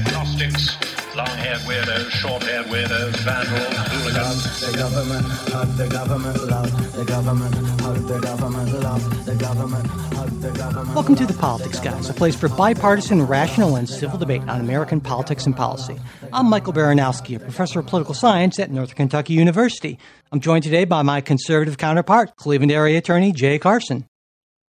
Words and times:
agnostics, 0.00 0.76
long-haired 1.14 1.60
weirdos, 1.60 2.08
short-haired 2.10 2.66
weirdos, 2.66 3.16
vandals, 3.18 3.76
hooligans. 3.92 4.60
The 4.60 4.78
government, 4.78 5.26
hug 5.26 5.76
the 5.76 5.88
government, 5.88 6.48
love 6.48 6.96
the 6.96 7.04
government, 7.04 7.54
hug 7.80 7.96
the 8.06 8.18
government, 8.20 8.72
love 8.82 9.26
the 9.26 9.34
government, 9.34 9.86
hug 9.86 10.30
the 10.40 10.50
government. 10.52 10.94
Welcome 10.94 11.16
to 11.16 11.26
The 11.26 11.34
Politics 11.34 11.80
Guys, 11.80 12.08
a 12.08 12.14
place 12.14 12.34
for 12.34 12.48
bipartisan, 12.48 13.26
rational, 13.26 13.76
and 13.76 13.86
civil 13.86 14.18
debate 14.18 14.40
on 14.42 14.60
American 14.60 15.02
politics 15.02 15.44
and 15.44 15.54
policy. 15.54 15.98
I'm 16.32 16.48
Michael 16.48 16.72
Baranowski, 16.72 17.36
a 17.36 17.40
professor 17.40 17.80
of 17.80 17.86
political 17.86 18.14
science 18.14 18.58
at 18.58 18.70
Northern 18.70 18.96
Kentucky 18.96 19.34
University. 19.34 19.98
I'm 20.32 20.40
joined 20.40 20.64
today 20.64 20.86
by 20.86 21.02
my 21.02 21.20
conservative 21.20 21.76
counterpart, 21.76 22.36
Cleveland 22.36 22.72
area 22.72 22.96
attorney 22.96 23.32
Jay 23.32 23.58
Carson. 23.58 24.06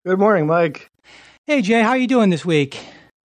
Good 0.06 0.20
morning, 0.20 0.46
Mike. 0.46 0.92
Hey 1.48 1.64
Jay, 1.64 1.82
how 1.82 1.90
are 1.90 1.98
you 1.98 2.08
doing 2.08 2.30
this 2.30 2.46
week? 2.46 2.80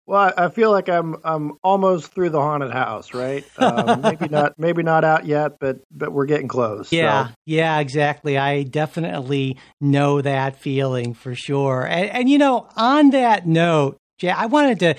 Well, 0.08 0.32
I 0.38 0.50
feel 0.50 0.70
like 0.72 0.88
I'm 0.88 1.16
I'm 1.24 1.54
almost 1.64 2.14
through 2.14 2.30
the 2.30 2.40
haunted 2.40 2.72
house, 2.72 3.14
right? 3.14 3.44
Um, 3.58 4.02
maybe 4.04 4.28
not 4.28 4.54
maybe 4.60 4.84
not 4.84 5.04
out 5.04 5.26
yet, 5.26 5.54
but 5.60 5.80
but 5.92 6.12
we're 6.12 6.28
getting 6.28 6.48
close. 6.48 6.92
Yeah, 6.92 7.28
so. 7.28 7.34
yeah, 7.46 7.80
exactly. 7.80 8.38
I 8.38 8.64
definitely 8.64 9.58
know 9.82 10.22
that 10.22 10.60
feeling 10.60 11.16
for 11.16 11.34
sure. 11.34 11.88
And, 11.88 12.10
and 12.12 12.30
you 12.30 12.38
know, 12.38 12.68
on 12.76 13.10
that 13.12 13.48
note, 13.48 13.98
Jay, 14.20 14.30
I 14.30 14.46
wanted 14.46 14.80
to 14.80 14.96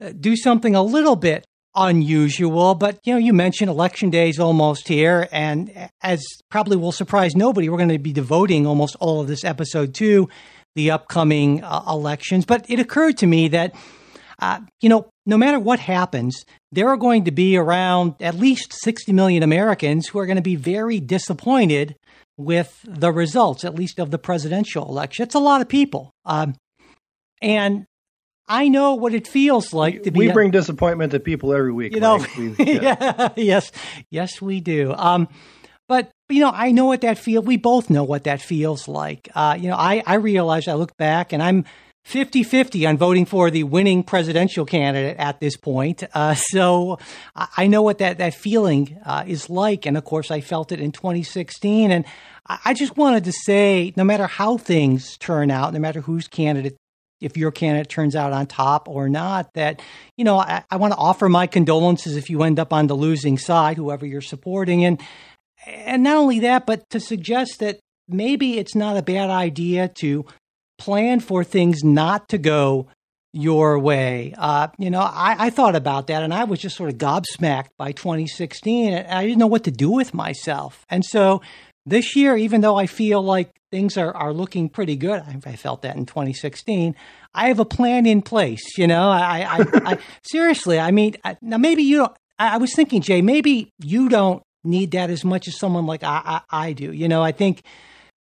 uh, 0.00 0.12
do 0.18 0.34
something 0.34 0.74
a 0.74 0.82
little 0.82 1.16
bit 1.16 1.44
unusual, 1.76 2.74
but 2.74 2.98
you 3.04 3.12
know, 3.12 3.18
you 3.18 3.32
mentioned 3.32 3.70
election 3.70 4.10
day 4.10 4.28
is 4.28 4.40
almost 4.40 4.88
here, 4.88 5.28
and 5.30 5.88
as 6.02 6.24
probably 6.50 6.76
will 6.76 6.90
surprise 6.90 7.36
nobody, 7.36 7.68
we're 7.68 7.76
going 7.76 7.90
to 7.90 7.98
be 7.98 8.12
devoting 8.12 8.66
almost 8.66 8.96
all 8.98 9.20
of 9.20 9.28
this 9.28 9.44
episode 9.44 9.94
to 9.94 10.28
the 10.74 10.90
upcoming 10.90 11.62
uh, 11.62 11.84
elections. 11.88 12.44
But 12.44 12.66
it 12.68 12.80
occurred 12.80 13.18
to 13.18 13.26
me 13.28 13.46
that 13.48 13.74
uh, 14.40 14.60
you 14.80 14.88
know, 14.88 15.08
no 15.26 15.36
matter 15.36 15.58
what 15.58 15.80
happens, 15.80 16.44
there 16.70 16.88
are 16.88 16.96
going 16.96 17.24
to 17.24 17.30
be 17.30 17.56
around 17.56 18.14
at 18.20 18.34
least 18.34 18.72
60 18.72 19.12
million 19.12 19.42
Americans 19.42 20.08
who 20.08 20.18
are 20.18 20.26
going 20.26 20.36
to 20.36 20.42
be 20.42 20.56
very 20.56 21.00
disappointed 21.00 21.96
with 22.36 22.78
the 22.84 23.10
results, 23.10 23.64
at 23.64 23.74
least 23.74 23.98
of 23.98 24.10
the 24.10 24.18
presidential 24.18 24.88
election. 24.88 25.24
It's 25.24 25.34
a 25.34 25.40
lot 25.40 25.60
of 25.60 25.68
people. 25.68 26.12
Um, 26.24 26.54
and 27.42 27.84
I 28.48 28.68
know 28.68 28.94
what 28.94 29.12
it 29.12 29.26
feels 29.26 29.74
like 29.74 30.04
to 30.04 30.10
be. 30.10 30.20
We 30.20 30.32
bring 30.32 30.50
disappointment 30.52 31.12
to 31.12 31.20
people 31.20 31.52
every 31.52 31.72
week. 31.72 31.94
You 31.94 32.00
know, 32.00 32.24
yeah. 32.58 33.30
yes, 33.36 33.72
yes, 34.10 34.40
we 34.40 34.60
do. 34.60 34.94
Um, 34.96 35.28
but 35.88 36.10
you 36.28 36.40
know, 36.40 36.50
I 36.54 36.70
know 36.70 36.86
what 36.86 37.02
that 37.02 37.18
feel. 37.18 37.42
We 37.42 37.56
both 37.56 37.90
know 37.90 38.04
what 38.04 38.24
that 38.24 38.40
feels 38.40 38.88
like. 38.88 39.28
Uh, 39.34 39.56
you 39.58 39.68
know, 39.68 39.76
I 39.76 40.02
I 40.06 40.14
realize 40.14 40.68
I 40.68 40.74
look 40.74 40.96
back 40.96 41.32
and 41.32 41.42
I'm 41.42 41.64
50 42.08 42.42
50 42.42 42.86
on 42.86 42.96
voting 42.96 43.26
for 43.26 43.50
the 43.50 43.64
winning 43.64 44.02
presidential 44.02 44.64
candidate 44.64 45.18
at 45.18 45.40
this 45.40 45.58
point. 45.58 46.02
Uh, 46.14 46.34
so 46.34 46.98
I 47.34 47.66
know 47.66 47.82
what 47.82 47.98
that, 47.98 48.16
that 48.16 48.32
feeling 48.32 48.98
uh, 49.04 49.24
is 49.26 49.50
like. 49.50 49.84
And 49.84 49.94
of 49.94 50.04
course, 50.04 50.30
I 50.30 50.40
felt 50.40 50.72
it 50.72 50.80
in 50.80 50.90
2016. 50.90 51.90
And 51.90 52.06
I 52.46 52.72
just 52.72 52.96
wanted 52.96 53.24
to 53.24 53.32
say 53.32 53.92
no 53.94 54.04
matter 54.04 54.26
how 54.26 54.56
things 54.56 55.18
turn 55.18 55.50
out, 55.50 55.74
no 55.74 55.80
matter 55.80 56.00
whose 56.00 56.28
candidate 56.28 56.76
if 57.20 57.36
your 57.36 57.50
candidate 57.50 57.90
turns 57.90 58.16
out 58.16 58.32
on 58.32 58.46
top 58.46 58.88
or 58.88 59.10
not, 59.10 59.52
that, 59.52 59.82
you 60.16 60.24
know, 60.24 60.38
I, 60.38 60.64
I 60.70 60.76
want 60.76 60.94
to 60.94 60.98
offer 60.98 61.28
my 61.28 61.46
condolences 61.46 62.16
if 62.16 62.30
you 62.30 62.42
end 62.42 62.58
up 62.58 62.72
on 62.72 62.86
the 62.86 62.96
losing 62.96 63.36
side, 63.36 63.76
whoever 63.76 64.06
you're 64.06 64.22
supporting. 64.22 64.82
And, 64.82 64.98
and 65.66 66.04
not 66.04 66.16
only 66.16 66.40
that, 66.40 66.64
but 66.64 66.88
to 66.88 67.00
suggest 67.00 67.58
that 67.58 67.80
maybe 68.08 68.58
it's 68.58 68.74
not 68.74 68.96
a 68.96 69.02
bad 69.02 69.28
idea 69.28 69.88
to 70.00 70.24
plan 70.78 71.20
for 71.20 71.44
things 71.44 71.84
not 71.84 72.28
to 72.30 72.38
go 72.38 72.88
your 73.32 73.78
way. 73.78 74.34
Uh, 74.38 74.68
you 74.78 74.90
know, 74.90 75.00
I, 75.00 75.36
I, 75.38 75.50
thought 75.50 75.76
about 75.76 76.06
that 76.06 76.22
and 76.22 76.32
I 76.32 76.44
was 76.44 76.60
just 76.60 76.76
sort 76.76 76.90
of 76.90 76.96
gobsmacked 76.96 77.68
by 77.76 77.92
2016. 77.92 78.94
I 78.94 79.22
didn't 79.22 79.38
know 79.38 79.46
what 79.46 79.64
to 79.64 79.70
do 79.70 79.90
with 79.90 80.14
myself. 80.14 80.86
And 80.88 81.04
so 81.04 81.42
this 81.84 82.16
year, 82.16 82.36
even 82.36 82.62
though 82.62 82.76
I 82.76 82.86
feel 82.86 83.22
like 83.22 83.50
things 83.70 83.98
are, 83.98 84.14
are 84.14 84.32
looking 84.32 84.68
pretty 84.68 84.96
good, 84.96 85.20
I, 85.20 85.38
I 85.44 85.56
felt 85.56 85.82
that 85.82 85.96
in 85.96 86.06
2016. 86.06 86.94
I 87.34 87.48
have 87.48 87.58
a 87.58 87.64
plan 87.64 88.06
in 88.06 88.22
place. 88.22 88.78
You 88.78 88.86
know, 88.86 89.10
I, 89.10 89.40
I, 89.40 89.66
I 89.92 89.98
seriously, 90.22 90.78
I 90.78 90.90
mean, 90.90 91.16
now 91.42 91.58
maybe 91.58 91.82
you 91.82 91.98
don't. 91.98 92.16
I, 92.38 92.58
was 92.58 92.72
thinking, 92.74 93.02
Jay, 93.02 93.20
maybe 93.20 93.72
you 93.82 94.08
don't 94.08 94.42
need 94.62 94.92
that 94.92 95.10
as 95.10 95.24
much 95.24 95.48
as 95.48 95.58
someone 95.58 95.86
like 95.86 96.04
I, 96.04 96.40
I 96.50 96.72
do. 96.72 96.92
You 96.92 97.08
know, 97.08 97.22
I 97.22 97.32
think 97.32 97.62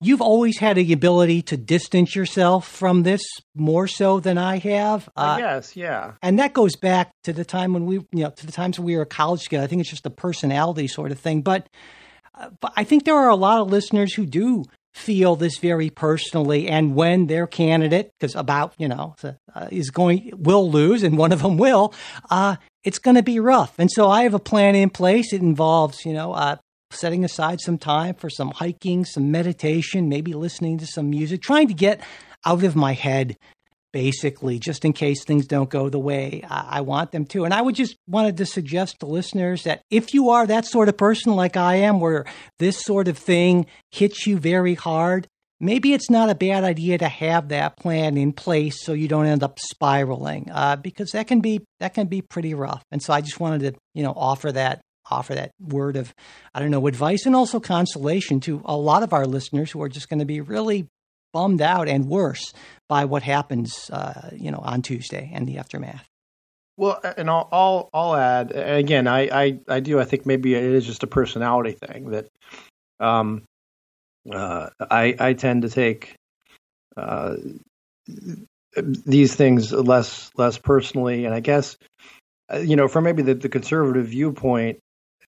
you've 0.01 0.21
always 0.21 0.59
had 0.59 0.77
the 0.77 0.93
ability 0.93 1.43
to 1.43 1.57
distance 1.57 2.15
yourself 2.15 2.69
from 2.69 3.03
this 3.03 3.23
more 3.55 3.87
so 3.87 4.21
than 4.21 4.39
I 4.39 4.59
have. 4.59 5.09
Uh, 5.17 5.37
yes, 5.39 5.77
yeah. 5.77 6.13
And 6.23 6.39
that 6.39 6.53
goes 6.53 6.77
back 6.77 7.11
to 7.25 7.33
the 7.33 7.45
time 7.45 7.73
when 7.73 7.87
we, 7.87 7.97
you 7.97 8.25
know, 8.25 8.31
to 8.31 8.47
the 8.47 8.53
times 8.53 8.79
when 8.79 8.87
we 8.87 8.97
were 8.97 9.03
a 9.03 9.07
college 9.07 9.49
kid. 9.49 9.61
I 9.61 9.67
think 9.67 9.81
it's 9.81 9.91
just 9.91 10.07
a 10.07 10.11
personality 10.11 10.87
sort 10.87 11.13
of 11.13 11.19
thing. 11.19 11.43
But, 11.43 11.69
uh, 12.35 12.51
but 12.61 12.73
I 12.77 12.85
think 12.85 13.05
there 13.05 13.17
are 13.17 13.31
a 13.31 13.37
lot 13.37 13.61
of 13.61 13.71
listeners 13.71 14.15
who 14.15 14.27
do 14.27 14.65
feel 14.97 15.37
this 15.37 15.59
very 15.59 15.91
personally 15.91 16.69
and 16.69 16.95
when 16.95 17.27
their 17.27 17.47
candidate 17.47 18.11
because 18.19 18.35
about 18.35 18.73
you 18.79 18.89
know 18.89 19.15
uh, 19.23 19.69
is 19.71 19.91
going 19.91 20.33
will 20.35 20.71
lose 20.71 21.03
and 21.03 21.19
one 21.19 21.33
of 21.33 21.43
them 21.43 21.59
will 21.59 21.93
uh, 22.31 22.57
it's 22.83 22.99
going 22.99 23.15
to 23.15 23.23
be 23.23 23.39
rough 23.39 23.75
and 23.79 23.91
so 23.93 24.09
i 24.09 24.23
have 24.23 24.33
a 24.33 24.39
plan 24.39 24.75
in 24.75 24.89
place 24.89 25.35
it 25.35 25.43
involves 25.43 26.07
you 26.07 26.15
know 26.15 26.33
uh, 26.33 26.57
setting 26.91 27.25
aside 27.25 27.61
some 27.61 27.79
time 27.79 28.15
for 28.15 28.31
some 28.31 28.51
hiking, 28.51 29.05
some 29.05 29.31
meditation, 29.31 30.09
maybe 30.09 30.33
listening 30.33 30.79
to 30.79 30.87
some 30.87 31.11
music, 31.11 31.43
trying 31.43 31.69
to 31.69 31.75
get 31.75 32.01
out 32.45 32.65
of 32.65 32.77
my 32.77 32.93
head, 32.93 33.37
basically, 33.93 34.59
just 34.59 34.85
in 34.85 34.93
case 34.93 35.25
things 35.25 35.47
don't 35.47 35.71
go 35.71 35.89
the 35.89 35.99
way 35.99 36.43
I, 36.49 36.81
want 36.83 37.13
them 37.13 37.25
to. 37.27 37.45
And 37.45 37.53
I 37.53 37.63
would 37.63 37.75
just 37.75 37.97
wanted 38.07 38.37
to 38.37 38.47
suggest 38.47 39.01
to 39.01 39.07
listeners 39.07 39.65
that 39.65 39.83
if 39.91 40.15
you 40.15 40.31
are 40.31 40.47
that 40.47 40.67
sort 40.67 40.89
of 40.89 40.97
person 40.97 41.35
like 41.35 41.57
I 41.57 41.77
am, 41.77 41.99
where 41.99 42.25
this 42.59 42.81
sort 42.81 43.09
of 43.09 43.19
thing 43.19 43.67
hits 43.91 44.27
you 44.27 44.39
very 44.39 44.75
hard, 44.75 45.27
maybe 45.61 45.93
it's 45.93 46.11
not 46.11 46.31
a 46.31 46.35
bad 46.35 46.65
idea 46.65 46.99
to 46.99 47.09
have 47.09 47.49
that 47.49 47.77
plan 47.79 48.17
in 48.17 48.33
place 48.33 48.85
so 48.85 48.93
you 48.93 49.09
don't 49.09 49.27
end 49.27 49.43
up 49.43 49.59
spiraling 49.59 50.51
uh, 50.53 50.77
because 50.77 51.13
that 51.13 51.27
can 51.27 51.41
be 51.41 51.61
that 51.81 51.95
can 51.95 52.07
be 52.07 52.21
pretty 52.21 52.55
rough 52.55 52.83
and 52.93 53.03
so 53.03 53.13
i 53.13 53.21
just 53.21 53.41
wanted 53.41 53.61
to 53.61 53.81
you 53.95 54.03
know 54.03 54.13
offer 54.15 54.53
that 54.53 54.81
offer 55.11 55.35
that 55.35 55.53
word 55.61 55.97
of, 55.97 56.15
I 56.55 56.61
don't 56.61 56.71
know, 56.71 56.87
advice 56.87 57.27
and 57.27 57.37
also 57.37 57.61
consolation 57.61 58.41
to 58.41 58.63
a 58.65 58.77
lot 58.77 59.03
of 59.03 59.13
our 59.13 59.27
listeners 59.27 59.71
who 59.71 59.83
are 59.83 59.89
just 59.89 60.09
going 60.09 60.19
to 60.19 60.25
be 60.25 60.41
really 60.41 60.89
bummed 61.33 61.61
out 61.61 61.89
and 61.89 62.07
worse 62.07 62.53
by 62.89 63.05
what 63.05 63.23
happens, 63.23 63.91
uh, 63.91 64.31
you 64.33 64.51
know, 64.51 64.59
on 64.59 64.83
Tuesday 64.83 65.31
and 65.35 65.47
the 65.47 65.59
aftermath. 65.59 66.07
Well, 66.77 67.01
and 67.17 67.31
I'll, 67.31 67.49
I'll, 67.53 67.91
I'll 67.93 68.17
add 68.17 68.53
again. 68.53 69.07
I, 69.07 69.21
I, 69.29 69.59
I 69.69 69.81
do. 69.81 69.99
I 69.99 70.05
think 70.05 70.27
maybe 70.27 70.55
it 70.55 70.63
is 70.63 70.87
just 70.87 71.03
a 71.03 71.07
personality 71.07 71.73
thing 71.73 72.11
that, 72.11 72.29
um, 73.01 73.43
uh, 74.31 74.69
I, 74.81 75.15
I 75.19 75.33
tend 75.35 75.63
to 75.63 75.71
take, 75.71 76.15
uh, 76.97 77.37
these 78.77 79.35
things 79.35 79.73
less, 79.73 80.31
less 80.37 80.59
personally, 80.59 81.25
and 81.25 81.35
I 81.35 81.41
guess, 81.41 81.79
uh, 82.53 82.59
you 82.59 82.77
know, 82.77 82.89
from 82.89 83.05
maybe 83.05 83.23
the, 83.23 83.35
the 83.35 83.49
conservative 83.49 84.09
viewpoint, 84.09 84.81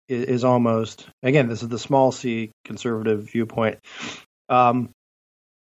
is, 0.07 0.43
almost 0.43 1.07
again 1.23 1.47
this 1.47 1.63
is 1.63 1.69
the 1.69 1.79
small 1.79 2.11
c 2.11 2.51
conservative 2.63 3.29
viewpoint. 3.31 3.79
Um, 4.49 4.91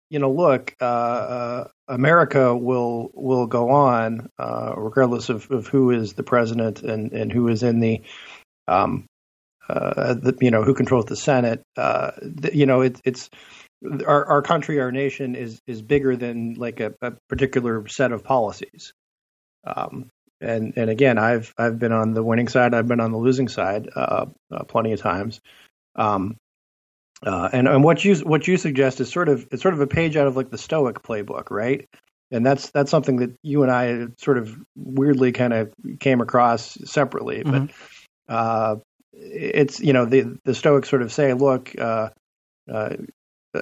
you 0.09 0.17
know, 0.17 0.31
look, 0.31 0.75
uh, 0.81 0.85
uh, 0.85 1.67
America 1.87 2.55
will 2.55 3.11
will 3.13 3.45
go 3.45 3.69
on 3.69 4.29
uh, 4.39 4.73
regardless 4.75 5.29
of, 5.29 5.49
of 5.51 5.67
who 5.67 5.91
is 5.91 6.13
the 6.13 6.23
president 6.23 6.81
and, 6.81 7.11
and 7.13 7.31
who 7.31 7.47
is 7.47 7.61
in 7.61 7.79
the, 7.79 8.01
um, 8.67 9.05
uh, 9.67 10.15
the 10.15 10.35
you 10.41 10.49
know 10.49 10.63
who 10.63 10.73
controls 10.73 11.05
the 11.05 11.15
Senate. 11.15 11.61
Uh, 11.77 12.11
the, 12.21 12.55
you 12.55 12.65
know, 12.65 12.81
it, 12.81 12.99
it's 13.03 13.29
our 14.05 14.25
our 14.25 14.41
country, 14.41 14.79
our 14.79 14.91
nation 14.91 15.35
is 15.35 15.59
is 15.67 15.81
bigger 15.81 16.15
than 16.15 16.55
like 16.55 16.79
a, 16.79 16.93
a 17.01 17.13
particular 17.29 17.87
set 17.87 18.11
of 18.11 18.23
policies. 18.23 18.93
Um, 19.63 20.09
and 20.41 20.73
and 20.75 20.89
again, 20.89 21.17
I've 21.17 21.53
I've 21.57 21.79
been 21.79 21.91
on 21.91 22.13
the 22.13 22.23
winning 22.23 22.47
side, 22.47 22.73
I've 22.73 22.87
been 22.87 22.99
on 22.99 23.11
the 23.11 23.17
losing 23.17 23.47
side 23.47 23.89
uh, 23.95 24.27
uh, 24.51 24.63
plenty 24.63 24.93
of 24.93 25.01
times. 25.01 25.41
Um, 25.95 26.37
uh, 27.25 27.49
and 27.51 27.67
and 27.67 27.83
what 27.83 28.03
you 28.05 28.15
what 28.15 28.47
you 28.47 28.57
suggest 28.57 29.01
is 29.01 29.11
sort 29.11 29.29
of 29.29 29.47
it's 29.51 29.61
sort 29.61 29.73
of 29.73 29.81
a 29.81 29.87
page 29.87 30.15
out 30.15 30.27
of 30.27 30.37
like 30.37 30.49
the 30.49 30.57
Stoic 30.57 31.01
playbook, 31.03 31.51
right? 31.51 31.87
And 32.31 32.45
that's 32.45 32.69
that's 32.69 32.91
something 32.91 33.17
that 33.17 33.35
you 33.43 33.63
and 33.63 33.71
I 33.71 34.07
sort 34.17 34.37
of 34.37 34.55
weirdly 34.75 35.31
kind 35.31 35.51
of 35.51 35.73
came 35.99 36.21
across 36.21 36.77
separately, 36.85 37.43
mm-hmm. 37.43 37.65
but 38.27 38.33
uh, 38.33 38.75
it's 39.11 39.79
you 39.79 39.93
know 39.93 40.05
the 40.05 40.37
the 40.45 40.55
Stoics 40.55 40.89
sort 40.89 41.01
of 41.01 41.11
say, 41.11 41.33
look, 41.33 41.73
uh, 41.77 42.09
uh, 42.71 42.95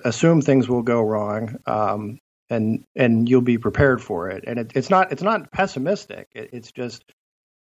assume 0.03 0.41
things 0.41 0.67
will 0.67 0.83
go 0.83 1.01
wrong, 1.01 1.57
um, 1.65 2.19
and 2.49 2.83
and 2.95 3.27
you'll 3.27 3.41
be 3.41 3.57
prepared 3.57 4.01
for 4.01 4.29
it. 4.29 4.43
And 4.47 4.59
it, 4.59 4.71
it's 4.75 4.89
not 4.89 5.11
it's 5.11 5.21
not 5.21 5.51
pessimistic. 5.51 6.27
It, 6.33 6.49
it's 6.53 6.71
just 6.71 7.03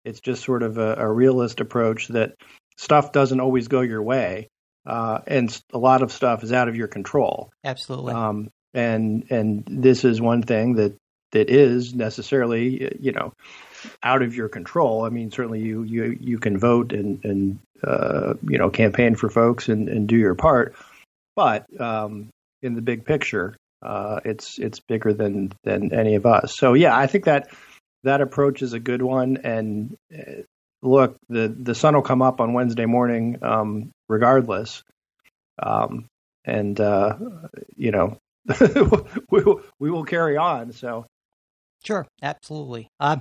it's 0.05 0.21
just 0.21 0.45
sort 0.45 0.63
of 0.63 0.79
a, 0.79 0.95
a, 0.95 1.13
realist 1.13 1.61
approach 1.61 2.09
that 2.09 2.37
stuff 2.77 3.11
doesn't 3.11 3.41
always 3.41 3.67
go 3.67 3.81
your 3.81 4.03
way, 4.03 4.49
uh, 4.87 5.19
and 5.27 5.61
a 5.73 5.79
lot 5.79 6.03
of 6.03 6.13
stuff 6.13 6.45
is 6.45 6.53
out 6.53 6.69
of 6.69 6.77
your 6.77 6.87
control. 6.87 7.51
Absolutely. 7.65 8.15
Um, 8.15 8.51
and 8.73 9.27
and 9.31 9.65
this 9.69 10.05
is 10.05 10.21
one 10.21 10.43
thing 10.43 10.77
that 10.77 10.95
that 11.33 11.51
is 11.51 11.95
necessarily 11.95 12.97
you 13.01 13.13
know 13.13 13.33
out 14.03 14.23
of 14.23 14.35
your 14.35 14.49
control. 14.49 15.05
I 15.05 15.09
mean, 15.09 15.31
certainly 15.31 15.61
you 15.61 15.83
you 15.83 16.17
you 16.21 16.39
can 16.39 16.59
vote 16.59 16.93
and 16.93 17.25
and 17.25 17.59
uh, 17.83 18.35
you 18.49 18.59
know 18.59 18.71
campaign 18.71 19.17
for 19.17 19.29
folks 19.29 19.69
and, 19.69 19.89
and 19.89 20.09
do 20.09 20.17
your 20.17 20.35
part, 20.35 20.75
but 21.35 21.67
um, 21.81 22.29
in 22.63 22.75
the 22.75 22.83
big 22.83 23.05
picture, 23.05 23.57
uh, 23.83 24.21
it's 24.25 24.59
it's 24.59 24.81
bigger 24.81 25.13
than 25.13 25.53
than 25.65 25.93
any 25.93 26.15
of 26.15 26.27
us. 26.27 26.57
So 26.57 26.75
yeah, 26.75 26.97
I 26.97 27.07
think 27.07 27.25
that 27.25 27.49
that 28.05 28.21
approach 28.21 28.63
is 28.63 28.73
a 28.73 28.81
good 28.81 29.03
one. 29.03 29.39
And 29.39 29.97
uh, 30.17 30.43
look, 30.83 31.17
the 31.29 31.49
the 31.49 31.75
sun 31.75 31.95
will 31.95 32.03
come 32.03 32.23
up 32.23 32.41
on 32.41 32.53
Wednesday 32.53 32.87
morning, 32.87 33.39
um, 33.43 33.91
regardless. 34.09 34.83
Um, 35.63 36.07
and 36.45 36.79
uh, 36.81 37.17
you 37.77 37.91
know, 37.91 38.19
we 39.31 39.43
will, 39.43 39.63
we 39.79 39.91
will 39.91 40.05
carry 40.05 40.37
on. 40.37 40.73
So 40.73 41.07
sure, 41.85 42.07
absolutely. 42.23 42.89
Uh, 43.01 43.19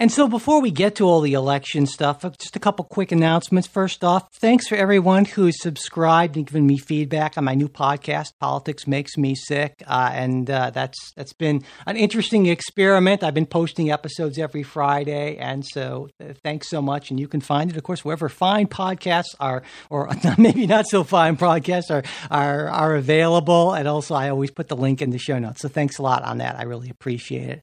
and 0.00 0.12
so 0.12 0.28
before 0.28 0.60
we 0.60 0.70
get 0.70 0.94
to 0.96 1.04
all 1.06 1.20
the 1.20 1.32
election 1.32 1.84
stuff, 1.84 2.24
uh, 2.24 2.30
just 2.38 2.54
a 2.54 2.60
couple 2.60 2.84
quick 2.84 3.10
announcements. 3.10 3.66
First 3.66 4.04
off, 4.04 4.32
thanks 4.34 4.68
for 4.68 4.76
everyone 4.76 5.24
who's 5.24 5.60
subscribed 5.60 6.36
and 6.36 6.46
given 6.46 6.64
me 6.68 6.78
feedback 6.78 7.36
on 7.36 7.42
my 7.42 7.56
new 7.56 7.68
podcast, 7.68 8.34
Politics 8.38 8.86
Makes 8.86 9.16
Me 9.16 9.34
Sick. 9.34 9.82
Uh, 9.84 10.10
and 10.12 10.48
uh, 10.48 10.70
that's 10.70 11.10
that's 11.16 11.32
been 11.32 11.64
an 11.84 11.96
interesting 11.96 12.46
experiment. 12.46 13.24
I've 13.24 13.34
been 13.34 13.44
posting 13.44 13.90
episodes 13.90 14.38
every 14.38 14.62
Friday. 14.62 15.36
And 15.36 15.66
so 15.66 16.10
uh, 16.20 16.32
thanks 16.44 16.68
so 16.68 16.80
much. 16.80 17.10
And 17.10 17.18
you 17.18 17.26
can 17.26 17.40
find 17.40 17.68
it, 17.68 17.76
of 17.76 17.82
course, 17.82 18.04
wherever 18.04 18.28
fine 18.28 18.68
podcasts 18.68 19.34
are, 19.40 19.64
or 19.90 20.08
maybe 20.38 20.68
not 20.68 20.86
so 20.86 21.02
fine 21.02 21.36
podcasts 21.36 21.90
are, 21.90 22.04
are, 22.30 22.68
are 22.68 22.94
available. 22.94 23.72
And 23.72 23.88
also, 23.88 24.14
I 24.14 24.28
always 24.28 24.52
put 24.52 24.68
the 24.68 24.76
link 24.76 25.02
in 25.02 25.10
the 25.10 25.18
show 25.18 25.40
notes. 25.40 25.60
So 25.60 25.68
thanks 25.68 25.98
a 25.98 26.02
lot 26.02 26.22
on 26.22 26.38
that. 26.38 26.56
I 26.56 26.62
really 26.62 26.88
appreciate 26.88 27.50
it. 27.50 27.62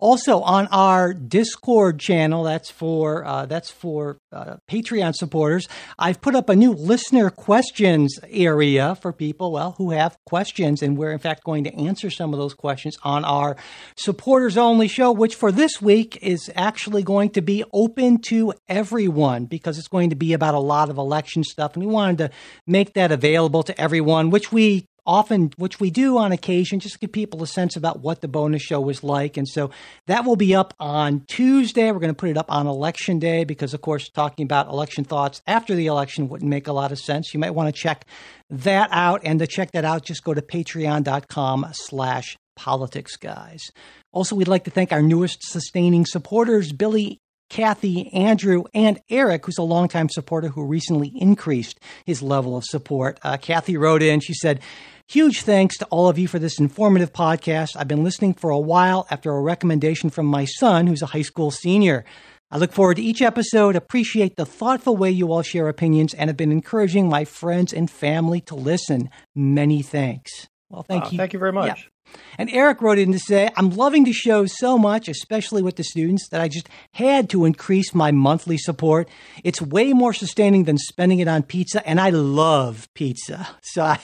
Also, 0.00 0.40
on 0.40 0.66
our 0.72 1.14
Discord, 1.14 1.75
Discord 1.76 2.00
channel. 2.00 2.42
That's 2.42 2.70
for 2.70 3.22
uh, 3.26 3.44
that's 3.44 3.70
for 3.70 4.16
uh, 4.32 4.56
Patreon 4.66 5.14
supporters. 5.14 5.68
I've 5.98 6.22
put 6.22 6.34
up 6.34 6.48
a 6.48 6.56
new 6.56 6.72
listener 6.72 7.28
questions 7.28 8.18
area 8.30 8.94
for 8.94 9.12
people 9.12 9.52
well 9.52 9.74
who 9.76 9.90
have 9.90 10.16
questions, 10.24 10.80
and 10.80 10.96
we're 10.96 11.12
in 11.12 11.18
fact 11.18 11.44
going 11.44 11.64
to 11.64 11.74
answer 11.74 12.08
some 12.08 12.32
of 12.32 12.38
those 12.38 12.54
questions 12.54 12.96
on 13.02 13.26
our 13.26 13.56
supporters 13.94 14.56
only 14.56 14.88
show, 14.88 15.12
which 15.12 15.34
for 15.34 15.52
this 15.52 15.82
week 15.82 16.16
is 16.22 16.50
actually 16.54 17.02
going 17.02 17.28
to 17.28 17.42
be 17.42 17.62
open 17.74 18.22
to 18.28 18.54
everyone 18.70 19.44
because 19.44 19.76
it's 19.76 19.88
going 19.88 20.08
to 20.08 20.16
be 20.16 20.32
about 20.32 20.54
a 20.54 20.58
lot 20.58 20.88
of 20.88 20.96
election 20.96 21.44
stuff, 21.44 21.74
and 21.74 21.84
we 21.84 21.92
wanted 21.92 22.16
to 22.16 22.30
make 22.66 22.94
that 22.94 23.12
available 23.12 23.62
to 23.62 23.78
everyone, 23.78 24.30
which 24.30 24.50
we 24.50 24.86
often, 25.06 25.52
which 25.56 25.80
we 25.80 25.90
do 25.90 26.18
on 26.18 26.32
occasion, 26.32 26.80
just 26.80 26.94
to 26.94 26.98
give 27.00 27.12
people 27.12 27.42
a 27.42 27.46
sense 27.46 27.76
about 27.76 28.00
what 28.00 28.20
the 28.20 28.28
bonus 28.28 28.62
show 28.62 28.80
was 28.80 29.02
like. 29.04 29.36
And 29.36 29.48
so 29.48 29.70
that 30.06 30.24
will 30.24 30.36
be 30.36 30.54
up 30.54 30.74
on 30.78 31.20
Tuesday. 31.26 31.90
We're 31.90 32.00
going 32.00 32.14
to 32.14 32.14
put 32.14 32.30
it 32.30 32.36
up 32.36 32.50
on 32.50 32.66
election 32.66 33.18
day 33.18 33.44
because, 33.44 33.74
of 33.74 33.80
course, 33.80 34.08
talking 34.08 34.44
about 34.44 34.68
election 34.68 35.04
thoughts 35.04 35.42
after 35.46 35.74
the 35.74 35.86
election 35.86 36.28
wouldn't 36.28 36.50
make 36.50 36.66
a 36.66 36.72
lot 36.72 36.92
of 36.92 36.98
sense. 36.98 37.32
You 37.32 37.40
might 37.40 37.54
want 37.54 37.74
to 37.74 37.80
check 37.80 38.04
that 38.50 38.88
out. 38.92 39.20
And 39.24 39.38
to 39.38 39.46
check 39.46 39.72
that 39.72 39.84
out, 39.84 40.04
just 40.04 40.24
go 40.24 40.34
to 40.34 40.42
patreon.com 40.42 41.66
slash 41.72 42.36
politics 42.56 43.16
guys. 43.16 43.62
Also, 44.12 44.34
we'd 44.34 44.48
like 44.48 44.64
to 44.64 44.70
thank 44.70 44.92
our 44.92 45.02
newest 45.02 45.42
sustaining 45.42 46.06
supporters, 46.06 46.72
Billy 46.72 47.20
Kathy, 47.48 48.12
Andrew, 48.12 48.64
and 48.74 49.00
Eric, 49.08 49.46
who's 49.46 49.58
a 49.58 49.62
longtime 49.62 50.08
supporter 50.08 50.48
who 50.48 50.64
recently 50.64 51.12
increased 51.14 51.78
his 52.04 52.22
level 52.22 52.56
of 52.56 52.64
support. 52.64 53.20
Uh, 53.22 53.36
Kathy 53.36 53.76
wrote 53.76 54.02
in, 54.02 54.20
she 54.20 54.34
said, 54.34 54.60
Huge 55.08 55.42
thanks 55.42 55.78
to 55.78 55.84
all 55.86 56.08
of 56.08 56.18
you 56.18 56.26
for 56.26 56.40
this 56.40 56.58
informative 56.58 57.12
podcast. 57.12 57.76
I've 57.76 57.86
been 57.86 58.02
listening 58.02 58.34
for 58.34 58.50
a 58.50 58.58
while 58.58 59.06
after 59.08 59.30
a 59.30 59.40
recommendation 59.40 60.10
from 60.10 60.26
my 60.26 60.46
son, 60.46 60.88
who's 60.88 61.00
a 61.00 61.06
high 61.06 61.22
school 61.22 61.52
senior. 61.52 62.04
I 62.50 62.58
look 62.58 62.72
forward 62.72 62.96
to 62.96 63.02
each 63.02 63.22
episode, 63.22 63.76
appreciate 63.76 64.34
the 64.34 64.44
thoughtful 64.44 64.96
way 64.96 65.12
you 65.12 65.32
all 65.32 65.42
share 65.42 65.68
opinions, 65.68 66.12
and 66.12 66.28
have 66.28 66.36
been 66.36 66.50
encouraging 66.50 67.08
my 67.08 67.24
friends 67.24 67.72
and 67.72 67.88
family 67.88 68.40
to 68.42 68.56
listen. 68.56 69.08
Many 69.36 69.80
thanks. 69.80 70.48
Well, 70.70 70.82
thank 70.82 71.04
ah, 71.04 71.10
you. 71.10 71.18
Thank 71.18 71.32
you 71.32 71.38
very 71.38 71.52
much. 71.52 71.68
Yeah. 71.68 72.20
And 72.38 72.50
Eric 72.50 72.82
wrote 72.82 72.98
in 72.98 73.12
to 73.12 73.18
say, 73.20 73.48
I'm 73.56 73.70
loving 73.70 74.04
the 74.04 74.12
show 74.12 74.46
so 74.46 74.76
much, 74.76 75.08
especially 75.08 75.62
with 75.62 75.76
the 75.76 75.84
students, 75.84 76.28
that 76.30 76.40
I 76.40 76.48
just 76.48 76.68
had 76.94 77.30
to 77.30 77.44
increase 77.44 77.94
my 77.94 78.10
monthly 78.10 78.58
support. 78.58 79.08
It's 79.44 79.62
way 79.62 79.92
more 79.92 80.12
sustaining 80.12 80.64
than 80.64 80.78
spending 80.78 81.20
it 81.20 81.28
on 81.28 81.44
pizza, 81.44 81.86
and 81.86 82.00
I 82.00 82.10
love 82.10 82.88
pizza. 82.94 83.46
So 83.62 83.82
I, 83.82 83.98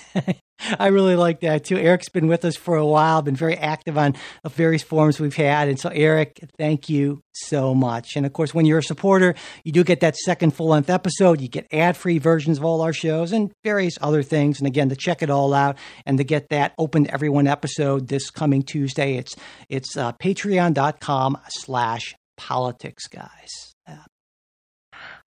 I 0.79 0.89
really 0.89 1.17
like 1.17 1.41
that 1.41 1.65
too. 1.65 1.77
Eric's 1.77 2.09
been 2.09 2.29
with 2.29 2.45
us 2.45 2.57
for 2.57 2.77
a 2.77 2.87
while, 2.87 3.23
been 3.23 3.37
very 3.37 3.57
active 3.57 3.99
on 3.99 4.15
various 4.49 4.83
forums 4.83 5.21
we've 5.21 5.35
had. 5.35 5.69
And 5.69 5.79
so, 5.79 5.89
Eric, 5.91 6.41
thank 6.59 6.89
you 6.89 7.23
so 7.33 7.75
much. 7.75 8.17
And 8.17 8.27
of 8.27 8.33
course, 8.33 8.55
when 8.55 8.67
you're 8.67 8.79
a 8.79 8.83
supporter, 8.83 9.35
you 9.65 9.73
do 9.73 9.85
get 9.85 10.01
that 10.01 10.17
second 10.17 10.53
full 10.53 10.69
length 10.69 10.91
episode. 10.91 11.41
You 11.41 11.49
get 11.49 11.67
ad 11.73 11.97
free 11.97 12.19
versions 12.19 12.59
of 12.59 12.65
all 12.65 12.83
our 12.83 12.93
shows 12.93 13.33
and 13.33 13.53
various 13.65 13.99
other 14.01 14.23
things. 14.23 14.59
And 14.59 14.67
again, 14.67 14.89
to 14.91 14.97
check 14.97 15.23
it 15.23 15.31
all 15.31 15.55
out 15.55 15.77
and 16.07 16.19
to 16.19 16.25
get 16.25 16.51
that 16.51 16.73
open 16.79 17.05
to 17.05 17.15
everyone 17.15 17.47
episode 17.47 18.09
this 18.09 18.31
coming 18.31 18.63
Tuesday, 18.63 19.17
it's, 19.17 19.37
it's 19.69 19.97
uh, 19.97 20.13
patreon.com 20.13 21.39
slash 21.49 22.15
politics, 22.37 23.07
guys. 23.07 23.72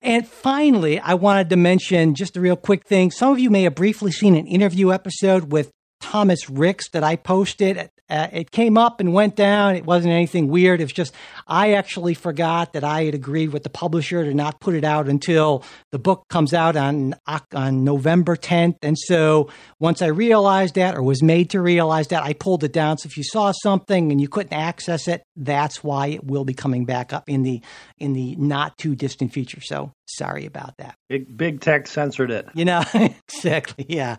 And 0.05 0.27
finally, 0.27 0.99
I 0.99 1.15
wanted 1.15 1.49
to 1.49 1.55
mention 1.55 2.13
just 2.13 2.37
a 2.37 2.39
real 2.39 2.55
quick 2.55 2.85
thing. 2.85 3.09
Some 3.09 3.31
of 3.31 3.39
you 3.39 3.49
may 3.49 3.63
have 3.63 3.73
briefly 3.73 4.11
seen 4.11 4.35
an 4.35 4.45
interview 4.45 4.93
episode 4.93 5.51
with 5.51 5.71
Thomas 5.99 6.47
Ricks 6.47 6.89
that 6.91 7.03
I 7.03 7.15
posted 7.15 7.89
uh, 8.09 8.27
it 8.31 8.51
came 8.51 8.77
up 8.77 8.99
and 8.99 9.13
went 9.13 9.35
down. 9.35 9.75
It 9.75 9.85
wasn't 9.85 10.13
anything 10.13 10.47
weird. 10.47 10.79
It 10.79 10.85
was 10.85 10.93
just 10.93 11.13
I 11.47 11.73
actually 11.73 12.13
forgot 12.13 12.73
that 12.73 12.83
I 12.83 13.03
had 13.05 13.15
agreed 13.15 13.49
with 13.49 13.63
the 13.63 13.69
publisher 13.69 14.23
to 14.23 14.33
not 14.33 14.59
put 14.59 14.75
it 14.75 14.83
out 14.83 15.07
until 15.07 15.63
the 15.91 15.99
book 15.99 16.25
comes 16.29 16.53
out 16.53 16.75
on 16.75 17.15
on 17.53 17.83
November 17.83 18.35
10th. 18.35 18.77
And 18.83 18.97
so 18.97 19.49
once 19.79 20.01
I 20.01 20.07
realized 20.07 20.75
that, 20.75 20.95
or 20.95 21.01
was 21.01 21.23
made 21.23 21.49
to 21.51 21.61
realize 21.61 22.07
that, 22.09 22.23
I 22.23 22.33
pulled 22.33 22.63
it 22.63 22.73
down. 22.73 22.97
So 22.97 23.07
if 23.07 23.17
you 23.17 23.23
saw 23.23 23.51
something 23.51 24.11
and 24.11 24.21
you 24.21 24.27
couldn't 24.27 24.53
access 24.53 25.07
it, 25.07 25.23
that's 25.35 25.83
why 25.83 26.07
it 26.07 26.23
will 26.23 26.45
be 26.45 26.53
coming 26.53 26.85
back 26.85 27.11
up 27.11 27.23
in 27.27 27.43
the 27.43 27.61
in 27.97 28.13
the 28.13 28.35
not 28.35 28.77
too 28.77 28.95
distant 28.95 29.33
future. 29.33 29.61
So 29.61 29.91
sorry 30.05 30.45
about 30.45 30.77
that. 30.77 30.95
Big 31.09 31.35
big 31.35 31.61
tech 31.61 31.87
censored 31.87 32.29
it. 32.31 32.47
You 32.53 32.65
know 32.65 32.83
exactly. 32.93 33.85
Yeah. 33.89 34.17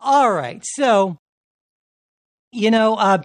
All 0.00 0.30
right. 0.30 0.62
So 0.64 1.18
you 2.56 2.70
know, 2.70 2.94
uh, 2.94 3.22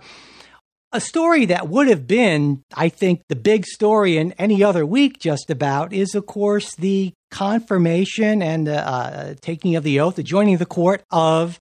a 0.93 0.99
story 0.99 1.45
that 1.45 1.69
would 1.69 1.87
have 1.87 2.05
been, 2.05 2.63
I 2.75 2.89
think, 2.89 3.21
the 3.29 3.35
big 3.35 3.65
story 3.65 4.17
in 4.17 4.33
any 4.33 4.63
other 4.63 4.85
week, 4.85 5.19
just 5.19 5.49
about, 5.49 5.93
is 5.93 6.15
of 6.15 6.25
course 6.25 6.75
the 6.75 7.13
confirmation 7.29 8.41
and 8.41 8.67
uh, 8.67 8.73
uh, 8.73 9.33
taking 9.39 9.75
of 9.75 9.83
the 9.83 10.01
oath, 10.01 10.15
the 10.15 10.23
joining 10.23 10.57
the 10.57 10.65
court 10.65 11.03
of 11.09 11.59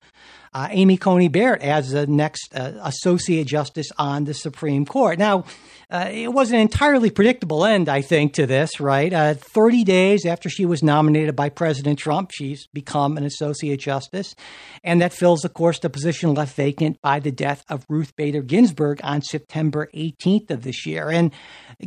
uh, 0.52 0.68
Amy 0.70 0.96
Coney 0.96 1.28
Barrett 1.28 1.62
as 1.62 1.90
the 1.90 2.06
next 2.06 2.54
uh, 2.54 2.72
Associate 2.82 3.46
Justice 3.46 3.90
on 3.98 4.24
the 4.24 4.34
Supreme 4.34 4.84
Court. 4.84 5.18
Now, 5.18 5.44
uh, 5.90 6.08
it 6.10 6.32
was 6.32 6.50
an 6.50 6.58
entirely 6.58 7.10
predictable 7.10 7.64
end, 7.64 7.88
I 7.88 8.00
think, 8.00 8.34
to 8.34 8.46
this, 8.46 8.80
right? 8.80 9.12
Uh, 9.12 9.34
30 9.34 9.84
days 9.84 10.26
after 10.26 10.48
she 10.48 10.66
was 10.66 10.82
nominated 10.82 11.36
by 11.36 11.48
President 11.48 11.98
Trump, 11.98 12.30
she's 12.32 12.66
become 12.68 13.16
an 13.16 13.24
Associate 13.24 13.78
Justice. 13.78 14.34
And 14.82 15.00
that 15.00 15.12
fills, 15.12 15.44
of 15.44 15.54
course, 15.54 15.78
the 15.78 15.90
position 15.90 16.34
left 16.34 16.56
vacant 16.56 17.00
by 17.00 17.20
the 17.20 17.32
death 17.32 17.64
of 17.68 17.84
Ruth 17.88 18.14
Bader 18.16 18.42
Ginsburg 18.42 19.00
on 19.02 19.22
September 19.22 19.88
18th 19.94 20.50
of 20.50 20.62
this 20.62 20.86
year. 20.86 21.10
And 21.10 21.32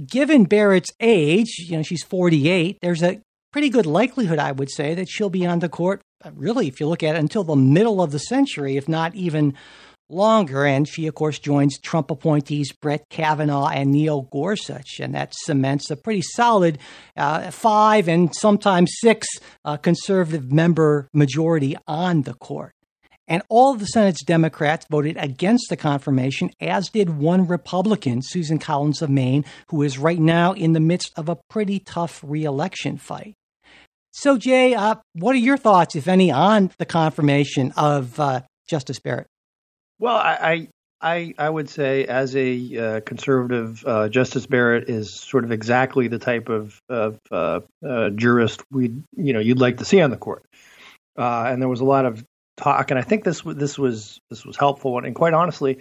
given 0.05 0.46
Barrett's 0.46 0.91
age, 1.00 1.55
you 1.60 1.77
know, 1.77 1.84
she's 1.84 2.03
48, 2.03 2.79
there's 2.82 3.03
a 3.03 3.22
pretty 3.53 3.69
good 3.69 3.86
likelihood, 3.86 4.39
I 4.39 4.51
would 4.51 4.69
say, 4.69 4.95
that 4.95 5.07
she'll 5.07 5.29
be 5.29 5.45
on 5.45 5.60
the 5.60 5.69
court, 5.69 6.01
uh, 6.25 6.31
really, 6.36 6.67
if 6.67 6.79
you 6.79 6.88
look 6.88 7.03
at 7.03 7.15
it, 7.15 7.19
until 7.19 7.43
the 7.45 7.55
middle 7.55 8.01
of 8.01 8.12
the 8.12 8.19
century, 8.19 8.75
if 8.75 8.89
not 8.89 9.15
even 9.15 9.53
longer. 10.10 10.65
And 10.65 10.88
she, 10.88 11.07
of 11.07 11.15
course, 11.15 11.39
joins 11.39 11.79
Trump 11.79 12.12
appointees 12.12 12.74
Brett 12.74 13.05
Kavanaugh 13.10 13.69
and 13.69 13.91
Neil 13.91 14.24
Gorsuch. 14.24 15.00
And 15.00 15.15
that 15.15 15.33
cements 15.33 15.89
a 15.91 15.95
pretty 15.95 16.22
solid 16.22 16.79
uh, 17.15 17.51
five 17.51 18.07
and 18.07 18.36
sometimes 18.36 18.91
six 19.00 19.27
uh, 19.63 19.77
conservative 19.77 20.51
member 20.51 21.07
majority 21.13 21.77
on 21.88 22.24
the 22.24 22.33
court. 22.33 22.74
And 23.27 23.41
all 23.48 23.74
of 23.74 23.79
the 23.79 23.86
Senate's 23.86 24.24
Democrats 24.24 24.86
voted 24.89 25.15
against 25.17 25.69
the 25.69 25.77
confirmation, 25.77 26.51
as 26.60 26.89
did 26.89 27.17
one 27.17 27.48
Republican, 27.48 28.22
Susan 28.22 28.60
Collins 28.60 29.01
of 29.01 29.10
Maine, 29.10 29.45
who 29.69 29.81
is 29.81 29.98
right 29.98 30.19
now 30.19 30.51
in 30.51 30.74
the 30.74 30.81
midst 30.81 31.13
of 31.15 31.29
a 31.29 31.38
pretty 31.50 31.79
tough 31.79 32.22
reelection 32.25 32.98
fight. 32.98 33.36
So, 34.15 34.38
Jay, 34.38 34.75
uh, 34.75 34.96
what 35.13 35.36
are 35.36 35.39
your 35.39 35.58
thoughts, 35.58 35.96
if 35.96 36.08
any, 36.08 36.32
on 36.32 36.72
the 36.77 36.86
confirmation 36.86 37.74
of 37.75 38.20
uh, 38.20 38.41
Justice 38.70 39.00
Barrett? 39.00 39.25
Well, 39.98 40.15
I, 40.15 40.70
I, 41.01 41.34
I 41.39 41.50
would 41.50 41.67
say, 41.67 42.05
as 42.05 42.36
a 42.36 42.77
uh, 42.77 43.00
conservative, 43.01 43.84
uh, 43.86 44.10
Justice 44.10 44.46
Barrett 44.46 44.88
is 44.88 45.20
sort 45.20 45.46
of 45.46 45.51
exactly 45.51 46.10
the 46.10 46.20
type 46.20 46.48
of, 46.48 46.79
of 46.89 47.20
uh, 47.32 47.62
uh, 47.84 48.12
jurist 48.12 48.62
we, 48.72 48.93
you 49.17 49.34
know, 49.34 49.39
you'd 49.39 49.60
like 49.60 49.77
to 49.77 49.86
see 49.86 50.00
on 50.00 50.12
the 50.12 50.17
court. 50.17 50.46
and 51.17 51.60
there 51.60 51.70
was 51.70 51.82
a 51.82 51.86
lot 51.86 52.05
of 52.05 52.24
talk, 52.55 52.91
and 52.91 53.00
I 53.00 53.03
think 53.03 53.24
this 53.24 53.41
this 53.41 53.79
was 53.79 54.20
this 54.29 54.46
was 54.46 54.58
helpful. 54.58 55.00
And 55.00 55.15
quite 55.15 55.34
honestly, 55.34 55.79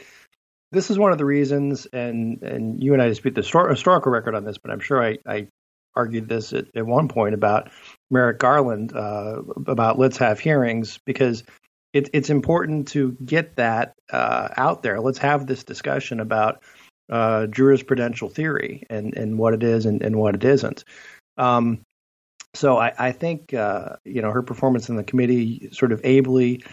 this 0.70 0.90
is 0.90 0.98
one 0.98 1.12
of 1.12 1.18
the 1.18 1.26
reasons, 1.26 1.86
and 1.92 2.42
and 2.42 2.82
you 2.82 2.94
and 2.94 3.02
I 3.02 3.08
dispute 3.08 3.34
the 3.34 3.42
historical 3.42 4.10
record 4.10 4.34
on 4.34 4.44
this, 4.44 4.56
but 4.56 4.70
I'm 4.70 4.80
sure 4.80 5.04
I, 5.04 5.18
I 5.26 5.48
argued 5.94 6.28
this 6.28 6.52
at, 6.52 6.66
at 6.74 6.86
one 6.86 7.08
point 7.08 7.34
about 7.34 7.70
Merrick 8.10 8.38
Garland 8.38 8.94
uh, 8.94 9.42
about 9.66 9.98
let's 9.98 10.18
have 10.18 10.40
hearings 10.40 10.98
because 11.04 11.44
it, 11.92 12.10
it's 12.12 12.30
important 12.30 12.88
to 12.88 13.12
get 13.24 13.56
that 13.56 13.94
uh, 14.10 14.48
out 14.56 14.82
there. 14.82 15.00
Let's 15.00 15.18
have 15.18 15.46
this 15.46 15.64
discussion 15.64 16.20
about 16.20 16.62
uh, 17.10 17.46
jurisprudential 17.46 18.32
theory 18.32 18.84
and, 18.88 19.14
and 19.16 19.38
what 19.38 19.54
it 19.54 19.62
is 19.62 19.86
and, 19.86 20.02
and 20.02 20.16
what 20.16 20.34
it 20.34 20.44
isn't. 20.44 20.84
Um, 21.36 21.82
so 22.54 22.76
I, 22.76 22.92
I 22.98 23.12
think 23.12 23.54
uh, 23.54 23.96
you 24.04 24.22
know 24.22 24.30
her 24.30 24.42
performance 24.42 24.88
in 24.88 24.96
the 24.96 25.04
committee 25.04 25.70
sort 25.72 25.92
of 25.92 26.02
ably 26.04 26.64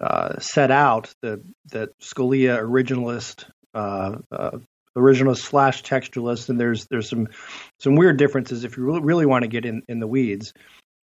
uh, 0.00 0.38
set 0.40 0.70
out 0.70 1.12
the 1.22 1.42
that 1.72 1.90
Scalia 2.00 2.60
originalist 2.60 3.44
uh, 3.74 4.16
uh, 4.32 4.58
originalist 4.98 5.38
slash 5.38 5.82
textualist, 5.82 6.48
and 6.48 6.60
there's 6.60 6.86
there's 6.90 7.08
some 7.08 7.28
some 7.80 7.96
weird 7.96 8.16
differences 8.16 8.64
if 8.64 8.76
you 8.76 8.84
really, 8.84 9.00
really 9.00 9.26
want 9.26 9.42
to 9.42 9.48
get 9.48 9.64
in 9.64 9.82
in 9.88 10.00
the 10.00 10.06
weeds 10.06 10.52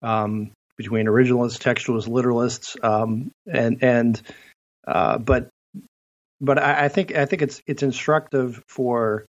um, 0.02 0.52
between 0.76 1.06
originalists, 1.06 1.58
textualists, 1.58 2.08
literalists, 2.08 2.82
um, 2.84 3.30
and 3.46 3.82
and 3.82 4.22
uh, 4.86 5.18
but 5.18 5.48
but 6.40 6.58
I, 6.58 6.84
I, 6.84 6.88
think 6.88 7.14
I 7.14 7.26
think 7.26 7.42
it's 7.42 7.60
it's 7.66 7.82
instructive 7.82 8.62
for 8.68 9.26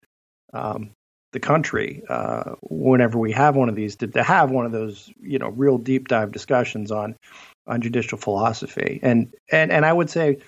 um, 0.54 0.92
the 1.34 1.40
country 1.40 2.04
uh, 2.10 2.56
whenever 2.62 3.18
we 3.18 3.32
have 3.32 3.56
one 3.56 3.70
of 3.70 3.76
these 3.76 3.96
to, 3.98 4.08
to 4.08 4.24
have 4.24 4.52
one 4.52 4.66
of 4.66 4.72
those 4.72 5.12
you 5.22 5.40
know 5.40 5.50
real 5.50 5.78
deep 5.78 6.08
dive 6.08 6.32
discussions 6.32 6.92
on 6.92 7.16
on 7.66 7.82
judicial 7.82 8.18
philosophy. 8.18 9.00
And 9.04 9.34
and 9.52 9.72
and 9.72 9.86
I 9.86 9.94
would 9.94 10.10
say 10.10 10.40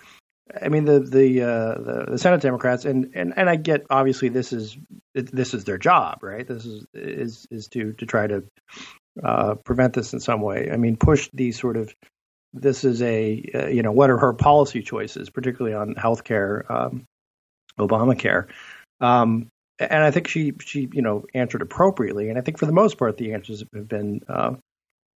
I 0.62 0.70
mean 0.70 0.86
the 0.86 1.00
the, 1.00 1.42
uh, 1.42 1.82
the 1.82 2.06
the, 2.12 2.18
Senate 2.18 2.42
Democrats 2.42 2.86
and, 2.86 3.12
and 3.14 3.34
and 3.36 3.50
I 3.50 3.56
get 3.56 3.86
obviously 3.90 4.30
this 4.30 4.54
is 4.54 4.78
this 5.14 5.54
is 5.54 5.64
their 5.64 5.78
job 5.78 6.24
right? 6.24 6.48
This 6.48 6.66
is 6.66 6.86
is 6.94 7.48
is 7.52 7.68
to 7.70 7.94
to 7.94 8.06
try 8.06 8.28
to 8.28 8.44
uh, 9.24 9.56
prevent 9.56 9.94
this 9.94 10.14
in 10.14 10.20
some 10.20 10.42
way. 10.42 10.70
I 10.72 10.78
mean 10.78 10.98
push 10.98 11.30
these 11.34 11.60
sort 11.60 11.78
of 11.78 11.94
this 12.54 12.84
is 12.84 13.02
a 13.02 13.50
uh, 13.54 13.68
you 13.68 13.84
know 13.84 13.92
what 13.92 14.10
are 14.10 14.18
her 14.18 14.34
policy 14.34 14.82
choices 14.82 15.30
particularly 15.30 15.76
on 15.76 15.96
healthcare 15.96 16.70
um, 16.70 17.06
Obamacare. 17.80 18.48
Um, 19.00 19.48
and 19.80 20.04
I 20.04 20.12
think 20.12 20.28
she 20.28 20.54
she 20.60 20.90
you 20.92 21.02
know 21.02 21.26
answered 21.34 21.62
appropriately. 21.62 22.30
And 22.30 22.38
I 22.38 22.42
think 22.42 22.60
for 22.60 22.66
the 22.66 22.72
most 22.72 22.98
part 22.98 23.18
the 23.18 23.34
answers 23.34 23.64
have 23.74 23.88
been 23.88 24.22
uh, 24.28 24.56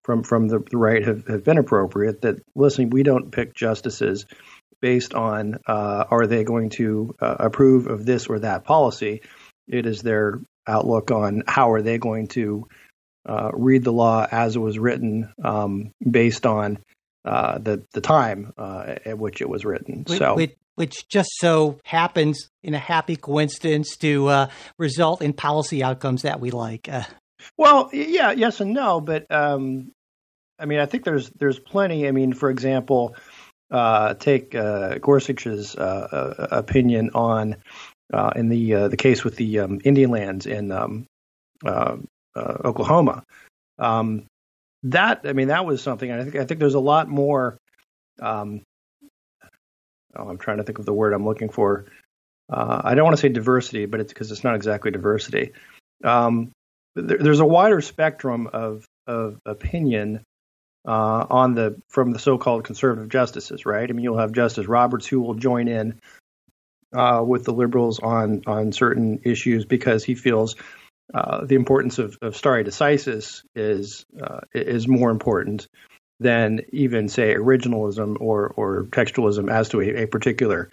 from 0.04 0.22
from 0.22 0.48
the, 0.48 0.60
the 0.70 0.76
right 0.76 1.04
have, 1.04 1.26
have 1.26 1.44
been 1.44 1.58
appropriate 1.58 2.22
that 2.22 2.40
listen 2.54 2.90
we 2.90 3.02
don't 3.02 3.30
pick 3.32 3.54
justices 3.54 4.26
based 4.82 5.14
on 5.14 5.58
uh, 5.66 6.04
are 6.10 6.26
they 6.26 6.44
going 6.44 6.68
to 6.68 7.14
uh, 7.22 7.36
approve 7.38 7.86
of 7.86 8.04
this 8.04 8.26
or 8.26 8.40
that 8.40 8.64
policy. 8.64 9.22
It 9.66 9.86
is 9.86 10.02
their 10.02 10.40
outlook 10.66 11.10
on 11.10 11.44
how 11.46 11.72
are 11.72 11.80
they 11.80 11.96
going 11.96 12.26
to 12.28 12.68
uh, 13.26 13.50
read 13.54 13.84
the 13.84 13.92
law 13.92 14.26
as 14.30 14.56
it 14.56 14.58
was 14.58 14.78
written 14.78 15.32
um, 15.42 15.92
based 16.08 16.44
on 16.44 16.80
uh, 17.24 17.58
the 17.58 17.84
the 17.92 18.00
time 18.00 18.52
uh, 18.58 18.96
at 19.06 19.18
which 19.18 19.40
it 19.40 19.48
was 19.48 19.64
written. 19.64 20.04
Which, 20.06 20.18
so. 20.18 20.34
Which, 20.34 20.54
which 20.74 21.08
just 21.08 21.30
so 21.38 21.78
happens 21.84 22.50
in 22.62 22.74
a 22.74 22.78
happy 22.78 23.14
coincidence 23.16 23.96
to 23.98 24.26
uh, 24.26 24.48
result 24.78 25.22
in 25.22 25.32
policy 25.32 25.82
outcomes 25.84 26.22
that 26.22 26.40
we 26.40 26.50
like. 26.50 26.88
Well, 27.56 27.90
yeah, 27.92 28.32
yes 28.32 28.60
and 28.60 28.72
no, 28.72 29.00
but 29.00 29.30
um, 29.30 29.92
I 30.58 30.64
mean, 30.64 30.78
I 30.78 30.86
think 30.86 31.04
there's 31.04 31.28
there's 31.30 31.58
plenty. 31.58 32.06
I 32.06 32.12
mean, 32.12 32.32
for 32.32 32.50
example, 32.50 33.16
uh, 33.72 34.12
take 34.14 34.54
uh, 34.54 34.98
Gorsuch's 34.98 35.74
uh, 35.74 36.36
uh 36.40 36.48
opinion 36.50 37.10
on 37.14 37.56
uh, 38.12 38.30
in 38.36 38.48
the 38.50 38.88
the 38.88 38.96
case 38.96 39.24
with 39.24 39.36
the 39.36 39.60
um, 39.60 39.80
Indian 39.82 40.10
lands 40.10 40.46
in 40.46 40.70
um, 40.70 41.06
Oklahoma. 42.36 43.24
Um, 43.78 44.26
that 44.84 45.22
I 45.24 45.32
mean, 45.32 45.48
that 45.48 45.64
was 45.64 45.82
something. 45.82 46.10
I 46.10 46.22
think 46.22 46.36
I 46.36 46.44
think 46.44 46.60
there's 46.60 46.74
a 46.74 46.80
lot 46.80 47.08
more. 47.08 47.56
Um, 48.20 48.62
oh, 50.14 50.28
I'm 50.28 50.38
trying 50.38 50.58
to 50.58 50.64
think 50.64 50.78
of 50.78 50.84
the 50.84 50.92
word 50.92 51.14
I'm 51.14 51.24
looking 51.24 51.48
for. 51.48 51.86
I 52.54 52.94
don't 52.94 53.04
want 53.04 53.16
to 53.16 53.20
say 53.20 53.30
diversity, 53.30 53.86
but 53.86 54.00
it's 54.00 54.12
because 54.12 54.30
it's 54.30 54.44
not 54.44 54.56
exactly 54.56 54.90
diversity. 54.90 55.52
Um, 56.04 56.52
there, 56.94 57.16
there's 57.16 57.40
a 57.40 57.46
wider 57.46 57.80
spectrum 57.80 58.50
of 58.52 58.84
of 59.06 59.38
opinion 59.46 60.22
uh, 60.86 61.26
on 61.30 61.54
the 61.54 61.80
from 61.88 62.12
the 62.12 62.18
so-called 62.18 62.64
conservative 62.64 63.08
justices, 63.08 63.64
right? 63.66 63.88
I 63.88 63.92
mean, 63.92 64.04
you'll 64.04 64.18
have 64.18 64.32
Justice 64.32 64.66
Roberts 64.66 65.06
who 65.06 65.20
will 65.20 65.34
join 65.34 65.68
in 65.68 66.00
uh, 66.92 67.22
with 67.26 67.44
the 67.44 67.52
liberals 67.52 68.00
on 68.00 68.42
on 68.46 68.72
certain 68.72 69.20
issues 69.24 69.64
because 69.64 70.04
he 70.04 70.14
feels 70.14 70.56
uh, 71.14 71.44
the 71.44 71.54
importance 71.54 71.98
of, 71.98 72.16
of 72.22 72.36
stare 72.36 72.64
decisis 72.64 73.42
is 73.54 74.04
uh, 74.20 74.40
is 74.54 74.88
more 74.88 75.10
important 75.10 75.68
than 76.20 76.60
even 76.72 77.08
say 77.08 77.34
originalism 77.34 78.16
or 78.20 78.48
or 78.56 78.84
textualism 78.84 79.50
as 79.50 79.68
to 79.70 79.80
a, 79.80 80.02
a 80.02 80.06
particular 80.06 80.70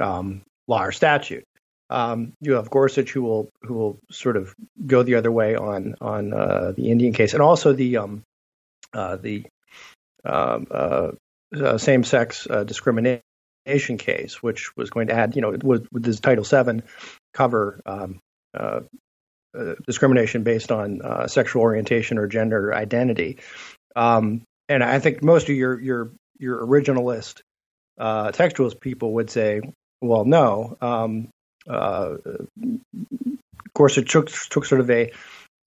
um, 0.00 0.42
law 0.68 0.84
or 0.84 0.92
statute. 0.92 1.44
Um, 1.88 2.34
you 2.40 2.52
have 2.52 2.70
Gorsuch 2.70 3.10
who 3.10 3.22
will 3.22 3.48
who 3.62 3.74
will 3.74 3.98
sort 4.10 4.36
of 4.36 4.54
go 4.86 5.02
the 5.02 5.16
other 5.16 5.32
way 5.32 5.56
on 5.56 5.96
on 6.00 6.32
uh, 6.32 6.72
the 6.76 6.90
Indian 6.90 7.12
case, 7.12 7.34
and 7.34 7.42
also 7.42 7.72
the 7.72 7.96
um, 7.96 8.22
the 8.92 9.44
um, 10.24 10.66
uh, 10.70 11.10
uh, 11.56 11.78
same-sex 11.78 12.46
uh, 12.48 12.64
discrimination 12.64 13.22
case, 13.98 14.42
which 14.42 14.76
was 14.76 14.90
going 14.90 15.08
to 15.08 15.14
add, 15.14 15.34
you 15.34 15.42
know, 15.42 15.56
with 15.62 15.86
this 15.92 16.20
Title 16.20 16.44
VII 16.44 16.82
cover 17.34 17.80
um, 17.86 18.20
uh, 18.54 18.80
discrimination 19.86 20.42
based 20.42 20.70
on 20.70 21.00
sexual 21.28 21.62
orientation 21.62 22.18
or 22.18 22.26
gender 22.26 22.74
identity. 22.74 23.38
Um, 23.96 24.42
and 24.68 24.84
I 24.84 25.00
think 25.00 25.22
most 25.22 25.48
of 25.48 25.56
your 25.56 25.80
your 25.80 26.12
your 26.38 26.64
originalist 26.64 27.40
textualist 27.98 28.80
people 28.80 29.14
would 29.14 29.30
say, 29.30 29.60
well, 30.00 30.24
no. 30.24 30.76
Um, 30.80 31.28
uh, 31.68 32.16
of 32.24 33.74
course, 33.74 33.98
it 33.98 34.08
took 34.08 34.30
took 34.30 34.64
sort 34.64 34.80
of 34.80 34.90
a 34.90 35.12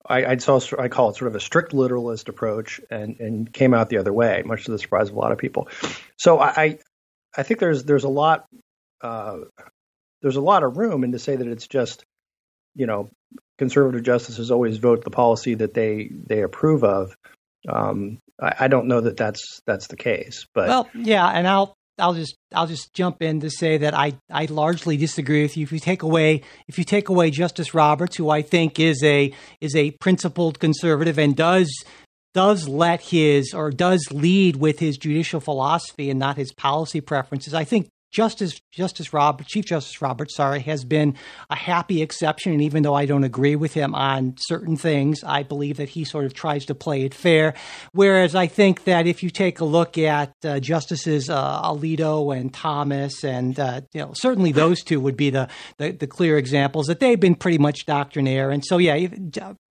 I, 0.05 0.25
I 0.25 0.37
saw 0.37 0.59
I 0.77 0.89
call 0.89 1.09
it 1.09 1.15
sort 1.15 1.29
of 1.29 1.35
a 1.35 1.39
strict 1.39 1.73
literalist 1.73 2.29
approach, 2.29 2.81
and 2.89 3.19
and 3.19 3.51
came 3.51 3.73
out 3.73 3.89
the 3.89 3.97
other 3.97 4.13
way, 4.13 4.43
much 4.45 4.65
to 4.65 4.71
the 4.71 4.79
surprise 4.79 5.09
of 5.09 5.15
a 5.15 5.19
lot 5.19 5.31
of 5.31 5.37
people. 5.37 5.69
So 6.17 6.39
I 6.39 6.79
I 7.35 7.43
think 7.43 7.59
there's 7.59 7.83
there's 7.85 8.03
a 8.03 8.09
lot 8.09 8.45
uh, 9.01 9.37
there's 10.21 10.35
a 10.35 10.41
lot 10.41 10.63
of 10.63 10.77
room, 10.77 11.03
and 11.03 11.13
to 11.13 11.19
say 11.19 11.35
that 11.35 11.47
it's 11.47 11.67
just 11.67 12.03
you 12.75 12.85
know 12.85 13.09
conservative 13.57 14.03
justices 14.03 14.51
always 14.51 14.77
vote 14.77 15.03
the 15.03 15.11
policy 15.11 15.55
that 15.55 15.73
they 15.73 16.09
they 16.11 16.41
approve 16.41 16.83
of. 16.83 17.15
Um, 17.69 18.19
I, 18.41 18.55
I 18.61 18.67
don't 18.67 18.87
know 18.87 19.01
that 19.01 19.15
that's 19.15 19.61
that's 19.65 19.87
the 19.87 19.95
case, 19.95 20.47
but 20.53 20.67
well, 20.67 20.89
yeah, 20.93 21.27
and 21.27 21.47
I'll 21.47 21.75
I'll 21.99 22.13
just 22.13 22.35
I'll 22.53 22.67
just 22.67 22.93
jump 22.93 23.21
in 23.21 23.39
to 23.41 23.49
say 23.49 23.77
that 23.77 23.93
I, 23.93 24.13
I 24.31 24.45
largely 24.45 24.97
disagree 24.97 25.43
with 25.43 25.55
you. 25.55 25.63
If 25.63 25.71
you 25.71 25.79
take 25.79 26.01
away 26.01 26.41
if 26.67 26.77
you 26.77 26.83
take 26.83 27.09
away 27.09 27.29
Justice 27.29 27.73
Roberts, 27.73 28.15
who 28.15 28.29
I 28.29 28.41
think 28.41 28.79
is 28.79 29.03
a 29.03 29.31
is 29.61 29.75
a 29.75 29.91
principled 29.91 30.59
conservative 30.59 31.19
and 31.19 31.35
does 31.35 31.71
does 32.33 32.67
let 32.67 33.01
his 33.01 33.53
or 33.53 33.69
does 33.69 34.07
lead 34.11 34.55
with 34.55 34.79
his 34.79 34.97
judicial 34.97 35.39
philosophy 35.39 36.09
and 36.09 36.19
not 36.19 36.35
his 36.37 36.51
policy 36.51 36.99
preferences, 36.99 37.53
I 37.53 37.63
think 37.63 37.89
Justice 38.13 38.61
Justice 38.71 39.11
Roberts, 39.11 39.49
Chief 39.49 39.65
Justice 39.65 40.01
Roberts, 40.01 40.35
sorry, 40.35 40.61
has 40.61 40.85
been 40.85 41.15
a 41.49 41.55
happy 41.55 42.01
exception. 42.01 42.53
And 42.53 42.61
even 42.61 42.83
though 42.83 42.93
I 42.93 43.05
don't 43.05 43.23
agree 43.23 43.55
with 43.55 43.73
him 43.73 43.95
on 43.95 44.35
certain 44.37 44.77
things, 44.77 45.23
I 45.23 45.41
believe 45.41 45.77
that 45.77 45.89
he 45.89 46.05
sort 46.05 46.25
of 46.25 46.33
tries 46.33 46.65
to 46.65 46.75
play 46.75 47.03
it 47.03 47.13
fair. 47.13 47.55
Whereas 47.91 48.35
I 48.35 48.45
think 48.47 48.83
that 48.83 49.07
if 49.07 49.23
you 49.23 49.31
take 49.31 49.59
a 49.59 49.65
look 49.65 49.97
at 49.97 50.33
uh, 50.45 50.59
Justices 50.59 51.29
uh, 51.29 51.61
Alito 51.63 52.37
and 52.37 52.53
Thomas, 52.53 53.23
and 53.23 53.59
uh, 53.59 53.81
you 53.93 54.01
know 54.01 54.11
certainly 54.13 54.51
those 54.51 54.83
two 54.83 54.99
would 54.99 55.17
be 55.17 55.31
the, 55.31 55.49
the, 55.77 55.91
the 55.91 56.07
clear 56.07 56.37
examples 56.37 56.85
that 56.87 56.99
they've 56.99 57.19
been 57.19 57.35
pretty 57.35 57.57
much 57.57 57.85
doctrinaire. 57.87 58.51
And 58.51 58.63
so 58.63 58.77
yeah, 58.77 59.07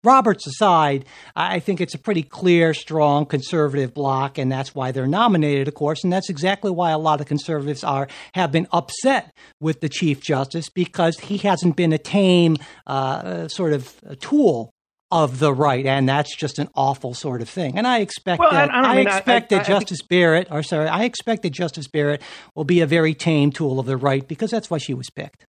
Roberts 0.05 0.47
aside, 0.47 1.05
I 1.37 1.61
think 1.61 1.81
it's 1.81 1.95
a 1.95 1.99
pretty 1.99 2.23
clear, 2.23 2.75
strong 2.75 3.25
conservative 3.25 3.95
bloc, 3.95 4.37
and 4.37 4.51
that's 4.51 4.75
why 4.75 4.91
they're 4.91 5.07
nominated, 5.07 5.69
of 5.69 5.75
course. 5.75 6.03
And 6.03 6.13
that's 6.13 6.29
exactly 6.29 6.71
why 6.71 6.91
a 6.91 6.99
lot 6.99 7.21
of 7.21 7.27
conservatives 7.27 7.85
are 7.85 8.09
have 8.35 8.51
been 8.51 8.67
upset 8.73 9.33
with 9.61 9.81
the 9.81 9.89
Chief 9.89 10.21
Justice 10.21 10.69
because 10.69 11.19
he 11.21 11.39
hasn't 11.39 11.77
been 11.77 11.93
a 11.93 11.99
tame 11.99 12.57
uh, 12.87 13.47
sort 13.47 13.73
of 13.73 13.95
tool 14.19 14.73
of 15.13 15.39
the 15.39 15.53
right, 15.53 15.87
and 15.87 16.09
that's 16.09 16.35
just 16.35 16.59
an 16.59 16.69
awful 16.75 17.15
sort 17.15 17.43
of 17.43 17.49
thing. 17.49 17.77
And 17.77 17.87
I 17.87 17.99
expect 17.99 18.41
well, 18.41 18.51
that 18.51 18.71
I, 18.71 18.81
I, 18.81 18.83
I 18.83 18.97
mean, 18.97 19.07
expect 19.07 19.51
that 19.51 19.67
Justice. 19.67 20.03
Barrett, 20.03 20.49
or 20.51 20.63
sorry, 20.63 20.89
I 20.89 21.05
expect 21.05 21.43
that 21.43 21.51
Justice 21.51 21.87
Barrett 21.87 22.23
will 22.57 22.65
be 22.65 22.81
a 22.81 22.87
very 22.87 23.15
tame 23.15 23.53
tool 23.53 23.79
of 23.79 23.87
the 23.87 23.97
right 23.97 24.27
because 24.27 24.51
that's 24.51 24.71
why 24.71 24.79
she 24.79 24.95
was 24.95 25.11
picked. 25.11 25.45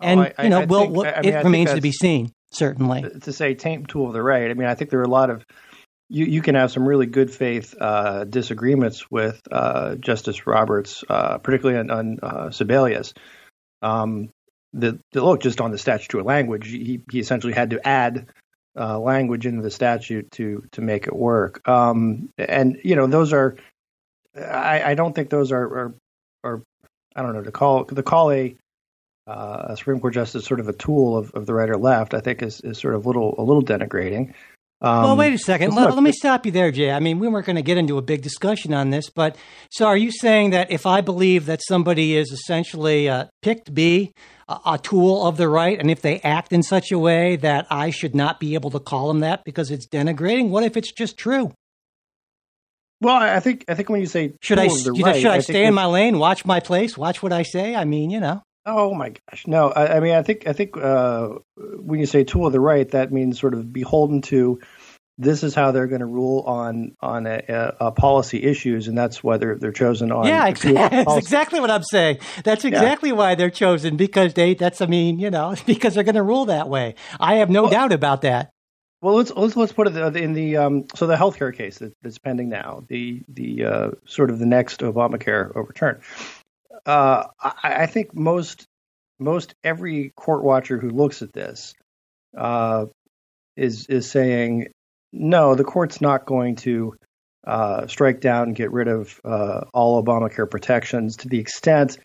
Oh, 0.00 0.06
and 0.06 0.20
oh, 0.20 0.42
you 0.42 0.48
know, 0.48 0.64
well, 0.66 1.02
think, 1.02 1.26
it 1.26 1.44
remains 1.44 1.74
to 1.74 1.80
be 1.80 1.92
seen 1.92 2.32
certainly 2.56 3.02
to 3.22 3.32
say 3.32 3.54
tame 3.54 3.86
tool 3.86 4.08
of 4.08 4.12
the 4.12 4.22
right. 4.22 4.50
I 4.50 4.54
mean, 4.54 4.68
I 4.68 4.74
think 4.74 4.90
there 4.90 5.00
are 5.00 5.04
a 5.04 5.08
lot 5.08 5.30
of 5.30 5.44
you, 6.08 6.24
you 6.24 6.42
can 6.42 6.54
have 6.54 6.70
some 6.70 6.86
really 6.86 7.06
good 7.06 7.32
faith 7.32 7.74
uh, 7.80 8.24
disagreements 8.24 9.10
with 9.10 9.40
uh, 9.50 9.96
Justice 9.96 10.46
Roberts, 10.46 11.02
uh, 11.08 11.38
particularly 11.38 11.80
on, 11.80 11.90
on 11.90 12.18
uh, 12.22 12.46
Sebelius. 12.48 13.12
um, 13.82 14.30
the, 14.72 14.98
the 15.12 15.24
look 15.24 15.40
just 15.40 15.60
on 15.60 15.70
the 15.70 15.78
statutory 15.78 16.22
language, 16.22 16.68
he, 16.68 17.00
he 17.10 17.18
essentially 17.18 17.52
had 17.52 17.70
to 17.70 17.86
add 17.86 18.26
uh, 18.78 18.98
language 18.98 19.46
into 19.46 19.62
the 19.62 19.70
statute 19.70 20.30
to 20.32 20.64
to 20.72 20.82
make 20.82 21.06
it 21.06 21.16
work. 21.16 21.66
Um, 21.66 22.28
and 22.36 22.78
you 22.84 22.94
know, 22.94 23.06
those 23.06 23.32
are 23.32 23.56
I, 24.36 24.90
I 24.90 24.94
don't 24.94 25.14
think 25.14 25.30
those 25.30 25.50
are, 25.50 25.64
are, 25.64 25.94
are 26.44 26.62
I 27.14 27.22
don't 27.22 27.32
know 27.32 27.42
to 27.42 27.52
call 27.52 27.86
to 27.86 28.02
call 28.02 28.30
a 28.32 28.54
uh, 29.26 29.66
a 29.68 29.76
Supreme 29.76 30.00
Court 30.00 30.14
justice 30.14 30.44
sort 30.44 30.60
of 30.60 30.68
a 30.68 30.72
tool 30.72 31.16
of, 31.16 31.30
of 31.32 31.46
the 31.46 31.54
right 31.54 31.68
or 31.68 31.76
left. 31.76 32.14
I 32.14 32.20
think 32.20 32.42
is, 32.42 32.60
is 32.60 32.78
sort 32.78 32.94
of 32.94 33.06
little 33.06 33.34
a 33.38 33.42
little 33.42 33.62
denigrating. 33.62 34.34
Um, 34.82 35.04
well, 35.04 35.16
wait 35.16 35.32
a 35.32 35.38
second. 35.38 35.74
Let, 35.74 35.94
let, 35.94 36.02
me 36.02 36.12
stop 36.12 36.44
you 36.44 36.52
there, 36.52 36.70
Jay. 36.70 36.90
I 36.90 37.00
mean, 37.00 37.18
we 37.18 37.28
weren't 37.28 37.46
going 37.46 37.56
to 37.56 37.62
get 37.62 37.78
into 37.78 37.96
a 37.96 38.02
big 38.02 38.20
discussion 38.20 38.74
on 38.74 38.90
this, 38.90 39.08
but 39.08 39.34
so 39.70 39.86
are 39.86 39.96
you 39.96 40.10
saying 40.10 40.50
that 40.50 40.70
if 40.70 40.84
I 40.84 41.00
believe 41.00 41.46
that 41.46 41.62
somebody 41.66 42.14
is 42.14 42.30
essentially 42.30 43.08
uh, 43.08 43.24
picked 43.40 43.72
B, 43.72 44.12
a, 44.48 44.58
a, 44.66 44.78
tool 44.78 45.26
of 45.26 45.38
the 45.38 45.48
right, 45.48 45.80
and 45.80 45.90
if 45.90 46.02
they 46.02 46.20
act 46.20 46.52
in 46.52 46.62
such 46.62 46.92
a 46.92 46.98
way 46.98 47.36
that 47.36 47.66
I 47.70 47.88
should 47.88 48.14
not 48.14 48.38
be 48.38 48.52
able 48.52 48.70
to 48.72 48.78
call 48.78 49.08
them 49.08 49.20
that 49.20 49.44
because 49.44 49.70
it's 49.70 49.88
denigrating? 49.88 50.50
What 50.50 50.62
if 50.62 50.76
it's 50.76 50.92
just 50.92 51.16
true? 51.16 51.54
Well, 53.00 53.16
I 53.16 53.40
think 53.40 53.64
I 53.68 53.74
think 53.74 53.88
when 53.88 54.00
you 54.00 54.06
say 54.06 54.34
should 54.42 54.58
I, 54.58 54.68
should 54.68 54.98
right, 55.02 55.24
I, 55.24 55.36
I 55.36 55.38
stay 55.38 55.64
in 55.64 55.72
my 55.72 55.86
lane, 55.86 56.18
watch 56.18 56.44
my 56.44 56.60
place, 56.60 56.98
watch 56.98 57.22
what 57.22 57.32
I 57.32 57.44
say? 57.44 57.74
I 57.74 57.86
mean, 57.86 58.10
you 58.10 58.20
know. 58.20 58.42
Oh 58.66 58.92
my 58.94 59.10
gosh, 59.10 59.46
no. 59.46 59.70
I, 59.70 59.96
I 59.96 60.00
mean, 60.00 60.14
I 60.14 60.22
think 60.22 60.48
I 60.48 60.52
think 60.52 60.76
uh, 60.76 61.28
when 61.56 62.00
you 62.00 62.06
say 62.06 62.24
tool 62.24 62.48
of 62.48 62.52
the 62.52 62.58
right, 62.58 62.88
that 62.90 63.12
means 63.12 63.38
sort 63.38 63.54
of 63.54 63.72
beholden 63.72 64.22
to. 64.22 64.60
This 65.18 65.42
is 65.44 65.54
how 65.54 65.70
they're 65.70 65.86
going 65.86 66.00
to 66.00 66.06
rule 66.06 66.40
on 66.40 66.94
on 67.00 67.26
a, 67.26 67.40
a, 67.48 67.86
a 67.86 67.92
policy 67.92 68.42
issues, 68.42 68.88
and 68.88 68.98
that's 68.98 69.22
why 69.22 69.36
they're 69.36 69.54
they're 69.54 69.72
chosen 69.72 70.10
on. 70.10 70.26
Yeah, 70.26 70.48
exactly. 70.48 70.74
that's 71.04 71.16
exactly 71.16 71.60
what 71.60 71.70
I'm 71.70 71.84
saying. 71.84 72.18
That's 72.42 72.64
exactly 72.64 73.10
yeah. 73.10 73.14
why 73.14 73.34
they're 73.36 73.50
chosen 73.50 73.96
because 73.96 74.34
they. 74.34 74.54
That's 74.54 74.80
I 74.80 74.86
mean, 74.86 75.20
you 75.20 75.30
know, 75.30 75.54
because 75.66 75.94
they're 75.94 76.04
going 76.04 76.16
to 76.16 76.22
rule 76.24 76.46
that 76.46 76.68
way. 76.68 76.96
I 77.20 77.36
have 77.36 77.48
no 77.48 77.62
well, 77.62 77.70
doubt 77.70 77.92
about 77.92 78.22
that. 78.22 78.50
Well, 79.00 79.14
let's 79.14 79.30
let's 79.30 79.56
let's 79.56 79.72
put 79.72 79.86
it 79.86 80.16
in 80.16 80.32
the 80.32 80.56
um, 80.56 80.84
so 80.96 81.06
the 81.06 81.16
healthcare 81.16 81.54
case 81.56 81.78
that, 81.78 81.94
that's 82.02 82.18
pending 82.18 82.48
now, 82.48 82.84
the 82.88 83.22
the 83.28 83.64
uh, 83.64 83.90
sort 84.06 84.30
of 84.30 84.40
the 84.40 84.46
next 84.46 84.80
Obamacare 84.80 85.56
overturn 85.56 86.02
uh, 86.86 87.24
I, 87.40 87.52
I, 87.82 87.86
think 87.86 88.14
most 88.14 88.64
most 89.18 89.54
every 89.64 90.12
court 90.16 90.44
watcher 90.44 90.78
who 90.78 90.90
looks 90.90 91.20
at 91.20 91.32
this 91.32 91.74
uh, 92.36 92.86
is 93.56 93.86
is 93.86 94.08
saying 94.08 94.68
no, 95.12 95.54
the 95.54 95.64
court's 95.64 96.00
not 96.00 96.26
going 96.26 96.56
to 96.56 96.94
uh, 97.44 97.86
strike 97.88 98.20
down 98.20 98.48
and 98.48 98.56
get 98.56 98.70
rid 98.70 98.86
of 98.86 99.20
uh, 99.24 99.62
all 99.74 100.02
Obamacare 100.02 100.48
protections 100.48 101.16
to 101.18 101.28
the 101.28 101.40
extent 101.40 101.98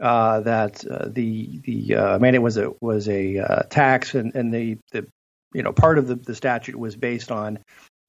uh, 0.00 0.40
that 0.40 0.84
uh, 0.86 1.08
the 1.08 1.60
the 1.64 2.18
mandate 2.18 2.42
was 2.42 2.56
a 2.56 2.72
was 2.80 3.08
a 3.08 3.66
tax 3.68 4.14
and, 4.14 4.34
and 4.34 4.52
the, 4.52 4.78
the 4.92 5.06
you 5.52 5.62
know 5.62 5.72
part 5.72 5.98
of 5.98 6.06
the, 6.06 6.14
the 6.14 6.34
statute 6.34 6.76
was 6.76 6.96
based 6.96 7.30
on 7.30 7.58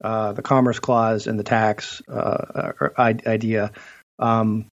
the 0.00 0.42
Commerce 0.42 0.78
Clause 0.78 1.26
and 1.26 1.38
the 1.38 1.44
tax 1.44 2.00
idea. 2.98 3.72
Um, 4.18 4.68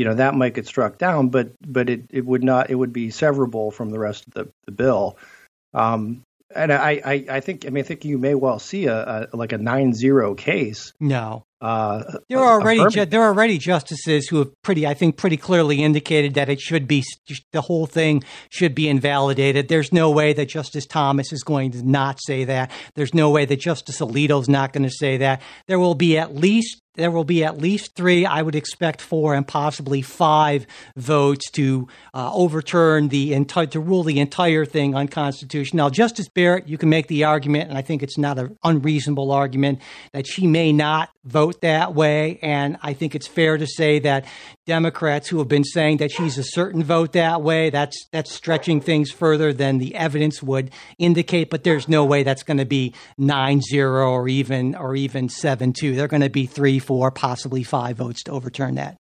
you 0.00 0.06
know 0.06 0.14
that 0.14 0.34
might 0.34 0.54
get 0.54 0.66
struck 0.66 0.96
down, 0.96 1.28
but 1.28 1.50
but 1.60 1.90
it, 1.90 2.04
it 2.08 2.24
would 2.24 2.42
not 2.42 2.70
it 2.70 2.74
would 2.74 2.90
be 2.90 3.08
severable 3.08 3.70
from 3.70 3.90
the 3.90 3.98
rest 3.98 4.26
of 4.26 4.32
the, 4.32 4.48
the 4.64 4.72
bill. 4.72 5.18
Um, 5.74 6.22
and 6.56 6.72
I, 6.72 7.02
I, 7.04 7.24
I 7.30 7.40
think 7.40 7.66
I 7.66 7.68
mean 7.68 7.84
I 7.84 7.86
think 7.86 8.06
you 8.06 8.16
may 8.16 8.34
well 8.34 8.58
see 8.58 8.86
a, 8.86 9.28
a 9.30 9.36
like 9.36 9.52
a 9.52 9.58
nine 9.58 9.92
zero 9.92 10.34
case. 10.34 10.94
No, 11.00 11.44
uh, 11.60 12.14
there 12.30 12.38
are 12.38 12.58
already 12.62 12.82
ju- 12.88 13.04
there 13.04 13.20
are 13.20 13.28
already 13.28 13.58
justices 13.58 14.26
who 14.26 14.38
have 14.38 14.62
pretty 14.62 14.86
I 14.86 14.94
think 14.94 15.18
pretty 15.18 15.36
clearly 15.36 15.82
indicated 15.82 16.32
that 16.34 16.48
it 16.48 16.62
should 16.62 16.88
be 16.88 17.04
the 17.52 17.60
whole 17.60 17.84
thing 17.84 18.24
should 18.48 18.74
be 18.74 18.88
invalidated. 18.88 19.68
There's 19.68 19.92
no 19.92 20.10
way 20.10 20.32
that 20.32 20.48
Justice 20.48 20.86
Thomas 20.86 21.30
is 21.30 21.42
going 21.42 21.72
to 21.72 21.86
not 21.86 22.20
say 22.22 22.44
that. 22.44 22.70
There's 22.94 23.12
no 23.12 23.28
way 23.28 23.44
that 23.44 23.60
Justice 23.60 24.00
Alito 24.00 24.40
is 24.40 24.48
not 24.48 24.72
going 24.72 24.84
to 24.84 24.90
say 24.90 25.18
that. 25.18 25.42
There 25.66 25.78
will 25.78 25.94
be 25.94 26.16
at 26.16 26.34
least 26.34 26.80
there 26.94 27.10
will 27.10 27.24
be 27.24 27.44
at 27.44 27.58
least 27.58 27.94
three, 27.94 28.26
I 28.26 28.42
would 28.42 28.54
expect 28.54 29.00
four 29.00 29.34
and 29.34 29.46
possibly 29.46 30.02
five 30.02 30.66
votes 30.96 31.50
to 31.52 31.88
uh, 32.12 32.32
overturn 32.34 33.08
the 33.08 33.32
entire, 33.34 33.66
to 33.66 33.80
rule 33.80 34.02
the 34.02 34.18
entire 34.18 34.64
thing 34.64 34.94
unconstitutional. 34.94 35.84
Now, 35.84 35.90
Justice 35.90 36.28
Barrett, 36.28 36.68
you 36.68 36.78
can 36.78 36.88
make 36.88 37.06
the 37.06 37.24
argument, 37.24 37.68
and 37.68 37.78
I 37.78 37.82
think 37.82 38.02
it's 38.02 38.18
not 38.18 38.38
an 38.38 38.58
unreasonable 38.64 39.30
argument, 39.30 39.80
that 40.12 40.26
she 40.26 40.46
may 40.46 40.72
not 40.72 41.10
vote 41.24 41.60
that 41.60 41.94
way. 41.94 42.38
And 42.42 42.76
I 42.82 42.92
think 42.92 43.14
it's 43.14 43.28
fair 43.28 43.56
to 43.56 43.66
say 43.66 44.00
that 44.00 44.24
Democrats 44.70 45.26
who 45.26 45.38
have 45.38 45.48
been 45.48 45.64
saying 45.64 45.96
that 45.96 46.12
she's 46.12 46.38
a 46.38 46.44
certain 46.44 46.84
vote 46.84 47.10
that 47.14 47.42
way, 47.42 47.70
that's 47.70 48.06
that's 48.12 48.30
stretching 48.32 48.80
things 48.80 49.10
further 49.10 49.52
than 49.52 49.78
the 49.78 49.96
evidence 49.96 50.40
would 50.44 50.70
indicate. 50.96 51.50
But 51.50 51.64
there's 51.64 51.88
no 51.88 52.04
way 52.04 52.22
that's 52.22 52.44
going 52.44 52.58
to 52.58 52.64
be 52.64 52.94
9-0 53.18 54.08
or 54.08 54.28
even 54.28 54.76
or 54.76 54.94
even 54.94 55.26
7-2. 55.26 55.96
They're 55.96 56.06
going 56.06 56.22
to 56.22 56.30
be 56.30 56.46
three, 56.46 56.78
four, 56.78 57.10
possibly 57.10 57.64
five 57.64 57.96
votes 57.96 58.22
to 58.22 58.30
overturn 58.30 58.76
that. 58.76 58.96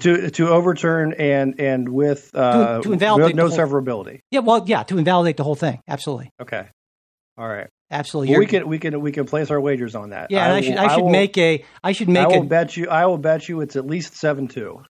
To 0.00 0.28
to 0.28 0.48
overturn 0.48 1.12
and 1.12 1.60
and 1.60 1.88
with 1.88 2.32
uh, 2.34 2.78
to, 2.78 2.82
to 2.82 2.92
invalidate 2.92 3.36
no, 3.36 3.46
no 3.46 3.56
severability. 3.56 4.22
Yeah, 4.32 4.40
well, 4.40 4.64
yeah, 4.66 4.82
to 4.82 4.98
invalidate 4.98 5.36
the 5.36 5.44
whole 5.44 5.54
thing. 5.54 5.80
Absolutely. 5.86 6.32
Okay. 6.42 6.66
All 7.38 7.46
right. 7.46 7.68
Absolutely. 7.90 8.32
Well, 8.32 8.40
we 8.40 8.46
can 8.46 8.68
we 8.68 8.78
can 8.78 9.00
we 9.00 9.12
can 9.12 9.26
place 9.26 9.50
our 9.50 9.60
wagers 9.60 9.94
on 9.94 10.10
that. 10.10 10.30
Yeah, 10.30 10.46
I, 10.46 10.56
I 10.56 10.60
should 10.60 10.76
I, 10.76 10.84
I 10.84 10.94
should 10.94 11.02
will, 11.02 11.10
make 11.10 11.38
a 11.38 11.64
I 11.82 11.92
should 11.92 12.08
make 12.08 12.24
I 12.24 12.28
will 12.28 12.42
a, 12.42 12.46
bet 12.46 12.76
you 12.76 12.88
I 12.88 13.06
will 13.06 13.18
bet 13.18 13.48
you 13.48 13.60
it's 13.60 13.76
at 13.76 13.86
least 13.86 14.16
seven 14.16 14.48
two. 14.48 14.82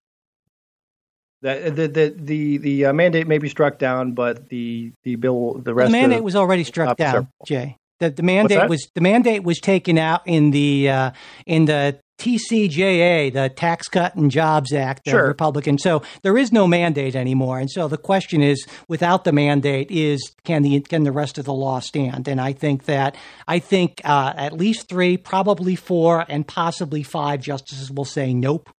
That 1.43 1.77
the 1.77 1.89
the 1.89 2.15
the, 2.17 2.59
the 2.59 2.87
uh, 2.87 2.93
mandate 2.93 3.27
may 3.27 3.39
be 3.39 3.49
struck 3.49 3.79
down, 3.79 4.13
but 4.13 4.49
the 4.49 4.93
the 5.03 5.17
bill 5.17 5.61
the 5.63 5.75
rest 5.75 5.93
the 5.93 5.99
mandate 5.99 6.23
was 6.23 6.37
already 6.37 6.65
struck 6.65 6.97
down. 6.97 7.13
Several. 7.13 7.29
Jay, 7.47 7.77
the 8.01 8.11
the 8.11 8.23
mandate 8.23 8.69
was 8.69 8.89
the 8.95 9.01
mandate 9.01 9.43
was 9.43 9.61
taken 9.61 9.99
out 9.99 10.23
in 10.27 10.53
the 10.53 10.89
uh, 10.89 11.11
in 11.47 11.67
the 11.67 12.01
TCJA, 12.19 13.33
the 13.33 13.49
Tax 13.49 13.89
Cut 13.89 14.15
and 14.15 14.31
Jobs 14.31 14.73
Act, 14.73 15.05
the 15.05 15.13
sure. 15.13 15.27
Republican. 15.27 15.79
So 15.79 16.03
there 16.23 16.39
is 16.39 16.53
no 16.53 16.67
mandate 16.67 17.17
anymore, 17.17 17.59
and 17.59 17.71
so 17.71 17.89
the 17.89 17.99
question 17.99 18.43
is, 18.43 18.67
without 18.89 19.25
the 19.25 19.33
mandate, 19.33 19.91
is 19.91 20.33
can 20.45 20.63
the 20.63 20.81
can 20.81 21.05
the 21.05 21.13
rest 21.13 21.39
of 21.39 21.45
the 21.45 21.55
law 21.55 21.81
stand? 21.81 22.29
And 22.29 22.41
I 22.41 22.53
think 22.53 22.85
that 22.85 23.17
I 23.49 23.59
think 23.59 24.01
uh, 24.05 24.33
at 24.37 24.53
least 24.53 24.89
three, 24.89 25.17
probably 25.17 25.77
four, 25.77 26.25
and 26.29 26.47
possibly 26.47 27.03
five 27.03 27.41
justices 27.41 27.91
will 27.91 28.05
say 28.05 28.33
nope. 28.33 28.71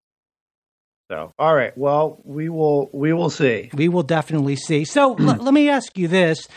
So, 1.11 1.33
all 1.37 1.53
right. 1.53 1.77
Well, 1.77 2.19
we 2.23 2.49
will 2.49 2.89
we 2.91 3.13
will 3.13 3.29
see. 3.29 3.69
We 3.73 3.89
will 3.89 4.03
definitely 4.03 4.55
see. 4.55 4.85
So, 4.85 5.15
l- 5.15 5.37
let 5.37 5.53
me 5.53 5.69
ask 5.69 5.95
you 5.97 6.07
this: 6.07 6.47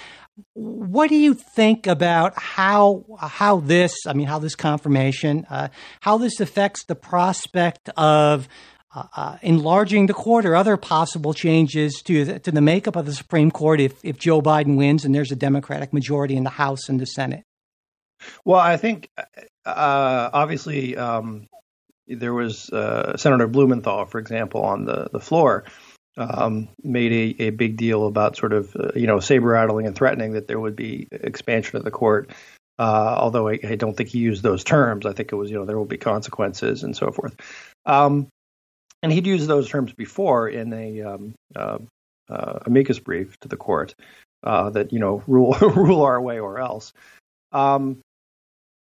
what 0.54 1.08
do 1.08 1.16
you 1.16 1.34
think 1.34 1.86
about 1.86 2.34
how 2.36 3.04
how 3.18 3.60
this 3.60 3.94
I 4.06 4.12
mean 4.12 4.26
how 4.26 4.38
this 4.38 4.54
confirmation 4.54 5.46
uh, 5.50 5.68
how 6.00 6.18
this 6.18 6.40
affects 6.40 6.84
the 6.84 6.94
prospect 6.94 7.88
of 7.96 8.48
uh, 8.94 9.04
uh, 9.16 9.38
enlarging 9.42 10.06
the 10.06 10.14
court 10.14 10.46
or 10.46 10.56
other 10.56 10.76
possible 10.76 11.34
changes 11.34 12.00
to 12.04 12.24
the, 12.24 12.38
to 12.40 12.50
the 12.50 12.60
makeup 12.60 12.96
of 12.96 13.06
the 13.06 13.12
Supreme 13.12 13.50
Court 13.50 13.80
if 13.80 14.04
if 14.04 14.18
Joe 14.18 14.40
Biden 14.40 14.76
wins 14.76 15.04
and 15.04 15.14
there's 15.14 15.32
a 15.32 15.36
Democratic 15.36 15.92
majority 15.92 16.36
in 16.36 16.44
the 16.44 16.50
House 16.50 16.88
and 16.88 17.00
the 17.00 17.06
Senate? 17.06 17.44
Well, 18.44 18.60
I 18.60 18.76
think 18.76 19.10
uh, 19.64 20.30
obviously 20.32 20.96
um, 20.96 21.46
there 22.06 22.34
was 22.34 22.70
uh, 22.70 23.16
Senator 23.16 23.46
Blumenthal, 23.46 24.06
for 24.06 24.18
example, 24.18 24.62
on 24.62 24.84
the 24.84 25.08
the 25.12 25.20
floor 25.20 25.64
um, 26.18 26.68
made 26.82 27.12
a, 27.12 27.44
a 27.44 27.50
big 27.50 27.76
deal 27.76 28.06
about 28.06 28.36
sort 28.36 28.52
of 28.52 28.74
uh, 28.76 28.90
you 28.94 29.06
know 29.06 29.20
saber 29.20 29.48
rattling 29.48 29.86
and 29.86 29.94
threatening 29.94 30.32
that 30.32 30.48
there 30.48 30.58
would 30.58 30.76
be 30.76 31.06
expansion 31.10 31.76
of 31.76 31.84
the 31.84 31.90
court. 31.90 32.30
Uh, 32.78 33.16
although 33.18 33.48
I, 33.48 33.58
I, 33.64 33.74
don't 33.74 33.96
think 33.96 34.08
he 34.08 34.18
used 34.18 34.42
those 34.42 34.62
terms, 34.62 35.04
I 35.04 35.12
think 35.12 35.32
it 35.32 35.36
was 35.36 35.50
you 35.50 35.56
know 35.56 35.64
there 35.64 35.78
will 35.78 35.84
be 35.84 35.96
consequences 35.96 36.82
and 36.82 36.96
so 36.96 37.10
forth. 37.10 37.34
Um, 37.86 38.28
and 39.02 39.12
he'd 39.12 39.26
used 39.26 39.46
those 39.46 39.68
terms 39.68 39.92
before 39.92 40.48
in 40.48 40.72
a 40.72 41.02
um, 41.02 41.34
uh, 41.54 41.78
uh 42.28 42.58
amicus 42.66 42.98
brief 42.98 43.38
to 43.40 43.48
the 43.48 43.56
court 43.56 43.94
uh, 44.42 44.70
that 44.70 44.92
you 44.92 44.98
know 44.98 45.22
rule 45.26 45.52
rule 45.60 46.02
our 46.02 46.20
way 46.20 46.40
or 46.40 46.58
else. 46.58 46.92
Um, 47.52 48.00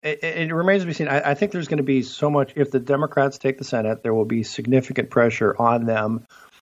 it, 0.03 0.23
it, 0.25 0.53
remains 0.53 0.83
to 0.83 0.87
be 0.87 0.95
seen. 0.95 1.09
I, 1.09 1.31
I 1.31 1.35
think 1.35 1.53
there's 1.53 1.69
going 1.69 1.79
to 1.79 1.85
be 1.85 2.03
so 2.03 2.29
much 2.29 2.53
if 2.57 2.73
the 2.73 2.81
Democrats 2.81 3.39
take 3.39 3.59
the 3.59 3.65
Senate, 3.65 4.03
there 4.03 4.13
will 4.13 4.25
be 4.25 4.43
significant 4.43 5.11
pressure 5.11 5.55
on 5.57 5.87
them 5.87 6.27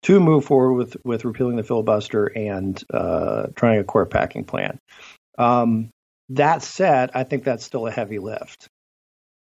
to 0.03 0.19
move 0.19 0.45
forward 0.45 0.73
with 0.73 0.97
with 1.03 1.25
repealing 1.25 1.55
the 1.55 1.63
filibuster 1.63 2.25
and 2.25 2.81
uh, 2.93 3.47
trying 3.55 3.79
a 3.79 3.83
court 3.83 4.09
packing 4.09 4.43
plan. 4.43 4.77
Um, 5.37 5.89
that 6.29 6.61
said, 6.61 7.11
I 7.13 7.23
think 7.23 7.43
that's 7.43 7.65
still 7.65 7.87
a 7.87 7.91
heavy 7.91 8.19
lift, 8.19 8.67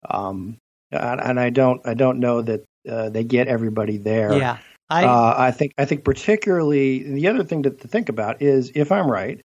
um, 0.10 0.58
and, 0.92 1.22
and, 1.22 1.40
I 1.40 1.50
don't 1.50 1.82
I 1.86 1.94
don't 1.94 2.20
know 2.20 2.42
that 2.42 2.64
uh, 2.90 3.10
they 3.10 3.24
get 3.24 3.48
everybody 3.48 3.98
there. 3.98 4.34
Yeah, 4.34 4.58
I 4.90 5.06
uh, 5.06 5.36
I 5.38 5.52
think 5.52 5.74
I 5.78 5.86
think 5.86 6.04
particularly 6.04 7.04
the 7.04 7.28
other 7.28 7.44
thing 7.44 7.64
to, 7.64 7.70
to 7.70 7.88
think 7.88 8.10
about 8.10 8.42
is 8.42 8.72
if 8.76 8.92
I'm 8.92 9.10
right, 9.10 9.42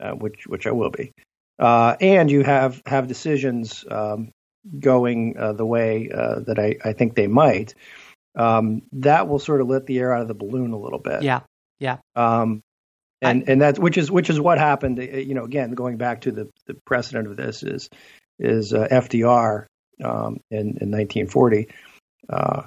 uh, 0.00 0.12
which 0.12 0.46
which 0.46 0.66
I 0.66 0.72
will 0.72 0.90
be, 0.90 1.12
uh, 1.58 1.96
and 2.00 2.30
you 2.30 2.42
have 2.42 2.82
have 2.86 3.06
decisions 3.06 3.84
um, 3.90 4.30
going 4.78 5.36
uh, 5.38 5.52
the 5.52 5.66
way 5.66 6.08
that 6.08 6.58
I, 6.58 6.76
I 6.88 6.92
think 6.92 7.14
they 7.14 7.28
might 7.28 7.74
um, 8.36 8.82
that 8.92 9.28
will 9.28 9.38
sort 9.38 9.60
of 9.60 9.68
let 9.68 9.86
the 9.86 9.98
air 9.98 10.12
out 10.12 10.22
of 10.22 10.28
the 10.28 10.34
balloon 10.34 10.72
a 10.72 10.78
little 10.78 10.98
bit. 10.98 11.22
Yeah. 11.22 11.40
Yeah. 11.78 11.98
Um, 12.16 12.62
and 13.22 13.48
and 13.48 13.60
that's 13.60 13.78
which 13.78 13.96
is 13.96 14.10
which 14.10 14.28
is 14.28 14.38
what 14.38 14.58
happened. 14.58 14.98
You 14.98 15.34
know, 15.34 15.44
again, 15.44 15.72
going 15.72 15.96
back 15.96 16.22
to 16.22 16.32
the, 16.32 16.50
the 16.66 16.74
precedent 16.84 17.26
of 17.28 17.36
this 17.36 17.62
is 17.62 17.88
is 18.38 18.74
uh, 18.74 18.86
FDR 18.90 19.66
um, 20.02 20.40
in 20.50 20.76
in 20.80 20.90
1940. 20.90 21.68
Uh, 22.28 22.62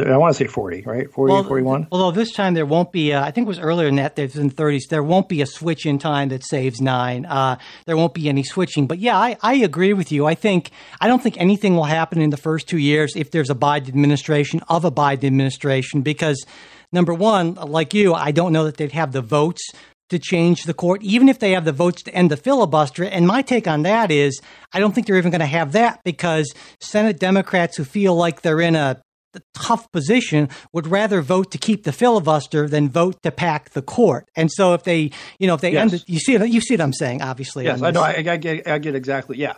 I 0.00 0.16
want 0.16 0.34
to 0.36 0.44
say 0.44 0.46
40, 0.46 0.82
right? 0.82 1.10
40 1.10 1.32
well, 1.32 1.44
41? 1.44 1.88
Although 1.90 2.10
this 2.10 2.32
time 2.32 2.54
there 2.54 2.66
won't 2.66 2.92
be, 2.92 3.12
a, 3.12 3.20
I 3.20 3.30
think 3.30 3.46
it 3.46 3.48
was 3.48 3.58
earlier 3.58 3.88
than 3.88 3.96
that, 3.96 4.16
there's 4.16 4.36
in 4.36 4.50
30s, 4.50 4.88
there 4.88 5.02
won't 5.02 5.28
be 5.28 5.42
a 5.42 5.46
switch 5.46 5.86
in 5.86 5.98
time 5.98 6.28
that 6.28 6.44
saves 6.44 6.80
nine. 6.80 7.26
Uh, 7.26 7.56
there 7.86 7.96
won't 7.96 8.14
be 8.14 8.28
any 8.28 8.42
switching. 8.42 8.86
But 8.86 8.98
yeah, 8.98 9.16
I, 9.16 9.36
I 9.42 9.54
agree 9.54 9.92
with 9.92 10.12
you. 10.12 10.26
I 10.26 10.34
think, 10.34 10.70
I 11.00 11.08
don't 11.08 11.22
think 11.22 11.38
anything 11.38 11.76
will 11.76 11.84
happen 11.84 12.20
in 12.20 12.30
the 12.30 12.36
first 12.36 12.68
two 12.68 12.78
years 12.78 13.14
if 13.16 13.30
there's 13.30 13.50
a 13.50 13.54
Biden 13.54 13.88
administration 13.88 14.60
of 14.68 14.84
a 14.84 14.90
Biden 14.90 15.24
administration 15.24 16.02
because, 16.02 16.44
number 16.92 17.14
one, 17.14 17.54
like 17.54 17.94
you, 17.94 18.14
I 18.14 18.30
don't 18.30 18.52
know 18.52 18.64
that 18.64 18.76
they'd 18.76 18.92
have 18.92 19.12
the 19.12 19.22
votes 19.22 19.62
to 20.10 20.18
change 20.18 20.64
the 20.64 20.74
court, 20.74 21.02
even 21.02 21.28
if 21.28 21.38
they 21.38 21.52
have 21.52 21.64
the 21.64 21.72
votes 21.72 22.02
to 22.02 22.14
end 22.14 22.30
the 22.30 22.36
filibuster. 22.36 23.04
And 23.04 23.26
my 23.26 23.42
take 23.42 23.66
on 23.66 23.82
that 23.82 24.10
is, 24.10 24.40
I 24.72 24.78
don't 24.78 24.94
think 24.94 25.06
they're 25.06 25.16
even 25.16 25.30
going 25.30 25.40
to 25.40 25.46
have 25.46 25.72
that 25.72 26.00
because 26.04 26.52
Senate 26.80 27.18
Democrats 27.18 27.76
who 27.76 27.84
feel 27.84 28.14
like 28.14 28.42
they're 28.42 28.60
in 28.60 28.76
a 28.76 29.00
tough 29.54 29.90
position 29.92 30.48
would 30.72 30.86
rather 30.86 31.20
vote 31.22 31.50
to 31.52 31.58
keep 31.58 31.84
the 31.84 31.92
filibuster 31.92 32.68
than 32.68 32.88
vote 32.88 33.22
to 33.22 33.30
pack 33.30 33.70
the 33.70 33.82
court. 33.82 34.28
And 34.36 34.50
so 34.52 34.74
if 34.74 34.84
they, 34.84 35.10
you 35.38 35.46
know, 35.46 35.54
if 35.54 35.60
they 35.60 35.72
Yes. 35.72 35.82
end 35.82 35.94
it, 35.94 36.04
you 36.08 36.18
see, 36.18 36.32
you 36.46 36.60
see 36.60 36.74
what 36.74 36.80
I'm 36.82 36.92
saying, 36.92 37.22
obviously. 37.22 37.64
Yes, 37.64 37.82
I 37.82 37.90
know. 37.90 38.02
I, 38.02 38.16
I 38.26 38.36
get 38.36 38.66
I 38.68 38.78
get 38.78 38.94
exactly. 38.94 39.38
Yeah. 39.38 39.54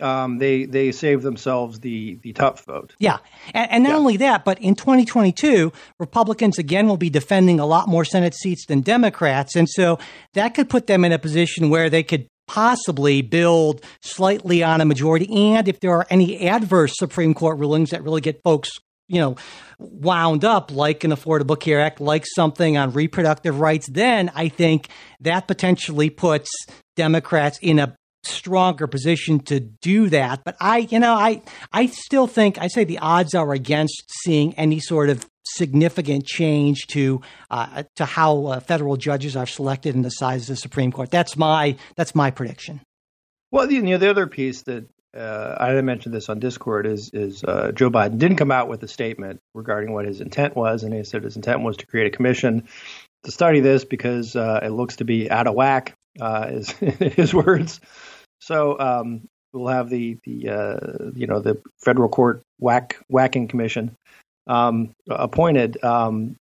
Um, 0.00 0.38
they 0.38 0.64
they 0.64 0.90
save 0.90 1.22
themselves 1.22 1.78
the 1.78 2.18
the 2.22 2.32
tough 2.32 2.64
vote. 2.64 2.94
Yeah. 2.98 3.18
And, 3.54 3.70
and 3.70 3.84
not 3.84 3.90
Yeah. 3.90 3.96
only 3.96 4.16
that, 4.18 4.44
but 4.44 4.58
in 4.60 4.74
2022, 4.74 5.72
Republicans 6.00 6.58
again 6.58 6.88
will 6.88 6.96
be 6.96 7.10
defending 7.10 7.60
a 7.60 7.66
lot 7.66 7.86
more 7.88 8.04
Senate 8.04 8.34
seats 8.34 8.66
than 8.66 8.80
Democrats. 8.80 9.54
And 9.54 9.68
so 9.68 9.98
that 10.34 10.54
could 10.54 10.68
put 10.68 10.88
them 10.88 11.04
in 11.04 11.12
a 11.12 11.18
position 11.18 11.70
where 11.70 11.88
they 11.88 12.02
could 12.02 12.26
possibly 12.48 13.22
build 13.22 13.82
slightly 14.02 14.62
on 14.62 14.80
a 14.80 14.84
majority. 14.84 15.32
And 15.54 15.68
if 15.68 15.78
there 15.80 15.92
are 15.92 16.06
any 16.10 16.48
adverse 16.48 16.92
Supreme 16.96 17.32
Court 17.32 17.58
rulings 17.58 17.90
that 17.90 18.02
really 18.02 18.20
get 18.20 18.42
folks, 18.42 18.70
you 19.08 19.20
know, 19.20 19.36
wound 19.78 20.44
up, 20.44 20.70
like 20.70 21.04
an 21.04 21.10
Affordable 21.10 21.58
Care 21.58 21.80
Act, 21.80 22.00
like 22.00 22.24
something 22.34 22.76
on 22.76 22.92
reproductive 22.92 23.60
rights, 23.60 23.86
then 23.88 24.30
I 24.34 24.48
think 24.48 24.88
that 25.20 25.46
potentially 25.46 26.10
puts 26.10 26.48
Democrats 26.96 27.58
in 27.60 27.78
a 27.78 27.94
stronger 28.22 28.86
position 28.86 29.40
to 29.40 29.60
do 29.60 30.08
that. 30.08 30.42
But 30.44 30.56
I, 30.60 30.78
you 30.78 30.98
know, 30.98 31.14
I, 31.14 31.42
I 31.72 31.86
still 31.86 32.26
think 32.26 32.58
I 32.58 32.68
say 32.68 32.84
the 32.84 32.98
odds 32.98 33.34
are 33.34 33.52
against 33.52 34.04
seeing 34.22 34.54
any 34.54 34.80
sort 34.80 35.10
of 35.10 35.26
significant 35.46 36.26
change 36.26 36.86
to 36.88 37.20
uh, 37.50 37.84
to 37.96 38.04
how 38.04 38.46
uh, 38.46 38.60
federal 38.60 38.96
judges 38.96 39.36
are 39.36 39.46
selected 39.46 39.94
and 39.94 40.04
the 40.04 40.10
size 40.10 40.42
of 40.42 40.48
the 40.48 40.56
Supreme 40.56 40.90
Court. 40.90 41.10
That's 41.10 41.36
my 41.36 41.76
that's 41.96 42.14
my 42.14 42.30
prediction. 42.30 42.80
Well, 43.50 43.70
you 43.70 43.82
know, 43.82 43.98
the 43.98 44.10
other 44.10 44.26
piece 44.26 44.62
that 44.62 44.88
uh, 45.16 45.56
I 45.58 45.68
didn't 45.68 45.84
mention 45.84 46.12
this 46.12 46.28
on 46.28 46.38
Discord 46.40 46.86
is 46.86 47.10
is 47.12 47.44
uh, 47.44 47.72
Joe 47.74 47.90
Biden 47.90 48.18
didn't 48.18 48.36
come 48.38 48.50
out 48.50 48.68
with 48.68 48.82
a 48.82 48.88
statement 48.88 49.40
regarding 49.54 49.92
what 49.92 50.04
his 50.06 50.20
intent 50.20 50.56
was, 50.56 50.82
and 50.82 50.92
he 50.92 51.04
said 51.04 51.22
his 51.24 51.36
intent 51.36 51.62
was 51.62 51.76
to 51.78 51.86
create 51.86 52.06
a 52.06 52.16
commission 52.16 52.66
to 53.24 53.30
study 53.30 53.60
this 53.60 53.84
because 53.84 54.36
uh, 54.36 54.60
it 54.62 54.70
looks 54.70 54.96
to 54.96 55.04
be 55.04 55.30
out 55.30 55.46
of 55.46 55.54
whack, 55.54 55.94
uh, 56.20 56.48
is 56.50 56.70
his 56.70 57.32
words. 57.32 57.80
So 58.40 58.78
um, 58.78 59.22
we'll 59.52 59.68
have 59.68 59.88
the 59.88 60.18
the 60.24 60.48
uh, 60.48 61.10
you 61.14 61.26
know 61.26 61.40
the 61.40 61.60
federal 61.78 62.08
court 62.08 62.42
whack 62.58 62.96
whacking 63.08 63.48
commission 63.48 63.96
um, 64.46 64.92
appointed, 65.08 65.82
um, 65.84 66.36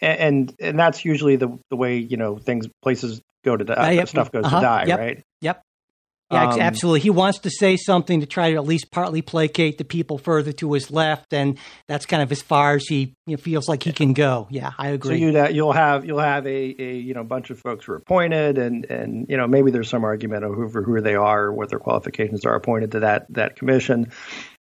and 0.00 0.54
and 0.60 0.78
that's 0.78 1.04
usually 1.04 1.36
the 1.36 1.58
the 1.70 1.76
way 1.76 1.98
you 1.98 2.16
know 2.16 2.38
things 2.38 2.68
places 2.82 3.20
go 3.44 3.56
to 3.56 3.64
die, 3.64 3.88
Uh, 3.88 3.90
yep. 3.90 4.08
stuff 4.08 4.30
goes 4.30 4.44
Uh-huh. 4.44 4.56
to 4.60 4.62
die, 4.62 4.84
Yep. 4.86 4.98
right? 4.98 5.22
Yep. 5.40 5.62
Yeah, 6.32 6.48
Um, 6.50 6.60
absolutely. 6.60 7.00
He 7.00 7.10
wants 7.10 7.40
to 7.40 7.50
say 7.50 7.76
something 7.76 8.20
to 8.20 8.26
try 8.26 8.50
to 8.50 8.56
at 8.56 8.64
least 8.64 8.90
partly 8.90 9.20
placate 9.22 9.76
the 9.78 9.84
people 9.84 10.16
further 10.18 10.52
to 10.52 10.72
his 10.72 10.90
left, 10.90 11.32
and 11.32 11.58
that's 11.88 12.06
kind 12.06 12.22
of 12.22 12.32
as 12.32 12.40
far 12.40 12.74
as 12.74 12.86
he 12.86 13.14
you 13.26 13.36
know, 13.36 13.42
feels 13.42 13.68
like 13.68 13.82
he 13.82 13.92
can 13.92 14.12
go. 14.14 14.46
Yeah, 14.50 14.72
I 14.78 14.88
So 14.88 14.94
agree. 14.94 15.18
you 15.18 15.38
uh, 15.38 15.48
you'll 15.48 15.72
have 15.72 16.04
you'll 16.06 16.18
have 16.20 16.46
a, 16.46 16.82
a 16.82 16.94
you 16.96 17.14
know 17.14 17.22
bunch 17.24 17.50
of 17.50 17.58
folks 17.58 17.84
who 17.84 17.92
are 17.92 17.96
appointed, 17.96 18.56
and 18.58 18.84
and 18.86 19.26
you 19.28 19.36
know 19.36 19.46
maybe 19.46 19.70
there's 19.70 19.90
some 19.90 20.04
argument 20.04 20.44
over 20.44 20.82
who 20.82 21.00
they 21.00 21.14
are, 21.14 21.44
or 21.44 21.52
what 21.52 21.68
their 21.68 21.78
qualifications 21.78 22.46
are 22.46 22.54
appointed 22.54 22.92
to 22.92 23.00
that 23.00 23.26
that 23.30 23.56
commission. 23.56 24.10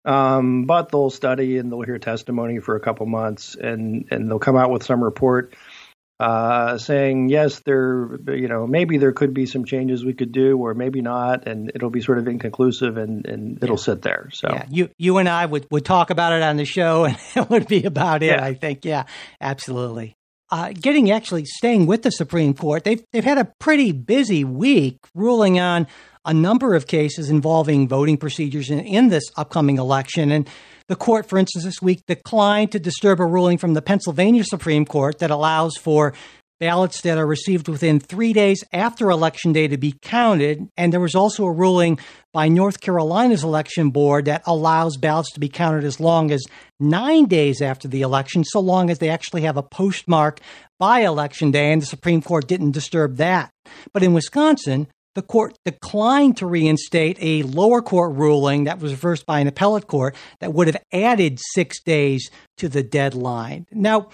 Um, 0.05 0.65
but 0.65 0.89
they'll 0.89 1.09
study 1.09 1.57
and 1.57 1.71
they'll 1.71 1.81
hear 1.81 1.97
testimony 1.97 2.59
for 2.59 2.75
a 2.75 2.79
couple 2.79 3.07
months, 3.07 3.55
and 3.55 4.05
and 4.11 4.29
they'll 4.29 4.37
come 4.39 4.55
out 4.55 4.69
with 4.69 4.83
some 4.83 5.03
report 5.03 5.55
uh, 6.19 6.77
saying 6.77 7.29
yes, 7.29 7.59
there 7.59 8.17
you 8.27 8.47
know 8.47 8.65
maybe 8.65 8.97
there 8.97 9.11
could 9.11 9.33
be 9.33 9.45
some 9.45 9.65
changes 9.65 10.05
we 10.05 10.13
could 10.13 10.31
do, 10.31 10.57
or 10.57 10.73
maybe 10.73 11.01
not, 11.01 11.47
and 11.47 11.71
it'll 11.75 11.89
be 11.89 12.01
sort 12.01 12.17
of 12.17 12.27
inconclusive, 12.27 12.97
and 12.97 13.25
and 13.25 13.61
it'll 13.61 13.77
sit 13.77 14.01
there. 14.01 14.29
So 14.31 14.47
Yeah, 14.49 14.65
you 14.69 14.89
you 14.97 15.17
and 15.17 15.27
I 15.27 15.45
would, 15.45 15.67
would 15.71 15.83
talk 15.83 16.09
about 16.09 16.33
it 16.33 16.41
on 16.41 16.57
the 16.57 16.65
show, 16.65 17.05
and 17.05 17.17
it 17.35 17.49
would 17.49 17.67
be 17.67 17.83
about 17.83 18.23
it. 18.23 18.27
Yeah. 18.27 18.43
I 18.43 18.53
think, 18.53 18.85
yeah, 18.85 19.05
absolutely. 19.41 20.15
Uh, 20.51 20.71
getting 20.73 21.11
actually 21.11 21.43
staying 21.43 21.85
with 21.85 22.03
the 22.03 22.11
Supreme 22.11 22.53
Court, 22.53 22.83
they've 22.83 23.03
they've 23.11 23.23
had 23.23 23.37
a 23.37 23.51
pretty 23.59 23.91
busy 23.91 24.45
week 24.45 24.99
ruling 25.13 25.59
on 25.59 25.87
a 26.23 26.33
number 26.33 26.75
of 26.75 26.87
cases 26.87 27.29
involving 27.29 27.87
voting 27.87 28.17
procedures 28.17 28.69
in, 28.69 28.79
in 28.79 29.09
this 29.09 29.23
upcoming 29.35 29.77
election. 29.77 30.31
And 30.31 30.49
the 30.87 30.95
court, 30.95 31.27
for 31.27 31.37
instance, 31.37 31.65
this 31.65 31.81
week 31.81 32.03
declined 32.07 32.71
to 32.73 32.79
disturb 32.79 33.19
a 33.19 33.25
ruling 33.25 33.57
from 33.57 33.73
the 33.73 33.81
Pennsylvania 33.81 34.43
Supreme 34.43 34.85
Court 34.85 35.19
that 35.19 35.31
allows 35.31 35.77
for 35.77 36.13
ballots 36.59 37.01
that 37.01 37.17
are 37.17 37.27
received 37.27 37.67
within 37.67 37.99
three 37.99 38.31
days 38.31 38.63
after 38.71 39.09
election 39.09 39.51
day 39.51 39.67
to 39.67 39.77
be 39.77 39.93
counted. 40.01 40.69
And 40.77 40.93
there 40.93 40.99
was 40.99 41.15
also 41.15 41.45
a 41.45 41.51
ruling 41.51 41.99
by 42.33 42.47
North 42.47 42.79
Carolina's 42.79 43.43
election 43.43 43.89
board 43.89 44.25
that 44.25 44.43
allows 44.45 44.97
ballots 44.97 45.31
to 45.33 45.39
be 45.39 45.49
counted 45.49 45.83
as 45.83 45.99
long 45.99 46.31
as 46.31 46.45
nine 46.79 47.25
days 47.25 47.61
after 47.61 47.87
the 47.87 48.01
election, 48.01 48.43
so 48.43 48.59
long 48.59 48.89
as 48.89 48.99
they 48.99 49.09
actually 49.09 49.41
have 49.41 49.57
a 49.57 49.63
postmark 49.63 50.39
by 50.79 51.01
election 51.01 51.51
day. 51.51 51.71
And 51.71 51.81
the 51.81 51.87
Supreme 51.87 52.21
Court 52.21 52.47
didn't 52.47 52.71
disturb 52.71 53.17
that. 53.17 53.51
But 53.91 54.03
in 54.03 54.13
Wisconsin, 54.13 54.87
the 55.15 55.21
court 55.21 55.57
declined 55.65 56.37
to 56.37 56.45
reinstate 56.45 57.17
a 57.21 57.43
lower 57.43 57.81
court 57.81 58.15
ruling 58.15 58.65
that 58.65 58.79
was 58.79 58.91
reversed 58.91 59.25
by 59.25 59.39
an 59.39 59.47
appellate 59.47 59.87
court 59.87 60.15
that 60.39 60.53
would 60.53 60.67
have 60.67 60.77
added 60.93 61.39
six 61.53 61.81
days 61.81 62.29
to 62.57 62.69
the 62.69 62.83
deadline. 62.83 63.65
Now, 63.71 64.09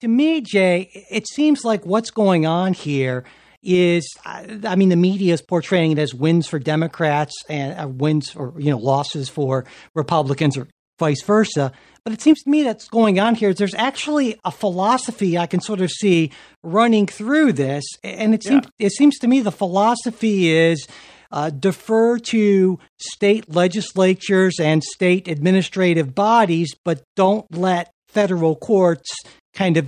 to 0.00 0.08
me, 0.08 0.40
Jay, 0.40 0.90
it 1.10 1.28
seems 1.28 1.64
like 1.64 1.86
what's 1.86 2.10
going 2.10 2.46
on 2.46 2.72
here 2.72 3.24
is, 3.62 4.08
I 4.24 4.74
mean, 4.74 4.88
the 4.88 4.96
media 4.96 5.34
is 5.34 5.42
portraying 5.42 5.92
it 5.92 5.98
as 5.98 6.14
wins 6.14 6.46
for 6.46 6.58
Democrats 6.58 7.34
and 7.48 7.78
uh, 7.78 7.88
wins 7.88 8.34
or 8.34 8.54
you 8.58 8.70
know 8.70 8.78
losses 8.78 9.28
for 9.28 9.66
Republicans 9.94 10.56
or 10.56 10.66
vice 11.00 11.22
versa. 11.22 11.72
But 12.04 12.12
it 12.12 12.22
seems 12.22 12.40
to 12.42 12.50
me 12.50 12.62
that's 12.62 12.88
going 12.88 13.18
on 13.18 13.34
here. 13.34 13.50
is 13.50 13.56
There's 13.56 13.74
actually 13.74 14.38
a 14.44 14.52
philosophy 14.52 15.36
I 15.36 15.46
can 15.46 15.60
sort 15.60 15.80
of 15.80 15.90
see 15.90 16.30
running 16.62 17.06
through 17.06 17.54
this, 17.54 17.84
and 18.04 18.32
it 18.34 18.44
seems 18.44 18.66
it 18.78 18.92
seems 18.92 19.18
to 19.18 19.26
me 19.26 19.40
the 19.40 19.52
philosophy 19.52 20.50
is 20.50 20.86
uh, 21.32 21.50
defer 21.50 22.18
to 22.18 22.78
state 22.98 23.50
legislatures 23.50 24.58
and 24.60 24.82
state 24.82 25.28
administrative 25.28 26.14
bodies, 26.14 26.74
but 26.84 27.02
don't 27.16 27.46
let 27.56 27.92
federal 28.08 28.56
courts 28.56 29.10
kind 29.54 29.76
of 29.76 29.86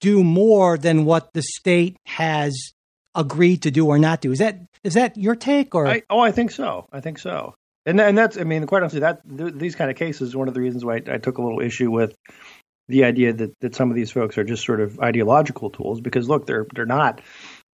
do 0.00 0.24
more 0.24 0.78
than 0.78 1.04
what 1.04 1.32
the 1.34 1.42
state 1.42 1.96
has 2.06 2.54
agreed 3.14 3.62
to 3.62 3.70
do 3.70 3.86
or 3.86 3.98
not 3.98 4.20
do. 4.20 4.32
Is 4.32 4.38
that 4.38 4.60
is 4.82 4.94
that 4.94 5.16
your 5.16 5.36
take 5.36 5.74
or 5.74 5.86
I, 5.86 6.02
oh, 6.08 6.20
I 6.20 6.32
think 6.32 6.50
so. 6.52 6.86
I 6.92 7.00
think 7.00 7.18
so. 7.18 7.54
And 7.86 8.00
and 8.00 8.16
that's 8.16 8.36
I 8.36 8.44
mean, 8.44 8.66
quite 8.66 8.82
honestly, 8.82 9.00
that 9.00 9.20
th- 9.28 9.54
these 9.54 9.74
kind 9.74 9.90
of 9.90 9.96
cases, 9.96 10.36
one 10.36 10.48
of 10.48 10.54
the 10.54 10.60
reasons 10.60 10.84
why 10.84 10.96
I, 10.96 11.14
I 11.14 11.18
took 11.18 11.38
a 11.38 11.42
little 11.42 11.60
issue 11.60 11.90
with 11.90 12.14
the 12.88 13.04
idea 13.04 13.32
that 13.32 13.54
that 13.60 13.74
some 13.74 13.90
of 13.90 13.96
these 13.96 14.10
folks 14.10 14.36
are 14.38 14.44
just 14.44 14.64
sort 14.64 14.80
of 14.80 15.00
ideological 15.00 15.70
tools, 15.70 16.00
because 16.00 16.28
look, 16.28 16.46
they're 16.46 16.66
they're 16.74 16.86
not. 16.86 17.20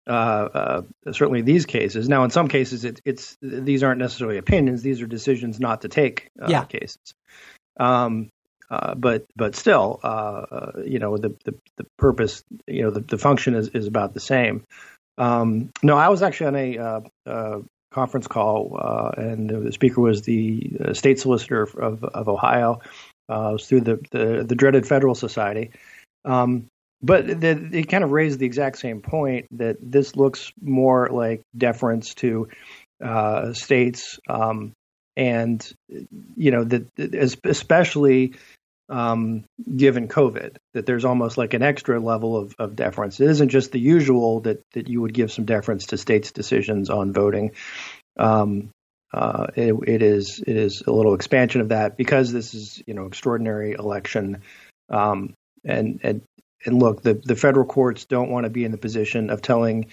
Uh, 0.09 0.13
uh, 0.15 0.83
certainly, 1.11 1.43
these 1.43 1.67
cases. 1.67 2.09
Now, 2.09 2.23
in 2.23 2.31
some 2.31 2.47
cases, 2.47 2.85
it, 2.85 3.01
it's 3.05 3.37
these 3.43 3.83
aren't 3.83 3.99
necessarily 3.99 4.39
opinions; 4.39 4.81
these 4.83 5.03
are 5.03 5.07
decisions 5.09 5.59
not 5.59 5.81
to 5.81 5.89
take 5.89 6.29
uh, 6.41 6.47
Yeah. 6.49 6.65
cases. 6.65 7.13
Um, 7.77 8.31
uh, 8.71 8.95
but 8.95 9.27
but 9.35 9.57
still, 9.57 9.99
uh, 10.05 10.07
uh, 10.07 10.73
you 10.85 11.01
know, 11.01 11.17
the, 11.17 11.35
the 11.45 11.55
the 11.77 11.87
purpose, 11.99 12.45
you 12.69 12.83
know, 12.83 12.91
the, 12.91 13.01
the 13.01 13.19
function 13.19 13.57
is, 13.57 13.69
is 13.71 13.89
about 13.89 14.15
the 14.15 14.21
same. 14.21 14.63
Um, 15.19 15.71
no, 15.83 15.97
I 15.97 16.09
was 16.09 16.23
actually 16.23 16.47
on 16.47 16.57
a 16.57 16.79
uh, 16.79 17.01
uh, 17.27 17.59
conference 17.97 18.29
call, 18.29 18.79
uh, 18.81 19.11
and 19.17 19.49
the 19.49 19.73
speaker 19.73 20.01
was 20.01 20.23
the 20.23 20.73
uh, 20.85 20.93
state 20.93 21.19
solicitor 21.19 21.63
of, 21.63 22.05
of 22.05 22.29
Ohio. 22.29 22.81
Uh, 23.29 23.59
through 23.59 23.81
the, 23.81 23.97
the, 24.13 24.45
the 24.45 24.55
dreaded 24.55 24.87
Federalist 24.87 25.19
Society. 25.19 25.73
Um, 26.25 26.69
but 27.03 27.27
the, 27.27 27.71
it 27.73 27.89
kind 27.89 28.05
of 28.05 28.13
raised 28.13 28.39
the 28.39 28.47
exact 28.47 28.79
same 28.79 29.01
point 29.01 29.47
that 29.51 29.79
this 29.83 30.15
looks 30.15 30.53
more 30.63 31.09
like 31.11 31.43
deference 31.57 32.15
to 32.23 32.47
uh, 33.05 33.53
states, 33.53 34.21
um, 34.29 34.75
and 35.17 35.61
you 36.37 36.53
know 36.53 36.63
that 36.63 36.87
especially 37.45 38.35
um, 38.89 39.45
given 39.77 40.09
COVID. 40.09 40.57
That 40.75 40.87
there's 40.87 41.05
almost 41.05 41.39
like 41.39 41.55
an 41.55 41.63
extra 41.63 42.01
level 42.01 42.37
of, 42.37 42.55
of 42.59 42.77
deference. 42.77 43.21
It 43.21 43.31
isn't 43.31 43.49
just 43.49 43.73
the 43.73 43.81
usual 43.81 44.41
that 44.41 44.63
that 44.73 44.89
you 44.89 45.01
would 45.03 45.15
give 45.15 45.33
some 45.33 45.45
deference 45.45 45.87
to 45.87 45.99
states' 45.99 46.33
decisions 46.33 46.91
on 46.91 47.13
voting. 47.13 47.53
Um, 48.19 48.71
uh, 49.13 49.47
it, 49.55 49.75
it 49.87 50.03
is 50.03 50.43
it 50.47 50.57
is 50.57 50.83
a 50.87 50.93
little 50.93 51.15
expansion 51.15 51.61
of 51.61 51.69
that 51.71 51.97
because 51.97 52.33
this 52.33 52.55
is 52.55 52.83
you 52.87 52.95
know 52.95 53.07
extraordinary 53.07 53.73
election, 53.73 54.43
um, 54.91 55.35
and 55.65 56.01
and 56.03 56.23
and 56.65 56.79
look 56.79 57.03
the 57.03 57.15
the 57.15 57.37
federal 57.37 57.67
courts 57.67 58.05
don't 58.05 58.31
want 58.31 58.45
to 58.45 58.51
be 58.51 58.65
in 58.65 58.73
the 58.73 58.79
position 58.79 59.31
of 59.31 59.43
telling 59.43 59.87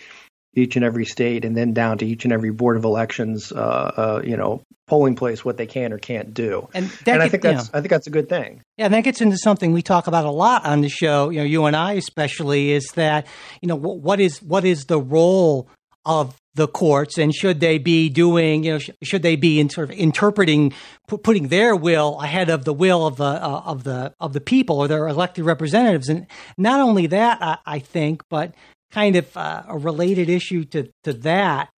each 0.55 0.75
and 0.75 0.85
every 0.85 1.05
state 1.05 1.45
and 1.45 1.57
then 1.57 1.73
down 1.73 1.97
to 1.97 2.05
each 2.05 2.25
and 2.25 2.33
every 2.33 2.51
board 2.51 2.77
of 2.77 2.83
elections, 2.83 3.51
uh, 3.51 3.55
uh, 3.55 4.21
you 4.23 4.37
know, 4.37 4.61
polling 4.87 5.15
place 5.15 5.43
what 5.43 5.57
they 5.57 5.65
can 5.65 5.91
or 5.91 5.97
can't 5.97 6.33
do. 6.33 6.67
And, 6.73 6.91
and 7.07 7.21
I 7.21 7.29
think 7.29 7.43
that's 7.43 7.69
I 7.73 7.79
think 7.79 7.89
that's 7.89 8.07
a 8.07 8.11
good 8.11 8.29
thing. 8.29 8.61
Yeah, 8.77 8.85
and 8.85 8.93
that 8.93 9.03
gets 9.03 9.21
into 9.21 9.37
something 9.37 9.73
we 9.73 9.81
talk 9.81 10.07
about 10.07 10.25
a 10.25 10.31
lot 10.31 10.65
on 10.65 10.81
the 10.81 10.89
show. 10.89 11.29
You 11.29 11.39
know, 11.39 11.45
you 11.45 11.65
and 11.65 11.75
I 11.75 11.93
especially 11.93 12.71
is 12.71 12.85
that 12.95 13.27
you 13.61 13.67
know 13.67 13.75
what 13.75 14.19
is 14.19 14.41
what 14.41 14.65
is 14.65 14.85
the 14.85 14.99
role 14.99 15.67
of 16.05 16.35
the 16.55 16.67
courts 16.67 17.17
and 17.17 17.33
should 17.33 17.59
they 17.59 17.77
be 17.77 18.09
doing 18.09 18.63
you 18.63 18.73
know 18.73 18.77
sh- 18.77 18.91
should 19.01 19.23
they 19.23 19.35
be 19.35 19.59
in 19.59 19.69
sort 19.69 19.89
of 19.89 19.97
interpreting 19.97 20.71
p- 21.07 21.17
putting 21.17 21.47
their 21.47 21.75
will 21.75 22.19
ahead 22.21 22.49
of 22.49 22.63
the 22.65 22.73
will 22.73 23.07
of 23.07 23.15
the 23.15 23.23
uh, 23.23 23.61
of 23.65 23.83
the 23.83 24.13
of 24.19 24.33
the 24.33 24.41
people 24.41 24.79
or 24.79 24.87
their 24.87 25.07
elected 25.07 25.45
representatives 25.45 26.09
and 26.09 26.27
not 26.57 26.79
only 26.79 27.07
that 27.07 27.37
I, 27.41 27.57
I 27.65 27.79
think 27.79 28.21
but 28.29 28.53
kind 28.93 29.15
of 29.15 29.36
uh, 29.36 29.63
a 29.67 29.77
related 29.77 30.29
issue 30.29 30.63
to 30.65 30.88
to 31.03 31.13
that 31.13 31.69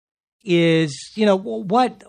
is 0.43 1.11
you 1.15 1.25
know 1.25 1.37
what 1.37 2.03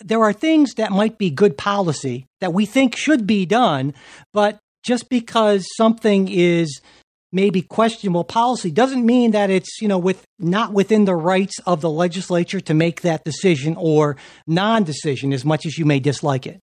there 0.00 0.22
are 0.22 0.32
things 0.32 0.74
that 0.74 0.90
might 0.90 1.16
be 1.16 1.30
good 1.30 1.56
policy 1.56 2.26
that 2.40 2.52
we 2.52 2.66
think 2.66 2.96
should 2.96 3.26
be 3.26 3.46
done 3.46 3.94
but 4.32 4.58
just 4.84 5.08
because 5.08 5.64
something 5.76 6.28
is 6.28 6.80
maybe 7.32 7.62
questionable 7.62 8.24
policy 8.24 8.70
doesn't 8.70 9.06
mean 9.06 9.30
that 9.30 9.48
it's 9.48 9.80
you 9.80 9.86
know 9.86 9.98
with 9.98 10.24
not 10.38 10.72
within 10.72 11.04
the 11.04 11.14
rights 11.14 11.58
of 11.64 11.80
the 11.80 11.90
legislature 11.90 12.60
to 12.60 12.74
make 12.74 13.02
that 13.02 13.24
decision 13.24 13.76
or 13.78 14.16
non-decision 14.46 15.32
as 15.32 15.44
much 15.44 15.66
as 15.66 15.78
you 15.78 15.84
may 15.84 16.00
dislike 16.00 16.46
it. 16.46 16.58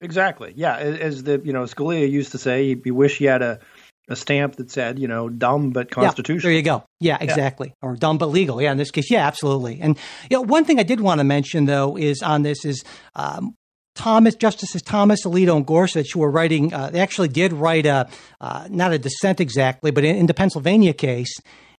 Exactly. 0.00 0.52
Yeah 0.54 0.76
as 0.76 1.22
the 1.22 1.40
you 1.42 1.52
know 1.52 1.64
scalia 1.64 2.08
used 2.08 2.32
to 2.32 2.38
say 2.38 2.78
you 2.84 2.94
wish 2.94 3.18
he 3.18 3.24
had 3.24 3.42
a 3.42 3.60
a 4.08 4.16
stamp 4.16 4.56
that 4.56 4.70
said, 4.70 4.98
you 4.98 5.08
know, 5.08 5.28
dumb 5.28 5.70
but 5.70 5.90
constitutional. 5.90 6.50
Yeah, 6.50 6.62
there 6.62 6.74
you 6.74 6.80
go. 6.80 6.84
Yeah, 7.00 7.18
exactly. 7.20 7.68
Yeah. 7.68 7.88
Or 7.88 7.96
dumb 7.96 8.18
but 8.18 8.26
legal. 8.26 8.60
Yeah, 8.60 8.72
in 8.72 8.78
this 8.78 8.90
case, 8.90 9.10
yeah, 9.10 9.26
absolutely. 9.26 9.80
And 9.80 9.98
you 10.30 10.36
know, 10.36 10.42
one 10.42 10.64
thing 10.64 10.78
I 10.78 10.82
did 10.82 11.00
want 11.00 11.18
to 11.18 11.24
mention 11.24 11.66
though 11.66 11.96
is 11.96 12.22
on 12.22 12.42
this 12.42 12.64
is 12.64 12.84
um, 13.14 13.54
Thomas 13.94 14.34
Justices 14.34 14.80
Thomas 14.80 15.24
Alito 15.26 15.56
and 15.56 15.66
Gorsuch, 15.66 16.12
who 16.12 16.20
were 16.20 16.30
writing, 16.30 16.72
uh, 16.72 16.90
they 16.90 17.00
actually 17.00 17.28
did 17.28 17.52
write 17.52 17.84
a 17.84 18.08
uh, 18.40 18.68
not 18.70 18.92
a 18.92 18.98
dissent 18.98 19.40
exactly, 19.40 19.90
but 19.90 20.04
in, 20.04 20.16
in 20.16 20.26
the 20.26 20.34
Pennsylvania 20.34 20.94
case, 20.94 21.34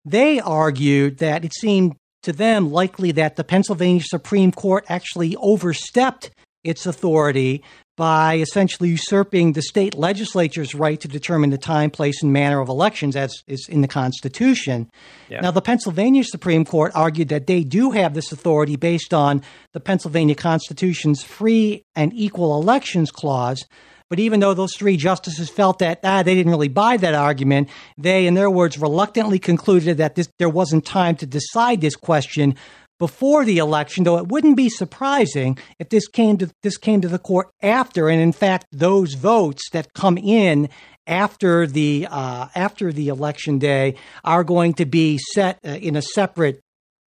they 0.05 0.39
argued 0.39 1.17
that 1.19 1.43
it 1.43 1.53
seemed 1.53 1.95
to 2.23 2.33
them 2.33 2.71
likely 2.71 3.11
that 3.13 3.37
the 3.37 3.43
Pennsylvania 3.43 4.03
Supreme 4.03 4.51
Court 4.51 4.85
actually 4.89 5.35
overstepped 5.37 6.31
its 6.63 6.85
authority 6.85 7.63
by 7.99 8.35
essentially 8.35 8.87
usurping 8.87 9.51
the 9.51 9.61
state 9.61 9.93
legislature's 9.93 10.73
right 10.73 11.01
to 11.01 11.09
determine 11.09 11.49
the 11.49 11.57
time, 11.57 11.91
place, 11.91 12.23
and 12.23 12.31
manner 12.31 12.61
of 12.61 12.69
elections, 12.69 13.13
as 13.13 13.43
is 13.45 13.67
in 13.67 13.81
the 13.81 13.89
Constitution. 13.89 14.89
Yeah. 15.27 15.41
Now, 15.41 15.51
the 15.51 15.61
Pennsylvania 15.61 16.23
Supreme 16.23 16.63
Court 16.63 16.93
argued 16.95 17.27
that 17.27 17.45
they 17.45 17.65
do 17.65 17.91
have 17.91 18.13
this 18.13 18.31
authority 18.31 18.77
based 18.77 19.13
on 19.13 19.43
the 19.73 19.81
Pennsylvania 19.81 20.33
Constitution's 20.33 21.23
free 21.23 21.83
and 21.93 22.13
equal 22.15 22.61
elections 22.61 23.11
clause. 23.11 23.65
But 24.09 24.19
even 24.21 24.39
though 24.39 24.53
those 24.53 24.77
three 24.77 24.95
justices 24.95 25.49
felt 25.49 25.79
that 25.79 25.99
ah, 26.05 26.23
they 26.23 26.35
didn't 26.35 26.53
really 26.53 26.69
buy 26.69 26.95
that 26.95 27.13
argument, 27.13 27.67
they, 27.97 28.27
in 28.27 28.33
their 28.33 28.49
words, 28.49 28.77
reluctantly 28.77 29.39
concluded 29.39 29.97
that 29.97 30.15
this, 30.15 30.29
there 30.39 30.47
wasn't 30.47 30.85
time 30.85 31.17
to 31.17 31.25
decide 31.25 31.81
this 31.81 31.97
question 31.97 32.55
before 32.99 33.45
the 33.45 33.57
election, 33.57 34.03
though 34.03 34.17
it 34.17 34.27
wouldn't 34.27 34.57
be 34.57 34.69
surprising 34.69 35.57
if 35.79 35.89
this 35.89 36.07
came 36.07 36.37
to 36.37 36.49
this 36.61 36.77
came 36.77 37.01
to 37.01 37.07
the 37.07 37.17
court 37.17 37.49
after, 37.61 38.09
and 38.09 38.21
in 38.21 38.33
fact, 38.33 38.65
those 38.71 39.13
votes 39.15 39.63
that 39.71 39.93
come 39.93 40.17
in 40.17 40.69
after 41.07 41.65
the 41.65 42.07
uh, 42.09 42.47
after 42.55 42.91
the 42.91 43.07
election 43.07 43.57
day 43.57 43.95
are 44.23 44.43
going 44.43 44.73
to 44.75 44.85
be 44.85 45.17
set 45.17 45.57
uh, 45.65 45.69
in 45.69 45.95
a 45.95 46.01
separate 46.01 46.59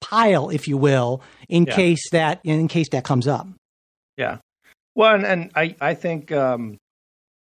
pile, 0.01 0.49
if 0.49 0.67
you 0.67 0.79
will, 0.79 1.23
in 1.49 1.65
yeah. 1.65 1.75
case 1.75 2.11
that 2.11 2.41
in 2.45 2.69
case 2.69 2.89
that 2.91 3.05
comes 3.05 3.27
up. 3.27 3.47
Yeah, 4.17 4.39
well, 4.95 5.15
and, 5.15 5.27
and 5.27 5.51
I 5.55 5.75
I 5.81 5.95
think 5.95 6.33
um, 6.33 6.79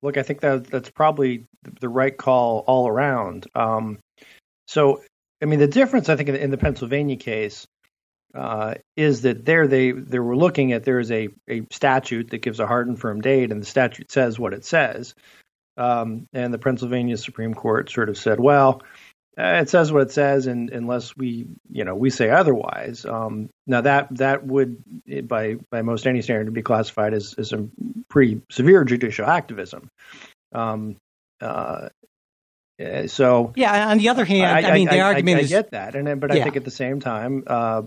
look, 0.01 0.17
I 0.17 0.23
think 0.23 0.41
that 0.41 0.65
that's 0.65 0.89
probably 0.89 1.45
the 1.79 1.89
right 1.89 2.15
call 2.15 2.63
all 2.67 2.87
around. 2.87 3.47
Um, 3.55 3.99
so, 4.67 5.01
I 5.41 5.45
mean, 5.45 5.59
the 5.59 5.67
difference 5.67 6.09
I 6.09 6.15
think 6.15 6.29
in, 6.29 6.35
in 6.35 6.51
the 6.51 6.57
Pennsylvania 6.57 7.15
case 7.15 7.65
uh, 8.33 8.75
is 8.95 9.23
that 9.23 9.45
there 9.45 9.67
they 9.67 9.91
they 9.91 10.19
were 10.19 10.37
looking 10.37 10.73
at 10.73 10.83
there 10.83 10.99
is 10.99 11.11
a 11.11 11.29
a 11.49 11.63
statute 11.71 12.29
that 12.29 12.41
gives 12.41 12.59
a 12.59 12.67
hard 12.67 12.87
and 12.87 12.99
firm 12.99 13.21
date, 13.21 13.51
and 13.51 13.61
the 13.61 13.65
statute 13.65 14.11
says 14.11 14.39
what 14.39 14.53
it 14.53 14.65
says. 14.65 15.15
Um, 15.77 16.27
and 16.33 16.53
the 16.53 16.59
Pennsylvania 16.59 17.17
Supreme 17.17 17.53
Court 17.53 17.89
sort 17.89 18.09
of 18.09 18.17
said, 18.17 18.37
well, 18.39 18.81
uh, 19.39 19.61
it 19.61 19.69
says 19.69 19.91
what 19.91 20.01
it 20.01 20.11
says, 20.11 20.47
and 20.47 20.69
unless 20.69 21.15
we 21.15 21.47
you 21.71 21.85
know 21.85 21.95
we 21.95 22.09
say 22.09 22.29
otherwise, 22.29 23.05
um, 23.05 23.49
now 23.65 23.81
that 23.81 24.07
that 24.17 24.45
would 24.45 24.83
by 25.27 25.55
by 25.71 25.81
most 25.81 26.05
any 26.05 26.21
standard 26.21 26.53
be 26.53 26.61
classified 26.61 27.13
as 27.13 27.33
as 27.35 27.49
some 27.49 27.71
pretty 28.09 28.41
severe 28.51 28.83
judicial 28.83 29.25
activism. 29.25 29.89
Um, 30.51 30.97
uh, 31.39 31.89
so 33.07 33.53
yeah. 33.55 33.89
On 33.89 33.97
the 33.97 34.09
other 34.09 34.25
hand, 34.25 34.65
I, 34.65 34.71
I 34.71 34.73
mean, 34.73 34.89
the 34.89 34.99
I, 34.99 35.13
argument 35.13 35.37
I, 35.37 35.41
is 35.41 35.49
get 35.49 35.71
that, 35.71 35.95
and 35.95 36.19
but 36.19 36.33
yeah. 36.33 36.41
I 36.41 36.43
think 36.43 36.57
at 36.57 36.65
the 36.65 36.71
same 36.71 36.99
time, 36.99 37.43
uh, 37.47 37.83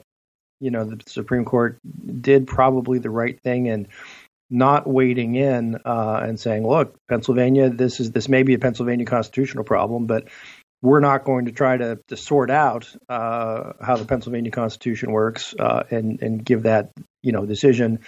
you 0.62 0.70
know 0.70 0.84
the 0.84 1.02
Supreme 1.06 1.44
Court 1.44 1.78
did 2.20 2.46
probably 2.46 3.00
the 3.00 3.10
right 3.10 3.38
thing 3.40 3.68
and 3.68 3.88
not 4.48 4.86
wading 4.86 5.34
in 5.34 5.76
uh, 5.84 6.20
and 6.22 6.38
saying, 6.38 6.66
"Look, 6.66 6.96
Pennsylvania, 7.08 7.70
this 7.70 8.00
is 8.00 8.12
this 8.12 8.28
may 8.28 8.44
be 8.44 8.54
a 8.54 8.58
Pennsylvania 8.58 9.06
constitutional 9.06 9.64
problem, 9.64 10.06
but 10.06 10.28
we're 10.82 11.00
not 11.00 11.24
going 11.24 11.46
to 11.46 11.52
try 11.52 11.76
to, 11.76 11.98
to 12.08 12.16
sort 12.16 12.50
out 12.50 12.94
uh, 13.08 13.72
how 13.80 13.96
the 13.96 14.04
Pennsylvania 14.04 14.50
Constitution 14.50 15.10
works 15.10 15.54
uh, 15.58 15.84
and 15.90 16.22
and 16.22 16.44
give 16.44 16.64
that 16.64 16.92
you 17.22 17.32
know 17.32 17.44
decision 17.44 18.00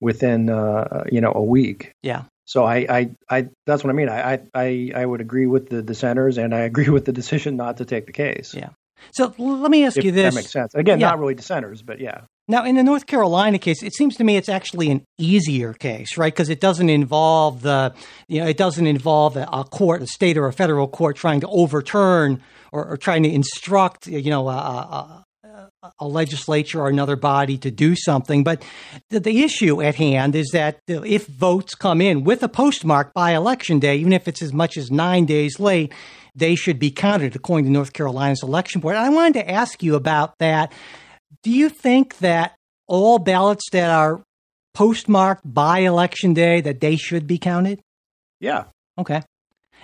within 0.00 0.48
uh, 0.48 1.04
you 1.12 1.20
know 1.20 1.32
a 1.34 1.42
week." 1.42 1.92
Yeah. 2.02 2.24
So 2.46 2.64
I, 2.64 2.86
I, 2.88 3.10
I, 3.28 3.48
that's 3.66 3.84
what 3.84 3.90
I 3.90 3.92
mean. 3.92 4.08
I, 4.08 4.40
I, 4.54 4.90
I 4.94 5.04
would 5.04 5.20
agree 5.20 5.46
with 5.46 5.68
the 5.68 5.82
dissenters, 5.82 6.38
and 6.38 6.54
I 6.54 6.60
agree 6.60 6.88
with 6.96 7.04
the 7.04 7.12
decision 7.12 7.58
not 7.58 7.76
to 7.76 7.84
take 7.84 8.06
the 8.06 8.12
case. 8.12 8.54
Yeah. 8.54 8.70
So 9.12 9.34
let 9.38 9.70
me 9.70 9.84
ask 9.84 9.96
if 9.96 10.04
you 10.04 10.12
this. 10.12 10.34
That 10.34 10.40
makes 10.40 10.52
sense. 10.52 10.74
Again, 10.74 11.00
yeah. 11.00 11.08
not 11.08 11.18
really 11.18 11.34
dissenters, 11.34 11.82
but 11.82 12.00
yeah. 12.00 12.22
Now, 12.50 12.64
in 12.64 12.76
the 12.76 12.82
North 12.82 13.06
Carolina 13.06 13.58
case, 13.58 13.82
it 13.82 13.94
seems 13.94 14.16
to 14.16 14.24
me 14.24 14.36
it's 14.36 14.48
actually 14.48 14.90
an 14.90 15.04
easier 15.18 15.74
case, 15.74 16.16
right? 16.16 16.32
Because 16.32 16.48
it 16.48 16.60
doesn't 16.60 16.88
involve 16.88 17.60
the, 17.60 17.94
you 18.26 18.40
know, 18.40 18.46
it 18.46 18.56
doesn't 18.56 18.86
involve 18.86 19.36
a, 19.36 19.46
a, 19.52 19.64
court, 19.64 20.00
a 20.00 20.06
state 20.06 20.38
or 20.38 20.46
a 20.46 20.52
federal 20.52 20.88
court 20.88 21.16
trying 21.16 21.40
to 21.40 21.48
overturn 21.48 22.42
or, 22.72 22.86
or 22.86 22.96
trying 22.96 23.22
to 23.24 23.30
instruct, 23.30 24.06
you 24.06 24.30
know, 24.30 24.48
a, 24.48 24.52
a, 24.52 25.24
a, 26.00 26.08
legislature 26.08 26.80
or 26.80 26.88
another 26.88 27.16
body 27.16 27.58
to 27.58 27.70
do 27.70 27.94
something. 27.94 28.44
But 28.44 28.62
the, 29.10 29.20
the 29.20 29.42
issue 29.42 29.82
at 29.82 29.96
hand 29.96 30.34
is 30.34 30.48
that 30.52 30.78
if 30.88 31.26
votes 31.26 31.74
come 31.74 32.00
in 32.00 32.24
with 32.24 32.42
a 32.42 32.48
postmark 32.48 33.12
by 33.12 33.32
election 33.32 33.78
day, 33.78 33.96
even 33.96 34.12
if 34.12 34.26
it's 34.26 34.42
as 34.42 34.54
much 34.54 34.76
as 34.76 34.90
nine 34.90 35.26
days 35.26 35.60
late, 35.60 35.92
they 36.38 36.54
should 36.54 36.78
be 36.78 36.90
counted 36.90 37.36
according 37.36 37.66
to 37.66 37.70
North 37.70 37.92
Carolina's 37.92 38.42
election 38.42 38.80
board. 38.80 38.96
And 38.96 39.04
I 39.04 39.10
wanted 39.10 39.34
to 39.34 39.50
ask 39.50 39.82
you 39.82 39.94
about 39.94 40.38
that. 40.38 40.72
Do 41.42 41.50
you 41.50 41.68
think 41.68 42.18
that 42.18 42.54
all 42.86 43.18
ballots 43.18 43.68
that 43.72 43.90
are 43.90 44.22
postmarked 44.74 45.42
by 45.44 45.80
election 45.80 46.34
day 46.34 46.60
that 46.60 46.80
they 46.80 46.96
should 46.96 47.26
be 47.26 47.38
counted? 47.38 47.80
Yeah. 48.40 48.64
Okay. 48.96 49.22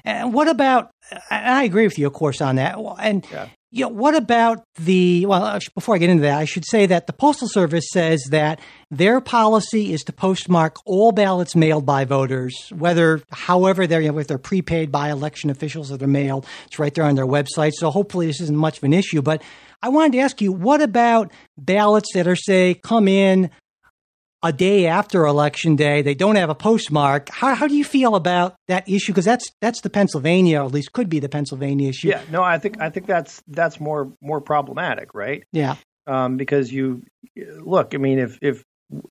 And 0.05 0.33
what 0.33 0.49
about? 0.49 0.91
I 1.31 1.65
agree 1.65 1.85
with 1.85 1.99
you, 1.99 2.07
of 2.07 2.13
course, 2.13 2.41
on 2.41 2.57
that. 2.57 2.79
And 2.99 3.27
yeah. 3.31 3.49
Know, 3.83 3.89
what 3.89 4.15
about 4.15 4.65
the? 4.77 5.27
Well, 5.27 5.59
before 5.75 5.95
I 5.95 5.99
get 5.99 6.11
into 6.11 6.23
that, 6.23 6.39
I 6.39 6.45
should 6.45 6.65
say 6.65 6.87
that 6.87 7.07
the 7.07 7.13
Postal 7.13 7.49
Service 7.49 7.87
says 7.91 8.23
that 8.31 8.61
their 8.91 9.21
policy 9.21 9.93
is 9.93 10.05
to 10.05 10.13
postmark 10.13 10.77
all 10.87 11.11
ballots 11.11 11.57
mailed 11.57 11.85
by 11.85 12.05
voters, 12.05 12.55
whether, 12.73 13.21
however, 13.33 13.87
they're 13.87 14.01
you 14.01 14.13
know, 14.13 14.19
if 14.19 14.29
they're 14.29 14.39
prepaid 14.39 14.93
by 14.93 15.11
election 15.11 15.51
officials 15.51 15.91
or 15.91 15.97
they're 15.97 16.07
mailed. 16.07 16.47
It's 16.67 16.79
right 16.79 16.95
there 16.95 17.05
on 17.05 17.17
their 17.17 17.27
website. 17.27 17.73
So 17.73 17.91
hopefully, 17.91 18.27
this 18.27 18.41
isn't 18.41 18.57
much 18.57 18.79
of 18.79 18.85
an 18.85 18.93
issue. 18.93 19.23
But 19.23 19.43
I 19.83 19.89
wanted 19.89 20.13
to 20.13 20.19
ask 20.19 20.41
you, 20.41 20.53
what 20.53 20.81
about 20.81 21.33
ballots 21.59 22.13
that 22.15 22.29
are 22.29 22.37
say 22.37 22.75
come 22.75 23.09
in 23.09 23.51
a 24.45 24.53
day 24.53 24.87
after 24.87 25.25
election 25.25 25.75
day. 25.75 26.03
They 26.03 26.15
don't 26.15 26.37
have 26.37 26.51
a 26.51 26.55
postmark. 26.55 27.31
How, 27.31 27.55
how 27.55 27.67
do 27.67 27.75
you 27.75 27.83
feel 27.83 28.15
about 28.15 28.55
that 28.69 28.89
issue? 28.89 29.13
Because 29.13 29.25
that's 29.25 29.51
that's 29.61 29.81
the 29.81 29.91
Pennsylvania, 29.91 30.61
or 30.61 30.67
at 30.67 30.73
least 30.73 30.93
could 30.93 31.09
be 31.09 31.19
the 31.19 31.31
Pennsylvania 31.31 31.89
issue. 31.89 32.09
Yeah, 32.09 32.23
no, 32.31 32.43
I 32.43 32.59
think 32.59 32.81
I 32.81 32.91
think 32.91 33.07
that's 33.07 33.43
that's 33.49 33.81
more 33.81 34.13
more 34.21 34.41
problematic, 34.41 35.15
right? 35.15 35.43
Yeah, 35.53 35.77
um, 36.07 36.37
because 36.37 36.71
you 36.71 37.03
look. 37.35 37.95
I 37.95 37.97
mean, 37.97 38.19
if 38.19 38.39
if 38.43 38.63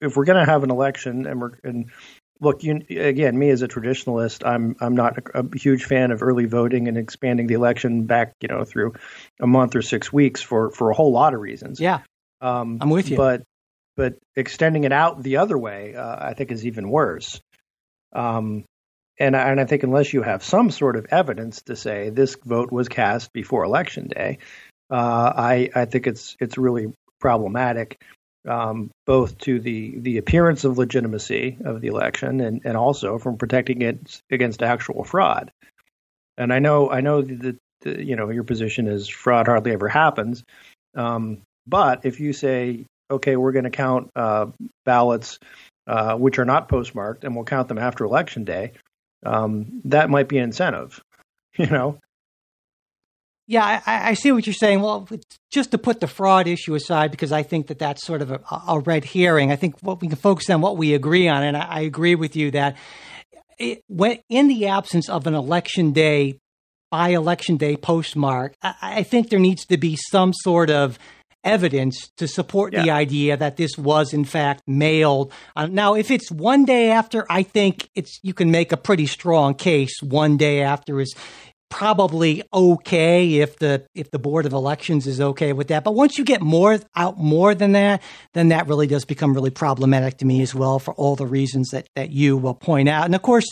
if 0.01 0.15
we're 0.15 0.25
going 0.25 0.45
to 0.45 0.49
have 0.49 0.63
an 0.63 0.69
election 0.69 1.25
and 1.25 1.41
we're 1.41 1.51
and 1.63 1.91
look, 2.39 2.63
you, 2.63 2.81
again, 2.89 3.37
me 3.37 3.49
as 3.49 3.63
a 3.63 3.67
traditionalist, 3.67 4.47
I'm 4.47 4.75
I'm 4.79 4.95
not 4.95 5.17
a, 5.17 5.39
a, 5.39 5.57
huge 5.57 5.85
fan 5.85 6.11
of 6.11 6.21
early 6.21 6.45
voting 6.45 6.87
and 6.87 6.97
expanding 6.97 7.47
the 7.47 7.55
election 7.55 8.05
back, 8.05 8.33
you 8.39 8.49
know, 8.49 8.65
through 8.65 8.93
a 9.41 9.47
month 9.47 9.75
or 9.75 9.81
six 9.81 10.13
weeks 10.13 10.43
for 10.43 10.69
for 10.69 10.91
a 10.91 10.93
whole 10.93 11.11
lot 11.11 11.33
of 11.33 11.39
reasons. 11.39 11.79
Yeah, 11.79 12.01
um, 12.39 12.77
I'm 12.81 12.91
with 12.91 13.09
you. 13.09 13.17
But 13.17 13.43
but 13.95 14.15
extending 14.35 14.83
it 14.83 14.91
out 14.91 15.21
the 15.21 15.37
other 15.37 15.57
way, 15.57 15.95
uh, 15.95 16.17
I 16.19 16.33
think, 16.33 16.51
is 16.51 16.65
even 16.65 16.89
worse. 16.89 17.41
Um, 18.13 18.65
and 19.19 19.35
and 19.35 19.59
I 19.59 19.65
think 19.65 19.83
unless 19.83 20.13
you 20.13 20.23
have 20.23 20.43
some 20.43 20.71
sort 20.71 20.95
of 20.95 21.07
evidence 21.11 21.61
to 21.63 21.75
say 21.75 22.09
this 22.09 22.35
vote 22.43 22.71
was 22.71 22.89
cast 22.89 23.31
before 23.31 23.63
election 23.63 24.07
day, 24.07 24.39
uh, 24.89 25.33
I 25.35 25.69
I 25.75 25.85
think 25.85 26.07
it's 26.07 26.35
it's 26.39 26.57
really 26.57 26.93
problematic 27.19 28.01
um, 28.47 28.91
both 29.05 29.37
to 29.39 29.59
the, 29.59 29.97
the 29.99 30.17
appearance 30.17 30.65
of 30.65 30.77
legitimacy 30.77 31.57
of 31.63 31.81
the 31.81 31.87
election 31.87 32.41
and, 32.41 32.61
and 32.65 32.75
also 32.75 33.17
from 33.17 33.37
protecting 33.37 33.81
it 33.81 34.21
against 34.29 34.61
actual 34.61 35.03
fraud. 35.03 35.51
And 36.37 36.51
I 36.51 36.59
know 36.59 36.89
I 36.89 37.01
know 37.01 37.21
that 37.21 37.57
you 37.85 38.15
know 38.15 38.29
your 38.29 38.43
position 38.43 38.87
is 38.87 39.07
fraud 39.07 39.47
hardly 39.47 39.71
ever 39.71 39.87
happens, 39.87 40.43
um, 40.95 41.41
but 41.67 42.05
if 42.05 42.19
you 42.19 42.33
say 42.33 42.85
okay, 43.09 43.35
we're 43.35 43.51
going 43.51 43.65
to 43.65 43.69
count 43.69 44.11
uh, 44.15 44.47
ballots 44.85 45.39
uh, 45.87 46.15
which 46.15 46.39
are 46.39 46.45
not 46.45 46.69
postmarked 46.69 47.23
and 47.23 47.35
we'll 47.35 47.45
count 47.45 47.67
them 47.67 47.77
after 47.77 48.05
election 48.05 48.45
day, 48.45 48.71
um, 49.25 49.81
that 49.85 50.09
might 50.09 50.27
be 50.27 50.37
an 50.37 50.45
incentive. 50.45 51.01
You 51.55 51.67
know, 51.67 51.99
yeah, 53.45 53.81
I, 53.85 54.09
I, 54.09 54.13
see 54.13 54.31
what 54.31 54.47
you're 54.47 54.53
saying. 54.53 54.81
Well, 54.81 55.07
just 55.51 55.71
to 55.71 55.77
put 55.77 55.99
the 55.99 56.07
fraud 56.07 56.47
issue 56.47 56.75
aside, 56.75 57.11
because 57.11 57.33
I 57.33 57.43
think 57.43 57.67
that 57.67 57.77
that's 57.77 58.05
sort 58.05 58.21
of 58.21 58.31
a, 58.31 58.39
a 58.67 58.79
red 58.79 59.03
herring. 59.03 59.51
I 59.51 59.57
think 59.57 59.75
what 59.81 60.01
we 60.01 60.07
can 60.07 60.17
focus 60.17 60.49
on 60.49 60.61
what 60.61 60.77
we 60.77 60.93
agree 60.93 61.27
on, 61.27 61.43
and 61.43 61.57
I, 61.57 61.61
I 61.61 61.79
agree 61.81 62.15
with 62.15 62.35
you 62.37 62.51
that 62.51 62.77
it, 63.59 63.83
when, 63.87 64.19
in 64.29 64.47
the 64.47 64.67
absence 64.67 65.09
of 65.09 65.27
an 65.27 65.33
election 65.33 65.91
day, 65.91 66.39
by 66.89 67.09
election 67.09 67.57
day 67.57 67.75
postmark, 67.75 68.55
I, 68.61 68.75
I 68.81 69.03
think 69.03 69.29
there 69.29 69.39
needs 69.39 69.65
to 69.65 69.77
be 69.77 69.97
some 69.97 70.31
sort 70.33 70.69
of 70.69 70.97
evidence 71.43 72.09
to 72.17 72.27
support 72.27 72.73
yeah. 72.73 72.83
the 72.83 72.91
idea 72.91 73.37
that 73.37 73.57
this 73.57 73.77
was 73.77 74.13
in 74.13 74.25
fact 74.25 74.63
mailed. 74.67 75.31
Uh, 75.55 75.67
now, 75.67 75.93
if 75.93 76.11
it's 76.11 76.31
one 76.31 76.65
day 76.65 76.91
after, 76.91 77.25
I 77.29 77.43
think 77.43 77.89
it's 77.95 78.19
you 78.23 78.33
can 78.33 78.51
make 78.51 78.71
a 78.71 78.77
pretty 78.77 79.05
strong 79.05 79.55
case. 79.55 80.01
One 80.01 80.37
day 80.37 80.61
after 80.61 80.99
is 80.99 81.13
probably 81.69 82.43
okay 82.53 83.39
if 83.39 83.57
the 83.57 83.83
if 83.95 84.11
the 84.11 84.19
board 84.19 84.45
of 84.45 84.53
elections 84.53 85.07
is 85.07 85.19
okay 85.19 85.53
with 85.53 85.69
that 85.69 85.83
but 85.83 85.95
once 85.95 86.19
you 86.19 86.23
get 86.23 86.39
more 86.39 86.77
out 86.95 87.17
more 87.17 87.55
than 87.55 87.71
that 87.71 87.99
then 88.33 88.49
that 88.49 88.67
really 88.67 88.85
does 88.85 89.05
become 89.05 89.33
really 89.33 89.49
problematic 89.49 90.15
to 90.15 90.23
me 90.23 90.43
as 90.43 90.53
well 90.53 90.77
for 90.77 90.93
all 90.93 91.15
the 91.15 91.25
reasons 91.25 91.71
that 91.71 91.87
that 91.95 92.11
you 92.11 92.37
will 92.37 92.53
point 92.53 92.87
out 92.87 93.05
and 93.05 93.15
of 93.15 93.23
course 93.23 93.51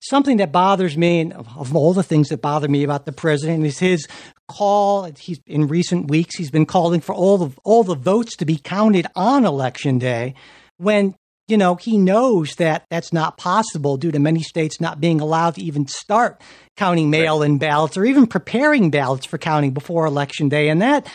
something 0.00 0.36
that 0.38 0.52
bothers 0.52 0.96
me 0.96 1.20
and 1.20 1.32
of 1.32 1.74
all 1.74 1.92
the 1.92 2.02
things 2.02 2.28
that 2.28 2.40
bother 2.40 2.68
me 2.68 2.84
about 2.84 3.06
the 3.06 3.12
president 3.12 3.64
is 3.64 3.78
his 3.78 4.06
call 4.48 5.10
he's 5.18 5.40
in 5.46 5.66
recent 5.66 6.08
weeks 6.08 6.36
he's 6.36 6.50
been 6.50 6.66
calling 6.66 7.00
for 7.00 7.14
all 7.14 7.36
the 7.38 7.60
all 7.64 7.84
the 7.84 7.94
votes 7.94 8.36
to 8.36 8.44
be 8.44 8.56
counted 8.56 9.06
on 9.14 9.44
election 9.44 9.98
day 9.98 10.34
when 10.78 11.14
you 11.48 11.56
know, 11.56 11.76
he 11.76 11.96
knows 11.96 12.54
that 12.56 12.84
that's 12.90 13.12
not 13.12 13.38
possible 13.38 13.96
due 13.96 14.12
to 14.12 14.18
many 14.18 14.42
states 14.42 14.80
not 14.80 15.00
being 15.00 15.18
allowed 15.18 15.54
to 15.54 15.62
even 15.62 15.86
start 15.88 16.40
counting 16.76 17.08
mail 17.08 17.42
in 17.42 17.56
ballots 17.56 17.96
or 17.96 18.04
even 18.04 18.26
preparing 18.26 18.90
ballots 18.90 19.24
for 19.24 19.38
counting 19.38 19.72
before 19.72 20.04
election 20.04 20.50
day. 20.50 20.68
And 20.68 20.82
that, 20.82 21.10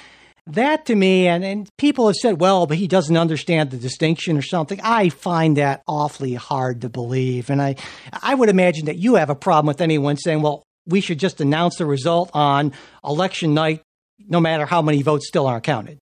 that 0.47 0.85
to 0.87 0.95
me, 0.95 1.27
and, 1.27 1.43
and 1.43 1.69
people 1.77 2.07
have 2.07 2.15
said, 2.15 2.41
well, 2.41 2.67
but 2.67 2.77
he 2.77 2.87
doesn't 2.87 3.15
understand 3.15 3.71
the 3.71 3.77
distinction 3.77 4.37
or 4.37 4.41
something. 4.41 4.79
I 4.83 5.09
find 5.09 5.57
that 5.57 5.83
awfully 5.87 6.33
hard 6.33 6.81
to 6.81 6.89
believe. 6.89 7.49
And 7.49 7.61
I, 7.61 7.75
I 8.21 8.35
would 8.35 8.49
imagine 8.49 8.85
that 8.85 8.97
you 8.97 9.15
have 9.15 9.29
a 9.29 9.35
problem 9.35 9.67
with 9.67 9.81
anyone 9.81 10.17
saying, 10.17 10.41
well, 10.41 10.63
we 10.85 10.99
should 10.99 11.19
just 11.19 11.39
announce 11.39 11.77
the 11.77 11.85
result 11.85 12.29
on 12.33 12.73
election 13.05 13.53
night, 13.53 13.81
no 14.19 14.41
matter 14.41 14.65
how 14.65 14.81
many 14.81 15.01
votes 15.01 15.27
still 15.27 15.47
aren't 15.47 15.63
counted. 15.63 15.97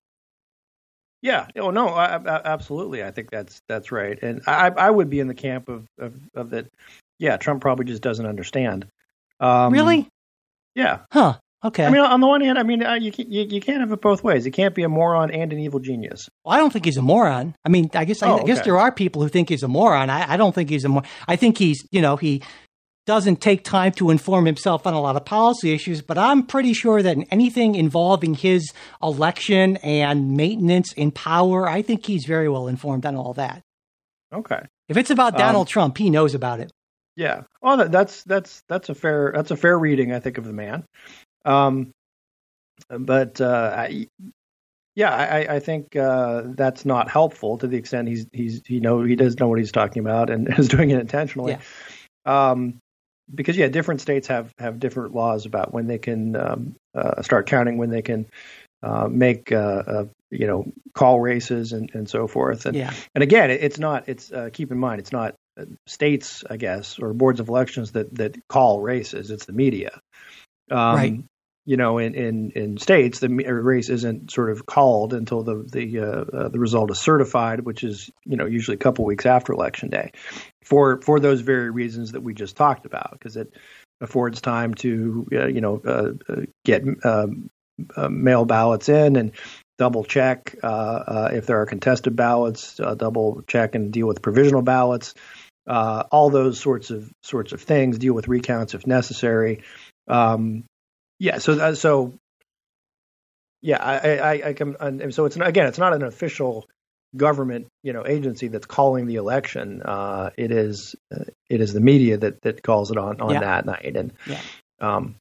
Yeah. 1.20 1.46
Oh 1.56 1.70
no. 1.70 1.86
I, 1.88 2.16
I, 2.16 2.40
absolutely. 2.44 3.04
I 3.04 3.12
think 3.12 3.30
that's 3.30 3.62
that's 3.68 3.92
right. 3.92 4.20
And 4.20 4.42
I 4.48 4.70
I 4.70 4.90
would 4.90 5.08
be 5.08 5.20
in 5.20 5.28
the 5.28 5.34
camp 5.34 5.68
of 5.68 5.86
of, 6.00 6.14
of 6.34 6.50
that. 6.50 6.66
Yeah, 7.20 7.36
Trump 7.36 7.60
probably 7.60 7.84
just 7.84 8.02
doesn't 8.02 8.26
understand. 8.26 8.86
Um, 9.38 9.72
really? 9.72 10.08
Yeah. 10.74 11.00
Huh. 11.12 11.38
Okay. 11.64 11.84
I 11.84 11.90
mean, 11.90 12.00
on 12.00 12.20
the 12.20 12.26
one 12.26 12.40
hand, 12.40 12.58
I 12.58 12.64
mean, 12.64 12.82
uh, 12.82 12.94
you, 12.94 13.12
can, 13.12 13.30
you 13.30 13.46
you 13.48 13.60
can't 13.60 13.80
have 13.80 13.92
it 13.92 14.00
both 14.00 14.24
ways. 14.24 14.44
He 14.44 14.50
can't 14.50 14.74
be 14.74 14.82
a 14.82 14.88
moron 14.88 15.30
and 15.30 15.52
an 15.52 15.60
evil 15.60 15.78
genius. 15.78 16.28
Well, 16.44 16.54
I 16.54 16.58
don't 16.58 16.72
think 16.72 16.84
he's 16.84 16.96
a 16.96 17.02
moron. 17.02 17.54
I 17.64 17.68
mean, 17.68 17.88
I 17.94 18.04
guess 18.04 18.22
I, 18.22 18.30
oh, 18.30 18.34
okay. 18.34 18.42
I 18.42 18.46
guess 18.46 18.64
there 18.64 18.78
are 18.78 18.90
people 18.90 19.22
who 19.22 19.28
think 19.28 19.48
he's 19.48 19.62
a 19.62 19.68
moron. 19.68 20.10
I, 20.10 20.32
I 20.32 20.36
don't 20.36 20.54
think 20.54 20.70
he's 20.70 20.84
a 20.84 20.88
moron. 20.88 21.08
I 21.28 21.36
think 21.36 21.58
he's 21.58 21.86
you 21.92 22.00
know 22.00 22.16
he 22.16 22.42
doesn't 23.06 23.40
take 23.40 23.64
time 23.64 23.92
to 23.92 24.10
inform 24.10 24.46
himself 24.46 24.86
on 24.86 24.94
a 24.94 25.00
lot 25.00 25.16
of 25.16 25.24
policy 25.24 25.72
issues, 25.72 26.02
but 26.02 26.18
I'm 26.18 26.44
pretty 26.44 26.72
sure 26.72 27.02
that 27.02 27.16
in 27.16 27.24
anything 27.24 27.74
involving 27.74 28.34
his 28.34 28.72
election 29.02 29.76
and 29.78 30.36
maintenance 30.36 30.92
in 30.92 31.10
power, 31.10 31.68
I 31.68 31.82
think 31.82 32.06
he's 32.06 32.24
very 32.26 32.48
well 32.48 32.68
informed 32.68 33.06
on 33.06 33.16
all 33.16 33.34
that. 33.34 33.62
Okay. 34.32 34.60
If 34.88 34.96
it's 34.96 35.10
about 35.10 35.36
Donald 35.36 35.66
um, 35.66 35.70
Trump, 35.70 35.98
he 35.98 36.10
knows 36.10 36.34
about 36.34 36.60
it. 36.60 36.72
Yeah. 37.16 37.42
Well, 37.60 37.88
that's 37.88 38.22
that's 38.24 38.62
that's 38.68 38.88
a 38.88 38.94
fair 38.94 39.32
that's 39.34 39.50
a 39.50 39.56
fair 39.56 39.78
reading, 39.78 40.12
I 40.12 40.20
think, 40.20 40.38
of 40.38 40.44
the 40.44 40.52
man. 40.52 40.84
Um, 41.44 41.92
but 42.88 43.40
uh, 43.40 43.74
I, 43.76 44.08
yeah, 44.94 45.10
I, 45.10 45.56
I 45.56 45.58
think 45.60 45.96
uh, 45.96 46.42
that's 46.46 46.84
not 46.84 47.08
helpful 47.08 47.58
to 47.58 47.66
the 47.66 47.76
extent 47.76 48.08
he's 48.08 48.26
he's 48.32 48.62
he 48.66 48.80
know 48.80 49.02
he 49.02 49.16
does 49.16 49.38
know 49.38 49.48
what 49.48 49.58
he's 49.58 49.72
talking 49.72 50.00
about 50.00 50.30
and 50.30 50.48
is 50.58 50.68
doing 50.68 50.90
it 50.90 51.00
intentionally. 51.00 51.56
Yeah. 52.26 52.50
Um, 52.50 52.78
because 53.34 53.56
yeah, 53.56 53.68
different 53.68 54.00
states 54.00 54.28
have 54.28 54.52
have 54.58 54.78
different 54.78 55.14
laws 55.14 55.46
about 55.46 55.72
when 55.72 55.86
they 55.86 55.98
can 55.98 56.36
um, 56.36 56.74
uh, 56.94 57.22
start 57.22 57.46
counting, 57.46 57.78
when 57.78 57.90
they 57.90 58.02
can 58.02 58.26
uh, 58.82 59.08
make 59.08 59.50
uh, 59.52 59.82
uh 59.86 60.04
you 60.30 60.46
know 60.46 60.70
call 60.92 61.20
races 61.20 61.72
and, 61.72 61.90
and 61.94 62.08
so 62.08 62.26
forth. 62.26 62.66
And 62.66 62.76
yeah. 62.76 62.92
and 63.14 63.22
again, 63.22 63.50
it, 63.50 63.62
it's 63.62 63.78
not. 63.78 64.08
It's 64.08 64.30
uh, 64.30 64.50
keep 64.52 64.70
in 64.70 64.78
mind, 64.78 65.00
it's 65.00 65.12
not 65.12 65.34
states, 65.86 66.44
I 66.48 66.58
guess, 66.58 66.98
or 66.98 67.14
boards 67.14 67.40
of 67.40 67.48
elections 67.48 67.92
that 67.92 68.14
that 68.16 68.36
call 68.48 68.82
races. 68.82 69.30
It's 69.30 69.46
the 69.46 69.52
media. 69.54 69.98
Um, 70.70 70.96
right 70.96 71.24
you 71.64 71.76
know, 71.76 71.98
in, 71.98 72.14
in, 72.14 72.50
in 72.52 72.78
states, 72.78 73.20
the 73.20 73.28
race 73.28 73.88
isn't 73.88 74.32
sort 74.32 74.50
of 74.50 74.66
called 74.66 75.14
until 75.14 75.42
the 75.42 75.62
the 75.62 76.00
uh, 76.00 76.24
uh, 76.36 76.48
the 76.48 76.58
result 76.58 76.90
is 76.90 76.98
certified, 76.98 77.60
which 77.60 77.84
is 77.84 78.10
you 78.24 78.36
know 78.36 78.46
usually 78.46 78.74
a 78.74 78.78
couple 78.78 79.04
weeks 79.04 79.26
after 79.26 79.52
election 79.52 79.88
day, 79.88 80.10
for 80.64 81.00
for 81.02 81.20
those 81.20 81.40
very 81.40 81.70
reasons 81.70 82.12
that 82.12 82.22
we 82.22 82.34
just 82.34 82.56
talked 82.56 82.84
about, 82.84 83.12
because 83.12 83.36
it 83.36 83.54
affords 84.00 84.40
time 84.40 84.74
to 84.74 85.26
uh, 85.32 85.46
you 85.46 85.60
know 85.60 85.80
uh, 85.86 86.12
uh, 86.28 86.42
get 86.64 86.82
um, 87.04 87.48
uh, 87.96 88.08
mail 88.08 88.44
ballots 88.44 88.88
in 88.88 89.14
and 89.14 89.30
double 89.78 90.04
check 90.04 90.56
if 90.62 91.46
there 91.46 91.60
are 91.60 91.66
contested 91.66 92.16
ballots, 92.16 92.76
double 92.96 93.42
check 93.46 93.76
and 93.76 93.92
deal 93.92 94.08
with 94.08 94.20
provisional 94.20 94.62
ballots. 94.62 95.14
all 95.68 96.28
those 96.30 96.58
sorts 96.58 96.90
of 96.90 97.08
sorts 97.22 97.52
of 97.52 97.62
things. 97.62 97.98
Deal 97.98 98.14
with 98.14 98.26
recounts 98.26 98.74
if 98.74 98.84
necessary. 98.84 99.62
Um, 100.08 100.64
yeah. 101.22 101.38
So 101.38 101.52
uh, 101.52 101.74
so 101.76 102.18
yeah, 103.60 103.78
I 103.80 104.18
I, 104.18 104.48
I 104.48 104.52
can 104.54 104.76
and 104.80 105.14
so 105.14 105.24
it's 105.24 105.36
again 105.36 105.68
it's 105.68 105.78
not 105.78 105.94
an 105.94 106.02
official 106.02 106.68
government 107.16 107.68
you 107.82 107.92
know 107.92 108.04
agency 108.04 108.48
that's 108.48 108.66
calling 108.66 109.06
the 109.06 109.16
election. 109.16 109.82
Uh, 109.82 110.30
it 110.36 110.50
is 110.50 110.96
uh, 111.14 111.24
it 111.48 111.60
is 111.60 111.72
the 111.72 111.80
media 111.80 112.16
that 112.16 112.42
that 112.42 112.62
calls 112.64 112.90
it 112.90 112.98
on 112.98 113.20
on 113.20 113.34
yeah. 113.34 113.40
that 113.40 113.66
night 113.66 113.96
and. 113.96 114.12
Yeah. 114.26 114.40
Um, 114.80 115.14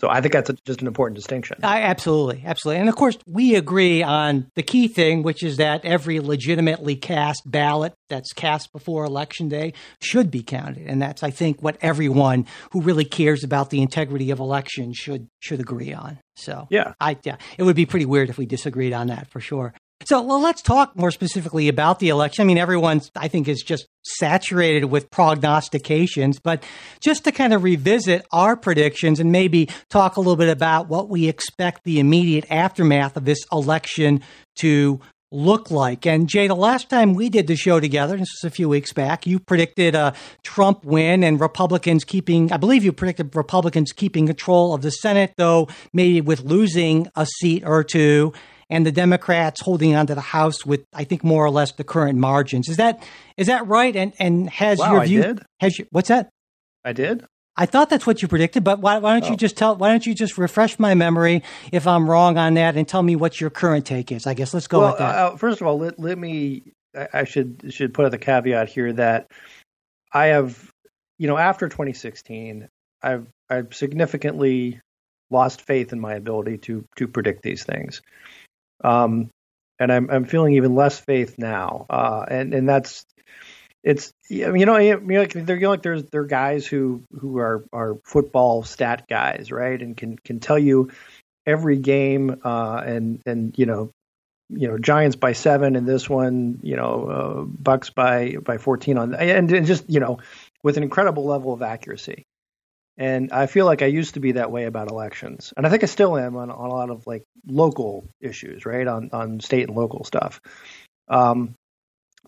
so 0.00 0.08
I 0.08 0.20
think 0.20 0.32
that's 0.32 0.50
a, 0.50 0.54
just 0.64 0.80
an 0.80 0.86
important 0.86 1.16
distinction. 1.16 1.58
I, 1.62 1.82
absolutely, 1.82 2.42
absolutely, 2.44 2.80
and 2.80 2.88
of 2.88 2.96
course 2.96 3.18
we 3.26 3.54
agree 3.56 4.02
on 4.02 4.50
the 4.54 4.62
key 4.62 4.88
thing, 4.88 5.22
which 5.22 5.42
is 5.42 5.56
that 5.56 5.84
every 5.84 6.20
legitimately 6.20 6.96
cast 6.96 7.42
ballot 7.44 7.94
that's 8.08 8.32
cast 8.32 8.72
before 8.72 9.04
election 9.04 9.48
day 9.48 9.74
should 10.00 10.30
be 10.30 10.42
counted, 10.42 10.86
and 10.86 11.02
that's 11.02 11.22
I 11.22 11.30
think 11.30 11.62
what 11.62 11.76
everyone 11.80 12.46
who 12.72 12.80
really 12.80 13.04
cares 13.04 13.42
about 13.42 13.70
the 13.70 13.82
integrity 13.82 14.30
of 14.30 14.38
elections 14.38 14.96
should 14.96 15.28
should 15.40 15.60
agree 15.60 15.92
on. 15.92 16.18
So 16.36 16.68
yeah, 16.70 16.94
I 17.00 17.18
yeah, 17.24 17.36
it 17.56 17.64
would 17.64 17.76
be 17.76 17.86
pretty 17.86 18.06
weird 18.06 18.30
if 18.30 18.38
we 18.38 18.46
disagreed 18.46 18.92
on 18.92 19.08
that 19.08 19.28
for 19.28 19.40
sure. 19.40 19.74
So, 20.04 20.22
well, 20.22 20.40
let's 20.40 20.62
talk 20.62 20.96
more 20.96 21.10
specifically 21.10 21.68
about 21.68 21.98
the 21.98 22.08
election. 22.08 22.42
I 22.42 22.46
mean, 22.46 22.56
everyone, 22.56 23.02
I 23.16 23.26
think, 23.26 23.48
is 23.48 23.62
just 23.62 23.88
saturated 24.04 24.84
with 24.86 25.10
prognostications, 25.10 26.38
but 26.38 26.62
just 27.00 27.24
to 27.24 27.32
kind 27.32 27.52
of 27.52 27.64
revisit 27.64 28.24
our 28.32 28.56
predictions 28.56 29.18
and 29.18 29.32
maybe 29.32 29.68
talk 29.90 30.16
a 30.16 30.20
little 30.20 30.36
bit 30.36 30.48
about 30.48 30.88
what 30.88 31.08
we 31.08 31.28
expect 31.28 31.82
the 31.84 31.98
immediate 31.98 32.46
aftermath 32.48 33.16
of 33.16 33.24
this 33.24 33.40
election 33.50 34.22
to 34.60 35.00
look 35.30 35.70
like. 35.70 36.06
And 36.06 36.28
Jay, 36.28 36.46
the 36.46 36.54
last 36.54 36.88
time 36.88 37.14
we 37.14 37.28
did 37.28 37.48
the 37.48 37.56
show 37.56 37.80
together, 37.80 38.16
this 38.16 38.30
was 38.40 38.50
a 38.50 38.54
few 38.54 38.68
weeks 38.68 38.92
back, 38.92 39.26
you 39.26 39.38
predicted 39.38 39.94
a 39.94 40.14
Trump 40.42 40.84
win 40.84 41.22
and 41.22 41.40
Republicans 41.40 42.04
keeping, 42.04 42.50
I 42.52 42.56
believe 42.56 42.84
you 42.84 42.92
predicted 42.92 43.34
Republicans 43.34 43.92
keeping 43.92 44.26
control 44.26 44.74
of 44.74 44.80
the 44.80 44.90
Senate, 44.90 45.34
though 45.36 45.68
maybe 45.92 46.20
with 46.20 46.40
losing 46.40 47.08
a 47.14 47.26
seat 47.26 47.64
or 47.66 47.84
two 47.84 48.32
and 48.70 48.84
the 48.86 48.92
Democrats 48.92 49.60
holding 49.62 49.94
on 49.94 50.06
to 50.06 50.14
the 50.14 50.20
House 50.20 50.64
with, 50.66 50.84
I 50.92 51.04
think, 51.04 51.24
more 51.24 51.44
or 51.44 51.50
less 51.50 51.72
the 51.72 51.84
current 51.84 52.18
margins. 52.18 52.68
Is 52.68 52.76
that 52.76 53.02
is 53.36 53.46
that 53.46 53.66
right? 53.66 53.94
And 53.96 54.12
and 54.18 54.50
has 54.50 54.78
Wow, 54.78 54.92
your 54.92 55.00
I 55.00 55.06
view? 55.06 55.22
did? 55.22 55.42
Has 55.60 55.78
your, 55.78 55.88
what's 55.90 56.08
that? 56.08 56.28
I 56.84 56.92
did. 56.92 57.24
I 57.60 57.66
thought 57.66 57.90
that's 57.90 58.06
what 58.06 58.22
you 58.22 58.28
predicted, 58.28 58.62
but 58.62 58.78
why, 58.78 58.98
why 58.98 59.18
don't 59.18 59.28
you 59.28 59.34
Oh. 59.34 59.36
just 59.36 59.56
tell? 59.56 59.74
Why 59.74 59.88
don't 59.90 60.06
you 60.06 60.14
just 60.14 60.38
refresh 60.38 60.78
my 60.78 60.94
memory 60.94 61.42
if 61.72 61.88
I'm 61.88 62.08
wrong 62.08 62.38
on 62.38 62.54
that, 62.54 62.76
and 62.76 62.86
tell 62.86 63.02
me 63.02 63.16
what 63.16 63.40
your 63.40 63.50
current 63.50 63.84
take 63.84 64.12
is? 64.12 64.28
I 64.28 64.34
guess 64.34 64.54
let's 64.54 64.68
go 64.68 64.78
well, 64.80 64.90
with 64.90 64.98
that. 64.98 65.14
Uh, 65.16 65.36
first 65.36 65.60
of 65.60 65.66
all, 65.66 65.78
let, 65.78 65.98
let 65.98 66.16
me. 66.18 66.62
I, 66.96 67.08
I 67.12 67.24
should 67.24 67.64
should 67.70 67.94
put 67.94 68.04
out 68.04 68.12
the 68.12 68.18
caveat 68.18 68.68
here 68.68 68.92
that 68.92 69.26
I 70.12 70.26
have, 70.26 70.70
you 71.18 71.26
know, 71.26 71.36
after 71.36 71.68
2016, 71.68 72.68
I've 73.02 73.26
I've 73.50 73.74
significantly 73.74 74.80
lost 75.30 75.60
faith 75.62 75.92
in 75.92 75.98
my 75.98 76.14
ability 76.14 76.58
to 76.58 76.84
to 76.96 77.08
predict 77.08 77.42
these 77.42 77.64
things, 77.64 78.02
um, 78.82 79.30
and 79.78 79.92
I'm 79.92 80.10
I'm 80.10 80.24
feeling 80.24 80.54
even 80.54 80.74
less 80.74 80.98
faith 80.98 81.38
now, 81.38 81.86
uh, 81.88 82.24
and 82.28 82.54
and 82.54 82.68
that's 82.68 83.04
it's 83.82 84.12
you 84.28 84.46
know 84.46 84.54
you 84.54 84.66
know, 84.66 84.72
like 85.20 85.32
there 85.32 85.56
you 85.56 85.62
know, 85.62 85.70
like 85.70 85.82
there's 85.82 86.04
there 86.04 86.22
are 86.22 86.26
guys 86.26 86.66
who 86.66 87.02
who 87.18 87.38
are 87.38 87.64
are 87.72 87.96
football 88.04 88.62
stat 88.62 89.06
guys 89.08 89.52
right 89.52 89.80
and 89.80 89.96
can 89.96 90.18
can 90.18 90.40
tell 90.40 90.58
you 90.58 90.90
every 91.46 91.78
game 91.78 92.40
uh, 92.44 92.82
and 92.84 93.22
and 93.24 93.56
you 93.56 93.66
know 93.66 93.90
you 94.50 94.68
know 94.68 94.78
Giants 94.78 95.16
by 95.16 95.32
seven 95.32 95.76
and 95.76 95.86
this 95.86 96.08
one 96.08 96.60
you 96.62 96.76
know 96.76 97.04
uh, 97.04 97.42
Bucks 97.44 97.90
by 97.90 98.36
by 98.42 98.58
fourteen 98.58 98.98
on 98.98 99.14
and, 99.14 99.50
and 99.52 99.66
just 99.66 99.88
you 99.88 100.00
know 100.00 100.18
with 100.62 100.76
an 100.76 100.82
incredible 100.82 101.24
level 101.24 101.52
of 101.52 101.62
accuracy. 101.62 102.24
And 102.98 103.32
I 103.32 103.46
feel 103.46 103.64
like 103.64 103.80
I 103.82 103.86
used 103.86 104.14
to 104.14 104.20
be 104.20 104.32
that 104.32 104.50
way 104.50 104.64
about 104.64 104.90
elections, 104.90 105.54
and 105.56 105.64
I 105.64 105.70
think 105.70 105.84
I 105.84 105.86
still 105.86 106.18
am 106.18 106.36
on, 106.36 106.50
on 106.50 106.70
a 106.70 106.74
lot 106.74 106.90
of 106.90 107.06
like 107.06 107.22
local 107.46 108.08
issues, 108.20 108.66
right? 108.66 108.86
On 108.86 109.10
on 109.12 109.40
state 109.40 109.68
and 109.68 109.76
local 109.76 110.02
stuff. 110.04 110.40
Um, 111.08 111.54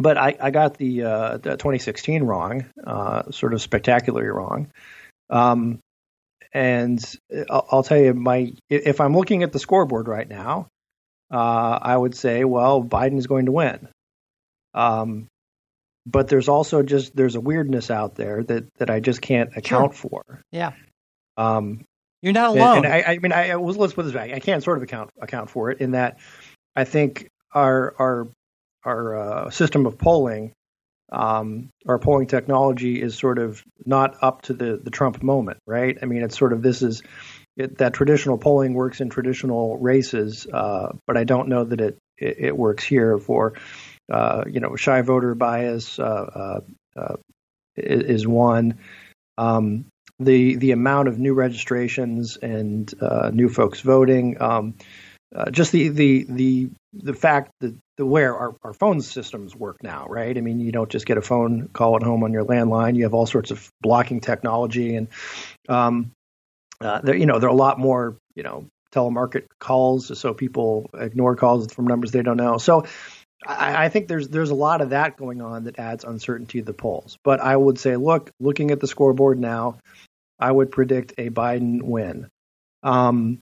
but 0.00 0.16
I, 0.16 0.34
I 0.40 0.50
got 0.50 0.78
the, 0.78 1.02
uh, 1.02 1.36
the 1.36 1.50
2016 1.50 2.22
wrong, 2.22 2.64
uh, 2.86 3.30
sort 3.32 3.52
of 3.52 3.60
spectacularly 3.60 4.28
wrong. 4.28 4.68
Um, 5.28 5.80
and 6.54 6.98
I'll, 7.50 7.66
I'll 7.70 7.82
tell 7.82 7.98
you, 7.98 8.14
my 8.14 8.52
if 8.70 9.00
I'm 9.00 9.14
looking 9.14 9.42
at 9.42 9.52
the 9.52 9.58
scoreboard 9.58 10.08
right 10.08 10.28
now, 10.28 10.68
uh, 11.30 11.78
I 11.82 11.96
would 11.96 12.16
say, 12.16 12.44
well, 12.44 12.82
Biden 12.82 13.18
is 13.18 13.26
going 13.26 13.46
to 13.46 13.52
win. 13.52 13.88
Um, 14.74 15.28
but 16.10 16.28
there's 16.28 16.48
also 16.48 16.82
just 16.82 17.14
there's 17.14 17.36
a 17.36 17.40
weirdness 17.40 17.90
out 17.90 18.14
there 18.14 18.42
that 18.44 18.64
that 18.78 18.90
I 18.90 19.00
just 19.00 19.20
can't 19.20 19.56
account 19.56 19.94
for. 19.94 20.42
yeah, 20.50 20.72
Um, 21.36 21.84
you're 22.22 22.32
not 22.32 22.50
and- 22.52 22.60
alone. 22.60 22.84
And, 22.84 22.86
I, 22.94 23.02
I 23.06 23.18
mean, 23.18 23.32
I, 23.32 23.50
I 23.50 23.56
was 23.56 23.76
let's 23.76 23.94
put 23.94 24.04
this 24.04 24.14
back. 24.14 24.30
I 24.30 24.40
can't 24.40 24.62
sort 24.62 24.76
of 24.78 24.82
account 24.82 25.10
account 25.20 25.50
for 25.50 25.70
it 25.70 25.80
in 25.80 25.92
that 25.92 26.18
I 26.74 26.84
think 26.84 27.28
our 27.54 27.94
our 27.98 28.28
our 28.84 29.16
uh, 29.16 29.50
system 29.50 29.86
of 29.86 29.98
polling, 29.98 30.52
um, 31.12 31.68
our 31.86 31.98
polling 31.98 32.26
technology 32.26 33.00
is 33.00 33.16
sort 33.16 33.38
of 33.38 33.62
not 33.84 34.16
up 34.22 34.42
to 34.42 34.54
the 34.54 34.80
the 34.82 34.90
Trump 34.90 35.22
moment, 35.22 35.58
right? 35.66 35.96
I 36.02 36.06
mean, 36.06 36.22
it's 36.22 36.38
sort 36.38 36.52
of 36.52 36.62
this 36.62 36.82
is 36.82 37.02
it, 37.56 37.78
that 37.78 37.92
traditional 37.94 38.38
polling 38.38 38.74
works 38.74 39.00
in 39.00 39.10
traditional 39.10 39.76
races, 39.76 40.46
uh, 40.46 40.92
but 41.06 41.16
I 41.16 41.24
don't 41.24 41.48
know 41.48 41.64
that 41.64 41.80
it 41.80 41.98
it, 42.16 42.36
it 42.38 42.56
works 42.56 42.84
here 42.84 43.18
for 43.18 43.54
uh, 44.10 44.44
you 44.46 44.60
know 44.60 44.76
shy 44.76 45.02
voter 45.02 45.34
bias 45.34 45.98
uh, 45.98 46.02
uh, 46.04 47.00
uh, 47.00 47.16
is 47.76 48.26
one. 48.26 48.78
Um, 49.38 49.86
the 50.18 50.56
the 50.56 50.72
amount 50.72 51.08
of 51.08 51.18
new 51.18 51.34
registrations 51.34 52.36
and 52.36 52.92
new 53.32 53.48
folks 53.48 53.80
voting, 53.80 54.40
um, 54.40 54.74
just 55.50 55.72
the 55.72 55.88
the 55.88 56.26
the 56.28 56.70
the 56.92 57.14
fact 57.14 57.52
that 57.60 57.74
the 57.96 58.06
where 58.06 58.36
our, 58.36 58.56
our 58.62 58.72
phone 58.72 59.00
systems 59.00 59.54
work 59.54 59.82
now, 59.82 60.06
right? 60.08 60.36
I 60.36 60.40
mean, 60.40 60.58
you 60.58 60.72
don't 60.72 60.90
just 60.90 61.06
get 61.06 61.18
a 61.18 61.22
phone 61.22 61.68
call 61.68 61.96
at 61.96 62.02
home 62.02 62.24
on 62.24 62.32
your 62.32 62.44
landline. 62.44 62.96
You 62.96 63.04
have 63.04 63.14
all 63.14 63.26
sorts 63.26 63.50
of 63.50 63.70
blocking 63.80 64.20
technology, 64.20 64.96
and 64.96 65.08
um, 65.68 66.10
uh, 66.80 67.00
there 67.02 67.16
you 67.16 67.26
know 67.26 67.38
there 67.38 67.48
are 67.48 67.52
a 67.52 67.56
lot 67.56 67.78
more 67.78 68.16
you 68.34 68.42
know 68.42 68.66
telemarket 68.92 69.46
calls, 69.58 70.18
so 70.18 70.34
people 70.34 70.90
ignore 70.94 71.36
calls 71.36 71.72
from 71.72 71.86
numbers 71.86 72.10
they 72.10 72.22
don't 72.22 72.36
know. 72.36 72.58
So. 72.58 72.84
I, 73.46 73.86
I 73.86 73.88
think 73.88 74.08
there's 74.08 74.28
there's 74.28 74.50
a 74.50 74.54
lot 74.54 74.80
of 74.80 74.90
that 74.90 75.16
going 75.16 75.40
on 75.40 75.64
that 75.64 75.78
adds 75.78 76.04
uncertainty 76.04 76.58
to 76.60 76.64
the 76.64 76.72
polls. 76.72 77.16
But 77.24 77.40
I 77.40 77.56
would 77.56 77.78
say, 77.78 77.96
look, 77.96 78.30
looking 78.38 78.70
at 78.70 78.80
the 78.80 78.86
scoreboard 78.86 79.38
now, 79.38 79.78
I 80.38 80.52
would 80.52 80.70
predict 80.70 81.14
a 81.18 81.30
Biden 81.30 81.82
win. 81.82 82.28
Um, 82.82 83.38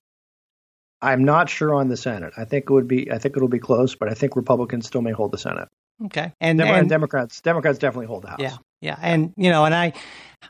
I'm 1.01 1.25
not 1.25 1.49
sure 1.49 1.75
on 1.75 1.89
the 1.89 1.97
Senate. 1.97 2.35
I 2.37 2.45
think 2.45 2.65
it 2.65 2.71
would 2.71 2.89
be. 2.89 3.11
I 3.11 3.19
think 3.19 3.37
it'll 3.37 3.49
be 3.49 3.59
close, 3.59 3.95
but 3.95 4.09
I 4.09 4.15
think 4.15 4.37
Republicans 4.37 4.87
still 4.87 5.03
may 5.03 5.13
hold 5.13 5.33
the 5.33 5.39
Senate. 5.39 5.69
okay, 6.07 6.33
and, 6.41 6.59
Dem- 6.59 6.75
and 6.75 6.89
Democrats, 6.89 7.41
Democrats 7.41 7.79
definitely 7.79 8.07
hold 8.07 8.23
the 8.23 8.31
House. 8.31 8.41
Yeah, 8.41 8.57
yeah, 8.81 8.97
and 9.01 9.33
you 9.37 9.51
know, 9.51 9.65
and 9.65 9.75
I 9.75 9.93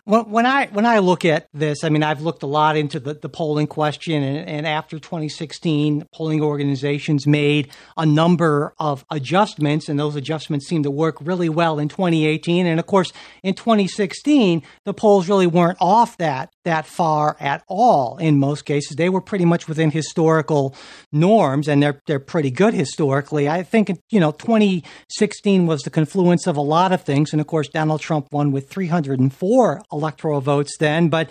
when, 0.05 0.31
when 0.31 0.47
I 0.47 0.66
when 0.68 0.87
I 0.87 1.01
look 1.01 1.24
at 1.24 1.49
this, 1.53 1.85
I 1.85 1.91
mean, 1.91 2.03
I've 2.03 2.22
looked 2.22 2.43
a 2.43 2.47
lot 2.47 2.76
into 2.76 2.99
the, 2.99 3.14
the 3.14 3.29
polling 3.29 3.66
question, 3.66 4.22
and, 4.22 4.49
and 4.49 4.66
after 4.66 4.99
2016, 4.99 6.07
polling 6.14 6.41
organizations 6.41 7.26
made 7.26 7.70
a 7.97 8.07
number 8.07 8.74
of 8.79 9.05
adjustments, 9.11 9.89
and 9.89 9.99
those 9.99 10.16
adjustments 10.16 10.66
seem 10.66 10.83
to 10.85 10.91
work 10.91 11.16
really 11.20 11.49
well 11.49 11.79
in 11.79 11.89
2018. 11.89 12.66
And 12.66 12.81
of 12.81 12.87
course, 12.87 13.12
in 13.43 13.55
2016, 13.55 14.62
the 14.85 14.95
polls 14.95 15.29
really 15.29 15.47
weren't 15.47 15.79
off 15.81 16.16
that 16.16 16.51
that 16.64 16.87
far 16.87 17.37
at 17.39 17.62
all. 17.68 18.16
In 18.18 18.39
most 18.39 18.64
cases, 18.64 18.97
they 18.97 19.09
were 19.09 19.20
pretty 19.20 19.45
much 19.45 19.68
within 19.68 19.91
historical 19.91 20.74
norms, 21.12 21.68
and 21.68 21.83
they're 21.83 22.01
they're 22.07 22.18
pretty 22.18 22.51
good 22.51 22.72
historically. 22.72 23.49
I 23.49 23.62
think 23.62 23.91
you 24.11 24.20
know 24.20 24.33
2016 24.33 25.66
was 25.66 25.83
the 25.83 25.91
confluence 25.91 26.47
of 26.47 26.57
a 26.57 26.62
lot 26.62 26.93
of 26.93 27.03
things, 27.03 27.33
and 27.33 27.41
of 27.41 27.47
course, 27.47 27.68
Donald 27.68 28.01
Trump 28.01 28.18
won 28.33 28.53
with 28.53 28.69
304 28.69 29.83
electoral 29.93 30.41
votes 30.41 30.77
then, 30.79 31.09
but. 31.09 31.31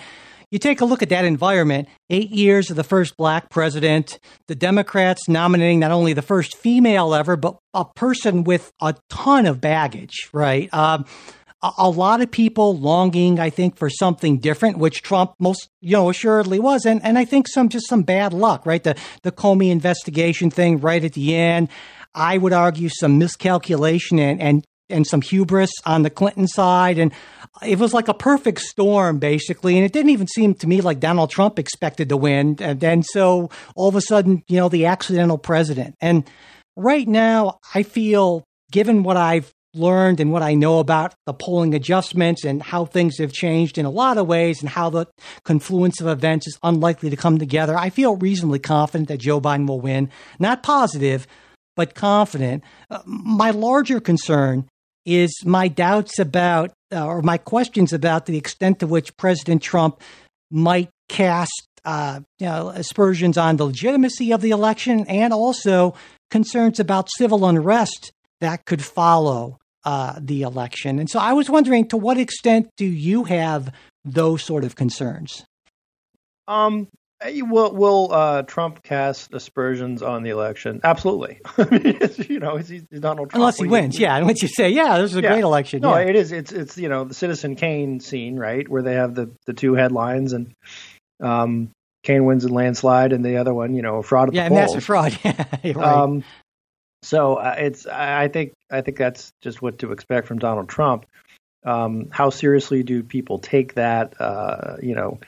You 0.49 0.59
take 0.59 0.79
a 0.79 0.85
look 0.85 1.03
at 1.03 1.09
that 1.09 1.25
environment, 1.25 1.89
eight 2.09 2.29
years 2.29 2.69
of 2.69 2.77
the 2.77 2.83
first 2.85 3.17
black 3.17 3.49
president, 3.49 4.17
the 4.47 4.55
Democrats 4.55 5.27
nominating 5.27 5.81
not 5.81 5.91
only 5.91 6.13
the 6.13 6.21
first 6.21 6.55
female 6.55 7.13
ever, 7.13 7.35
but 7.35 7.57
a 7.73 7.83
person 7.83 8.45
with 8.45 8.71
a 8.81 8.95
ton 9.09 9.45
of 9.45 9.59
baggage, 9.59 10.29
right? 10.31 10.73
Um, 10.73 11.03
a, 11.61 11.71
a 11.79 11.89
lot 11.89 12.21
of 12.21 12.31
people 12.31 12.77
longing, 12.77 13.39
I 13.39 13.49
think, 13.49 13.77
for 13.77 13.89
something 13.89 14.39
different, 14.39 14.77
which 14.77 15.01
Trump 15.01 15.33
most, 15.39 15.69
you 15.81 15.93
know, 15.93 16.09
assuredly 16.09 16.59
was, 16.59 16.85
and 16.85 17.03
and 17.03 17.17
I 17.17 17.25
think 17.25 17.47
some 17.47 17.69
just 17.69 17.87
some 17.87 18.03
bad 18.03 18.33
luck, 18.33 18.65
right? 18.65 18.83
The 18.83 18.95
the 19.23 19.31
Comey 19.31 19.71
investigation 19.71 20.49
thing 20.49 20.79
right 20.79 21.03
at 21.03 21.13
the 21.13 21.35
end. 21.35 21.69
I 22.13 22.37
would 22.37 22.53
argue 22.53 22.89
some 22.89 23.17
miscalculation 23.17 24.19
and 24.19 24.41
and 24.41 24.65
and 24.89 25.05
some 25.05 25.21
hubris 25.21 25.71
on 25.85 26.03
the 26.03 26.09
Clinton 26.09 26.47
side, 26.47 26.97
and 26.97 27.11
it 27.65 27.79
was 27.79 27.93
like 27.93 28.07
a 28.07 28.13
perfect 28.13 28.61
storm, 28.61 29.19
basically. 29.19 29.75
And 29.75 29.85
it 29.85 29.93
didn't 29.93 30.11
even 30.11 30.27
seem 30.27 30.53
to 30.55 30.67
me 30.67 30.81
like 30.81 30.99
Donald 30.99 31.29
Trump 31.29 31.59
expected 31.59 32.09
to 32.09 32.17
win, 32.17 32.57
and 32.59 32.79
then 32.79 33.03
so 33.03 33.49
all 33.75 33.89
of 33.89 33.95
a 33.95 34.01
sudden, 34.01 34.43
you 34.47 34.57
know, 34.57 34.69
the 34.69 34.85
accidental 34.85 35.37
president. 35.37 35.95
And 36.01 36.29
right 36.75 37.07
now, 37.07 37.59
I 37.73 37.83
feel, 37.83 38.43
given 38.71 39.03
what 39.03 39.17
I've 39.17 39.51
learned 39.73 40.19
and 40.19 40.31
what 40.31 40.41
I 40.41 40.53
know 40.53 40.79
about 40.79 41.13
the 41.25 41.33
polling 41.33 41.75
adjustments 41.75 42.43
and 42.43 42.61
how 42.61 42.85
things 42.85 43.17
have 43.19 43.31
changed 43.31 43.77
in 43.77 43.85
a 43.85 43.89
lot 43.91 44.17
of 44.17 44.27
ways 44.27 44.61
and 44.61 44.69
how 44.69 44.89
the 44.89 45.05
confluence 45.43 46.01
of 46.01 46.07
events 46.07 46.47
is 46.47 46.57
unlikely 46.63 47.09
to 47.09 47.15
come 47.15 47.37
together, 47.37 47.77
I 47.77 47.89
feel 47.89 48.15
reasonably 48.15 48.59
confident 48.59 49.09
that 49.09 49.19
Joe 49.19 49.39
Biden 49.39 49.67
will 49.67 49.81
win. 49.81 50.09
Not 50.39 50.63
positive, 50.63 51.27
but 51.75 51.95
confident. 51.95 52.63
Uh, 52.89 52.99
my 53.05 53.51
larger 53.51 53.99
concern 53.99 54.67
is 55.07 55.31
my 55.45 55.69
doubts 55.69 56.19
about, 56.19 56.71
uh, 56.93 57.03
or 57.03 57.21
my 57.21 57.37
questions 57.37 57.93
about 57.93 58.25
the 58.25 58.37
extent 58.37 58.79
to 58.79 58.87
which 58.87 59.15
President 59.17 59.63
Trump 59.63 60.01
might 60.51 60.89
cast 61.07 61.67
uh, 61.85 62.19
you 62.37 62.45
know, 62.45 62.67
aspersions 62.69 63.37
on 63.37 63.55
the 63.55 63.65
legitimacy 63.65 64.33
of 64.33 64.41
the 64.41 64.49
election 64.51 65.05
and 65.07 65.31
also 65.31 65.95
concerns 66.29 66.79
about 66.79 67.09
civil 67.17 67.45
unrest 67.45 68.11
that 68.41 68.65
could 68.65 68.83
follow 68.83 69.57
uh, 69.85 70.19
the 70.19 70.41
election. 70.41 70.99
And 70.99 71.09
so 71.09 71.19
I 71.19 71.31
was 71.31 71.49
wondering 71.49 71.87
to 71.87 71.97
what 71.97 72.17
extent 72.17 72.69
do 72.75 72.85
you 72.85 73.23
have 73.23 73.71
those 74.03 74.43
sort 74.43 74.65
of 74.65 74.75
concerns? 74.75 75.45
Um. 76.47 76.89
Will 77.25 77.73
Will 77.73 78.09
uh, 78.13 78.43
Trump 78.43 78.83
cast 78.83 79.33
aspersions 79.33 80.01
on 80.03 80.23
the 80.23 80.29
election? 80.29 80.81
Absolutely. 80.83 81.39
I 81.57 81.63
mean, 81.65 81.81
it's, 82.01 82.29
you 82.29 82.39
know, 82.39 82.57
he's, 82.57 82.69
he's 82.69 82.83
Donald 82.83 83.29
Trump. 83.31 83.35
Unless 83.41 83.57
he 83.57 83.63
What 83.63 83.69
do 83.69 83.75
you- 83.75 83.81
wins, 83.83 83.99
yeah. 83.99 84.17
Unless 84.17 84.41
you 84.43 84.47
say, 84.47 84.69
yeah, 84.69 84.99
this 84.99 85.11
is 85.11 85.17
a 85.17 85.21
Yeah. 85.21 85.31
great 85.33 85.43
election. 85.43 85.81
No, 85.81 85.95
yeah. 85.97 86.05
it 86.05 86.15
is. 86.15 86.31
It's 86.31 86.51
it's 86.51 86.77
you 86.77 86.89
know 86.89 87.05
the 87.05 87.13
Citizen 87.15 87.55
Kane 87.55 87.99
scene, 87.99 88.37
right, 88.37 88.67
where 88.69 88.81
they 88.83 88.93
have 88.95 89.15
the 89.15 89.31
the 89.45 89.53
two 89.53 89.73
headlines 89.73 90.33
and 90.33 90.53
um, 91.19 91.71
Kane 92.03 92.25
wins 92.25 92.45
in 92.45 92.53
landslide, 92.53 93.11
and 93.13 93.25
the 93.25 93.37
other 93.37 93.53
one, 93.53 93.73
you 93.73 93.81
know, 93.81 93.97
a 93.97 94.03
fraud 94.03 94.33
yeah, 94.33 94.43
the 94.43 94.49
polls. 94.55 94.61
massive 94.75 94.83
fraud. 94.83 95.17
Yeah, 95.63 95.73
right. 95.73 95.75
Um, 95.77 96.23
so 97.01 97.35
uh, 97.35 97.55
it's 97.57 97.87
I 97.87 98.23
I 98.25 98.27
think 98.27 98.53
I 98.69 98.81
think 98.81 98.97
that's 98.97 99.31
just 99.41 99.61
what 99.61 99.79
to 99.79 99.91
expect 99.91 100.27
from 100.27 100.37
Donald 100.39 100.69
Trump. 100.69 101.05
Um, 101.65 102.09
how 102.11 102.29
seriously 102.29 102.83
do 102.83 103.01
people 103.03 103.39
take 103.39 103.73
that? 103.73 104.13
Uh, 104.21 104.77
you 104.81 104.93
know, 104.95 105.19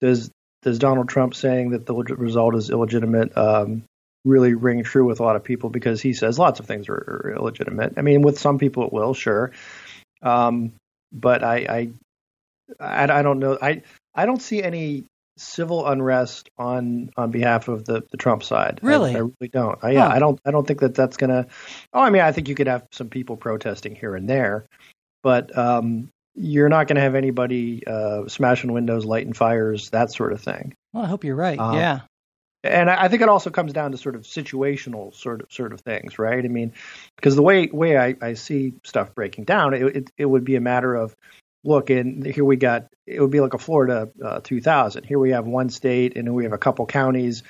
does 0.00 0.30
does 0.62 0.78
Donald 0.78 1.08
Trump 1.08 1.34
saying 1.34 1.70
that 1.70 1.86
the 1.86 1.94
result 1.94 2.54
is 2.54 2.70
illegitimate 2.70 3.36
um, 3.36 3.84
really 4.24 4.54
ring 4.54 4.84
true 4.84 5.04
with 5.04 5.20
a 5.20 5.22
lot 5.22 5.36
of 5.36 5.44
people 5.44 5.70
because 5.70 6.00
he 6.00 6.12
says 6.12 6.38
lots 6.38 6.60
of 6.60 6.66
things 6.66 6.88
are, 6.88 6.94
are 6.94 7.34
illegitimate. 7.36 7.94
I 7.96 8.02
mean, 8.02 8.22
with 8.22 8.38
some 8.38 8.58
people 8.58 8.84
it 8.86 8.92
will, 8.92 9.14
sure, 9.14 9.52
um, 10.22 10.72
but 11.12 11.42
I, 11.42 11.56
I, 11.56 11.90
I, 12.80 13.18
I 13.18 13.22
don't 13.22 13.38
know. 13.38 13.58
I 13.60 13.82
I 14.14 14.26
don't 14.26 14.40
see 14.40 14.62
any 14.62 15.04
civil 15.38 15.86
unrest 15.86 16.50
on 16.58 17.10
on 17.16 17.30
behalf 17.30 17.68
of 17.68 17.84
the, 17.84 18.04
the 18.10 18.16
Trump 18.16 18.44
side. 18.44 18.80
Really, 18.82 19.12
I, 19.12 19.18
I 19.18 19.20
really 19.20 19.48
don't. 19.52 19.78
I, 19.82 19.90
yeah, 19.92 20.08
Huh. 20.08 20.14
I 20.14 20.18
don't. 20.18 20.40
I 20.44 20.50
don't 20.50 20.66
think 20.66 20.80
that 20.80 20.94
that's 20.94 21.16
gonna. 21.16 21.46
Oh, 21.92 22.00
I 22.00 22.10
mean, 22.10 22.22
I 22.22 22.32
think 22.32 22.48
you 22.48 22.54
could 22.54 22.68
have 22.68 22.86
some 22.92 23.08
people 23.08 23.36
protesting 23.36 23.96
here 23.96 24.14
and 24.14 24.28
there, 24.28 24.66
but 25.22 25.56
um, 25.56 26.08
you're 26.34 26.68
not 26.68 26.86
going 26.86 26.96
to 26.96 27.02
have 27.02 27.14
anybody 27.14 27.86
uh, 27.86 28.28
smashing 28.28 28.72
windows, 28.72 29.04
lighting 29.04 29.32
fires, 29.32 29.90
that 29.90 30.12
sort 30.12 30.32
of 30.32 30.40
thing. 30.40 30.74
Well, 30.92 31.04
I 31.04 31.08
hope 31.08 31.24
you're 31.24 31.36
right. 31.36 31.58
Um, 31.58 31.76
yeah. 31.76 32.00
And 32.64 32.88
I 32.88 33.08
think 33.08 33.22
it 33.22 33.28
also 33.28 33.50
comes 33.50 33.72
down 33.72 33.90
to 33.90 33.98
sort 33.98 34.14
of 34.14 34.22
situational 34.22 35.12
sort 35.14 35.42
of 35.42 35.52
sort 35.52 35.72
of 35.72 35.80
things, 35.80 36.18
right? 36.18 36.44
I 36.44 36.48
mean, 36.48 36.72
because 37.16 37.34
the 37.34 37.42
way 37.42 37.66
way 37.66 37.98
I, 37.98 38.14
I 38.22 38.34
see 38.34 38.74
stuff 38.84 39.16
breaking 39.16 39.44
down, 39.44 39.74
it, 39.74 39.96
it 39.96 40.10
it 40.16 40.26
would 40.26 40.44
be 40.44 40.54
a 40.54 40.60
matter 40.60 40.94
of 40.94 41.16
look, 41.64 41.90
and 41.90 42.24
here 42.24 42.44
we 42.44 42.54
got 42.54 42.86
it 43.04 43.20
would 43.20 43.32
be 43.32 43.40
like 43.40 43.54
a 43.54 43.58
Florida 43.58 44.10
uh, 44.24 44.40
2000. 44.44 45.04
Here 45.04 45.18
we 45.18 45.30
have 45.30 45.44
one 45.44 45.70
state, 45.70 46.16
and 46.16 46.28
then 46.28 46.34
we 46.34 46.44
have 46.44 46.52
a 46.52 46.58
couple 46.58 46.86
counties 46.86 47.42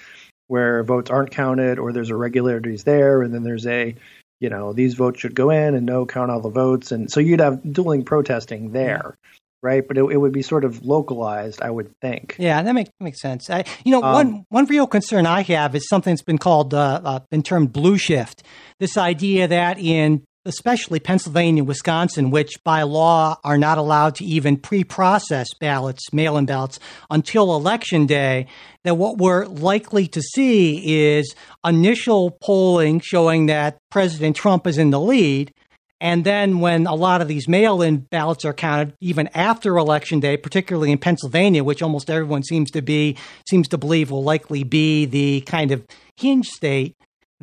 where 0.47 0.83
votes 0.83 1.11
aren't 1.11 1.31
counted, 1.31 1.79
or 1.79 1.93
there's 1.93 2.11
irregularities 2.11 2.85
there, 2.85 3.21
and 3.21 3.35
then 3.35 3.43
there's 3.43 3.67
a 3.67 3.95
you 4.43 4.51
know 4.51 4.73
these 4.73 4.95
votes 4.95 5.21
should 5.21 5.35
go 5.35 5.51
in 5.51 5.75
and 5.75 5.87
no 5.87 6.05
count 6.05 6.31
all 6.31 6.41
the 6.41 6.51
votes, 6.51 6.93
and 6.93 7.11
so 7.11 7.21
you'd 7.21 7.41
have 7.41 7.61
dueling 7.73 8.05
protesting 8.05 8.73
there, 8.73 9.17
right? 9.63 9.87
But 9.87 9.97
it, 9.97 10.03
it 10.03 10.17
would 10.17 10.33
be 10.33 10.43
sort 10.43 10.65
of 10.65 10.85
localized, 10.85 11.63
I 11.63 11.71
would 11.71 11.91
think. 12.01 12.37
Yeah, 12.39 12.61
that 12.63 12.75
makes 12.75 12.91
makes 13.01 13.21
sense. 13.23 13.49
I, 13.49 13.65
you 13.85 13.93
know, 13.93 14.03
Um, 14.03 14.13
one 14.13 14.47
one 14.49 14.67
real 14.67 14.89
concern 14.89 15.27
I 15.27 15.43
have 15.43 15.77
is 15.77 15.89
something 15.89 16.13
that's 16.13 16.23
been 16.23 16.39
called 16.39 16.75
uh, 16.75 17.01
uh, 17.05 17.21
been 17.31 17.43
termed 17.45 17.73
blue 17.73 17.97
shift. 17.97 18.43
This 18.81 18.97
idea 18.97 19.47
that 19.47 19.79
in 19.79 20.25
especially 20.45 21.01
Pennsylvania, 21.01 21.63
and 21.63 21.69
Wisconsin, 21.69 22.31
which 22.31 22.63
by 22.65 22.83
law 22.83 23.39
are 23.45 23.59
not 23.59 23.79
allowed 23.79 24.17
to 24.17 24.25
even 24.25 24.57
pre-process 24.57 25.49
ballots, 25.61 26.13
mail-in 26.13 26.47
ballots 26.47 26.79
until 27.11 27.55
election 27.55 28.07
day, 28.07 28.47
that 28.85 28.97
what 28.97 29.19
we're 29.19 29.47
likely 29.47 30.07
to 30.09 30.21
see 30.21 31.17
is 31.17 31.35
initial 31.65 32.37
polling 32.43 33.01
showing 33.01 33.47
that 33.47 33.79
President 33.91 34.35
Trump 34.37 34.67
is 34.67 34.79
in 34.79 34.91
the 34.91 35.01
lead. 35.01 35.53
And 36.01 36.25
then 36.25 36.59
when 36.59 36.89
a 36.89 36.97
lot 36.97 37.21
of 37.21 37.29
these 37.29 37.47
mail 37.47 37.81
in 37.81 37.99
ballots 37.99 38.45
are 38.45 38.53
counted, 38.53 38.97
even 39.01 39.29
after 39.35 39.77
election 39.77 40.19
day, 40.19 40.37
particularly 40.37 40.91
in 40.91 40.99
Pennsylvania, 40.99 41.63
which 41.63 41.81
almost 41.81 42.11
everyone 42.11 42.43
seems 42.43 42.73
to 42.73 42.83
be 42.83 43.17
seems 43.49 43.69
to 43.69 43.79
believe 43.79 44.11
will 44.11 44.25
likely 44.25 44.65
be 44.65 45.05
the 45.05 45.43
kind 45.43 45.71
of 45.71 45.87
hinge 46.17 46.49
state, 46.49 46.97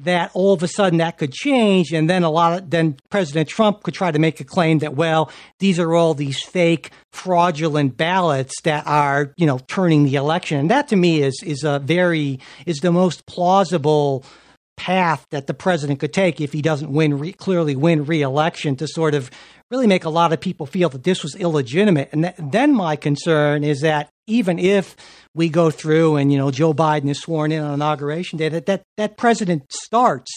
that 0.04 0.32
all 0.34 0.54
of 0.54 0.64
a 0.64 0.68
sudden 0.68 1.00
that 1.00 1.18
could 1.18 1.32
change 1.32 1.92
and 1.92 2.10
then 2.10 2.24
a 2.24 2.30
lot 2.30 2.58
of 2.58 2.70
then 2.70 2.98
President 3.10 3.50
Trump 3.50 3.84
could 3.84 3.94
try 3.94 4.12
to 4.12 4.20
make 4.20 4.40
a 4.40 4.44
claim 4.44 4.80
that 4.80 4.96
well 4.96 5.32
these 5.60 5.80
are 5.80 5.94
all 5.94 6.14
these 6.14 6.42
fake 6.42 6.92
fraudulent 7.12 7.98
ballots 7.98 8.54
that 8.64 8.86
are 8.88 9.34
you 9.38 9.46
know 9.46 9.60
turning 9.68 10.06
the 10.06 10.16
election. 10.16 10.60
And 10.60 10.72
that 10.72 10.88
to 10.90 10.96
me 10.96 11.22
is 11.22 11.42
is 11.44 11.64
a 11.64 11.80
very 11.80 12.40
is 12.66 12.80
the 12.80 12.92
most 12.92 13.26
plausible 13.26 14.26
path 14.80 15.26
that 15.32 15.46
the 15.46 15.54
president 15.54 16.00
could 16.00 16.14
take 16.14 16.40
if 16.40 16.54
he 16.54 16.62
doesn't 16.62 16.92
win 16.92 17.20
re- 17.20 17.34
clearly 17.34 17.76
win 17.76 18.06
re-election 18.06 18.78
to 18.78 18.88
sort 18.88 19.14
of 19.14 19.30
really 19.70 19.88
make 19.88 20.06
a 20.06 20.10
lot 20.10 20.32
of 20.32 20.40
people 20.40 20.66
feel 20.66 20.88
that 20.90 21.04
this 21.04 21.22
was 21.22 21.36
illegitimate. 21.36 22.10
And 22.14 22.24
th- 22.24 22.36
then 22.38 22.74
my 22.74 22.96
concern 22.96 23.66
is 23.66 23.82
that 23.82 24.10
even 24.30 24.60
if 24.60 24.96
we 25.34 25.50
go 25.50 25.70
through 25.70 26.16
and 26.16 26.32
you 26.32 26.38
know 26.38 26.52
Joe 26.52 26.74
Biden 26.74 27.10
is 27.10 27.20
sworn 27.20 27.52
in 27.52 27.64
on 27.64 27.74
inauguration 27.74 28.38
day 28.38 28.50
that 28.50 28.66
that, 28.68 28.84
that 28.98 29.18
president 29.18 29.72
starts 29.72 30.32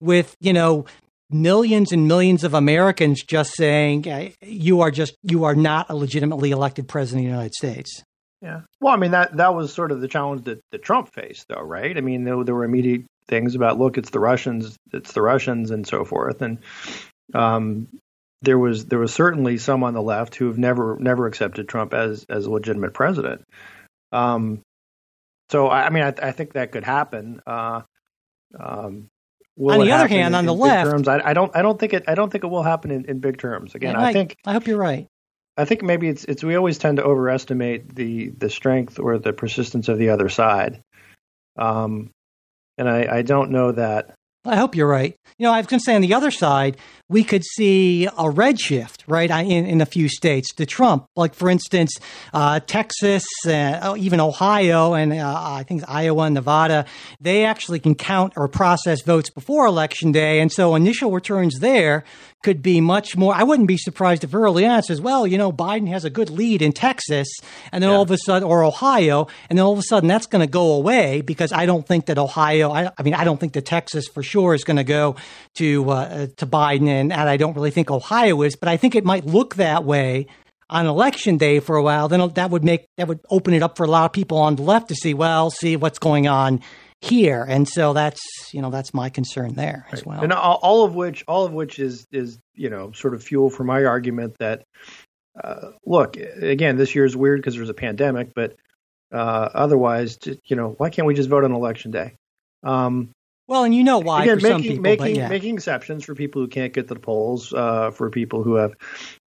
with 0.00 0.36
you 0.40 0.52
know 0.52 0.84
millions 1.30 1.92
and 1.92 2.08
millions 2.08 2.44
of 2.44 2.54
Americans 2.54 3.22
just 3.22 3.54
saying 3.54 4.34
you 4.42 4.80
are 4.80 4.90
just 4.90 5.16
you 5.22 5.44
are 5.44 5.54
not 5.54 5.86
a 5.88 5.94
legitimately 5.94 6.50
elected 6.50 6.88
president 6.88 7.24
of 7.24 7.30
the 7.30 7.34
United 7.34 7.54
States. 7.54 8.02
Yeah. 8.40 8.60
Well, 8.80 8.94
I 8.94 8.96
mean 8.96 9.10
that 9.12 9.36
that 9.36 9.54
was 9.54 9.72
sort 9.72 9.90
of 9.90 10.00
the 10.00 10.08
challenge 10.08 10.44
that, 10.44 10.60
that 10.70 10.82
Trump 10.82 11.12
faced, 11.12 11.46
though, 11.48 11.62
right? 11.62 11.96
I 11.96 12.00
mean, 12.00 12.24
there, 12.24 12.42
there 12.44 12.54
were 12.54 12.64
immediate 12.64 13.04
things 13.26 13.54
about 13.54 13.78
look, 13.78 13.98
it's 13.98 14.10
the 14.10 14.20
Russians, 14.20 14.76
it's 14.92 15.12
the 15.12 15.22
Russians, 15.22 15.70
and 15.70 15.86
so 15.86 16.04
forth, 16.04 16.40
and 16.40 16.58
um, 17.34 17.88
there 18.42 18.58
was 18.58 18.86
there 18.86 18.98
was 18.98 19.12
certainly 19.12 19.58
some 19.58 19.82
on 19.82 19.94
the 19.94 20.02
left 20.02 20.34
who 20.36 20.46
have 20.46 20.58
never 20.58 20.96
never 21.00 21.26
accepted 21.26 21.68
Trump 21.68 21.94
as 21.94 22.24
as 22.28 22.46
a 22.46 22.50
legitimate 22.50 22.94
president. 22.94 23.42
Um, 24.12 24.60
so 25.50 25.66
I, 25.68 25.86
I 25.86 25.90
mean, 25.90 26.04
I, 26.04 26.14
I 26.22 26.32
think 26.32 26.52
that 26.52 26.72
could 26.72 26.84
happen. 26.84 27.40
Uh, 27.46 27.82
um, 28.58 29.08
On 29.58 29.80
the 29.80 29.92
other 29.92 30.08
hand, 30.08 30.28
in- 30.28 30.34
on 30.34 30.46
the 30.46 30.54
left- 30.54 30.90
terms? 30.90 31.08
I, 31.08 31.20
I 31.24 31.32
don't 31.34 31.54
I 31.56 31.62
don't 31.62 31.78
think 31.78 31.94
it 31.94 32.04
I 32.06 32.14
don't 32.14 32.30
think 32.30 32.44
it 32.44 32.48
will 32.48 32.62
happen 32.62 32.90
in, 32.90 33.04
in 33.06 33.18
big 33.18 33.38
terms. 33.38 33.74
Again, 33.74 33.94
Yeah, 33.94 34.02
I 34.02 34.12
think 34.12 34.36
I 34.46 34.52
hope 34.52 34.66
you're 34.66 34.78
right. 34.78 35.06
I 35.56 35.64
think 35.64 35.82
maybe 35.82 36.08
it's 36.08 36.24
it's 36.24 36.44
we 36.44 36.54
always 36.54 36.78
tend 36.78 36.98
to 36.98 37.04
overestimate 37.04 37.92
the 37.94 38.28
the 38.28 38.48
strength 38.50 39.00
or 39.00 39.18
the 39.18 39.32
persistence 39.32 39.88
of 39.88 39.98
the 39.98 40.10
other 40.10 40.28
side. 40.28 40.80
Um, 41.56 42.10
and 42.76 42.88
I, 42.88 43.08
I 43.18 43.22
don't 43.22 43.50
know 43.50 43.72
that. 43.72 44.14
I 44.48 44.56
hope 44.56 44.74
you're 44.74 44.88
right. 44.88 45.14
You 45.36 45.44
know, 45.46 45.52
I 45.52 45.58
was 45.58 45.66
going 45.66 45.78
to 45.78 45.84
say 45.84 45.94
on 45.94 46.00
the 46.00 46.14
other 46.14 46.30
side, 46.30 46.78
we 47.08 47.22
could 47.22 47.44
see 47.44 48.08
a 48.18 48.28
red 48.28 48.60
shift, 48.60 49.04
right, 49.06 49.30
in, 49.30 49.66
in 49.66 49.80
a 49.80 49.86
few 49.86 50.08
states 50.08 50.52
to 50.54 50.66
Trump. 50.66 51.06
Like, 51.16 51.34
for 51.34 51.48
instance, 51.48 51.92
uh, 52.34 52.60
Texas, 52.60 53.24
uh, 53.46 53.78
oh, 53.82 53.96
even 53.96 54.20
Ohio, 54.20 54.94
and 54.94 55.12
uh, 55.12 55.34
I 55.36 55.62
think 55.62 55.84
Iowa 55.88 56.24
and 56.24 56.34
Nevada, 56.34 56.86
they 57.20 57.44
actually 57.44 57.78
can 57.78 57.94
count 57.94 58.34
or 58.36 58.48
process 58.48 59.02
votes 59.02 59.30
before 59.30 59.66
Election 59.66 60.12
Day. 60.12 60.40
And 60.40 60.52
so 60.52 60.74
initial 60.74 61.12
returns 61.12 61.60
there 61.60 62.04
could 62.42 62.62
be 62.62 62.80
much 62.80 63.16
more. 63.16 63.34
I 63.34 63.42
wouldn't 63.42 63.68
be 63.68 63.76
surprised 63.76 64.22
if 64.22 64.34
early 64.34 64.64
on 64.64 64.78
it 64.78 64.84
says, 64.84 65.00
well, 65.00 65.26
you 65.26 65.38
know, 65.38 65.50
Biden 65.50 65.88
has 65.88 66.04
a 66.04 66.10
good 66.10 66.30
lead 66.30 66.62
in 66.62 66.72
Texas, 66.72 67.28
and 67.72 67.82
then 67.82 67.90
all 67.90 68.02
of 68.02 68.10
a 68.10 68.18
sudden, 68.18 68.46
or 68.46 68.62
Ohio, 68.62 69.26
and 69.48 69.58
then 69.58 69.64
all 69.64 69.72
of 69.72 69.78
a 69.78 69.82
sudden 69.82 70.08
that's 70.08 70.26
going 70.26 70.46
to 70.46 70.50
go 70.50 70.72
away 70.74 71.20
because 71.20 71.52
I 71.52 71.66
don't 71.66 71.86
think 71.86 72.06
that 72.06 72.18
Ohio, 72.18 72.70
I, 72.70 72.90
I 72.96 73.02
mean, 73.02 73.14
I 73.14 73.24
don't 73.24 73.40
think 73.40 73.54
that 73.54 73.64
Texas 73.66 74.06
for 74.06 74.22
sure 74.22 74.37
is 74.46 74.64
going 74.64 74.76
to 74.76 74.84
go 74.84 75.16
to 75.56 75.90
uh, 75.90 76.26
to 76.36 76.46
Biden, 76.46 76.88
and, 76.88 77.12
and 77.12 77.28
I 77.28 77.36
don't 77.36 77.54
really 77.54 77.70
think 77.70 77.90
Ohio 77.90 78.42
is, 78.42 78.56
but 78.56 78.68
I 78.68 78.76
think 78.76 78.94
it 78.94 79.04
might 79.04 79.26
look 79.26 79.56
that 79.56 79.84
way 79.84 80.26
on 80.70 80.86
election 80.86 81.36
day 81.36 81.60
for 81.60 81.76
a 81.76 81.82
while. 81.82 82.08
Then 82.08 82.28
that 82.34 82.50
would 82.50 82.64
make 82.64 82.86
that 82.96 83.08
would 83.08 83.20
open 83.30 83.54
it 83.54 83.62
up 83.62 83.76
for 83.76 83.84
a 83.84 83.88
lot 83.88 84.06
of 84.06 84.12
people 84.12 84.38
on 84.38 84.56
the 84.56 84.62
left 84.62 84.88
to 84.88 84.94
see, 84.94 85.14
well, 85.14 85.50
see 85.50 85.76
what's 85.76 85.98
going 85.98 86.28
on 86.28 86.60
here, 87.00 87.44
and 87.48 87.68
so 87.68 87.92
that's 87.92 88.20
you 88.52 88.60
know 88.60 88.70
that's 88.70 88.92
my 88.92 89.08
concern 89.08 89.54
there 89.54 89.86
as 89.92 90.04
well. 90.04 90.20
And 90.20 90.32
all, 90.32 90.58
all 90.62 90.84
of 90.84 90.94
which 90.94 91.24
all 91.28 91.44
of 91.44 91.52
which 91.52 91.78
is 91.78 92.06
is 92.12 92.38
you 92.54 92.70
know 92.70 92.92
sort 92.92 93.14
of 93.14 93.22
fuel 93.22 93.50
for 93.50 93.64
my 93.64 93.84
argument 93.84 94.36
that 94.38 94.64
uh, 95.42 95.70
look 95.86 96.16
again 96.16 96.76
this 96.76 96.94
year 96.94 97.04
is 97.04 97.16
weird 97.16 97.40
because 97.40 97.54
there's 97.54 97.68
a 97.68 97.74
pandemic, 97.74 98.34
but 98.34 98.56
uh, 99.12 99.48
otherwise, 99.54 100.18
you 100.44 100.56
know, 100.56 100.74
why 100.76 100.90
can't 100.90 101.06
we 101.06 101.14
just 101.14 101.28
vote 101.28 101.44
on 101.44 101.52
election 101.52 101.90
day? 101.90 102.14
Um, 102.62 103.10
Well, 103.48 103.64
and 103.64 103.74
you 103.74 103.82
know 103.82 103.98
why 103.98 104.24
Again, 104.24 104.36
for 104.36 104.40
some 104.40 104.60
making 104.60 104.70
people, 104.70 104.82
making 104.82 105.16
yeah. 105.16 105.28
making 105.28 105.54
exceptions 105.54 106.04
for 106.04 106.14
people 106.14 106.42
who 106.42 106.48
can't 106.48 106.72
get 106.72 106.88
to 106.88 106.94
the 106.94 107.00
polls, 107.00 107.52
uh, 107.52 107.90
for 107.90 108.10
people 108.10 108.42
who 108.42 108.56
have 108.56 108.74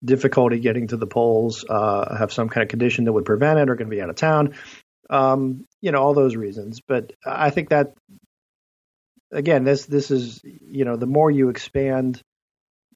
difficulty 0.03 0.59
getting 0.59 0.87
to 0.87 0.97
the 0.97 1.07
polls, 1.07 1.63
uh, 1.67 2.17
have 2.17 2.33
some 2.33 2.49
kind 2.49 2.63
of 2.63 2.69
condition 2.69 3.05
that 3.05 3.13
would 3.13 3.23
prevent 3.23 3.59
it, 3.59 3.69
or 3.69 3.75
going 3.75 3.89
to 3.89 3.95
be 3.95 4.01
out 4.01 4.09
of 4.09 4.17
town. 4.17 4.55
Um, 5.09 5.65
you 5.79 5.93
know, 5.93 5.99
all 5.99 6.13
those 6.13 6.35
reasons. 6.35 6.81
But 6.85 7.13
I 7.25 7.49
think 7.49 7.69
that 7.69 7.93
again, 9.31 9.63
this 9.63 9.85
this 9.85 10.11
is 10.11 10.41
you 10.43 10.83
know, 10.83 10.97
the 10.97 11.07
more 11.07 11.31
you 11.31 11.47
expand 11.47 12.21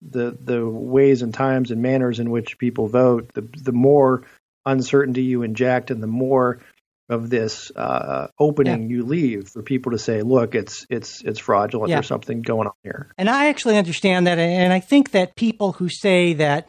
the 0.02 0.38
the 0.38 0.68
ways 0.68 1.22
and 1.22 1.34
times 1.34 1.72
and 1.72 1.82
manners 1.82 2.20
in 2.20 2.32
which 2.32 2.58
people 2.58 2.88
vote, 2.88 3.32
the 3.34 3.48
the 3.64 3.72
more 3.72 4.26
uncertainty 4.66 5.24
you 5.24 5.44
inject, 5.44 5.90
and 5.90 6.04
the 6.04 6.08
more 6.08 6.60
of 7.10 7.30
this 7.30 7.72
uh, 7.76 8.28
opening 8.40 8.90
you 8.90 9.04
leave 9.04 9.50
for 9.50 9.62
people 9.62 9.92
to 9.92 9.98
say, 9.98 10.22
"Look, 10.22 10.56
it's 10.56 10.86
it's 10.90 11.22
it's 11.24 11.40
fraudulent. 11.40 11.90
Yeah. 11.90 11.98
There's 11.98 12.08
something 12.08 12.42
going 12.42 12.68
on 12.68 12.74
here." 12.84 13.12
And 13.18 13.30
I 13.30 13.48
actually 13.48 13.78
understand 13.78 14.28
that. 14.28 14.40
And 14.40 14.72
I 14.72 14.80
think 14.80 15.12
that 15.12 15.36
people 15.36 15.74
who 15.74 15.90
say 15.90 16.34
that, 16.34 16.68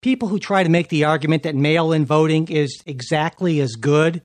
people 0.00 0.28
who 0.28 0.38
try 0.38 0.62
to 0.62 0.68
make 0.68 0.88
the 0.88 1.04
argument 1.04 1.42
that 1.42 1.54
mail 1.54 1.92
in 1.92 2.04
voting 2.04 2.48
is 2.48 2.82
exactly 2.86 3.60
as 3.60 3.72
good 3.72 4.22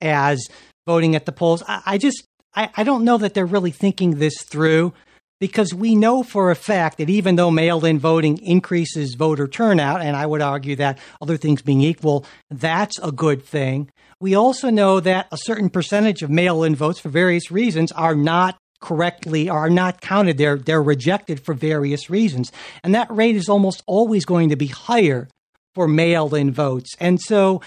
as 0.00 0.48
voting 0.86 1.16
at 1.16 1.26
the 1.26 1.32
polls, 1.32 1.62
I, 1.66 1.82
I 1.86 1.98
just, 1.98 2.24
I, 2.54 2.70
I 2.76 2.84
don't 2.84 3.04
know 3.04 3.18
that 3.18 3.34
they're 3.34 3.46
really 3.46 3.70
thinking 3.70 4.18
this 4.18 4.34
through 4.44 4.92
because 5.40 5.74
we 5.74 5.94
know 5.94 6.22
for 6.22 6.50
a 6.50 6.56
fact 6.56 6.98
that 6.98 7.10
even 7.10 7.36
though 7.36 7.50
mail 7.50 7.84
in 7.84 7.98
voting 7.98 8.38
increases 8.38 9.14
voter 9.14 9.46
turnout, 9.46 10.00
and 10.00 10.16
I 10.16 10.26
would 10.26 10.42
argue 10.42 10.76
that 10.76 10.98
other 11.20 11.36
things 11.36 11.62
being 11.62 11.80
equal, 11.80 12.24
that's 12.50 12.98
a 13.00 13.12
good 13.12 13.44
thing. 13.44 13.90
We 14.20 14.34
also 14.34 14.70
know 14.70 15.00
that 15.00 15.26
a 15.32 15.36
certain 15.36 15.70
percentage 15.70 16.22
of 16.22 16.30
mail 16.30 16.62
in 16.62 16.74
votes 16.74 17.00
for 17.00 17.08
various 17.08 17.50
reasons 17.50 17.92
are 17.92 18.14
not 18.14 18.56
correctly 18.80 19.48
are 19.48 19.70
not 19.70 20.02
counted 20.02 20.36
they're 20.36 20.58
they're 20.58 20.82
rejected 20.82 21.42
for 21.42 21.54
various 21.54 22.10
reasons 22.10 22.52
and 22.82 22.94
that 22.94 23.10
rate 23.10 23.34
is 23.34 23.48
almost 23.48 23.82
always 23.86 24.26
going 24.26 24.50
to 24.50 24.56
be 24.56 24.66
higher 24.66 25.26
for 25.74 25.88
mail 25.88 26.34
in 26.34 26.52
votes. 26.52 26.94
And 27.00 27.20
so 27.20 27.60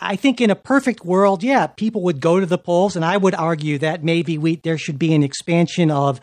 I 0.00 0.16
think 0.16 0.40
in 0.40 0.50
a 0.50 0.54
perfect 0.54 1.04
world, 1.04 1.42
yeah, 1.42 1.66
people 1.66 2.02
would 2.02 2.20
go 2.20 2.38
to 2.40 2.46
the 2.46 2.58
polls. 2.58 2.96
And 2.96 3.04
I 3.04 3.16
would 3.16 3.34
argue 3.34 3.78
that 3.78 4.04
maybe 4.04 4.38
we, 4.38 4.56
there 4.56 4.78
should 4.78 4.98
be 4.98 5.12
an 5.12 5.22
expansion 5.22 5.90
of 5.90 6.20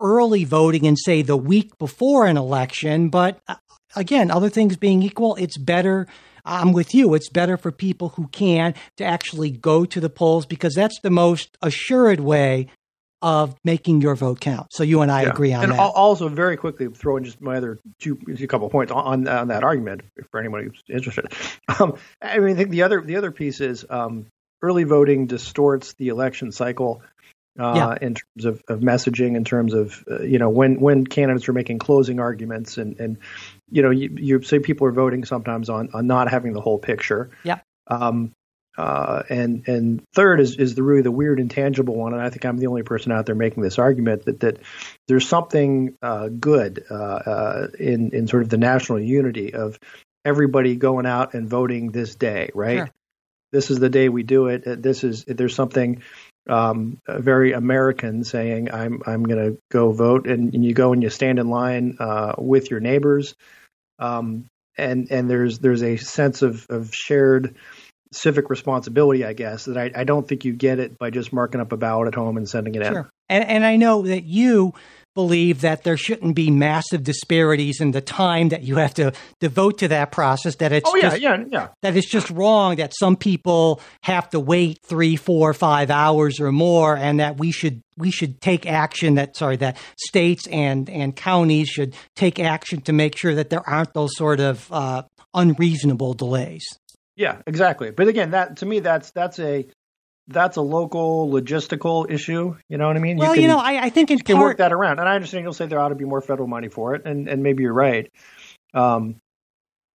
early 0.00 0.44
voting 0.44 0.86
and 0.86 0.98
say 0.98 1.22
the 1.22 1.36
week 1.36 1.76
before 1.78 2.26
an 2.26 2.36
election. 2.36 3.08
But 3.08 3.40
uh, 3.48 3.56
again, 3.96 4.30
other 4.30 4.48
things 4.48 4.76
being 4.76 5.02
equal, 5.02 5.34
it's 5.36 5.56
better. 5.58 6.06
I'm 6.44 6.72
with 6.72 6.94
you. 6.94 7.14
It's 7.14 7.28
better 7.28 7.56
for 7.56 7.70
people 7.72 8.10
who 8.10 8.28
can 8.28 8.74
to 8.96 9.04
actually 9.04 9.50
go 9.50 9.84
to 9.84 10.00
the 10.00 10.08
polls 10.10 10.46
because 10.46 10.74
that's 10.74 10.98
the 11.02 11.10
most 11.10 11.56
assured 11.60 12.20
way 12.20 12.68
of 13.20 13.56
making 13.64 14.00
your 14.00 14.14
vote 14.14 14.38
count. 14.40 14.68
So 14.72 14.84
you 14.84 15.02
and 15.02 15.10
I 15.10 15.22
Yeah. 15.22 15.30
agree 15.30 15.52
on 15.52 15.60
that. 15.60 15.64
and 15.70 15.72
that. 15.72 15.80
al- 15.80 15.90
also, 15.90 16.28
very 16.28 16.56
quickly, 16.56 16.86
throw 16.86 17.16
in 17.16 17.24
just 17.24 17.40
my 17.40 17.56
other 17.56 17.78
two, 17.98 18.16
a 18.28 18.46
couple 18.46 18.66
of 18.66 18.72
points 18.72 18.92
on, 18.92 19.26
on 19.26 19.48
that 19.48 19.64
argument 19.64 20.02
for 20.30 20.38
anyone 20.38 20.62
who's 20.62 20.82
interested. 20.88 21.26
Um, 21.80 21.96
I 22.22 22.38
mean, 22.38 22.54
I 22.54 22.54
think 22.54 22.70
the 22.70 22.82
other 22.82 23.00
the 23.02 23.16
other 23.16 23.32
piece 23.32 23.60
is 23.60 23.84
um, 23.90 24.26
early 24.62 24.84
voting 24.84 25.26
distorts 25.26 25.94
the 25.94 26.08
election 26.08 26.52
cycle. 26.52 27.02
Uh, 27.58 27.72
Yeah. 27.74 27.94
In 28.00 28.14
terms 28.14 28.44
of, 28.44 28.62
of 28.68 28.80
messaging, 28.80 29.36
in 29.36 29.44
terms 29.44 29.74
of 29.74 30.04
uh, 30.10 30.22
you 30.22 30.38
know 30.38 30.48
when 30.48 30.80
when 30.80 31.06
candidates 31.06 31.48
are 31.48 31.52
making 31.52 31.78
closing 31.80 32.20
arguments, 32.20 32.78
and 32.78 33.00
and 33.00 33.18
you 33.70 33.82
know 33.82 33.90
you, 33.90 34.14
you 34.16 34.42
say 34.42 34.60
people 34.60 34.86
are 34.86 34.92
voting 34.92 35.24
sometimes 35.24 35.68
on 35.68 35.90
on 35.92 36.06
not 36.06 36.30
having 36.30 36.52
the 36.52 36.60
whole 36.60 36.78
picture. 36.78 37.30
Yeah. 37.42 37.58
Um, 37.88 38.32
uh, 38.76 39.24
and 39.28 39.66
and 39.66 40.04
third 40.14 40.38
is 40.38 40.56
is 40.56 40.76
the 40.76 40.84
really 40.84 41.02
the 41.02 41.10
weird 41.10 41.40
intangible 41.40 41.96
one, 41.96 42.12
and 42.14 42.22
I 42.22 42.30
think 42.30 42.44
I'm 42.44 42.58
the 42.58 42.68
only 42.68 42.84
person 42.84 43.10
out 43.10 43.26
there 43.26 43.34
making 43.34 43.64
this 43.64 43.78
argument 43.78 44.26
that 44.26 44.38
that 44.40 44.58
there's 45.08 45.26
something 45.26 45.96
uh, 46.00 46.28
good 46.28 46.84
uh, 46.88 46.94
uh, 46.94 47.66
in 47.76 48.10
in 48.12 48.28
sort 48.28 48.44
of 48.44 48.50
the 48.50 48.56
national 48.58 49.00
unity 49.00 49.52
of 49.52 49.80
everybody 50.24 50.76
going 50.76 51.06
out 51.06 51.34
and 51.34 51.50
voting 51.50 51.90
this 51.90 52.14
day, 52.14 52.50
right? 52.54 52.76
Sure. 52.76 52.90
This 53.50 53.70
is 53.70 53.80
the 53.80 53.88
day 53.88 54.08
we 54.08 54.22
do 54.22 54.46
it. 54.46 54.64
Uh, 54.64 54.76
This 54.78 55.02
is 55.02 55.24
there's 55.24 55.54
something 55.56 56.02
um, 56.48 56.98
very 57.06 57.52
American 57.52 58.24
saying 58.24 58.70
I'm 58.70 59.02
I'm 59.06 59.22
going 59.24 59.52
to 59.52 59.58
go 59.70 59.92
vote, 59.92 60.26
and, 60.26 60.54
and 60.54 60.64
you 60.64 60.74
go 60.74 60.92
and 60.92 61.02
you 61.02 61.10
stand 61.10 61.38
in 61.38 61.48
line 61.48 61.96
uh, 62.00 62.34
with 62.38 62.70
your 62.70 62.80
neighbors, 62.80 63.34
um, 63.98 64.46
and 64.76 65.10
and 65.10 65.28
there's 65.28 65.58
there's 65.58 65.82
a 65.82 65.96
sense 65.96 66.42
of 66.42 66.66
of 66.70 66.94
shared 66.94 67.56
civic 68.12 68.48
responsibility, 68.50 69.24
I 69.24 69.34
guess, 69.34 69.66
that 69.66 69.76
I, 69.76 69.90
I 69.94 70.04
don't 70.04 70.26
think 70.26 70.44
you 70.44 70.52
get 70.54 70.78
it 70.78 70.98
by 70.98 71.10
just 71.10 71.32
marking 71.32 71.60
up 71.60 71.72
a 71.72 71.76
ballot 71.76 72.08
at 72.08 72.14
home 72.14 72.36
and 72.36 72.48
sending 72.48 72.74
it 72.74 72.82
in. 72.82 72.94
And, 73.28 73.44
and 73.44 73.64
I 73.64 73.76
know 73.76 74.02
that 74.02 74.24
you 74.24 74.72
believe 75.18 75.62
that 75.62 75.82
there 75.82 75.96
shouldn't 75.96 76.36
be 76.36 76.48
massive 76.48 77.02
disparities 77.02 77.80
in 77.80 77.90
the 77.90 78.00
time 78.00 78.50
that 78.50 78.62
you 78.62 78.76
have 78.76 78.94
to 78.94 79.12
devote 79.40 79.78
to 79.78 79.88
that 79.88 80.12
process, 80.12 80.54
that 80.54 80.70
it's 80.70 80.88
Oh 80.88 80.94
yeah, 80.94 81.02
just 81.02 81.20
yeah, 81.20 81.44
yeah. 81.50 81.68
that 81.82 81.96
it's 81.96 82.08
just 82.08 82.30
wrong 82.30 82.76
that 82.76 82.94
some 82.96 83.16
people 83.16 83.80
have 84.04 84.30
to 84.30 84.38
wait 84.38 84.78
three, 84.86 85.16
four, 85.16 85.52
five 85.54 85.90
hours 85.90 86.38
or 86.38 86.52
more, 86.52 86.96
and 86.96 87.18
that 87.18 87.36
we 87.36 87.50
should 87.50 87.82
we 87.96 88.12
should 88.12 88.40
take 88.40 88.64
action. 88.64 89.16
That 89.16 89.36
sorry, 89.36 89.56
that 89.56 89.76
states 89.96 90.46
and 90.46 90.88
and 90.88 91.16
counties 91.16 91.68
should 91.68 91.96
take 92.14 92.38
action 92.38 92.80
to 92.82 92.92
make 92.92 93.18
sure 93.18 93.34
that 93.34 93.50
there 93.50 93.68
aren't 93.68 93.94
those 93.94 94.14
sort 94.14 94.38
of 94.38 94.72
uh, 94.72 95.02
unreasonable 95.34 96.14
delays. 96.14 96.64
Yeah, 97.16 97.42
exactly. 97.44 97.90
But 97.90 98.06
again, 98.06 98.30
that 98.30 98.58
to 98.58 98.66
me, 98.66 98.78
that's 98.78 99.10
that's 99.10 99.40
a 99.40 99.66
that's 100.28 100.56
a 100.56 100.62
local 100.62 101.28
logistical 101.30 102.10
issue. 102.10 102.56
You 102.68 102.78
know 102.78 102.86
what 102.86 102.96
I 102.96 103.00
mean? 103.00 103.16
Well, 103.16 103.34
can, 103.34 103.42
you 103.42 103.48
know, 103.48 103.58
I, 103.58 103.84
I 103.84 103.88
think 103.90 104.10
in 104.10 104.18
you 104.18 104.24
can 104.24 104.38
work 104.38 104.58
that 104.58 104.72
around, 104.72 104.98
and 104.98 105.08
I 105.08 105.14
understand 105.14 105.44
you'll 105.44 105.54
say 105.54 105.66
there 105.66 105.80
ought 105.80 105.88
to 105.88 105.94
be 105.94 106.04
more 106.04 106.20
federal 106.20 106.48
money 106.48 106.68
for 106.68 106.94
it, 106.94 107.02
and 107.04 107.28
and 107.28 107.42
maybe 107.42 107.62
you're 107.62 107.72
right. 107.72 108.10
Um, 108.74 109.16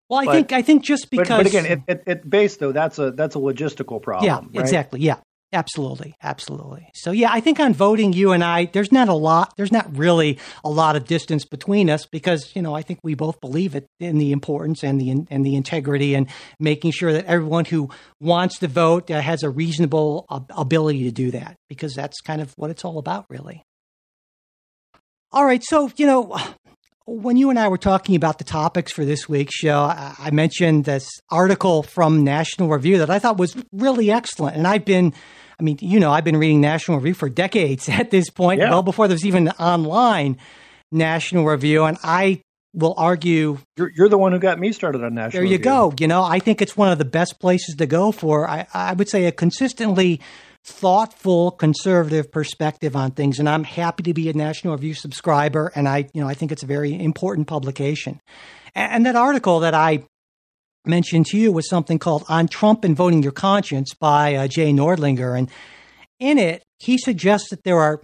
well, 0.10 0.20
I 0.20 0.26
but- 0.26 0.32
think 0.34 0.52
I 0.52 0.62
think 0.62 0.84
just 0.84 1.10
because, 1.10 1.28
but 1.28 1.46
again, 1.46 1.66
it, 1.66 1.82
it, 1.88 2.04
it 2.08 2.30
base 2.30 2.58
though 2.58 2.72
that's 2.72 3.00
a 3.00 3.12
that's 3.12 3.36
a 3.36 3.40
logistical 3.40 4.02
problem. 4.02 4.26
yeah, 4.26 4.60
right? 4.60 4.64
exactly, 4.66 5.02
yeah, 5.02 5.18
absolutely, 5.54 6.16
absolutely. 6.22 6.90
So 6.94 7.12
yeah, 7.12 7.30
I 7.32 7.40
think 7.40 7.60
on 7.60 7.74
voting, 7.74 8.12
you 8.12 8.32
and 8.32 8.44
I, 8.44 8.66
there's 8.66 8.92
not 8.92 9.08
a 9.08 9.14
lot, 9.14 9.54
there's 9.56 9.72
not 9.72 9.96
really 9.96 10.40
a 10.64 10.70
lot 10.70 10.96
of 10.96 11.06
distance 11.06 11.46
between 11.46 11.90
us 11.90 12.06
because 12.06 12.52
you 12.56 12.62
know 12.62 12.74
I 12.74 12.82
think 12.82 13.00
we 13.04 13.14
both 13.14 13.40
believe 13.40 13.76
it 13.76 13.88
in 14.00 14.18
the 14.18 14.32
importance 14.32 14.84
and 14.84 15.00
the 15.00 15.12
and 15.30 15.46
the 15.46 15.56
integrity 15.56 16.16
and 16.16 16.28
making 16.60 16.92
sure 16.92 17.14
that 17.14 17.26
everyone 17.26 17.66
who 17.66 17.90
wants 18.20 18.60
to 18.60 18.68
vote 18.68 19.10
uh, 19.10 19.22
has 19.22 19.44
a 19.44 19.50
reasonable 19.50 20.26
ab- 20.30 20.52
ability 20.58 21.04
to 21.04 21.12
do 21.12 21.32
that 21.32 21.56
because 21.70 21.94
that's 21.94 22.20
kind 22.22 22.42
of 22.42 22.52
what 22.58 22.70
it's 22.70 22.84
all 22.84 22.98
about, 22.98 23.26
really. 23.30 23.64
All 25.32 25.46
right, 25.46 25.64
so 25.64 25.92
you 25.96 26.06
know. 26.06 26.38
When 27.06 27.36
you 27.36 27.50
and 27.50 27.60
I 27.60 27.68
were 27.68 27.78
talking 27.78 28.16
about 28.16 28.38
the 28.38 28.46
topics 28.46 28.94
for 28.94 29.04
this 29.04 29.28
week's 29.28 29.54
show, 29.54 29.80
I 29.80 30.16
I 30.18 30.32
mentioned 30.32 30.86
this 30.86 31.06
article 31.30 31.84
from 31.84 32.24
National 32.24 32.70
Review 32.70 33.00
that 33.00 33.10
I 33.10 33.20
thought 33.20 33.38
was 33.38 33.58
really 33.74 34.10
excellent. 34.10 34.56
And 34.56 34.66
I've 34.66 34.86
been, 34.86 35.14
I 35.64 35.66
mean, 35.66 35.78
you 35.80 35.98
know, 36.02 36.12
I've 36.12 36.26
been 36.26 36.36
reading 36.36 36.60
National 36.60 36.98
Review 36.98 37.14
for 37.14 37.30
decades 37.30 37.88
at 38.02 38.12
this 38.12 38.30
point, 38.30 38.60
Yeah. 38.60 38.70
well 38.70 38.84
before 38.84 39.08
there's 39.08 39.26
even 39.26 39.48
online 39.52 40.38
National 40.92 41.46
Review. 41.46 41.86
And 41.86 41.98
I 42.04 42.42
will 42.74 42.94
argue 42.98 43.60
You're 43.78 43.92
you're 43.96 44.10
the 44.10 44.18
one 44.18 44.34
who 44.34 44.40
got 44.40 44.60
me 44.60 44.74
started 44.74 45.04
on 45.06 45.14
national. 45.14 45.42
Review. 45.44 45.58
There 45.60 45.70
you 45.74 45.80
Review. 45.86 45.92
go. 46.00 46.04
You 46.04 46.08
know, 46.10 46.22
I 46.22 46.40
think 46.40 46.62
it's 46.62 46.76
one 46.76 46.92
of 46.92 46.98
the 46.98 47.06
best 47.06 47.40
places 47.40 47.76
to 47.76 47.86
go 47.86 48.12
for, 48.12 48.50
I, 48.50 48.68
I 48.74 48.92
would 48.94 49.08
say, 49.08 49.24
a 49.26 49.32
consistently 49.32 50.20
thoughtful, 50.66 51.52
conservative 51.52 52.32
perspective 52.32 52.96
on 52.96 53.12
things. 53.12 53.40
And 53.40 53.48
I'm 53.48 53.64
happy 53.64 54.04
to 54.04 54.14
be 54.14 54.30
a 54.30 54.34
National 54.34 54.74
Review 54.74 54.94
subscriber. 54.94 55.72
And 55.76 55.88
I, 55.88 56.10
you 56.14 56.22
know, 56.22 56.28
I 56.28 56.34
think 56.34 56.52
it's 56.52 56.64
a 56.64 56.68
very 56.68 56.94
important 57.02 57.48
publication. 57.48 58.20
And, 58.76 58.92
and 58.94 59.06
that 59.06 59.16
article 59.16 59.62
that 59.62 59.74
I 59.74 60.04
mentioned 60.86 61.28
to 61.28 61.38
you 61.38 61.52
was 61.52 61.70
something 61.70 62.00
called 62.00 62.24
On 62.30 62.48
Trump 62.48 62.84
and 62.84 62.96
Voting 62.96 63.24
Your 63.24 63.32
Conscience 63.32 63.94
by 63.94 64.36
uh, 64.36 64.48
Jay 64.48 64.72
Nordlinger. 64.72 65.38
And 65.38 65.50
in 66.20 66.38
it, 66.38 66.64
he 66.80 66.98
suggests 66.98 67.50
that 67.50 67.64
there 67.64 67.80
are 67.80 68.02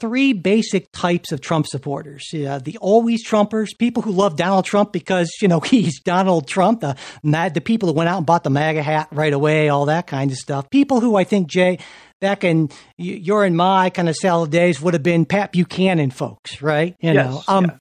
three 0.00 0.32
basic 0.32 0.90
types 0.92 1.32
of 1.32 1.40
Trump 1.40 1.66
supporters. 1.66 2.24
Uh, 2.32 2.60
the 2.62 2.78
always 2.78 3.26
Trumpers, 3.26 3.68
people 3.78 4.02
who 4.02 4.12
love 4.12 4.36
Donald 4.36 4.64
Trump 4.64 4.92
because, 4.92 5.30
you 5.42 5.48
know, 5.48 5.60
he's 5.64 6.00
Donald 6.00 6.46
Trump, 6.46 6.80
the, 6.80 6.96
mad, 7.22 7.54
the 7.54 7.60
people 7.60 7.88
who 7.88 7.94
went 7.94 8.08
out 8.08 8.18
and 8.18 8.26
bought 8.26 8.44
the 8.44 8.50
MAGA 8.50 8.82
hat 8.82 9.08
right 9.10 9.32
away, 9.32 9.68
all 9.68 9.86
that 9.86 10.06
kind 10.06 10.30
of 10.30 10.36
stuff. 10.36 10.70
People 10.70 11.00
who 11.00 11.16
I 11.16 11.24
think, 11.24 11.48
Jay, 11.48 11.78
back 12.20 12.44
in 12.44 12.70
your 12.96 13.44
and 13.44 13.56
my 13.56 13.90
kind 13.90 14.08
of 14.08 14.16
salad 14.16 14.50
days 14.50 14.80
would 14.80 14.94
have 14.94 15.02
been 15.02 15.24
Pat 15.24 15.52
Buchanan 15.52 16.10
folks, 16.10 16.62
right? 16.62 16.94
You 17.00 17.12
Yes, 17.12 17.26
know, 17.26 17.42
um, 17.48 17.64
yeah. 17.64 17.76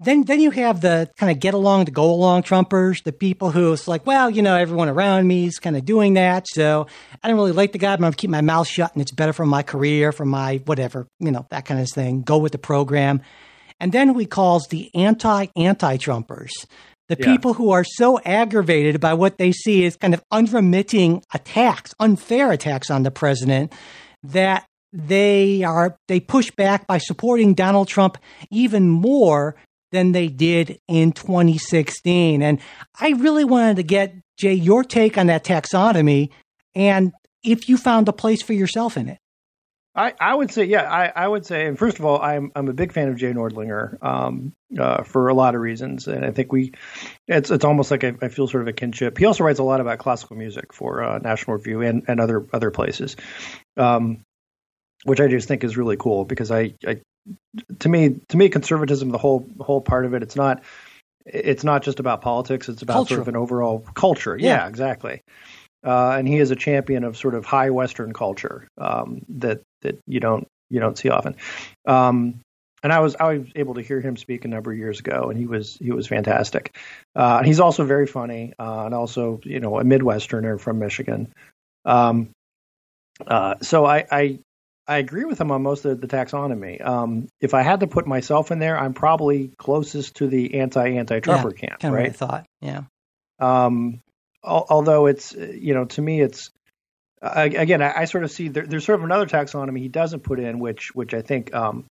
Then 0.00 0.24
then 0.24 0.40
you 0.40 0.50
have 0.50 0.80
the 0.80 1.10
kind 1.16 1.30
of 1.30 1.38
get 1.40 1.54
along 1.54 1.86
to 1.86 1.90
go 1.90 2.10
along 2.10 2.42
Trumpers, 2.42 3.02
the 3.02 3.12
people 3.12 3.50
who 3.50 3.72
it's 3.72 3.88
like, 3.88 4.06
well, 4.06 4.30
you 4.30 4.42
know, 4.42 4.56
everyone 4.56 4.88
around 4.88 5.26
me 5.26 5.46
is 5.46 5.58
kind 5.58 5.76
of 5.76 5.84
doing 5.84 6.14
that, 6.14 6.46
so 6.48 6.86
I 7.22 7.28
don't 7.28 7.36
really 7.36 7.52
like 7.52 7.72
the 7.72 7.78
guy, 7.78 7.90
but 7.96 8.00
I'm 8.04 8.10
gonna 8.10 8.16
keep 8.16 8.30
my 8.30 8.40
mouth 8.40 8.66
shut, 8.66 8.92
and 8.92 9.02
it's 9.02 9.12
better 9.12 9.32
for 9.32 9.46
my 9.46 9.62
career, 9.62 10.12
for 10.12 10.24
my 10.24 10.62
whatever, 10.64 11.06
you 11.18 11.30
know, 11.30 11.46
that 11.50 11.64
kind 11.64 11.80
of 11.80 11.88
thing. 11.90 12.22
Go 12.22 12.38
with 12.38 12.52
the 12.52 12.58
program, 12.58 13.22
and 13.80 13.92
then 13.92 14.14
we 14.14 14.26
calls 14.26 14.66
the 14.68 14.90
anti 14.94 15.46
anti 15.56 15.96
Trumpers, 15.98 16.52
the 17.08 17.16
Yeah. 17.18 17.32
people 17.32 17.54
who 17.54 17.70
are 17.70 17.84
so 17.84 18.18
aggravated 18.20 19.00
by 19.00 19.14
what 19.14 19.38
they 19.38 19.52
see 19.52 19.84
as 19.84 19.96
kind 19.96 20.14
of 20.14 20.22
unremitting 20.30 21.22
attacks, 21.34 21.94
unfair 22.00 22.52
attacks 22.52 22.90
on 22.90 23.02
the 23.02 23.10
president, 23.10 23.72
that 24.22 24.64
they 24.92 25.62
are 25.62 25.96
they 26.08 26.20
push 26.20 26.50
back 26.50 26.86
by 26.86 26.98
supporting 26.98 27.54
Donald 27.54 27.88
Trump 27.88 28.18
even 28.50 28.88
more 28.88 29.54
than 29.92 30.12
they 30.12 30.28
did 30.28 30.80
in 30.88 31.12
2016. 31.12 32.42
And 32.42 32.58
I 32.98 33.10
really 33.10 33.44
wanted 33.44 33.76
to 33.76 33.82
get 33.82 34.14
Jay 34.36 34.54
your 34.54 34.82
take 34.82 35.16
on 35.16 35.28
that 35.28 35.44
taxonomy 35.44 36.30
and 36.74 37.12
if 37.44 37.68
you 37.68 37.76
found 37.76 38.08
a 38.08 38.12
place 38.12 38.42
for 38.42 38.52
yourself 38.52 38.96
in 38.96 39.08
it. 39.08 39.18
I, 39.94 40.14
I 40.18 40.34
would 40.34 40.50
say, 40.50 40.64
yeah, 40.64 40.90
I, 40.90 41.12
I 41.14 41.28
would 41.28 41.44
say, 41.44 41.66
and 41.66 41.78
first 41.78 41.98
of 41.98 42.06
all, 42.06 42.18
I'm 42.18 42.50
I'm 42.54 42.68
a 42.68 42.72
big 42.72 42.92
fan 42.92 43.08
of 43.08 43.16
Jay 43.16 43.30
Nordlinger 43.30 44.02
um, 44.02 44.54
uh, 44.78 45.02
for 45.02 45.28
a 45.28 45.34
lot 45.34 45.54
of 45.54 45.60
reasons, 45.60 46.08
and 46.08 46.24
I 46.24 46.30
think 46.30 46.50
we, 46.50 46.72
it's 47.28 47.50
it's 47.50 47.64
almost 47.64 47.90
like 47.90 48.02
I, 48.02 48.14
I 48.22 48.28
feel 48.28 48.46
sort 48.46 48.62
of 48.62 48.68
a 48.68 48.72
kinship. 48.72 49.18
He 49.18 49.26
also 49.26 49.44
writes 49.44 49.58
a 49.58 49.64
lot 49.64 49.82
about 49.82 49.98
classical 49.98 50.36
music 50.36 50.72
for 50.72 51.04
uh, 51.04 51.18
National 51.18 51.58
Review 51.58 51.82
and, 51.82 52.04
and 52.08 52.20
other 52.20 52.46
other 52.54 52.70
places, 52.70 53.16
um, 53.76 54.22
which 55.04 55.20
I 55.20 55.28
just 55.28 55.46
think 55.46 55.62
is 55.62 55.76
really 55.76 55.98
cool 55.98 56.24
because 56.24 56.50
I, 56.50 56.74
I 56.86 57.02
to 57.78 57.88
me 57.88 58.20
to 58.28 58.36
me 58.36 58.48
conservatism 58.48 59.10
the 59.10 59.18
whole 59.18 59.48
whole 59.60 59.80
part 59.80 60.04
of 60.04 60.14
it 60.14 60.22
it's 60.22 60.36
not 60.36 60.62
it's 61.24 61.62
not 61.62 61.82
just 61.82 62.00
about 62.00 62.20
politics 62.20 62.68
it's 62.68 62.82
about 62.82 63.06
sort 63.08 63.20
of 63.20 63.28
an 63.28 63.36
overall 63.36 63.84
culture 63.94 64.36
Yeah. 64.36 64.56
yeah, 64.56 64.68
exactly 64.68 65.22
uh, 65.84 66.14
and 66.18 66.28
he 66.28 66.38
is 66.38 66.50
a 66.50 66.56
champion 66.56 67.04
of 67.04 67.16
sort 67.16 67.34
of 67.34 67.44
high 67.44 67.70
Western 67.70 68.12
culture 68.12 68.68
um, 68.78 69.22
that 69.28 69.62
that 69.82 69.98
you 70.06 70.20
don't 70.20 70.46
you 70.70 70.80
don't 70.80 70.96
see 70.96 71.08
often. 71.08 71.36
Um, 71.86 72.40
and 72.84 72.92
I 72.92 73.00
was 73.00 73.16
I 73.16 73.38
was 73.38 73.48
able 73.54 73.74
to 73.74 73.82
hear 73.82 74.00
him 74.00 74.16
speak 74.16 74.44
a 74.44 74.48
number 74.48 74.72
of 74.72 74.78
years 74.78 75.00
ago, 75.00 75.28
and 75.30 75.38
he 75.38 75.46
was 75.46 75.76
he 75.76 75.92
was 75.92 76.06
fantastic. 76.06 76.76
Uh, 77.14 77.38
and 77.38 77.46
he's 77.46 77.60
also 77.60 77.84
very 77.84 78.06
funny, 78.06 78.54
uh, 78.58 78.84
and 78.86 78.94
also 78.94 79.40
you 79.44 79.60
know 79.60 79.78
a 79.78 79.84
Midwesterner 79.84 80.60
from 80.60 80.78
Michigan. 80.78 81.32
Um, 81.84 82.30
uh, 83.26 83.56
so 83.60 83.84
I, 83.84 84.06
I 84.10 84.38
I 84.88 84.98
agree 84.98 85.24
with 85.24 85.40
him 85.40 85.50
on 85.52 85.62
most 85.62 85.84
of 85.84 86.00
the 86.00 86.08
taxonomy. 86.08 86.84
Um, 86.84 87.28
if 87.40 87.54
I 87.54 87.62
had 87.62 87.80
to 87.80 87.86
put 87.86 88.06
myself 88.06 88.50
in 88.50 88.58
there, 88.58 88.76
I'm 88.78 88.94
probably 88.94 89.52
closest 89.58 90.16
to 90.16 90.26
the 90.26 90.54
anti 90.60 90.96
anti 90.96 91.20
Trumper 91.20 91.52
camp, 91.52 91.80
Kind 91.80 91.94
of 91.94 91.98
what 91.98 92.00
I 92.00 92.02
right? 92.08 92.16
thought. 92.16 92.46
Yeah. 92.60 92.82
Um, 93.38 94.00
al- 94.44 94.66
although 94.68 95.06
it's 95.06 95.32
you 95.34 95.74
know 95.74 95.84
to 95.86 96.02
me 96.02 96.20
it's 96.20 96.50
uh, 97.22 97.48
again 97.54 97.80
I, 97.82 98.00
I 98.00 98.04
sort 98.06 98.24
of 98.24 98.30
see 98.32 98.48
there, 98.48 98.66
there's 98.66 98.84
sort 98.84 98.98
of 98.98 99.04
another 99.04 99.26
taxonomy 99.26 99.78
he 99.78 99.88
doesn't 99.88 100.20
put 100.24 100.40
in 100.40 100.58
which 100.58 100.94
which 100.94 101.14
I 101.14 101.22
think 101.22 101.54
um, 101.54 101.84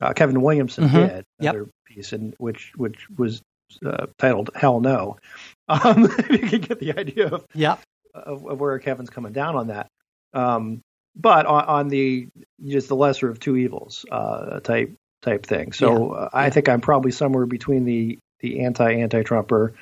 uh, 0.00 0.12
Kevin 0.12 0.40
Williamson 0.40 0.84
Mhm. 0.88 0.92
did 0.92 1.24
Yep. 1.40 1.54
another 1.54 1.70
piece 1.86 2.12
and 2.12 2.34
which 2.38 2.72
which 2.76 3.08
was 3.16 3.42
uh, 3.84 4.06
titled 4.18 4.50
Hell 4.54 4.80
No. 4.80 5.16
Um, 5.68 6.02
you 6.30 6.38
can 6.38 6.60
get 6.60 6.80
the 6.80 6.96
idea 6.98 7.28
of 7.28 7.44
Yeah. 7.54 7.76
of, 8.14 8.44
of 8.46 8.58
where 8.60 8.78
Kevin's 8.80 9.10
coming 9.10 9.32
down 9.32 9.54
on 9.56 9.66
that. 9.68 9.86
Um, 10.32 10.80
but 11.16 11.46
on, 11.46 11.64
on 11.64 11.88
the 11.88 12.28
just 12.64 12.88
the 12.88 12.96
lesser 12.96 13.28
of 13.28 13.40
two 13.40 13.56
evils 13.56 14.04
uh, 14.10 14.60
type 14.60 14.92
type 15.22 15.44
thing. 15.44 15.72
So 15.72 16.12
uh, 16.12 16.28
I 16.32 16.50
think 16.50 16.68
I'm 16.68 16.80
probably 16.80 17.10
somewhere 17.12 17.46
between 17.46 17.84
the 17.84 18.18
the 18.40 18.64
anti 18.64 18.92
anti 18.92 19.22
Trumper 19.22 19.74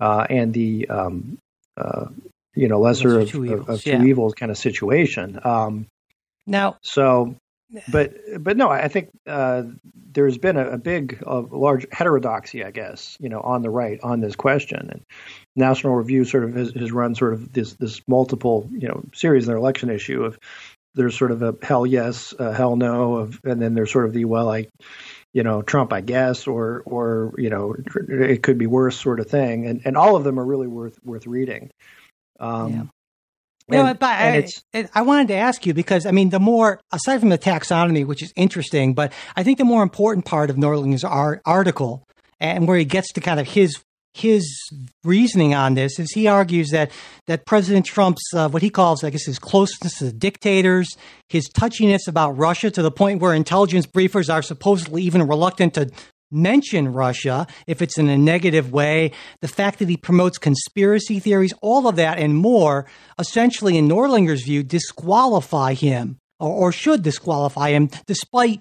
uh, 0.00 0.26
and 0.28 0.52
the 0.52 0.88
um, 0.88 1.38
uh, 1.76 2.06
you 2.54 2.68
know 2.68 2.80
lesser 2.80 3.08
Lesser 3.08 3.20
of, 3.20 3.28
two 3.28 3.42
of, 3.44 3.50
evils, 3.50 3.68
of 3.68 3.82
two 3.84 3.90
yeah. 3.90 4.04
evils 4.04 4.34
kind 4.34 4.50
of 4.50 4.58
situation. 4.58 5.38
Um, 5.44 5.86
Now, 6.46 6.76
so, 6.82 7.36
but 7.88 8.14
but 8.40 8.56
no, 8.56 8.70
I 8.70 8.88
think 8.88 9.10
uh, 9.26 9.64
there's 10.12 10.38
been 10.38 10.56
a, 10.56 10.70
a 10.70 10.78
big, 10.78 11.22
uh, 11.26 11.42
large 11.50 11.86
heterodoxy, 11.90 12.64
I 12.64 12.70
guess, 12.70 13.16
you 13.20 13.28
know, 13.28 13.40
on 13.40 13.62
the 13.62 13.70
right 13.70 13.98
on 14.02 14.20
this 14.20 14.36
question. 14.36 14.88
And 14.90 15.02
National 15.56 15.94
Review 15.94 16.24
sort 16.24 16.44
of 16.44 16.54
has, 16.54 16.72
has 16.72 16.92
run 16.92 17.14
sort 17.14 17.34
of 17.34 17.52
this 17.52 17.74
this 17.74 18.00
multiple, 18.06 18.68
you 18.72 18.88
know, 18.88 19.02
series 19.14 19.44
in 19.44 19.48
their 19.48 19.58
election 19.58 19.90
issue 19.90 20.24
of 20.24 20.38
there's 20.94 21.16
sort 21.16 21.30
of 21.30 21.42
a 21.42 21.54
hell 21.62 21.86
yes, 21.86 22.34
a 22.38 22.54
hell 22.54 22.76
no, 22.76 23.16
of, 23.16 23.40
and 23.44 23.60
then 23.60 23.74
there's 23.74 23.92
sort 23.92 24.06
of 24.06 24.12
the 24.12 24.24
well, 24.24 24.50
I, 24.50 24.66
you 25.34 25.42
know, 25.42 25.60
Trump, 25.60 25.92
I 25.92 26.00
guess, 26.00 26.46
or 26.46 26.82
or 26.86 27.34
you 27.36 27.50
know, 27.50 27.74
it 28.08 28.42
could 28.42 28.58
be 28.58 28.66
worse 28.66 28.98
sort 28.98 29.20
of 29.20 29.28
thing. 29.28 29.66
And 29.66 29.82
and 29.84 29.96
all 29.96 30.16
of 30.16 30.24
them 30.24 30.38
are 30.38 30.44
really 30.44 30.68
worth 30.68 30.98
worth 31.04 31.26
reading. 31.26 31.70
Um, 32.38 32.90
Know, 33.68 33.86
and- 33.86 33.98
but 33.98 34.10
and 34.16 34.46
I, 34.74 34.88
I- 35.00 35.02
wanted 35.02 35.28
to 35.28 35.34
ask 35.34 35.66
you 35.66 35.74
because 35.74 36.06
I 36.06 36.12
mean, 36.12 36.30
the 36.30 36.38
more 36.40 36.80
aside 36.92 37.18
from 37.20 37.30
the 37.30 37.38
taxonomy, 37.38 38.06
which 38.06 38.22
is 38.22 38.32
interesting, 38.36 38.94
but 38.94 39.12
I 39.34 39.42
think 39.42 39.58
the 39.58 39.64
more 39.64 39.82
important 39.82 40.24
part 40.24 40.50
of 40.50 40.56
Norling's 40.56 41.02
ar- 41.04 41.42
article 41.44 42.06
and 42.38 42.68
where 42.68 42.78
he 42.78 42.84
gets 42.84 43.12
to 43.14 43.20
kind 43.20 43.40
of 43.40 43.48
his 43.48 43.82
his 44.14 44.46
reasoning 45.04 45.52
on 45.54 45.74
this 45.74 45.98
is 45.98 46.10
he 46.12 46.26
argues 46.26 46.70
that 46.70 46.90
that 47.26 47.44
President 47.44 47.84
Trump's 47.84 48.22
uh, 48.34 48.48
what 48.48 48.62
he 48.62 48.70
calls, 48.70 49.04
I 49.04 49.10
guess, 49.10 49.26
his 49.26 49.38
closeness 49.38 49.98
to 49.98 50.10
dictators, 50.12 50.96
his 51.28 51.48
touchiness 51.50 52.08
about 52.08 52.38
Russia 52.38 52.70
to 52.70 52.82
the 52.82 52.90
point 52.90 53.20
where 53.20 53.34
intelligence 53.34 53.86
briefers 53.86 54.32
are 54.32 54.40
supposedly 54.42 55.02
even 55.02 55.26
reluctant 55.26 55.74
to 55.74 55.90
mention 56.30 56.92
Russia 56.92 57.46
if 57.66 57.82
it's 57.82 57.98
in 57.98 58.08
a 58.08 58.18
negative 58.18 58.72
way, 58.72 59.12
the 59.40 59.48
fact 59.48 59.78
that 59.78 59.88
he 59.88 59.96
promotes 59.96 60.38
conspiracy 60.38 61.18
theories, 61.18 61.54
all 61.62 61.86
of 61.86 61.96
that 61.96 62.18
and 62.18 62.36
more, 62.36 62.86
essentially, 63.18 63.76
in 63.76 63.88
Nordlinger's 63.88 64.42
view, 64.42 64.62
disqualify 64.62 65.74
him 65.74 66.18
or, 66.38 66.50
or 66.50 66.72
should 66.72 67.02
disqualify 67.02 67.70
him, 67.70 67.88
despite 68.06 68.60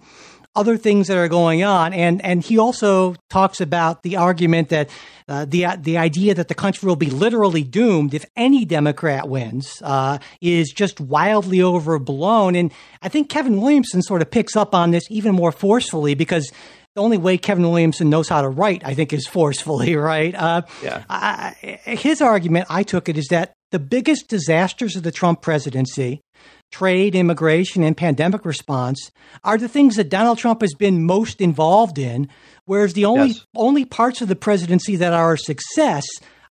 other 0.55 0.77
things 0.77 1.07
that 1.07 1.17
are 1.17 1.27
going 1.27 1.63
on. 1.63 1.93
And 1.93 2.23
and 2.23 2.43
he 2.43 2.57
also 2.57 3.15
talks 3.29 3.59
about 3.59 4.03
the 4.03 4.15
argument 4.17 4.69
that 4.69 4.89
uh, 5.27 5.45
the 5.45 5.65
the 5.79 5.97
idea 5.97 6.33
that 6.33 6.47
the 6.47 6.55
country 6.55 6.87
will 6.87 6.95
be 6.95 7.09
literally 7.09 7.63
doomed 7.63 8.13
if 8.13 8.25
any 8.35 8.65
Democrat 8.65 9.27
wins 9.27 9.81
uh, 9.83 10.19
is 10.41 10.71
just 10.71 10.99
wildly 10.99 11.61
overblown. 11.61 12.55
And 12.55 12.71
I 13.01 13.09
think 13.09 13.29
Kevin 13.29 13.61
Williamson 13.61 14.01
sort 14.01 14.21
of 14.21 14.31
picks 14.31 14.55
up 14.55 14.73
on 14.73 14.91
this 14.91 15.03
even 15.09 15.35
more 15.35 15.51
forcefully 15.51 16.15
because 16.15 16.51
the 16.95 17.01
only 17.01 17.17
way 17.17 17.37
Kevin 17.37 17.63
Williamson 17.69 18.09
knows 18.09 18.29
how 18.29 18.41
to 18.41 18.49
write, 18.49 18.81
I 18.85 18.93
think, 18.93 19.11
is 19.13 19.27
forcefully, 19.27 19.95
right? 20.13 20.33
Uh, 20.33 20.61
Yeah. 20.81 21.03
I, 21.09 21.79
his 21.83 22.21
argument, 22.21 22.67
I 22.69 22.83
took 22.83 23.09
it, 23.09 23.17
is 23.17 23.27
that 23.29 23.53
the 23.71 23.79
biggest 23.79 24.27
disasters 24.29 24.95
of 24.95 25.03
the 25.03 25.11
Trump 25.11 25.41
presidency, 25.41 26.21
trade, 26.71 27.13
immigration, 27.15 27.83
and 27.83 27.97
pandemic 27.97 28.45
response, 28.45 29.11
are 29.43 29.57
the 29.57 29.67
things 29.67 29.97
that 29.97 30.09
Donald 30.09 30.37
Trump 30.37 30.61
has 30.61 30.73
been 30.73 31.03
most 31.05 31.41
involved 31.41 31.97
in, 31.99 32.29
whereas 32.65 32.93
the 32.93 33.05
only 33.05 33.27
Yes. 33.29 33.45
only 33.55 33.83
parts 33.85 34.21
of 34.21 34.27
the 34.29 34.35
presidency 34.35 34.95
that 34.95 35.13
are 35.13 35.33
a 35.33 35.37
success 35.37 36.05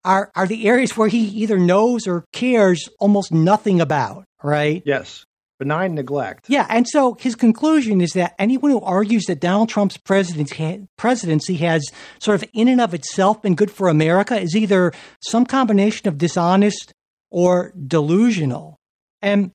are 0.03 0.31
are 0.35 0.47
the 0.47 0.67
areas 0.67 0.97
where 0.97 1.07
he 1.09 1.19
either 1.43 1.59
knows 1.59 2.07
or 2.07 2.23
cares 2.33 2.89
almost 2.99 3.31
nothing 3.31 3.79
about, 3.79 4.23
right? 4.43 4.81
yes, 4.85 5.23
benign 5.61 5.93
neglect. 5.93 6.45
Yeah, 6.47 6.65
and 6.69 6.87
so 6.87 7.13
his 7.19 7.35
conclusion 7.35 8.01
is 8.01 8.13
that 8.13 8.33
anyone 8.39 8.71
who 8.71 8.81
argues 8.81 9.25
that 9.25 9.39
Donald 9.39 9.69
Trump's 9.69 9.95
presidency, 9.95 10.87
presidency 10.97 11.55
has 11.57 11.87
sort 12.17 12.41
of 12.41 12.49
in 12.51 12.67
and 12.67 12.81
of 12.81 12.95
itself 12.95 13.43
been 13.43 13.53
good 13.53 13.69
for 13.69 13.87
America 13.87 14.39
is 14.39 14.55
either 14.55 14.91
some 15.21 15.45
combination 15.45 16.07
of 16.07 16.17
dishonest 16.17 16.95
or 17.29 17.73
delusional. 17.87 18.79
And 19.21 19.51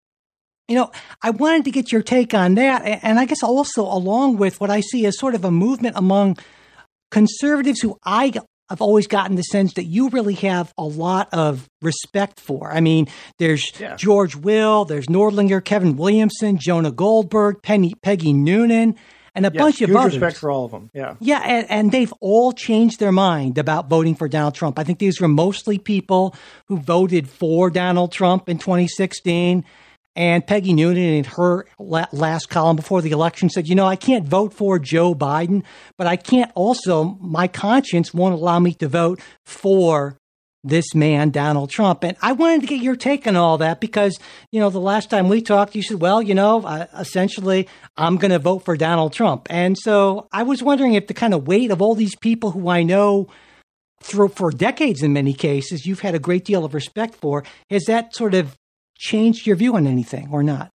you 0.69 0.77
know, 0.77 0.93
I 1.23 1.31
wanted 1.31 1.65
to 1.65 1.73
get 1.73 1.91
your 1.91 2.03
take 2.03 2.35
on 2.35 2.55
that, 2.55 3.01
and 3.03 3.19
I 3.19 3.25
guess 3.25 3.43
also 3.43 3.83
along 3.83 4.37
with 4.37 4.61
what 4.61 4.71
I 4.71 4.83
see 4.83 5.07
as 5.07 5.19
sort 5.19 5.35
of 5.35 5.45
a 5.45 5.51
movement 5.51 5.97
among 5.99 6.39
conservatives 7.11 7.81
who 7.81 7.99
I 8.05 8.33
have 8.71 8.81
always 8.81 9.07
gotten 9.07 9.37
the 9.37 9.43
sense 9.43 9.75
that 9.75 9.85
you 9.85 10.09
really 10.09 10.35
have 10.35 10.73
a 10.77 10.85
lot 10.85 11.29
of 11.33 11.69
respect 11.83 12.41
for. 12.41 12.71
I 12.73 12.81
mean, 12.81 13.07
there's 13.39 13.73
Yeah. 13.79 13.97
George 13.97 14.35
Will, 14.37 14.85
there's 14.85 15.07
Nordlinger, 15.07 15.65
Kevin 15.65 15.97
Williamson, 15.97 16.59
Jonah 16.59 16.91
Goldberg, 16.91 17.63
Penny, 17.63 17.95
Peggy 18.03 18.33
Noonan, 18.33 18.97
and 19.37 19.47
a 19.47 19.51
Yes, 19.53 19.63
bunch 19.63 19.83
of 19.83 19.95
others. 19.95 20.15
respect 20.15 20.37
for 20.39 20.51
all 20.51 20.65
of 20.65 20.71
them. 20.71 20.91
Yeah. 20.95 21.15
Yeah, 21.21 21.43
and, 21.45 21.71
and 21.71 21.93
they've 21.93 22.13
all 22.21 22.53
changed 22.53 22.99
their 23.01 23.13
mind 23.13 23.59
about 23.59 23.89
voting 23.89 24.15
for 24.15 24.29
Donald 24.29 24.55
Trump. 24.55 24.79
I 24.79 24.85
think 24.85 24.99
these 24.99 25.21
were 25.21 25.29
mostly 25.29 25.79
people 25.79 26.35
who 26.69 26.79
voted 26.79 27.29
for 27.29 27.69
Donald 27.71 28.13
Trump 28.13 28.49
in 28.49 28.57
2016. 28.59 29.65
And 30.17 30.47
Peggy 30.47 30.73
Noonan, 30.73 31.03
in 31.03 31.25
her 31.25 31.67
la- 31.79 32.07
last 32.11 32.49
column 32.49 32.77
before 32.77 33.03
the 33.03 33.11
election, 33.11 33.51
said, 33.51 33.69
You 33.69 33.75
know, 33.75 33.87
I 33.87 33.97
can't 33.97 34.27
vote 34.27 34.55
for 34.55 34.79
Joe 34.79 35.15
Biden, 35.15 35.63
but 35.99 36.07
I 36.07 36.17
can't 36.17 36.51
also, 36.55 37.19
my 37.21 37.47
conscience 37.47 38.15
won't 38.15 38.35
allow 38.35 38.59
me 38.59 38.73
to 38.75 38.89
vote 38.89 39.21
for 39.45 40.19
this 40.65 40.95
man, 40.95 41.31
Donald 41.31 41.71
Trump. 41.71 42.03
And 42.03 42.17
I 42.21 42.33
wanted 42.33 42.63
to 42.63 42.67
get 42.67 42.83
your 42.83 42.97
take 42.97 43.27
on 43.27 43.37
all 43.37 43.59
that 43.59 43.81
because, 43.81 44.19
you 44.51 44.59
know, 44.59 44.71
the 44.71 44.81
last 44.81 45.11
time 45.11 45.29
we 45.29 45.41
talked, 45.41 45.77
you 45.77 45.83
said, 45.83 46.01
well, 46.01 46.21
you 46.21 46.35
know, 46.35 46.63
uh, 46.65 46.87
essentially, 46.99 47.69
I'm 47.97 48.17
going 48.17 48.33
to 48.33 48.39
vote 48.39 48.65
for 48.65 48.77
Donald 48.77 49.13
Trump. 49.13 49.47
And 49.51 49.77
so 49.79 50.29
I 50.33 50.43
was 50.43 50.63
wondering 50.63 50.95
if 50.95 51.07
the 51.07 51.15
kind 51.15 51.35
of 51.35 51.47
weight 51.47 51.71
of 51.71 51.81
all 51.81 51.95
these 51.95 52.17
people 52.17 52.51
who 52.51 52.69
I 52.69 52.83
know 52.83 53.29
through 54.03 54.29
for 54.29 54.51
decades 54.51 55.03
in 55.03 55.13
many 55.13 55.35
cases, 55.35 55.87
you've 55.87 56.01
had 56.01 56.15
a 56.15 56.19
great 56.19 56.45
deal 56.45 56.65
of 56.65 56.75
respect 56.75 57.15
for, 57.15 57.45
has 57.71 57.85
that 57.85 58.15
sort 58.15 58.35
of 58.35 58.57
changed 58.99 59.47
your 59.47 59.57
view 59.57 59.77
on 59.77 59.87
anything 59.87 60.29
or 60.33 60.43
not? 60.43 60.71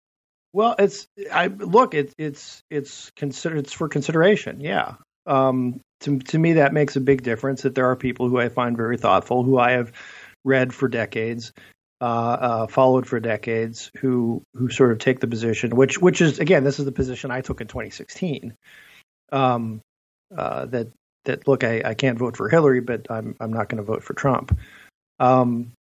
Well, 0.53 0.76
it's 0.78 1.07
I 1.32 1.47
look, 1.47 1.93
it's 1.93 2.13
it's 2.17 2.61
it's 2.69 3.11
consider 3.15 3.57
it's 3.57 3.74
for 3.74 3.88
consideration. 3.88 4.59
Yeah. 4.59 4.95
Um, 5.26 5.82
to 6.01 6.19
to 6.19 6.39
me, 6.39 6.53
that 6.53 6.74
makes 6.74 6.95
a 6.95 7.01
big 7.01 7.24
difference. 7.24 7.61
That 7.61 7.76
there 7.76 7.89
are 7.89 7.95
people 7.95 8.28
who 8.28 8.39
I 8.39 8.49
find 8.49 8.76
very 8.76 8.97
thoughtful, 8.97 9.43
who 9.43 9.57
I 9.57 9.72
have 9.72 9.93
read 10.43 10.74
for 10.74 10.88
decades, 10.89 11.53
uh, 12.01 12.03
uh, 12.03 12.67
followed 12.67 13.07
for 13.07 13.19
decades, 13.19 13.91
who 13.97 14.43
who 14.55 14.69
sort 14.69 14.91
of 14.91 14.99
take 14.99 15.19
the 15.19 15.28
position, 15.28 15.76
which 15.76 15.99
which 15.99 16.19
is 16.19 16.39
again, 16.39 16.63
this 16.63 16.80
is 16.80 16.86
the 16.86 16.91
position 16.91 17.32
I 17.32 17.41
took 17.41 17.61
in 17.61 17.67
2016. 17.67 18.55
Um, 19.32 19.82
uh, 20.36 20.65
that 20.65 20.88
that 21.26 21.47
look, 21.47 21.63
I, 21.63 21.82
I 21.86 21.93
can't 21.93 22.17
vote 22.17 22.36
for 22.36 22.49
Hillary, 22.49 22.82
but 22.82 23.07
I'm 23.09 23.36
I'm 23.39 23.53
not 23.53 23.69
going 23.69 23.78
to 23.78 23.84
vote 23.84 24.03
for 24.03 24.13
Trump. 24.13 24.57
Um, 25.19 25.72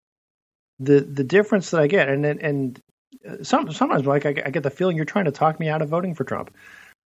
the 0.80 1.00
the 1.00 1.24
difference 1.24 1.70
that 1.70 1.80
I 1.80 1.86
get, 1.86 2.08
and 2.08 2.24
and, 2.26 2.40
and 2.40 2.82
uh, 3.28 3.42
some, 3.44 3.70
sometimes, 3.72 4.04
Mike, 4.04 4.26
I, 4.26 4.30
I 4.46 4.50
get 4.50 4.62
the 4.62 4.70
feeling 4.70 4.96
you're 4.96 5.04
trying 5.04 5.26
to 5.26 5.30
talk 5.32 5.60
me 5.60 5.68
out 5.68 5.82
of 5.82 5.88
voting 5.88 6.14
for 6.14 6.24
Trump. 6.24 6.52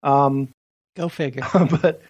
Um, 0.04 0.50
Go 0.96 1.10
figure. 1.10 1.42
but 1.82 2.02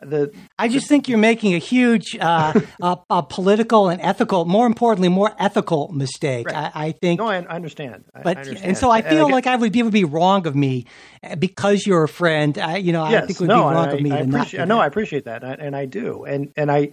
the 0.00 0.32
I 0.58 0.68
just 0.68 0.88
think 0.88 1.08
you're 1.08 1.18
making 1.18 1.54
a 1.54 1.58
huge 1.58 2.16
uh, 2.18 2.58
uh, 2.82 2.96
uh, 3.10 3.22
political 3.22 3.88
and 3.88 4.00
ethical, 4.00 4.46
more 4.46 4.66
importantly, 4.66 5.08
more 5.08 5.34
ethical 5.38 5.88
mistake. 5.92 6.46
Right. 6.46 6.72
I, 6.74 6.86
I 6.86 6.92
think. 6.92 7.20
no, 7.20 7.28
I, 7.28 7.36
I 7.36 7.54
understand. 7.54 8.04
I- 8.14 8.22
but 8.22 8.38
understand. 8.38 8.66
and 8.66 8.78
so 8.78 8.90
I 8.90 9.02
feel 9.02 9.30
like 9.30 9.46
I 9.46 9.56
would 9.56 9.72
be 9.72 9.82
would 9.82 9.92
be 9.92 10.04
wrong 10.04 10.46
of 10.46 10.56
me 10.56 10.86
uh, 11.22 11.36
because 11.36 11.86
you're 11.86 12.04
a 12.04 12.08
friend. 12.08 12.56
I, 12.58 12.78
you 12.78 12.92
know, 12.92 13.04
I 13.04 13.20
think 13.20 13.32
it 13.32 13.40
would 13.40 13.48
no, 13.48 13.68
be 13.68 13.74
wrong 13.74 13.92
of 13.92 14.00
me 14.00 14.12
I 14.12 14.18
to 14.22 14.26
not. 14.26 14.40
appreciate. 14.40 14.66
No, 14.68 14.80
I 14.80 14.86
appreciate 14.86 15.24
that, 15.26 15.44
and 15.44 15.52
I, 15.52 15.64
and 15.66 15.76
I 15.76 15.84
do, 15.84 16.24
and 16.24 16.52
and 16.56 16.70
I, 16.72 16.90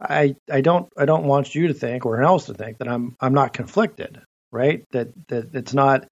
I, 0.00 0.36
I, 0.50 0.60
don't, 0.60 0.88
I 0.96 1.04
don't 1.04 1.24
want 1.24 1.54
you 1.54 1.68
to 1.68 1.74
think 1.74 2.06
or 2.06 2.22
else 2.22 2.46
to 2.46 2.54
think 2.54 2.78
that 2.78 2.88
I'm, 2.88 3.16
I'm 3.20 3.34
not 3.34 3.52
conflicted, 3.52 4.20
right? 4.52 4.84
That 4.92 5.08
that 5.28 5.54
it's 5.54 5.74
not, 5.74 6.06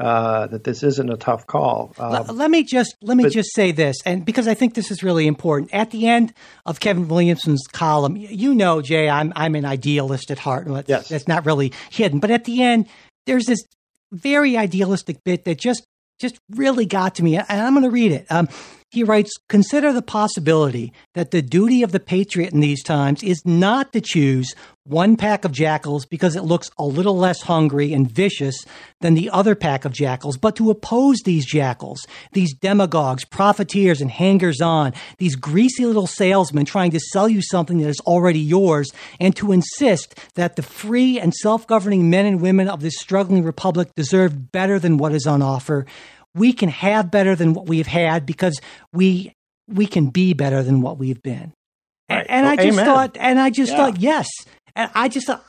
uh, 0.00 0.46
that 0.46 0.64
this 0.64 0.82
isn't 0.82 1.10
a 1.10 1.18
tough 1.18 1.46
call. 1.46 1.92
Um, 1.98 2.26
let 2.36 2.50
me 2.50 2.62
just 2.62 2.96
let 3.02 3.16
me 3.16 3.24
but- 3.24 3.32
just 3.32 3.54
say 3.54 3.72
this, 3.72 3.96
and 4.06 4.24
because 4.24 4.48
I 4.48 4.54
think 4.54 4.72
this 4.74 4.90
is 4.90 5.02
really 5.02 5.26
important. 5.26 5.74
At 5.74 5.90
the 5.90 6.08
end 6.08 6.32
of 6.64 6.80
Kevin 6.80 7.08
Williamson's 7.08 7.66
column, 7.70 8.16
you 8.16 8.54
know, 8.54 8.80
Jay, 8.80 9.10
I'm 9.10 9.32
I'm 9.36 9.54
an 9.54 9.66
idealist 9.66 10.30
at 10.30 10.38
heart. 10.38 10.66
That's, 10.66 10.88
Yes. 10.88 11.08
that's 11.08 11.28
not 11.28 11.44
really 11.44 11.72
hidden, 11.90 12.20
but 12.20 12.30
at 12.30 12.44
the 12.44 12.62
end, 12.62 12.86
there's 13.26 13.44
this 13.44 13.60
very 14.10 14.56
idealistic 14.56 15.18
bit 15.24 15.44
that 15.44 15.58
just 15.58 15.84
just 16.18 16.38
really 16.50 16.86
got 16.86 17.16
to 17.16 17.22
me, 17.22 17.36
and 17.36 17.46
I'm 17.50 17.74
going 17.74 17.84
to 17.84 17.90
read 17.90 18.12
it. 18.12 18.26
Um, 18.30 18.48
He 18.92 19.04
writes, 19.04 19.32
consider 19.48 19.90
the 19.90 20.02
possibility 20.02 20.92
that 21.14 21.30
the 21.30 21.40
duty 21.40 21.82
of 21.82 21.92
the 21.92 21.98
patriot 21.98 22.52
in 22.52 22.60
these 22.60 22.82
times 22.82 23.22
is 23.22 23.40
not 23.46 23.90
to 23.94 24.02
choose 24.02 24.54
one 24.84 25.16
pack 25.16 25.46
of 25.46 25.52
jackals 25.52 26.04
because 26.04 26.36
it 26.36 26.42
looks 26.42 26.70
a 26.76 26.84
little 26.84 27.16
less 27.16 27.40
hungry 27.40 27.94
and 27.94 28.10
vicious 28.10 28.66
than 29.00 29.14
the 29.14 29.30
other 29.30 29.54
pack 29.54 29.86
of 29.86 29.94
jackals, 29.94 30.36
but 30.36 30.56
to 30.56 30.70
oppose 30.70 31.22
these 31.24 31.46
jackals, 31.46 32.06
these 32.32 32.52
demagogues, 32.52 33.24
profiteers, 33.24 34.02
and 34.02 34.10
hangers 34.10 34.60
on, 34.60 34.92
these 35.16 35.36
greasy 35.36 35.86
little 35.86 36.06
salesmen 36.06 36.66
trying 36.66 36.90
to 36.90 37.00
sell 37.00 37.30
you 37.30 37.40
something 37.40 37.78
that 37.78 37.88
is 37.88 38.00
already 38.00 38.40
yours, 38.40 38.92
and 39.18 39.34
to 39.36 39.52
insist 39.52 40.18
that 40.34 40.56
the 40.56 40.62
free 40.62 41.18
and 41.18 41.32
self 41.32 41.66
governing 41.66 42.10
men 42.10 42.26
and 42.26 42.42
women 42.42 42.68
of 42.68 42.82
this 42.82 42.98
struggling 42.98 43.42
republic 43.42 43.88
deserve 43.96 44.52
better 44.52 44.78
than 44.78 44.98
what 44.98 45.14
is 45.14 45.26
on 45.26 45.40
offer 45.40 45.86
we 46.34 46.52
can 46.52 46.68
have 46.68 47.10
better 47.10 47.34
than 47.34 47.54
what 47.54 47.66
we've 47.66 47.86
had 47.86 48.26
because 48.26 48.60
we 48.92 49.32
we 49.68 49.86
can 49.86 50.08
be 50.08 50.32
better 50.32 50.62
than 50.62 50.80
what 50.80 50.98
we've 50.98 51.22
been. 51.22 51.52
Right. 52.10 52.26
And, 52.28 52.30
and 52.30 52.46
I 52.46 52.56
just 52.56 52.78
amen. 52.78 52.84
thought, 52.84 53.16
and 53.18 53.38
I 53.38 53.50
just 53.50 53.72
yeah. 53.72 53.78
thought, 53.78 54.00
yes. 54.00 54.28
And 54.74 54.90
I 54.94 55.08
just 55.08 55.26
thought, 55.26 55.44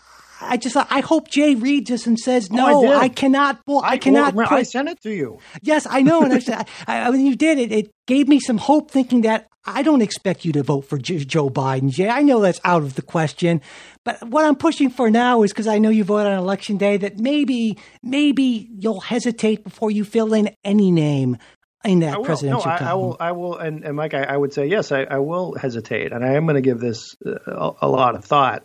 I 0.46 0.58
just 0.58 0.74
thought, 0.74 0.88
I 0.90 1.00
hope 1.02 1.30
Jay 1.30 1.56
reads 1.56 1.90
this 1.90 2.08
and 2.08 2.20
says, 2.20 2.52
no, 2.52 2.86
oh, 2.86 2.92
I, 2.92 3.02
I, 3.02 3.10
cannot, 3.10 3.60
well, 3.66 3.82
I, 3.82 3.92
I 3.92 3.98
cannot. 3.98 4.34
Well, 4.34 4.48
I 4.50 4.64
sent 4.64 4.90
it 4.90 5.02
to 5.02 5.12
you. 5.12 5.40
Yes, 5.62 5.88
I 5.90 6.02
know. 6.02 6.24
And 6.24 6.34
I 6.34 6.40
said, 6.40 6.68
I, 6.88 7.10
when 7.10 7.26
you 7.26 7.36
did 7.36 7.58
it, 7.58 7.72
it 7.72 7.92
gave 8.08 8.28
me 8.28 8.40
some 8.40 8.58
hope 8.58 8.92
thinking 8.92 9.22
that 9.22 9.48
I 9.66 9.82
don't 9.82 10.02
expect 10.02 10.44
you 10.44 10.52
to 10.54 10.64
vote 10.64 10.82
for 10.82 10.98
Joe 10.98 11.50
Biden, 11.50 11.90
Jay. 11.90 12.10
I 12.10 12.22
know 12.22 12.42
that's 12.42 12.60
out 12.66 12.84
of 12.84 12.96
the 12.96 13.02
question. 13.02 13.62
But 14.04 14.22
what 14.28 14.44
I'm 14.44 14.56
pushing 14.56 14.90
for 14.90 15.10
now 15.10 15.44
is 15.44 15.54
because 15.54 15.68
I 15.68 15.78
know 15.78 15.90
you 15.90 16.04
vote 16.04 16.26
on 16.26 16.34
election 16.34 16.78
day 16.78 16.98
that 16.98 17.18
maybe, 17.18 17.78
maybe 18.02 18.70
you'll 18.78 19.00
hesitate 19.00 19.64
before 19.64 19.90
you 19.90 20.04
fill 20.04 20.34
in 20.34 20.50
any 20.66 20.92
name 20.92 21.38
in 21.86 22.00
that 22.00 22.20
I 22.20 22.24
presidential. 22.24 22.66
No, 22.66 22.72
I, 22.72 22.92
I, 22.92 22.94
will. 22.94 23.18
I 23.20 23.32
will. 23.32 23.58
And, 23.58 23.84
and 23.84 23.96
Mike, 23.96 24.14
I, 24.14 24.24
I, 24.24 24.38
would 24.38 24.54
say 24.54 24.68
yes. 24.68 24.92
I, 24.92 25.04
I, 25.04 25.20
will 25.20 25.56
hesitate, 25.56 26.12
and 26.12 26.24
I 26.24 26.34
am 26.34 26.46
going 26.46 26.56
to 26.56 26.62
give 26.62 26.80
this 26.80 27.16
uh, 27.26 27.32
a, 27.48 27.72
a, 27.84 27.90
lot 27.90 28.16
of 28.16 28.26
thought. 28.26 28.64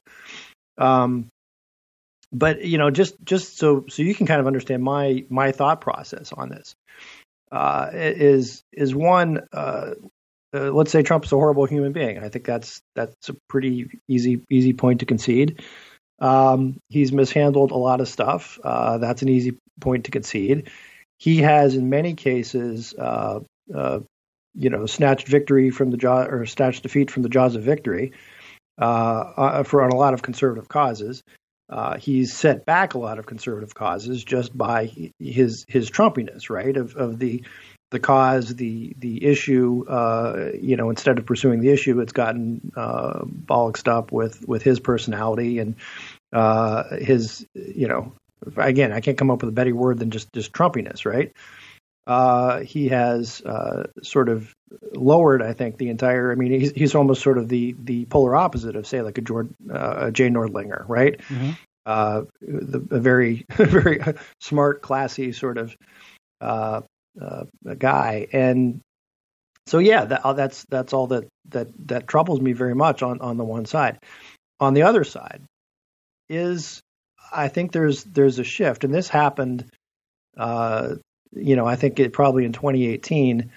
Um, 0.76 1.28
but 2.32 2.64
you 2.64 2.78
know, 2.78 2.90
just 2.90 3.14
just 3.24 3.58
so 3.58 3.84
so 3.88 4.02
you 4.02 4.14
can 4.14 4.26
kind 4.26 4.40
of 4.40 4.46
understand 4.46 4.82
my 4.82 5.24
my 5.28 5.52
thought 5.52 5.80
process 5.80 6.32
on 6.32 6.48
this 6.48 6.74
uh, 7.50 7.90
is 7.92 8.62
is 8.72 8.94
one. 8.94 9.40
Uh, 9.52 9.94
uh, 10.54 10.70
let's 10.70 10.90
say 10.90 11.02
Trump's 11.02 11.30
a 11.30 11.36
horrible 11.36 11.66
human 11.66 11.92
being. 11.92 12.18
I 12.18 12.28
think 12.28 12.44
that's 12.44 12.80
that's 12.94 13.28
a 13.28 13.36
pretty 13.48 14.00
easy 14.08 14.42
easy 14.50 14.72
point 14.72 15.00
to 15.00 15.06
concede. 15.06 15.62
Um, 16.20 16.80
he's 16.88 17.12
mishandled 17.12 17.70
a 17.70 17.76
lot 17.76 18.00
of 18.00 18.08
stuff. 18.08 18.58
Uh, 18.62 18.98
that's 18.98 19.22
an 19.22 19.28
easy 19.28 19.58
point 19.80 20.04
to 20.04 20.10
concede. 20.10 20.70
He 21.18 21.42
has, 21.42 21.74
in 21.74 21.90
many 21.90 22.14
cases, 22.14 22.94
uh, 22.94 23.40
uh, 23.74 24.00
you 24.54 24.70
know, 24.70 24.86
snatched 24.86 25.28
victory 25.28 25.70
from 25.70 25.90
the 25.90 25.96
jaw 25.96 26.22
or 26.22 26.46
snatched 26.46 26.82
defeat 26.82 27.10
from 27.10 27.22
the 27.22 27.28
jaws 27.28 27.54
of 27.54 27.62
victory 27.62 28.12
uh, 28.78 29.62
for 29.64 29.82
on 29.82 29.90
a 29.90 29.96
lot 29.96 30.14
of 30.14 30.22
conservative 30.22 30.68
causes. 30.68 31.22
Uh, 31.70 31.98
he's 31.98 32.32
set 32.32 32.64
back 32.64 32.94
a 32.94 32.98
lot 32.98 33.18
of 33.18 33.26
conservative 33.26 33.74
causes 33.74 34.24
just 34.24 34.56
by 34.56 34.90
his 35.18 35.64
his 35.68 35.90
Trumpiness, 35.90 36.48
right? 36.48 36.76
Of 36.76 36.96
of 36.96 37.18
the 37.18 37.44
the 37.90 38.00
cause, 38.00 38.54
the 38.54 38.94
the 38.98 39.24
issue. 39.24 39.84
Uh, 39.86 40.50
you 40.60 40.76
know, 40.76 40.90
instead 40.90 41.18
of 41.18 41.26
pursuing 41.26 41.60
the 41.60 41.70
issue, 41.70 42.00
it's 42.00 42.12
gotten 42.12 42.72
uh, 42.76 43.24
up 43.86 44.12
with 44.12 44.46
with 44.48 44.62
his 44.62 44.80
personality 44.80 45.58
and 45.58 45.76
uh, 46.32 46.96
his. 46.96 47.46
You 47.54 47.88
know, 47.88 48.12
again, 48.56 48.92
I 48.92 49.00
can't 49.00 49.18
come 49.18 49.30
up 49.30 49.42
with 49.42 49.50
a 49.50 49.54
better 49.54 49.74
word 49.74 49.98
than 49.98 50.10
just 50.10 50.32
just 50.32 50.52
Trumpiness, 50.52 51.04
right? 51.04 51.32
Uh, 52.08 52.60
he 52.60 52.88
has 52.88 53.42
uh, 53.42 53.84
sort 54.02 54.30
of 54.30 54.50
lowered, 54.94 55.42
I 55.42 55.52
think, 55.52 55.76
the 55.76 55.90
entire. 55.90 56.32
I 56.32 56.36
mean, 56.36 56.58
he's, 56.58 56.72
he's 56.72 56.94
almost 56.94 57.22
sort 57.22 57.36
of 57.36 57.50
the 57.50 57.76
the 57.78 58.06
polar 58.06 58.34
opposite 58.34 58.76
of, 58.76 58.86
say, 58.86 59.02
like 59.02 59.18
a 59.18 59.20
George, 59.20 59.50
uh, 59.70 60.10
Jay 60.10 60.30
Nordlinger, 60.30 60.88
right? 60.88 61.18
Mm-hmm. 61.28 61.50
Uh, 61.84 62.22
the, 62.40 62.96
a 62.96 62.98
very 62.98 63.44
very 63.52 64.00
smart, 64.40 64.80
classy 64.80 65.32
sort 65.32 65.58
of 65.58 65.76
uh, 66.40 66.80
uh, 67.20 67.44
guy, 67.76 68.26
and 68.32 68.80
so 69.66 69.78
yeah, 69.78 70.06
that, 70.06 70.22
that's 70.34 70.64
that's 70.70 70.94
all 70.94 71.08
that 71.08 71.28
that 71.50 71.68
that 71.88 72.08
troubles 72.08 72.40
me 72.40 72.54
very 72.54 72.74
much 72.74 73.02
on 73.02 73.20
on 73.20 73.36
the 73.36 73.44
one 73.44 73.66
side. 73.66 73.98
On 74.60 74.72
the 74.72 74.84
other 74.84 75.04
side 75.04 75.42
is 76.30 76.80
I 77.30 77.48
think 77.48 77.72
there's 77.72 78.02
there's 78.04 78.38
a 78.38 78.44
shift, 78.44 78.84
and 78.84 78.94
this 78.94 79.08
happened 79.08 79.66
uh, 80.38 80.94
you 81.32 81.56
know, 81.56 81.66
I 81.66 81.76
think 81.76 81.98
it 82.00 82.12
probably 82.12 82.44
in 82.44 82.52
2018, 82.52 83.50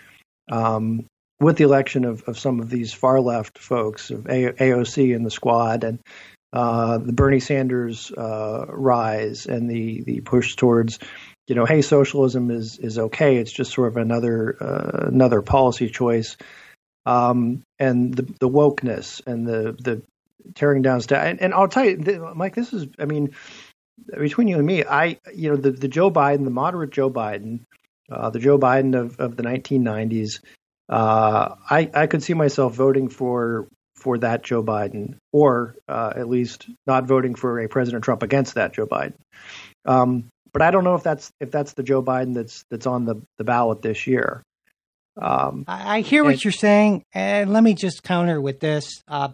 um, 0.51 1.05
with 1.39 1.57
the 1.57 1.63
election 1.63 2.05
of, 2.05 2.23
of 2.23 2.37
some 2.37 2.59
of 2.59 2.69
these 2.69 2.93
far 2.93 3.19
left 3.19 3.57
folks 3.57 4.11
of 4.11 4.27
A- 4.27 4.53
AOC 4.53 5.15
and 5.15 5.25
the 5.25 5.31
squad 5.31 5.83
and 5.83 5.99
uh, 6.53 6.97
the 6.97 7.13
Bernie 7.13 7.39
Sanders 7.39 8.11
uh, 8.11 8.65
rise 8.67 9.45
and 9.45 9.69
the 9.69 10.01
the 10.01 10.19
push 10.19 10.55
towards, 10.55 10.99
you 11.47 11.55
know, 11.55 11.65
hey, 11.65 11.81
socialism 11.81 12.51
is 12.51 12.77
is 12.77 12.99
okay. 12.99 13.37
It's 13.37 13.53
just 13.53 13.71
sort 13.71 13.87
of 13.87 13.97
another 13.97 14.57
uh, 14.59 15.07
another 15.07 15.41
policy 15.41 15.89
choice, 15.89 16.35
um, 17.05 17.63
and 17.79 18.13
the 18.13 18.23
the 18.23 18.49
wokeness 18.49 19.25
and 19.25 19.47
the 19.47 19.77
the 19.79 20.01
tearing 20.55 20.81
down 20.81 21.01
stuff. 21.01 21.23
And, 21.23 21.41
and 21.41 21.53
I'll 21.53 21.67
tell 21.67 21.85
you, 21.85 22.31
Mike, 22.35 22.55
this 22.55 22.73
is, 22.73 22.87
I 22.99 23.05
mean, 23.05 23.31
between 24.17 24.47
you 24.47 24.57
and 24.57 24.65
me, 24.65 24.83
I 24.83 25.19
you 25.33 25.49
know 25.49 25.55
the 25.55 25.71
the 25.71 25.87
Joe 25.87 26.11
Biden, 26.11 26.43
the 26.43 26.51
moderate 26.51 26.91
Joe 26.91 27.09
Biden, 27.09 27.61
uh, 28.11 28.29
the 28.29 28.39
Joe 28.39 28.57
Biden 28.57 28.99
of, 28.99 29.19
of 29.19 29.35
the 29.35 29.43
1990s, 29.43 30.39
uh, 30.89 31.55
I 31.69 31.89
I 31.93 32.07
could 32.07 32.23
see 32.23 32.33
myself 32.33 32.75
voting 32.75 33.09
for 33.09 33.67
for 33.95 34.17
that 34.17 34.43
Joe 34.43 34.63
Biden, 34.63 35.15
or 35.31 35.75
uh, 35.87 36.13
at 36.15 36.27
least 36.27 36.67
not 36.87 37.05
voting 37.05 37.35
for 37.35 37.59
a 37.59 37.69
President 37.69 38.03
Trump 38.03 38.23
against 38.23 38.55
that 38.55 38.73
Joe 38.73 38.87
Biden. 38.87 39.13
Um, 39.85 40.29
but 40.53 40.61
I 40.61 40.71
don't 40.71 40.83
know 40.83 40.95
if 40.95 41.03
that's 41.03 41.31
if 41.39 41.51
that's 41.51 41.73
the 41.73 41.83
Joe 41.83 42.03
Biden 42.03 42.33
that's 42.33 42.65
that's 42.69 42.87
on 42.87 43.05
the, 43.05 43.21
the 43.37 43.43
ballot 43.43 43.81
this 43.81 44.07
year. 44.07 44.43
Um, 45.21 45.65
I, 45.67 46.01
hear 46.01 46.23
what 46.23 46.33
and, 46.33 46.43
you're 46.43 46.53
saying, 46.53 47.03
and 47.13 47.51
let 47.51 47.63
me 47.63 47.73
just 47.73 48.01
counter 48.03 48.39
with 48.39 48.59
this: 48.59 49.01
uh, 49.07 49.29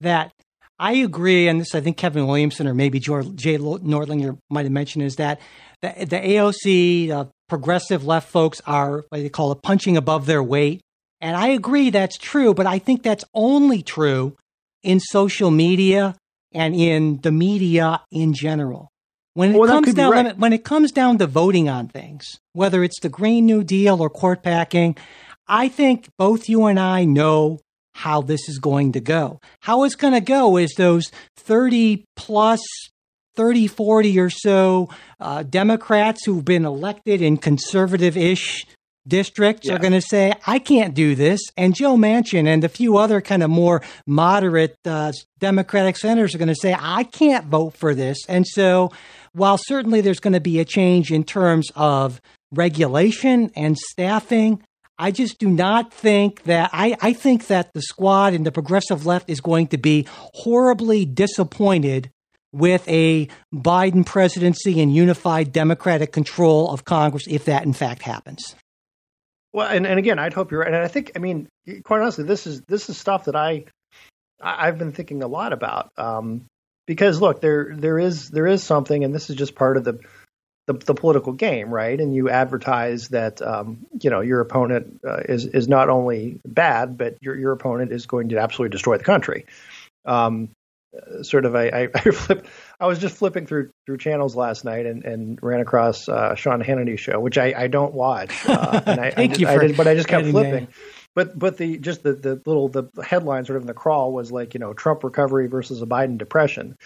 that 0.00 0.32
I 0.78 0.92
agree, 0.94 1.48
and 1.48 1.60
this 1.60 1.74
I 1.74 1.80
think 1.80 1.96
Kevin 1.96 2.26
Williamson 2.26 2.66
or 2.66 2.74
maybe 2.74 2.98
George, 2.98 3.34
Jay 3.34 3.56
Nordlinger 3.56 4.38
might 4.50 4.64
have 4.64 4.72
mentioned 4.72 5.04
is 5.04 5.16
that 5.16 5.40
the, 5.80 5.88
the 6.00 6.16
AOC, 6.16 7.10
uh, 7.10 7.24
progressive 7.48 8.04
left 8.04 8.28
folks 8.28 8.60
are 8.66 9.04
what 9.08 9.22
they 9.22 9.28
call 9.28 9.52
it 9.52 9.62
punching 9.62 9.96
above 9.96 10.26
their 10.26 10.42
weight, 10.42 10.82
and 11.20 11.36
I 11.36 11.48
agree 11.48 11.90
that's 11.90 12.18
true, 12.18 12.52
but 12.52 12.66
I 12.66 12.78
think 12.78 13.02
that's 13.02 13.24
only 13.34 13.82
true 13.82 14.36
in 14.82 15.00
social 15.00 15.50
media 15.50 16.14
and 16.52 16.74
in 16.74 17.20
the 17.22 17.32
media 17.32 18.02
in 18.10 18.34
general. 18.34 18.90
When 19.34 19.54
it 19.54 19.58
well, 19.58 19.68
comes 19.68 19.92
down 19.92 20.12
right. 20.12 20.38
when 20.38 20.54
it 20.54 20.64
comes 20.64 20.92
down 20.92 21.18
to 21.18 21.26
voting 21.26 21.68
on 21.68 21.88
things, 21.88 22.38
whether 22.54 22.82
it's 22.82 23.00
the 23.00 23.10
Green 23.10 23.44
New 23.44 23.64
Deal 23.64 24.00
or 24.00 24.08
court 24.08 24.42
packing, 24.42 24.96
I 25.46 25.68
think 25.68 26.08
both 26.16 26.48
you 26.48 26.64
and 26.66 26.80
I 26.80 27.04
know 27.04 27.60
how 27.96 28.20
this 28.20 28.46
is 28.48 28.58
going 28.58 28.92
to 28.92 29.00
go. 29.00 29.40
How 29.60 29.84
it's 29.84 29.94
going 29.94 30.12
to 30.12 30.20
go 30.20 30.58
is 30.58 30.74
those 30.76 31.10
30 31.38 32.04
plus 32.14 32.60
30, 33.36 33.66
40 33.68 34.20
or 34.20 34.30
so 34.30 34.88
uh, 35.18 35.42
Democrats 35.42 36.24
who've 36.24 36.44
been 36.44 36.66
elected 36.66 37.22
in 37.22 37.38
conservative 37.38 38.16
ish 38.16 38.66
districts 39.08 39.66
yeah. 39.66 39.74
are 39.74 39.78
going 39.78 39.92
to 39.92 40.00
say, 40.00 40.34
I 40.46 40.58
can't 40.58 40.94
do 40.94 41.14
this. 41.14 41.40
And 41.56 41.74
Joe 41.74 41.96
Manchin 41.96 42.46
and 42.46 42.64
a 42.64 42.68
few 42.68 42.98
other 42.98 43.22
kind 43.22 43.42
of 43.42 43.48
more 43.48 43.82
moderate 44.06 44.76
uh, 44.84 45.12
Democratic 45.38 45.96
senators 45.96 46.34
are 46.34 46.38
going 46.38 46.48
to 46.48 46.54
say, 46.54 46.76
I 46.78 47.04
can't 47.04 47.46
vote 47.46 47.76
for 47.76 47.94
this. 47.94 48.18
And 48.28 48.46
so, 48.46 48.90
while 49.32 49.58
certainly 49.58 50.00
there's 50.00 50.20
going 50.20 50.32
to 50.32 50.40
be 50.40 50.60
a 50.60 50.64
change 50.64 51.12
in 51.12 51.22
terms 51.24 51.70
of 51.76 52.20
regulation 52.52 53.50
and 53.54 53.76
staffing, 53.76 54.62
I 54.98 55.10
just 55.10 55.38
do 55.38 55.48
not 55.48 55.92
think 55.92 56.44
that 56.44 56.70
I, 56.72 56.96
I 57.00 57.12
think 57.12 57.48
that 57.48 57.72
the 57.74 57.82
squad 57.82 58.32
and 58.32 58.46
the 58.46 58.52
progressive 58.52 59.04
left 59.04 59.28
is 59.28 59.40
going 59.40 59.68
to 59.68 59.78
be 59.78 60.06
horribly 60.10 61.04
disappointed 61.04 62.10
with 62.52 62.88
a 62.88 63.28
Biden 63.54 64.06
presidency 64.06 64.80
and 64.80 64.94
unified 64.94 65.52
Democratic 65.52 66.12
control 66.12 66.70
of 66.70 66.84
Congress 66.84 67.24
if 67.28 67.44
that 67.44 67.64
in 67.64 67.74
fact 67.74 68.02
happens. 68.02 68.54
Well, 69.52 69.68
and, 69.68 69.86
and 69.86 69.98
again, 69.98 70.18
I'd 70.18 70.32
hope 70.32 70.50
you're 70.50 70.60
right. 70.60 70.72
And 70.72 70.76
I 70.76 70.88
think, 70.88 71.12
I 71.16 71.18
mean, 71.18 71.48
quite 71.84 72.00
honestly, 72.00 72.24
this 72.24 72.46
is 72.46 72.62
this 72.62 72.88
is 72.88 72.96
stuff 72.96 73.24
that 73.24 73.36
I 73.36 73.64
I've 74.40 74.78
been 74.78 74.92
thinking 74.92 75.22
a 75.22 75.28
lot 75.28 75.52
about. 75.52 75.90
Um, 75.96 76.46
because 76.86 77.20
look, 77.20 77.40
there 77.40 77.74
there 77.74 77.98
is 77.98 78.28
there 78.28 78.46
is 78.46 78.62
something, 78.62 79.04
and 79.04 79.14
this 79.14 79.30
is 79.30 79.36
just 79.36 79.54
part 79.54 79.76
of 79.76 79.84
the 79.84 79.98
the, 80.66 80.74
the 80.74 80.94
political 80.94 81.32
game, 81.32 81.70
right? 81.70 81.98
And 81.98 82.14
you 82.14 82.28
advertise 82.28 83.08
that 83.08 83.40
um, 83.40 83.86
you 84.00 84.10
know 84.10 84.20
your 84.20 84.40
opponent 84.40 85.00
uh, 85.06 85.22
is 85.28 85.46
is 85.46 85.68
not 85.68 85.88
only 85.88 86.40
bad, 86.44 86.98
but 86.98 87.16
your 87.20 87.36
your 87.36 87.52
opponent 87.52 87.92
is 87.92 88.06
going 88.06 88.28
to 88.30 88.38
absolutely 88.38 88.72
destroy 88.72 88.98
the 88.98 89.04
country. 89.04 89.46
Um, 90.04 90.50
sort 91.22 91.44
of, 91.44 91.54
I, 91.54 91.68
I, 91.68 91.82
I 91.94 92.10
flipped. 92.10 92.46
I 92.80 92.86
was 92.86 92.98
just 92.98 93.16
flipping 93.16 93.46
through 93.46 93.70
through 93.86 93.98
channels 93.98 94.36
last 94.36 94.64
night 94.64 94.86
and, 94.86 95.04
and 95.04 95.38
ran 95.42 95.60
across 95.60 96.08
uh, 96.08 96.34
Sean 96.34 96.62
Hannity 96.62 96.98
show, 96.98 97.20
which 97.20 97.38
I, 97.38 97.54
I 97.56 97.66
don't 97.68 97.94
watch. 97.94 98.34
Uh, 98.46 98.80
and 98.86 99.00
I, 99.00 99.10
Thank 99.10 99.34
I 99.34 99.36
you 99.36 99.46
for 99.46 99.62
I 99.62 99.66
did, 99.66 99.76
but 99.76 99.86
I 99.86 99.94
just 99.94 100.08
kept 100.08 100.26
flipping. 100.26 100.68
but 101.14 101.38
but 101.38 101.56
the 101.56 101.78
just 101.78 102.02
the, 102.02 102.12
the 102.12 102.40
little 102.44 102.68
the 102.68 102.84
headline 103.04 103.44
sort 103.44 103.56
of 103.56 103.62
in 103.62 103.66
the 103.66 103.74
crawl 103.74 104.12
was 104.12 104.32
like 104.32 104.54
you 104.54 104.60
know 104.60 104.72
Trump 104.74 105.04
recovery 105.04 105.46
versus 105.46 105.80
a 105.82 105.86
Biden 105.86 106.18
depression. 106.18 106.76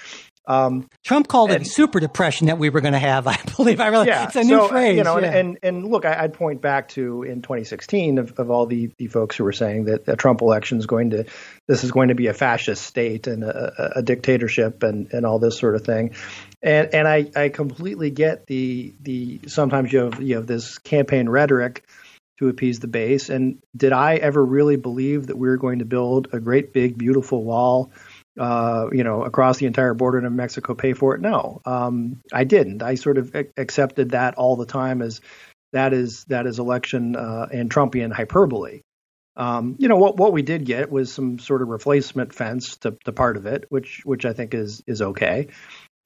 Um, 0.51 0.89
Trump 1.05 1.29
called 1.29 1.53
and, 1.53 1.63
it 1.63 1.69
super 1.69 2.01
depression 2.01 2.49
that 2.49 2.59
we 2.59 2.71
were 2.71 2.81
going 2.81 2.95
to 2.95 2.99
have. 2.99 3.27
I 3.29 3.39
believe. 3.57 3.79
I 3.79 3.87
really, 3.87 4.09
yeah, 4.09 4.25
it's 4.25 4.35
a 4.35 4.43
new 4.43 4.59
so, 4.59 4.69
phrase. 4.69 4.97
You 4.97 5.05
know, 5.05 5.19
yeah. 5.19 5.27
and, 5.27 5.37
and, 5.37 5.59
and 5.63 5.87
look, 5.87 6.05
I, 6.05 6.23
would 6.23 6.33
point 6.33 6.61
back 6.61 6.89
to 6.91 7.23
in 7.23 7.41
2016 7.43 8.19
of, 8.19 8.33
of 8.39 8.51
all 8.51 8.67
the, 8.67 8.91
the 8.99 9.07
folks 9.07 9.37
who 9.37 9.45
were 9.45 9.53
saying 9.53 9.85
that 9.85 10.07
the 10.07 10.17
Trump 10.17 10.41
election 10.41 10.79
is 10.79 10.87
going 10.87 11.11
to, 11.11 11.27
this 11.69 11.85
is 11.85 11.93
going 11.93 12.09
to 12.09 12.17
be 12.17 12.27
a 12.27 12.35
fascist 12.35 12.83
state 12.83 13.29
and 13.29 13.45
a, 13.45 13.99
a 13.99 14.03
dictatorship 14.03 14.83
and, 14.83 15.13
and 15.13 15.25
all 15.25 15.39
this 15.39 15.57
sort 15.57 15.77
of 15.77 15.85
thing. 15.85 16.15
And 16.63 16.95
and 16.95 17.09
I, 17.09 17.31
I 17.35 17.49
completely 17.49 18.11
get 18.11 18.47
the 18.47 18.93
the 19.01 19.41
sometimes 19.47 19.93
you 19.93 20.01
have 20.01 20.21
you 20.21 20.37
have 20.37 20.47
this 20.47 20.79
campaign 20.79 21.29
rhetoric 21.29 21.85
to 22.39 22.49
appease 22.49 22.81
the 22.81 22.89
base. 22.89 23.31
And 23.31 23.63
did 23.77 23.93
I 23.93 24.17
ever 24.17 24.45
really 24.45 24.77
believe 24.77 25.29
that 25.29 25.37
we 25.37 25.49
were 25.49 25.59
going 25.59 25.79
to 25.79 25.85
build 25.85 26.29
a 26.33 26.41
great 26.41 26.73
big 26.73 26.99
beautiful 26.99 27.45
wall? 27.45 27.93
Uh, 28.41 28.89
you 28.91 29.05
know, 29.05 29.23
across 29.23 29.59
the 29.59 29.67
entire 29.67 29.93
border 29.93 30.23
to 30.23 30.31
Mexico 30.31 30.75
pay 30.75 30.95
for 30.95 31.15
it? 31.15 31.21
No, 31.21 31.61
um, 31.67 32.21
I 32.33 32.45
didn't. 32.45 32.83
I 32.83 32.95
sort 32.95 33.19
of 33.19 33.37
accepted 33.59 34.13
that 34.13 34.37
all 34.37 34.57
the 34.57 34.65
time 34.65 35.03
as 35.03 35.21
that 35.73 35.93
is 35.93 36.25
that 36.25 36.47
is 36.47 36.59
election 36.59 37.17
uh, 37.17 37.49
and 37.53 37.71
Trumpian 37.71 38.11
hyperbole. 38.11 38.81
Um, 39.37 39.77
you 39.79 39.89
know 39.89 39.97
what 39.97 40.17
what 40.17 40.33
we 40.33 40.41
did 40.41 40.65
get 40.65 40.91
was 40.91 41.13
some 41.13 41.39
sort 41.39 41.61
of 41.61 41.69
replacement 41.69 42.35
fence 42.35 42.79
to, 42.79 42.97
to 43.05 43.13
part 43.13 43.37
of 43.37 43.45
it, 43.45 43.67
which 43.69 44.01
which 44.05 44.25
I 44.25 44.33
think 44.33 44.55
is 44.55 44.83
is 44.87 45.03
okay. 45.03 45.49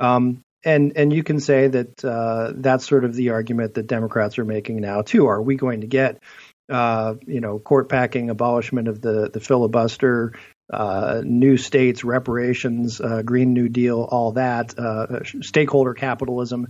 Um, 0.00 0.42
and 0.64 0.92
and 0.96 1.12
you 1.12 1.22
can 1.22 1.38
say 1.38 1.68
that 1.68 2.04
uh, 2.04 2.52
that's 2.56 2.84
sort 2.86 3.04
of 3.04 3.14
the 3.14 3.30
argument 3.30 3.74
that 3.74 3.86
Democrats 3.86 4.40
are 4.40 4.44
making 4.44 4.80
now 4.80 5.02
too. 5.02 5.28
Are 5.28 5.40
we 5.40 5.54
going 5.54 5.82
to 5.82 5.86
get 5.86 6.20
uh, 6.68 7.14
you 7.26 7.40
know 7.40 7.60
court 7.60 7.88
packing, 7.88 8.28
abolishment 8.28 8.88
of 8.88 9.00
the 9.00 9.30
the 9.32 9.40
filibuster, 9.40 10.32
uh, 10.72 11.22
new 11.24 11.56
states, 11.56 12.04
reparations, 12.04 13.00
uh, 13.00 13.22
Green 13.22 13.52
New 13.52 13.68
Deal, 13.68 14.02
all 14.02 14.32
that, 14.32 14.78
uh, 14.78 15.22
stakeholder 15.24 15.94
capitalism. 15.94 16.68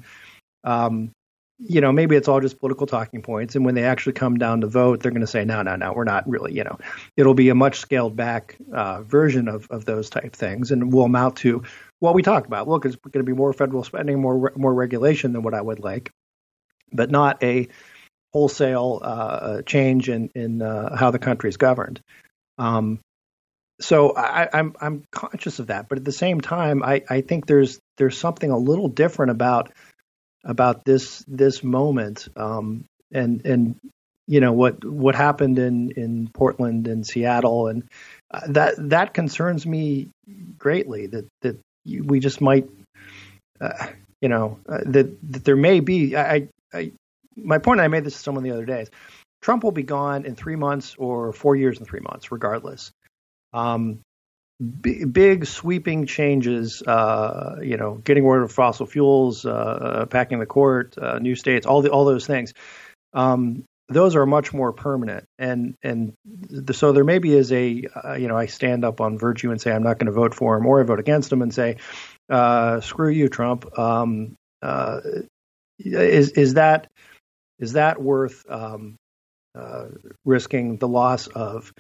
Um, 0.65 1.13
you 1.59 1.81
know, 1.81 1.93
maybe 1.93 2.17
it's 2.17 2.27
all 2.27 2.41
just 2.41 2.59
political 2.59 2.87
talking 2.87 3.23
points. 3.23 3.55
And 3.55 3.65
when 3.65 3.77
they 3.77 3.85
actually 3.85 4.15
come 4.15 4.39
down 4.39 4.63
to 4.63 4.67
vote, 4.67 5.01
they're 5.01 5.13
going 5.13 5.21
to 5.21 5.27
say, 5.27 5.45
no, 5.45 5.63
no, 5.63 5.77
no, 5.77 5.93
we're 5.93 6.05
not 6.05 6.29
really, 6.29 6.53
you 6.53 6.65
know, 6.65 6.79
it'll 7.17 7.35
be 7.35 7.49
a 7.49 7.55
much 7.55 7.79
scaled 7.79 8.17
back 8.17 8.57
uh, 8.73 9.03
version 9.03 9.49
of, 9.49 9.69
of 9.71 9.85
those 9.85 10.11
type 10.11 10.35
things 10.35 10.73
and 10.73 10.93
will 10.93 11.05
amount 11.05 11.37
to 11.37 11.63
what 12.01 12.15
we 12.15 12.23
talked 12.23 12.47
about. 12.47 12.69
Look, 12.69 12.85
it's 12.87 12.97
going 12.97 13.25
to 13.25 13.31
be 13.31 13.37
more 13.37 13.53
federal 13.53 13.85
spending, 13.85 14.21
more, 14.21 14.53
more 14.57 14.75
regulation 14.75 15.33
than 15.33 15.43
what 15.43 15.55
I 15.55 15.63
would 15.63 15.79
like, 15.79 16.11
but 16.93 17.11
not 17.11 17.43
a 17.43 17.69
wholesale 18.33 18.99
uh, 19.01 19.63
change 19.63 20.09
in, 20.09 20.31
in 20.35 20.61
uh, 20.61 20.97
how 20.97 21.13
the 21.13 21.21
country 21.21 21.51
is 21.51 21.57
governed. 21.57 22.01
Um, 22.59 22.99
so 23.81 24.15
I, 24.15 24.45
am 24.45 24.49
I'm, 24.53 24.75
I'm 24.81 25.05
conscious 25.11 25.59
of 25.59 25.69
that, 25.69 25.89
but 25.89 25.99
at 25.99 26.05
the 26.05 26.13
same 26.13 26.41
time, 26.41 26.83
I, 26.83 27.03
I 27.09 27.21
think 27.23 27.47
there's 27.47 27.81
there's 27.97 28.19
something 28.19 28.51
a 28.51 28.59
little 28.59 28.89
different 28.89 29.33
about 29.33 29.73
about 30.45 30.85
this 30.85 31.25
this 31.27 31.65
moment, 31.65 32.29
um, 32.37 32.85
and 33.13 33.45
and 33.45 33.77
you 34.27 34.41
know 34.41 34.53
what 34.53 34.85
what 34.85 35.15
happened 35.15 35.59
in 35.59 35.91
in 35.93 36.29
Portland 36.33 36.87
and 36.87 37.07
Seattle, 37.07 37.67
and 37.67 37.85
uh, 38.31 38.41
that 38.49 38.75
that 38.91 39.15
concerns 39.15 39.67
me 39.67 40.09
greatly. 40.57 41.07
That 41.09 41.27
that 41.43 41.59
we 41.85 42.21
just 42.21 42.41
might, 42.41 42.69
uh, 43.61 43.89
you 44.21 44.29
know, 44.29 44.61
uh, 44.69 44.79
that 44.87 45.17
that 45.33 45.45
there 45.45 45.57
may 45.57 45.81
be. 45.81 46.17
I, 46.17 46.49
I 46.73 46.93
my 47.37 47.59
point. 47.59 47.81
I 47.81 47.89
made 47.89 48.05
this 48.05 48.15
to 48.15 48.21
someone 48.21 48.45
the 48.45 48.53
other 48.53 48.67
day. 48.67 48.83
Is 48.83 48.91
Trump 49.43 49.65
will 49.65 49.73
be 49.73 49.83
gone 49.83 50.25
in 50.25 50.37
three 50.37 50.57
months 50.57 50.95
or 50.97 51.33
four 51.33 51.57
years 51.57 51.79
and 51.79 51.87
three 51.87 52.01
months, 52.01 52.31
regardless. 52.31 52.93
Um, 53.55 54.01
b- 54.81 55.05
big 55.05 55.47
sweeping 55.47 56.07
changes, 56.07 56.83
uh, 56.83 57.57
you 57.63 57.77
know, 57.77 57.95
getting 57.95 58.27
rid 58.27 58.43
of 58.43 58.53
fossil 58.53 58.87
fuels, 58.87 59.47
uh, 59.47 59.51
uh, 59.51 60.07
packing 60.07 60.41
the 60.41 60.47
court, 60.47 60.99
uh, 60.99 61.19
new 61.19 61.35
states, 61.37 61.67
all 61.67 61.83
the 61.83 61.91
all 61.91 62.05
those 62.05 62.27
things. 62.27 62.53
Um, 63.13 63.65
those 63.89 64.17
are 64.17 64.27
much 64.27 64.53
more 64.53 64.73
permanent, 64.73 65.25
and 65.39 65.75
and 65.83 66.15
the, 66.25 66.75
so 66.75 66.93
there 66.93 67.05
maybe 67.05 67.33
is 67.33 67.53
a 67.53 67.85
uh, 68.05 68.15
you 68.15 68.29
know 68.29 68.37
I 68.37 68.47
stand 68.47 68.85
up 68.85 69.01
on 69.01 69.19
virtue 69.19 69.51
and 69.51 69.61
say 69.61 69.73
I'm 69.73 69.83
not 69.83 69.99
going 69.99 70.07
to 70.07 70.13
vote 70.13 70.35
for 70.35 70.57
him, 70.57 70.67
or 70.67 70.81
I 70.81 70.85
vote 70.85 71.01
against 71.01 71.33
him 71.33 71.43
and 71.43 71.55
say 71.55 71.77
screw 72.81 73.11
you, 73.11 73.29
Trump. 73.29 73.79
Um, 73.79 74.35
is 75.79 76.31
is 76.31 76.55
that 76.55 76.89
is 77.59 77.75
that 77.75 78.01
worth 78.01 78.45
um, 78.49 78.97
uh, 79.55 79.87
risking 80.25 80.77
the 80.79 80.89
loss 80.89 81.27
of 81.29 81.73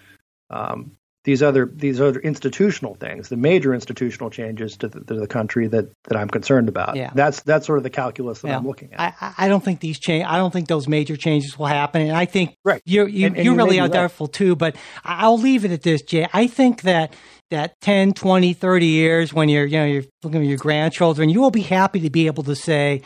um, 0.50 0.92
these 1.24 1.42
other 1.42 1.70
these 1.72 2.00
other 2.00 2.20
institutional 2.20 2.94
things, 2.94 3.30
the 3.30 3.36
major 3.36 3.72
institutional 3.72 4.28
changes 4.28 4.76
to 4.76 4.88
the, 4.88 5.00
to 5.00 5.14
the 5.14 5.26
country 5.26 5.66
that, 5.68 5.90
that 6.04 6.18
I'm 6.18 6.28
concerned 6.28 6.68
about. 6.68 6.96
Yeah. 6.96 7.10
That's 7.14 7.40
that's 7.42 7.66
sort 7.66 7.78
of 7.78 7.82
the 7.82 7.90
calculus 7.90 8.40
that 8.42 8.48
yeah. 8.48 8.56
I'm 8.58 8.66
looking 8.66 8.92
at. 8.92 9.14
I, 9.20 9.34
I 9.38 9.48
don't 9.48 9.64
think 9.64 9.80
these 9.80 9.98
change. 9.98 10.26
I 10.28 10.36
don't 10.36 10.52
think 10.52 10.68
those 10.68 10.86
major 10.86 11.16
changes 11.16 11.58
will 11.58 11.66
happen, 11.66 12.02
and 12.02 12.12
I 12.12 12.26
think 12.26 12.56
right. 12.62 12.82
you 12.84 13.06
you 13.06 13.26
and, 13.26 13.36
and 13.36 13.44
you 13.44 13.54
really 13.54 13.76
doubtful 13.88 14.28
too. 14.28 14.54
But 14.54 14.76
I'll 15.02 15.38
leave 15.38 15.64
it 15.64 15.70
at 15.70 15.82
this, 15.82 16.02
Jay. 16.02 16.28
I 16.32 16.46
think 16.46 16.82
that 16.82 17.14
that 17.50 17.80
10, 17.80 18.12
20, 18.12 18.52
30 18.52 18.86
years 18.86 19.32
when 19.32 19.48
you're 19.48 19.64
you 19.64 19.78
know 19.78 19.84
you're 19.86 20.04
looking 20.22 20.42
at 20.42 20.46
your 20.46 20.58
grandchildren, 20.58 21.30
you 21.30 21.40
will 21.40 21.50
be 21.50 21.62
happy 21.62 22.00
to 22.00 22.10
be 22.10 22.26
able 22.26 22.42
to 22.44 22.54
say, 22.54 23.00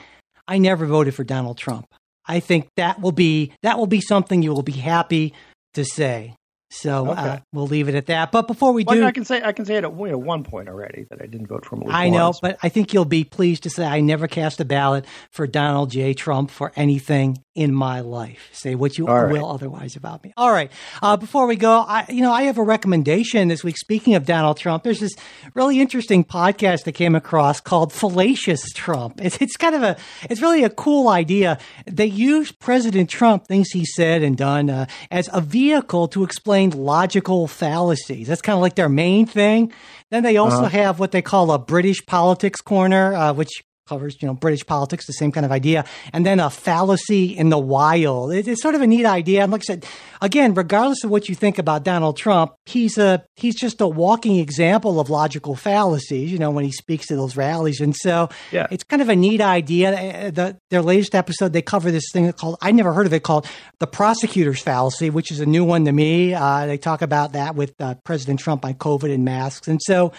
"I 0.48 0.58
never 0.58 0.86
voted 0.86 1.14
for 1.14 1.22
Donald 1.22 1.56
Trump." 1.56 1.86
I 2.26 2.40
think 2.40 2.68
that 2.76 3.00
will 3.00 3.12
be 3.12 3.52
that 3.62 3.78
will 3.78 3.86
be 3.86 4.00
something 4.00 4.42
you 4.42 4.52
will 4.52 4.62
be 4.62 4.72
happy 4.72 5.34
to 5.74 5.84
say. 5.84 6.34
So 6.70 7.06
uh, 7.06 7.12
okay. 7.12 7.20
uh, 7.20 7.38
we'll 7.52 7.66
leave 7.66 7.88
it 7.88 7.94
at 7.94 8.06
that. 8.06 8.30
But 8.30 8.46
before 8.46 8.72
we 8.72 8.84
do, 8.84 9.04
I 9.04 9.12
can 9.12 9.24
say 9.24 9.42
I 9.42 9.52
can 9.52 9.64
say 9.64 9.76
it 9.76 9.84
at 9.84 9.92
one 9.92 10.44
point 10.44 10.68
already 10.68 11.06
that 11.10 11.22
I 11.22 11.26
didn't 11.26 11.46
vote 11.46 11.64
for 11.64 11.76
him. 11.76 11.84
I 11.88 12.10
know, 12.10 12.34
but 12.40 12.58
I 12.62 12.68
think 12.68 12.92
you'll 12.92 13.04
be 13.04 13.24
pleased 13.24 13.62
to 13.62 13.70
say 13.70 13.86
I 13.86 14.00
never 14.00 14.28
cast 14.28 14.60
a 14.60 14.64
ballot 14.64 15.06
for 15.30 15.46
Donald 15.46 15.90
J. 15.90 16.14
Trump 16.14 16.50
for 16.50 16.72
anything 16.76 17.42
in 17.58 17.74
my 17.74 17.98
life. 17.98 18.48
Say 18.52 18.76
what 18.76 18.98
you 18.98 19.06
right. 19.06 19.32
will 19.32 19.50
otherwise 19.50 19.96
about 19.96 20.22
me. 20.22 20.32
All 20.36 20.52
right. 20.52 20.70
Uh, 21.02 21.16
before 21.16 21.48
we 21.48 21.56
go, 21.56 21.84
I 21.86 22.06
you 22.08 22.22
know 22.22 22.30
I 22.30 22.42
have 22.42 22.56
a 22.56 22.62
recommendation 22.62 23.48
this 23.48 23.64
week. 23.64 23.76
Speaking 23.76 24.14
of 24.14 24.24
Donald 24.24 24.58
Trump, 24.58 24.84
there's 24.84 25.00
this 25.00 25.16
really 25.54 25.80
interesting 25.80 26.24
podcast 26.24 26.84
that 26.84 26.92
came 26.92 27.16
across 27.16 27.60
called 27.60 27.92
Fallacious 27.92 28.62
Trump. 28.74 29.20
It's 29.20 29.38
it's 29.38 29.56
kind 29.56 29.74
of 29.74 29.82
a 29.82 29.96
it's 30.30 30.40
really 30.40 30.62
a 30.62 30.70
cool 30.70 31.08
idea. 31.08 31.58
They 31.84 32.06
use 32.06 32.52
President 32.52 33.10
Trump 33.10 33.48
things 33.48 33.70
he 33.70 33.84
said 33.84 34.22
and 34.22 34.36
done 34.36 34.70
uh, 34.70 34.86
as 35.10 35.28
a 35.32 35.40
vehicle 35.40 36.06
to 36.08 36.22
explain 36.22 36.70
logical 36.70 37.48
fallacies. 37.48 38.28
That's 38.28 38.40
kind 38.40 38.54
of 38.54 38.62
like 38.62 38.76
their 38.76 38.88
main 38.88 39.26
thing. 39.26 39.72
Then 40.10 40.22
they 40.22 40.36
also 40.36 40.58
uh-huh. 40.58 40.68
have 40.68 41.00
what 41.00 41.10
they 41.10 41.22
call 41.22 41.50
a 41.50 41.58
British 41.58 42.06
politics 42.06 42.60
corner, 42.60 43.14
uh, 43.14 43.32
which 43.32 43.64
covers, 43.88 44.20
you 44.20 44.28
know, 44.28 44.34
British 44.34 44.64
politics, 44.66 45.06
the 45.06 45.12
same 45.12 45.32
kind 45.32 45.46
of 45.46 45.52
idea. 45.52 45.84
And 46.12 46.24
then 46.24 46.40
a 46.40 46.50
fallacy 46.50 47.36
in 47.36 47.48
the 47.48 47.58
wild. 47.58 48.32
It, 48.32 48.46
it's 48.46 48.62
sort 48.62 48.74
of 48.74 48.80
a 48.80 48.86
neat 48.86 49.06
idea. 49.06 49.42
And 49.42 49.52
like 49.52 49.62
I 49.62 49.64
said, 49.64 49.86
again, 50.20 50.54
regardless 50.54 51.04
of 51.04 51.10
what 51.10 51.28
you 51.28 51.34
think 51.34 51.58
about 51.58 51.84
Donald 51.84 52.16
Trump, 52.16 52.54
he's 52.66 52.98
a 52.98 53.24
he's 53.36 53.56
just 53.56 53.80
a 53.80 53.88
walking 53.88 54.36
example 54.36 55.00
of 55.00 55.10
logical 55.10 55.56
fallacies. 55.56 56.30
You 56.30 56.38
know, 56.38 56.50
when 56.50 56.64
he 56.64 56.72
speaks 56.72 57.06
to 57.06 57.16
those 57.16 57.36
rallies, 57.36 57.80
and 57.80 57.96
so 57.96 58.28
yeah. 58.52 58.66
it's 58.70 58.84
kind 58.84 59.02
of 59.02 59.08
a 59.08 59.16
neat 59.16 59.40
idea. 59.40 59.92
Uh, 59.92 60.30
the, 60.30 60.58
their 60.70 60.82
latest 60.82 61.14
episode, 61.14 61.52
they 61.52 61.62
cover 61.62 61.90
this 61.90 62.10
thing 62.12 62.30
called 62.32 62.56
I 62.60 62.72
never 62.72 62.92
heard 62.92 63.06
of 63.06 63.12
it 63.12 63.22
called 63.22 63.46
the 63.80 63.86
prosecutor's 63.86 64.60
fallacy, 64.60 65.10
which 65.10 65.30
is 65.30 65.40
a 65.40 65.46
new 65.46 65.64
one 65.64 65.84
to 65.86 65.92
me. 65.92 66.34
Uh, 66.34 66.66
they 66.66 66.78
talk 66.78 67.02
about 67.02 67.32
that 67.32 67.54
with 67.54 67.74
uh, 67.80 67.94
President 68.04 68.40
Trump 68.40 68.64
on 68.64 68.74
COVID 68.74 69.12
and 69.12 69.24
masks, 69.24 69.68
and 69.68 69.80
so 69.82 70.12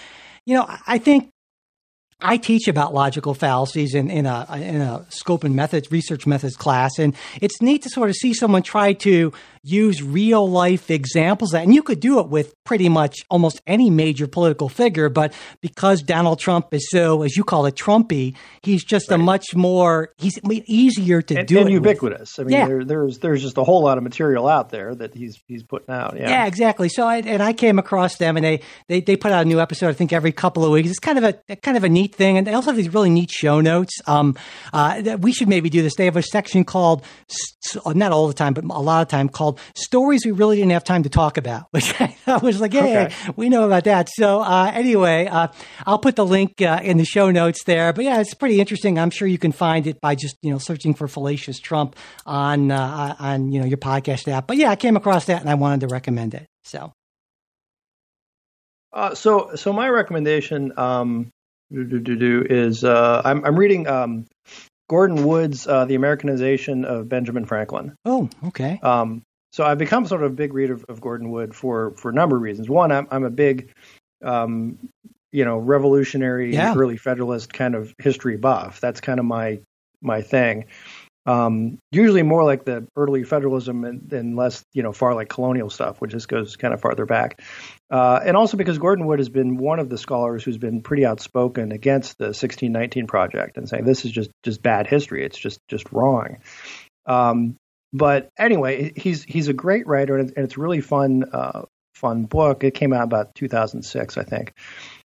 you 0.46 0.56
know, 0.56 0.66
I 0.88 0.98
think 0.98 1.30
I 2.22 2.38
teach 2.38 2.68
about 2.68 2.94
logical 2.94 3.34
fallacies 3.34 3.96
in, 3.96 4.10
in 4.10 4.26
a 4.26 4.46
in 4.56 4.82
a 4.82 5.06
scope 5.10 5.46
and 5.46 5.56
methods 5.56 5.90
research 5.92 6.28
methods 6.28 6.58
class, 6.58 7.00
and 7.00 7.16
it's 7.40 7.62
neat 7.62 7.84
to 7.84 7.90
sort 7.90 8.10
of 8.10 8.16
see 8.16 8.34
someone 8.34 8.62
try 8.62 8.92
to 8.94 9.32
use 9.64 10.02
real 10.02 10.50
life 10.50 10.90
examples 10.90 11.52
that, 11.52 11.64
and 11.64 11.74
you 11.74 11.84
could 11.84 12.00
do 12.00 12.20
it 12.20 12.28
with 12.28 12.54
pretty 12.64 12.90
much 12.90 13.18
almost 13.30 13.62
any 13.68 13.90
major 13.90 14.28
political 14.28 14.70
figure. 14.70 15.10
But 15.10 15.34
because 15.62 16.02
Donald 16.02 16.40
Trump 16.40 16.74
is 16.74 16.90
so, 16.90 17.24
as 17.24 17.36
you 17.36 17.44
call 17.44 17.66
it, 17.66 17.76
Trumpy, 17.76 18.36
he's 18.62 18.84
just 18.84 19.10
right. 19.10 19.20
a 19.20 19.24
much 19.24 19.56
more 19.56 20.14
he's 20.18 20.40
easier 20.68 21.22
to 21.22 21.40
and, 21.40 21.48
do 21.48 21.60
and 21.60 21.70
ubiquitous. 21.70 22.38
With. 22.38 22.48
I 22.48 22.50
mean, 22.50 22.60
yeah. 22.60 22.68
there, 22.68 22.86
there's 22.86 23.20
there's 23.20 23.42
just 23.42 23.58
a 23.58 23.64
whole 23.64 23.84
lot 23.84 23.98
of 23.98 24.04
material 24.04 24.48
out 24.48 24.70
there 24.70 24.94
that 24.96 25.14
he's 25.14 25.40
he's 25.48 25.64
putting 25.64 25.94
out. 25.94 26.16
Yeah, 26.18 26.30
yeah, 26.30 26.46
exactly. 26.46 26.90
So 26.90 27.06
I, 27.06 27.18
and 27.18 27.42
I 27.42 27.54
came 27.54 27.80
across 27.80 28.18
them, 28.18 28.38
and 28.38 28.46
they, 28.46 28.62
they 28.88 29.02
they 29.02 29.16
put 29.16 29.32
out 29.32 29.46
a 29.46 29.46
new 29.46 29.60
episode. 29.60 29.90
I 29.90 29.94
think 29.94 30.14
every 30.14 30.32
couple 30.32 30.64
of 30.66 30.72
weeks. 30.72 30.90
It's 30.90 31.00
kind 31.00 31.18
of 31.18 31.24
a 31.50 31.56
kind 31.58 31.78
of 31.78 31.84
a 31.84 31.90
neat 31.90 32.16
thing, 32.16 32.38
and 32.38 32.46
they 32.46 32.54
also 32.54 32.68
have 32.68 32.78
these 32.78 32.94
really 32.94 33.10
neat 33.10 33.32
show 33.32 33.62
notes. 33.62 34.00
Um, 34.08 34.36
uh, 34.74 35.18
we 35.20 35.32
should 35.32 35.50
maybe 35.50 35.70
do 35.70 35.82
this. 35.82 35.96
They 35.96 36.06
have 36.06 36.18
a 36.18 36.24
section 36.24 36.64
called 36.64 37.04
not 37.86 38.12
all 38.12 38.28
the 38.28 38.34
time, 38.34 38.54
but 38.54 38.64
a 38.64 38.82
lot 38.82 39.02
of 39.02 39.08
time 39.08 39.30
called 39.30 39.49
called 39.50 39.60
"Stories 39.76 40.26
We 40.26 40.32
Really 40.32 40.58
Didn't 40.58 40.72
Have 40.72 40.84
Time 40.84 41.04
to 41.04 41.10
Talk 41.10 41.38
About," 41.38 41.68
which 41.72 41.94
I, 42.00 42.38
was 42.42 42.62
like, 42.62 42.74
"Hey, 42.74 43.06
okay. 43.06 43.16
we 43.36 43.50
know 43.50 43.66
about 43.66 43.86
that." 43.86 44.10
So 44.10 44.42
uh, 44.42 44.72
anyway, 44.74 45.28
uh, 45.28 45.48
I'll 45.86 46.00
put 46.00 46.16
the 46.16 46.26
link 46.26 46.62
uh, 46.62 46.80
in 46.84 46.98
the 46.98 47.06
show 47.06 47.32
notes 47.32 47.64
there. 47.64 47.94
But 47.94 48.06
yeah, 48.06 48.20
it's 48.20 48.34
pretty 48.34 48.60
interesting. 48.60 49.00
I'm 49.00 49.10
sure 49.10 49.28
you 49.28 49.38
can 49.38 49.52
find 49.52 49.88
it 49.88 50.00
by 50.02 50.16
just 50.16 50.38
you 50.42 50.52
know 50.52 50.58
searching 50.58 50.94
for 50.94 51.08
"Fallacious 51.08 51.60
Trump" 51.60 51.96
on 52.26 52.72
uh, 52.72 53.16
on 53.20 53.52
you 53.52 53.60
know 53.60 53.66
your 53.66 53.78
podcast 53.78 54.28
app. 54.28 54.48
But 54.48 54.58
yeah, 54.58 54.70
I 54.70 54.76
came 54.76 54.96
across 54.96 55.26
that 55.26 55.42
and 55.42 55.50
I 55.50 55.56
wanted 55.56 55.82
to 55.82 55.88
recommend 55.88 56.34
it. 56.34 56.48
So. 56.64 56.94
Uh, 58.92 59.14
so, 59.14 59.56
so 59.56 59.72
my 59.72 59.88
recommendation 59.88 60.74
um, 60.76 61.30
is 61.70 62.84
uh, 62.84 63.22
I'm, 63.24 63.46
I'm 63.46 63.56
reading 63.56 63.88
um, 63.88 64.26
Gordon 64.90 65.24
Wood's 65.24 65.68
uh, 65.68 65.86
The 65.86 65.94
Americanization 65.94 66.84
of 66.84 67.08
Benjamin 67.08 67.46
Franklin. 67.46 67.96
Oh, 68.04 68.28
okay. 68.48 68.80
Um, 68.82 69.22
so 69.52 69.64
I've 69.64 69.78
become 69.78 70.06
sort 70.06 70.24
of 70.24 70.32
a 70.32 70.36
big 70.36 70.54
reader 70.54 70.74
of, 70.74 70.86
of, 70.90 71.02
Gordon 71.02 71.32
Wood 71.32 71.56
for 71.56 71.92
for 71.92 72.10
a 72.10 72.14
number 72.14 72.36
of 72.36 72.42
reasons. 72.42 72.70
One, 72.70 72.92
I'm, 72.92 73.08
I'm 73.12 73.24
a 73.24 73.30
big, 73.30 73.74
um, 74.24 74.90
you 75.32 75.46
know, 75.46 75.58
revolutionary, 75.58 76.54
yeah. 76.54 76.76
early 76.76 76.98
Federalist 76.98 77.52
kind 77.52 77.76
of 77.76 77.94
history 77.98 78.38
buff. 78.38 78.80
That's 78.80 79.02
kind 79.02 79.20
of 79.20 79.26
my 79.26 79.60
my 80.02 80.22
thing. 80.22 80.66
Um, 81.26 81.78
usually 81.92 82.24
more 82.24 82.44
like 82.44 82.66
the 82.66 82.88
early 82.96 83.24
federalism 83.24 83.84
and, 83.84 84.12
and, 84.14 84.36
less, 84.36 84.64
you 84.74 84.82
know, 84.82 84.92
far 84.92 85.14
like 85.14 85.30
colonial 85.30 85.70
stuff, 85.70 86.02
which 86.02 86.12
just 86.12 86.28
goes 86.28 86.56
kind 86.56 86.74
of 86.74 86.82
farther 86.82 87.06
back. 87.06 87.42
Uh, 87.92 88.20
and 88.26 88.36
also 88.36 88.58
because 88.58 88.80
Gordon 88.80 89.06
Wood 89.06 89.20
has 89.20 89.30
been 89.30 89.58
one 89.58 89.78
of 89.80 89.90
the 89.90 89.98
scholars 90.00 90.44
who's 90.44 90.58
been 90.58 90.82
pretty 90.82 91.06
outspoken 91.06 91.72
against 91.72 92.18
the 92.18 92.28
1619 92.28 93.06
project 93.06 93.58
and 93.58 93.70
saying 93.70 93.86
this 93.86 94.06
is 94.06 94.12
just 94.12 94.32
just 94.44 94.64
bad 94.64 94.88
history. 94.88 95.24
It's 95.24 95.38
just 95.38 95.60
just 95.68 95.92
wrong. 95.92 96.38
Um, 97.06 97.58
but 97.94 98.30
anyway, 98.38 98.94
he's 98.96 99.24
he's 99.24 99.48
a 99.48 99.54
great 99.54 99.88
writer 99.88 100.18
and 100.18 100.32
it's 100.38 100.58
really 100.58 100.82
fun 100.82 101.24
uh, 101.32 101.64
fun 101.96 102.24
book. 102.24 102.64
It 102.64 102.74
came 102.74 102.94
out 102.94 103.04
about 103.04 103.36
2006, 103.36 104.18
I 104.18 104.24
think. 104.24 104.54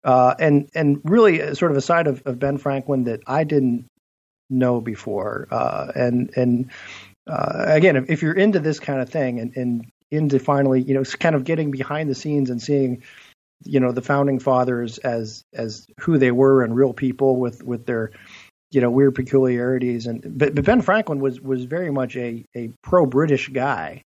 Uh, 0.04 0.36
and 0.38 0.70
and 0.76 1.00
really 1.06 1.56
sort 1.56 1.72
of 1.72 1.78
a 1.78 1.82
side 1.82 2.08
of, 2.08 2.24
of 2.26 2.40
Ben 2.40 2.58
Franklin 2.58 3.06
that 3.06 3.22
I 3.26 3.44
didn't 3.46 3.88
know 4.50 4.82
before. 4.82 5.48
Uh, 5.50 5.92
and 5.96 6.32
and 6.36 6.72
uh, 7.28 7.66
again, 7.68 7.96
if, 7.96 8.10
if, 8.10 8.22
you're 8.22 8.34
into 8.34 8.60
this 8.60 8.82
kind 8.82 9.02
of 9.02 9.10
thing 9.10 9.40
and, 9.40 9.56
and 9.56 9.92
into 10.12 10.40
finally, 10.40 10.82
you 10.82 10.94
know, 10.94 11.04
kind 11.04 11.36
of 11.36 11.46
getting 11.46 11.72
behind 11.72 12.10
the 12.10 12.16
scenes 12.16 12.50
and 12.50 12.62
seeing, 12.62 13.04
you 13.64 13.80
know, 13.80 13.94
the 13.94 14.02
founding 14.02 14.40
fathers 14.40 14.98
as 14.98 15.46
as 15.54 15.88
who 16.02 16.18
they 16.18 16.32
were 16.32 16.64
and 16.64 16.76
real 16.76 16.94
people 16.94 17.38
with 17.38 17.64
with 17.64 17.86
their 17.86 18.12
you 18.74 18.82
know 18.82 18.90
weird 18.90 19.16
peculiarities 19.16 20.08
and 20.08 20.22
but, 20.38 20.56
but 20.56 20.66
Ben 20.66 20.82
Franklin 20.82 21.20
was 21.20 21.40
was 21.40 21.64
very 21.66 21.92
much 21.92 22.16
a 22.18 22.44
a 22.56 22.72
pro 22.82 23.06
British 23.06 23.50
guy 23.50 24.04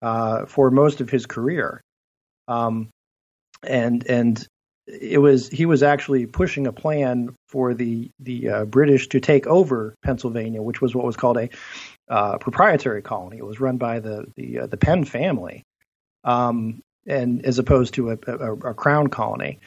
uh, 0.00 0.46
for 0.46 0.70
most 0.70 1.00
of 1.00 1.10
his 1.10 1.26
career, 1.26 1.80
um, 2.46 2.88
and 3.62 4.06
and 4.06 4.46
it 4.86 5.18
was 5.18 5.48
he 5.48 5.66
was 5.66 5.82
actually 5.82 6.26
pushing 6.26 6.66
a 6.66 6.72
plan 6.72 7.34
for 7.48 7.74
the 7.74 8.10
the 8.20 8.48
uh, 8.48 8.64
British 8.64 9.08
to 9.08 9.20
take 9.20 9.46
over 9.46 9.94
Pennsylvania, 10.04 10.62
which 10.62 10.80
was 10.80 10.94
what 10.94 11.04
was 11.04 11.16
called 11.16 11.36
a 11.36 11.48
uh, 12.08 12.38
proprietary 12.38 13.02
colony. 13.02 13.38
It 13.38 13.46
was 13.46 13.60
run 13.60 13.76
by 13.76 13.98
the 13.98 14.26
the 14.36 14.60
uh, 14.60 14.66
the 14.66 14.76
Penn 14.76 15.04
family, 15.04 15.64
um, 16.24 16.80
and 17.06 17.44
as 17.44 17.58
opposed 17.58 17.94
to 17.94 18.12
a, 18.12 18.18
a, 18.26 18.52
a 18.54 18.74
crown 18.74 19.08
colony. 19.08 19.58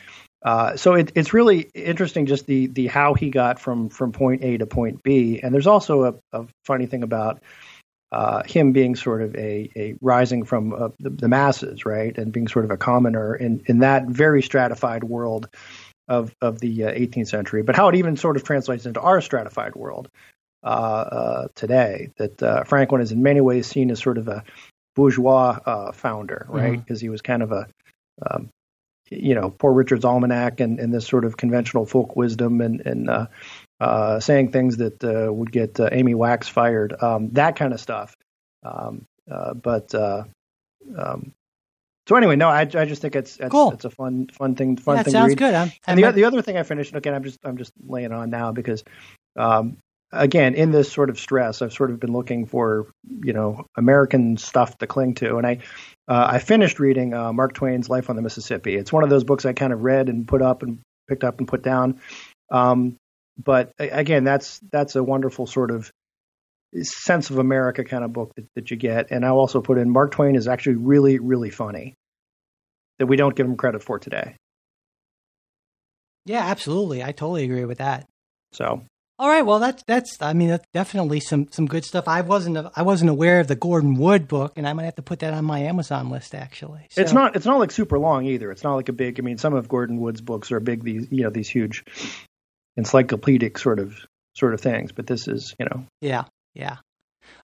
Uh, 0.44 0.76
so 0.76 0.96
it, 0.96 1.12
it's 1.16 1.34
really 1.34 1.70
interesting, 1.74 2.26
just 2.26 2.48
the 2.48 2.68
the 2.68 2.88
how 2.88 3.14
he 3.14 3.30
got 3.30 3.60
from 3.60 3.90
from 3.90 4.12
point 4.12 4.44
A 4.44 4.58
to 4.58 4.66
point 4.66 5.04
B. 5.04 5.40
And 5.42 5.54
there's 5.54 5.68
also 5.68 6.04
a, 6.06 6.40
a 6.40 6.48
funny 6.66 6.88
thing 6.88 7.04
about 7.04 7.42
uh, 8.12 8.44
him 8.44 8.72
being 8.72 8.96
sort 8.96 9.22
of 9.22 9.36
a, 9.36 9.70
a 9.76 9.96
rising 10.02 10.44
from 10.44 10.74
uh, 10.74 10.90
the, 11.00 11.12
the, 11.12 11.28
masses, 11.28 11.86
right, 11.86 12.18
and 12.18 12.34
being 12.34 12.48
sort 12.48 12.66
of 12.66 12.72
a 12.72 12.78
commoner 12.78 13.36
in, 13.36 13.64
in 13.68 13.80
that 13.80 14.06
very 14.08 14.42
stratified 14.42 15.04
world 15.04 15.48
of 16.08 16.36
of 16.42 16.60
the 16.60 16.86
uh, 16.86 16.92
18th 16.92 17.28
century, 17.28 17.62
but 17.62 17.76
how 17.76 17.88
it 17.88 17.96
even 17.96 18.18
sort 18.18 18.36
of 18.36 18.44
translates 18.44 18.86
into 18.86 19.00
our 19.00 19.22
stratified 19.22 19.76
world 19.76 20.10
uh, 20.64 20.68
uh, 20.68 21.48
today. 21.56 22.10
That 22.18 22.44
uh, 22.44 22.64
Franklin 22.64 23.02
is 23.02 23.12
in 23.12 23.24
many 23.24 23.42
ways 23.42 23.68
seen 23.68 23.92
as 23.92 24.00
sort 24.00 24.18
of 24.18 24.28
a 24.28 24.44
bourgeois 24.96 25.92
founder, 25.94 26.48
right, 26.50 26.72
because 26.72 27.00
mm-hmm. 27.00 27.06
he 27.06 27.10
was 27.10 27.22
kind 27.22 27.44
of 27.44 27.52
a 27.52 27.68
um, 28.30 28.50
you 29.12 29.36
know, 29.36 29.50
Poor 29.50 29.74
Richard's 29.74 30.06
Almanac 30.06 30.60
and, 30.60 30.80
and 30.80 30.94
this 30.94 31.06
sort 31.06 31.26
of 31.26 31.38
conventional 31.38 31.86
folk 31.86 32.16
wisdom 32.16 32.62
and, 32.62 32.82
and 32.82 33.28
uh, 33.80 34.20
saying 34.20 34.52
things 34.52 34.78
that 34.78 35.04
uh, 35.04 35.32
would 35.32 35.52
get 35.52 35.80
uh, 35.80 35.90
Amy 35.92 36.16
Wax 36.16 36.48
fired, 36.48 36.96
um, 37.02 37.30
that 37.32 37.56
kind 37.56 37.74
of 37.74 37.80
stuff. 37.80 38.16
Um, 38.64 39.06
uh, 39.30 39.54
but 39.54 39.94
uh, 39.94 40.24
um, 40.98 41.34
so 42.08 42.16
anyway, 42.16 42.36
no, 42.36 42.48
I, 42.48 42.62
I 42.62 42.86
just 42.86 43.02
think 43.02 43.16
it's 43.16 43.38
it's, 43.38 43.50
cool. 43.50 43.72
it's 43.72 43.86
a 43.86 43.90
fun 43.90 44.28
fun 44.28 44.56
thing 44.56 44.78
fun 44.78 44.98
yeah, 44.98 45.04
thing. 45.04 45.12
Sounds 45.12 45.26
to 45.26 45.30
read. 45.30 45.38
good. 45.38 45.54
I'm, 45.54 45.72
and 45.88 46.00
the, 46.02 46.12
the 46.12 46.24
other 46.24 46.42
thing 46.42 46.58
I 46.58 46.64
finished, 46.64 46.96
again, 46.96 47.14
I'm 47.14 47.24
just 47.24 47.40
I'm 47.44 47.58
just 47.58 47.74
laying 47.86 48.12
on 48.12 48.30
now 48.30 48.52
because 48.52 48.84
um, 49.36 49.78
again 50.12 50.56
in 50.56 50.72
this 50.72 50.92
sort 50.92 51.10
of 51.10 51.20
stress, 51.20 51.62
I've 51.62 51.74
sort 51.74 51.92
of 51.92 52.00
been 52.00 52.14
looking 52.14 52.46
for 52.46 52.88
you 53.08 53.34
know 53.34 53.66
American 53.78 54.38
stuff 54.38 54.78
to 54.80 54.88
cling 54.88 55.16
to, 55.16 55.38
and 55.38 55.48
I. 55.48 55.60
Uh, 56.08 56.28
I 56.32 56.40
finished 56.40 56.80
reading 56.80 57.14
uh, 57.14 57.32
Mark 57.32 57.54
Twain's 57.54 57.88
Life 57.88 58.10
on 58.10 58.18
the 58.18 58.22
Mississippi. 58.22 58.76
It's 58.76 58.92
one 58.92 59.06
of 59.06 59.10
those 59.10 59.24
books 59.24 59.46
I 59.46 59.54
kind 59.54 59.72
of 59.72 59.82
read 59.82 60.10
and 60.10 60.28
put 60.28 60.42
up 60.42 60.62
and 60.62 60.80
picked 61.08 61.24
up 61.24 61.38
and 61.38 61.48
put 61.48 61.62
down. 61.62 62.02
Um, 62.52 62.98
but 63.42 63.72
again, 63.80 64.26
that's 64.26 64.60
that's 64.72 64.98
a 64.98 65.04
wonderful 65.04 65.48
sort 65.48 65.72
of 65.72 65.90
sense 66.82 67.30
of 67.30 67.38
America 67.38 67.84
kind 67.84 68.04
of 68.04 68.14
book 68.14 68.34
that, 68.36 68.46
that 68.56 68.72
you 68.72 68.78
get. 68.78 69.12
And 69.12 69.26
I'll 69.26 69.38
also 69.38 69.62
put 69.62 69.78
in 69.78 69.90
Mark 69.90 70.12
Twain 70.12 70.36
is 70.36 70.48
actually 70.48 70.76
really, 70.76 71.20
really 71.20 71.50
funny 71.50 71.96
that 73.00 73.08
we 73.08 73.18
don't 73.18 73.36
give 73.36 73.46
him 73.46 73.58
credit 73.58 73.84
for 73.84 74.00
today. 74.00 74.36
Yeah, 76.26 76.46
absolutely. 76.46 77.04
I 77.04 77.12
totally 77.12 77.44
agree 77.44 77.66
with 77.66 77.80
that. 77.80 78.08
So 78.54 78.84
all 79.22 79.30
right, 79.30 79.44
well 79.44 79.60
that's 79.60 79.84
that's 79.84 80.18
I 80.20 80.34
mean 80.34 80.50
that's 80.50 80.66
definitely 80.74 81.20
some 81.20 81.48
some 81.52 81.68
good 81.68 81.86
stuff. 81.86 82.08
I 82.08 82.22
wasn't 82.22 82.58
I 82.76 82.82
wasn't 82.82 83.12
aware 83.12 83.40
of 83.40 83.48
the 83.48 83.56
Gordon 83.56 83.94
Wood 83.94 84.28
book, 84.28 84.54
and 84.56 84.68
I 84.68 84.74
might 84.74 84.86
have 84.86 84.96
to 84.96 85.04
put 85.04 85.20
that 85.20 85.32
on 85.32 85.46
my 85.46 85.60
Amazon 85.60 86.10
list 86.10 86.34
actually. 86.34 86.88
So. 86.90 87.02
It's 87.02 87.14
not 87.14 87.36
it's 87.36 87.46
not 87.46 87.60
like 87.60 87.70
super 87.70 88.00
long 88.00 88.26
either. 88.26 88.52
It's 88.52 88.64
not 88.64 88.74
like 88.74 88.90
a 88.90 88.94
big. 88.94 89.20
I 89.20 89.22
mean, 89.22 89.38
some 89.38 89.54
of 89.54 89.70
Gordon 89.70 90.00
Wood's 90.00 90.22
books 90.22 90.52
are 90.52 90.60
big. 90.60 90.84
These 90.84 91.12
you 91.12 91.22
know 91.22 91.30
these 91.30 91.48
huge 91.48 91.86
encyclopedic 92.78 93.60
sort 93.60 93.78
of 93.78 93.96
sort 94.34 94.56
of 94.56 94.62
things. 94.62 94.92
But 94.92 95.06
this 95.06 95.28
is, 95.28 95.54
you 95.60 95.68
know, 95.68 95.86
yeah, 96.02 96.24
yeah. 96.56 96.78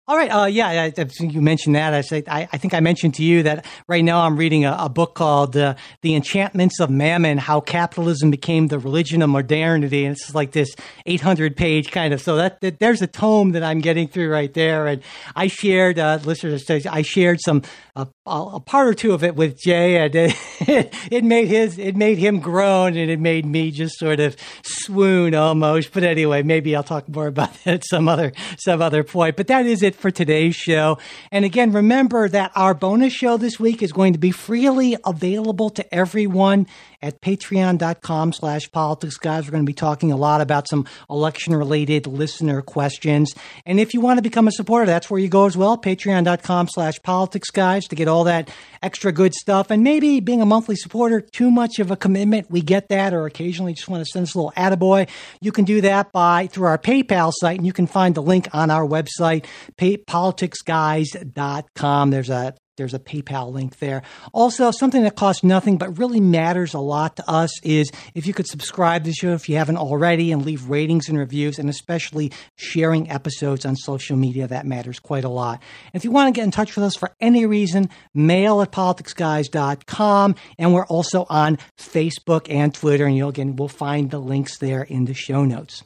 All 0.10 0.16
right. 0.16 0.30
Uh, 0.30 0.46
yeah, 0.46 0.84
I, 0.84 0.90
think 0.92 1.34
you 1.34 1.42
mentioned 1.42 1.76
that. 1.76 1.94
I, 1.94 2.24
I, 2.30 2.48
I, 2.54 2.58
think 2.58 2.74
I 2.74 2.80
mentioned 2.80 3.16
to 3.16 3.24
you 3.24 3.44
that 3.44 3.66
right 3.90 4.06
now 4.06 4.22
I'm 4.22 4.38
reading 4.38 4.64
a, 4.64 4.74
a 4.80 4.88
book 4.88 5.16
called 5.16 5.58
uh, 5.58 5.76
"The 6.02 6.16
Enchantments 6.16 6.80
of 6.80 6.90
Mammon: 6.90 7.38
How 7.38 7.60
Capitalism 7.60 8.32
Became 8.32 8.68
the 8.68 8.80
Religion 8.80 9.22
of 9.22 9.30
Modernity," 9.30 10.06
and 10.06 10.16
it's 10.16 10.34
like 10.34 10.54
this 10.54 10.74
800 11.08 11.58
page 11.58 11.92
kind 11.92 12.14
of. 12.14 12.22
So 12.22 12.38
that, 12.38 12.62
that 12.62 12.80
there's 12.80 13.02
a 13.02 13.08
tome 13.08 13.52
that 13.52 13.64
I'm 13.64 13.82
getting 13.82 14.08
through 14.08 14.32
right 14.32 14.54
there. 14.54 14.88
And 14.88 15.04
I 15.36 15.48
shared, 15.48 16.00
uh, 16.00 16.20
listeners, 16.24 16.66
I 16.70 17.02
shared 17.02 17.42
some 17.42 17.64
a, 17.98 18.08
a 18.26 18.60
part 18.62 18.88
or 18.88 18.94
two 18.94 19.12
of 19.12 19.26
it 19.26 19.36
with 19.36 19.60
Jay, 19.60 19.98
and 19.98 20.16
it, 20.16 20.36
it 21.12 21.24
made 21.26 21.50
his 21.50 21.78
it 21.78 21.98
made 21.98 22.18
him 22.18 22.40
groan, 22.40 22.96
and 22.96 23.12
it 23.12 23.20
made 23.20 23.46
me 23.46 23.72
just 23.72 23.98
sort 23.98 24.22
of 24.22 24.38
swoon 24.64 25.36
almost. 25.36 25.92
But 25.92 26.04
anyway, 26.04 26.44
maybe 26.44 26.78
I'll 26.78 26.84
talk 26.84 27.10
more 27.10 27.28
about 27.28 27.54
that 27.66 27.74
at 27.74 27.84
some 27.86 28.08
other 28.08 28.32
some 28.58 28.82
other 28.82 29.04
point. 29.04 29.36
But 29.36 29.48
that 29.48 29.66
is 29.66 29.84
it 29.84 29.97
for 29.98 30.12
today's 30.12 30.56
show. 30.56 30.98
And 31.32 31.44
again, 31.44 31.72
remember 31.72 32.30
that 32.30 32.52
our 32.56 32.74
bonus 32.74 33.14
show 33.14 33.38
this 33.38 33.60
week 33.60 33.82
is 33.82 33.92
going 33.92 34.14
to 34.14 34.20
be 34.20 34.32
freely 34.32 34.96
available 35.06 35.70
to 35.72 35.94
everyone 35.94 36.68
at 37.02 37.22
patreon.com 37.22 38.34
slash 38.34 38.72
politics 38.72 39.18
guys. 39.18 39.46
We're 39.46 39.52
going 39.52 39.64
to 39.64 39.70
be 39.70 39.74
talking 39.74 40.12
a 40.12 40.18
lot 40.18 40.42
about 40.42 40.68
some 40.68 40.86
election 41.10 41.56
related 41.56 42.08
listener 42.08 42.62
questions. 42.62 43.34
And 43.66 43.80
if 43.80 43.94
you 43.94 44.02
want 44.02 44.18
to 44.18 44.22
become 44.22 44.48
a 44.48 44.52
supporter, 44.52 44.86
that's 44.86 45.10
where 45.10 45.20
you 45.20 45.30
go 45.30 45.46
as 45.46 45.56
well. 45.56 45.78
Patreon.com 45.78 46.68
slash 46.70 47.02
politics 47.04 47.52
guys 47.52 47.86
to 47.88 47.96
get 47.96 48.08
all 48.08 48.24
that 48.26 48.50
extra 48.82 49.12
good 49.12 49.34
stuff. 49.34 49.70
And 49.70 49.84
maybe 49.84 50.20
being 50.20 50.42
a 50.42 50.46
monthly 50.46 50.76
supporter, 50.76 51.22
too 51.22 51.52
much 51.52 51.80
of 51.80 51.92
a 51.92 51.96
commitment. 51.96 52.50
We 52.50 52.62
get 52.62 52.90
that, 52.90 53.14
or 53.14 53.26
occasionally 53.26 53.74
just 53.74 53.88
want 53.88 54.02
to 54.02 54.06
send 54.12 54.24
us 54.24 54.34
a 54.34 54.40
little 54.40 54.54
attaboy. 54.58 55.08
You 55.42 55.52
can 55.52 55.66
do 55.66 55.82
that 55.82 56.12
by 56.12 56.48
through 56.48 56.68
our 56.68 56.78
PayPal 56.78 57.32
site, 57.34 57.58
and 57.58 57.66
you 57.66 57.74
can 57.74 57.88
find 57.88 58.16
the 58.16 58.22
link 58.22 58.48
on 58.54 58.72
our 58.72 58.88
website, 58.88 59.46
politicsguys.com. 59.78 62.10
There's 62.10 62.30
a 62.30 62.56
there's 62.78 62.94
a 62.94 63.00
PayPal 63.00 63.52
link 63.52 63.80
there. 63.80 64.04
Also, 64.34 64.72
something 64.72 65.04
that 65.04 65.16
costs 65.16 65.44
nothing 65.44 65.78
but 65.78 65.98
really 65.98 66.22
matters 66.22 66.74
a 66.74 66.80
lot 66.80 67.18
to 67.18 67.30
us 67.30 67.52
is 67.64 67.92
if 68.14 68.26
you 68.26 68.34
could 68.34 68.48
subscribe 68.48 69.04
to 69.04 69.10
the 69.10 69.14
show 69.14 69.34
if 69.34 69.50
you 69.50 69.58
haven't 69.58 69.78
already 69.78 70.32
and 70.32 70.46
leave 70.46 70.70
ratings 70.70 71.10
and 71.10 71.18
reviews, 71.18 71.60
and 71.60 71.70
especially 71.70 72.32
sharing 72.56 73.10
episodes 73.10 73.66
on 73.66 73.76
social 73.76 74.16
media. 74.16 74.48
That 74.48 74.66
matters 74.66 75.00
quite 75.00 75.24
a 75.24 75.30
lot. 75.30 75.62
If 75.94 76.04
you 76.04 76.12
want 76.12 76.34
to 76.34 76.40
get 76.40 76.46
in 76.46 76.52
touch 76.52 76.76
with 76.76 76.86
us 76.86 76.96
for 76.96 77.16
any 77.20 77.46
reason, 77.46 77.90
mail 78.14 78.62
at 78.62 78.72
politicsguys.com. 78.72 80.36
And 80.58 80.74
we're 80.74 80.86
also 80.86 81.26
on 81.30 81.58
Facebook 81.78 82.48
and 82.50 82.74
Twitter. 82.74 83.06
And 83.06 83.16
you'll 83.16 83.30
again, 83.30 83.56
we'll 83.56 83.68
find 83.68 84.12
the 84.12 84.20
links 84.20 84.60
there 84.60 84.84
in 84.84 85.06
the 85.06 85.14
show 85.14 85.44
notes. 85.44 85.84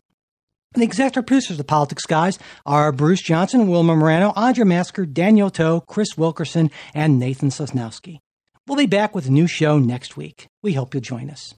The 0.73 0.83
executive 0.83 1.25
producers 1.25 1.51
of 1.51 1.57
The 1.57 1.63
Politics 1.65 2.05
Guys 2.05 2.39
are 2.65 2.93
Bruce 2.93 3.21
Johnson, 3.21 3.67
Wilma 3.67 3.93
Morano, 3.93 4.31
Andrea 4.37 4.63
Masker, 4.63 5.05
Daniel 5.05 5.49
Toe, 5.49 5.81
Chris 5.81 6.17
Wilkerson, 6.17 6.71
and 6.93 7.19
Nathan 7.19 7.49
Sosnowski. 7.49 8.19
We'll 8.67 8.77
be 8.77 8.85
back 8.85 9.13
with 9.13 9.25
a 9.25 9.31
new 9.31 9.47
show 9.47 9.79
next 9.79 10.15
week. 10.15 10.47
We 10.63 10.71
hope 10.71 10.93
you'll 10.93 11.01
join 11.01 11.29
us. 11.29 11.53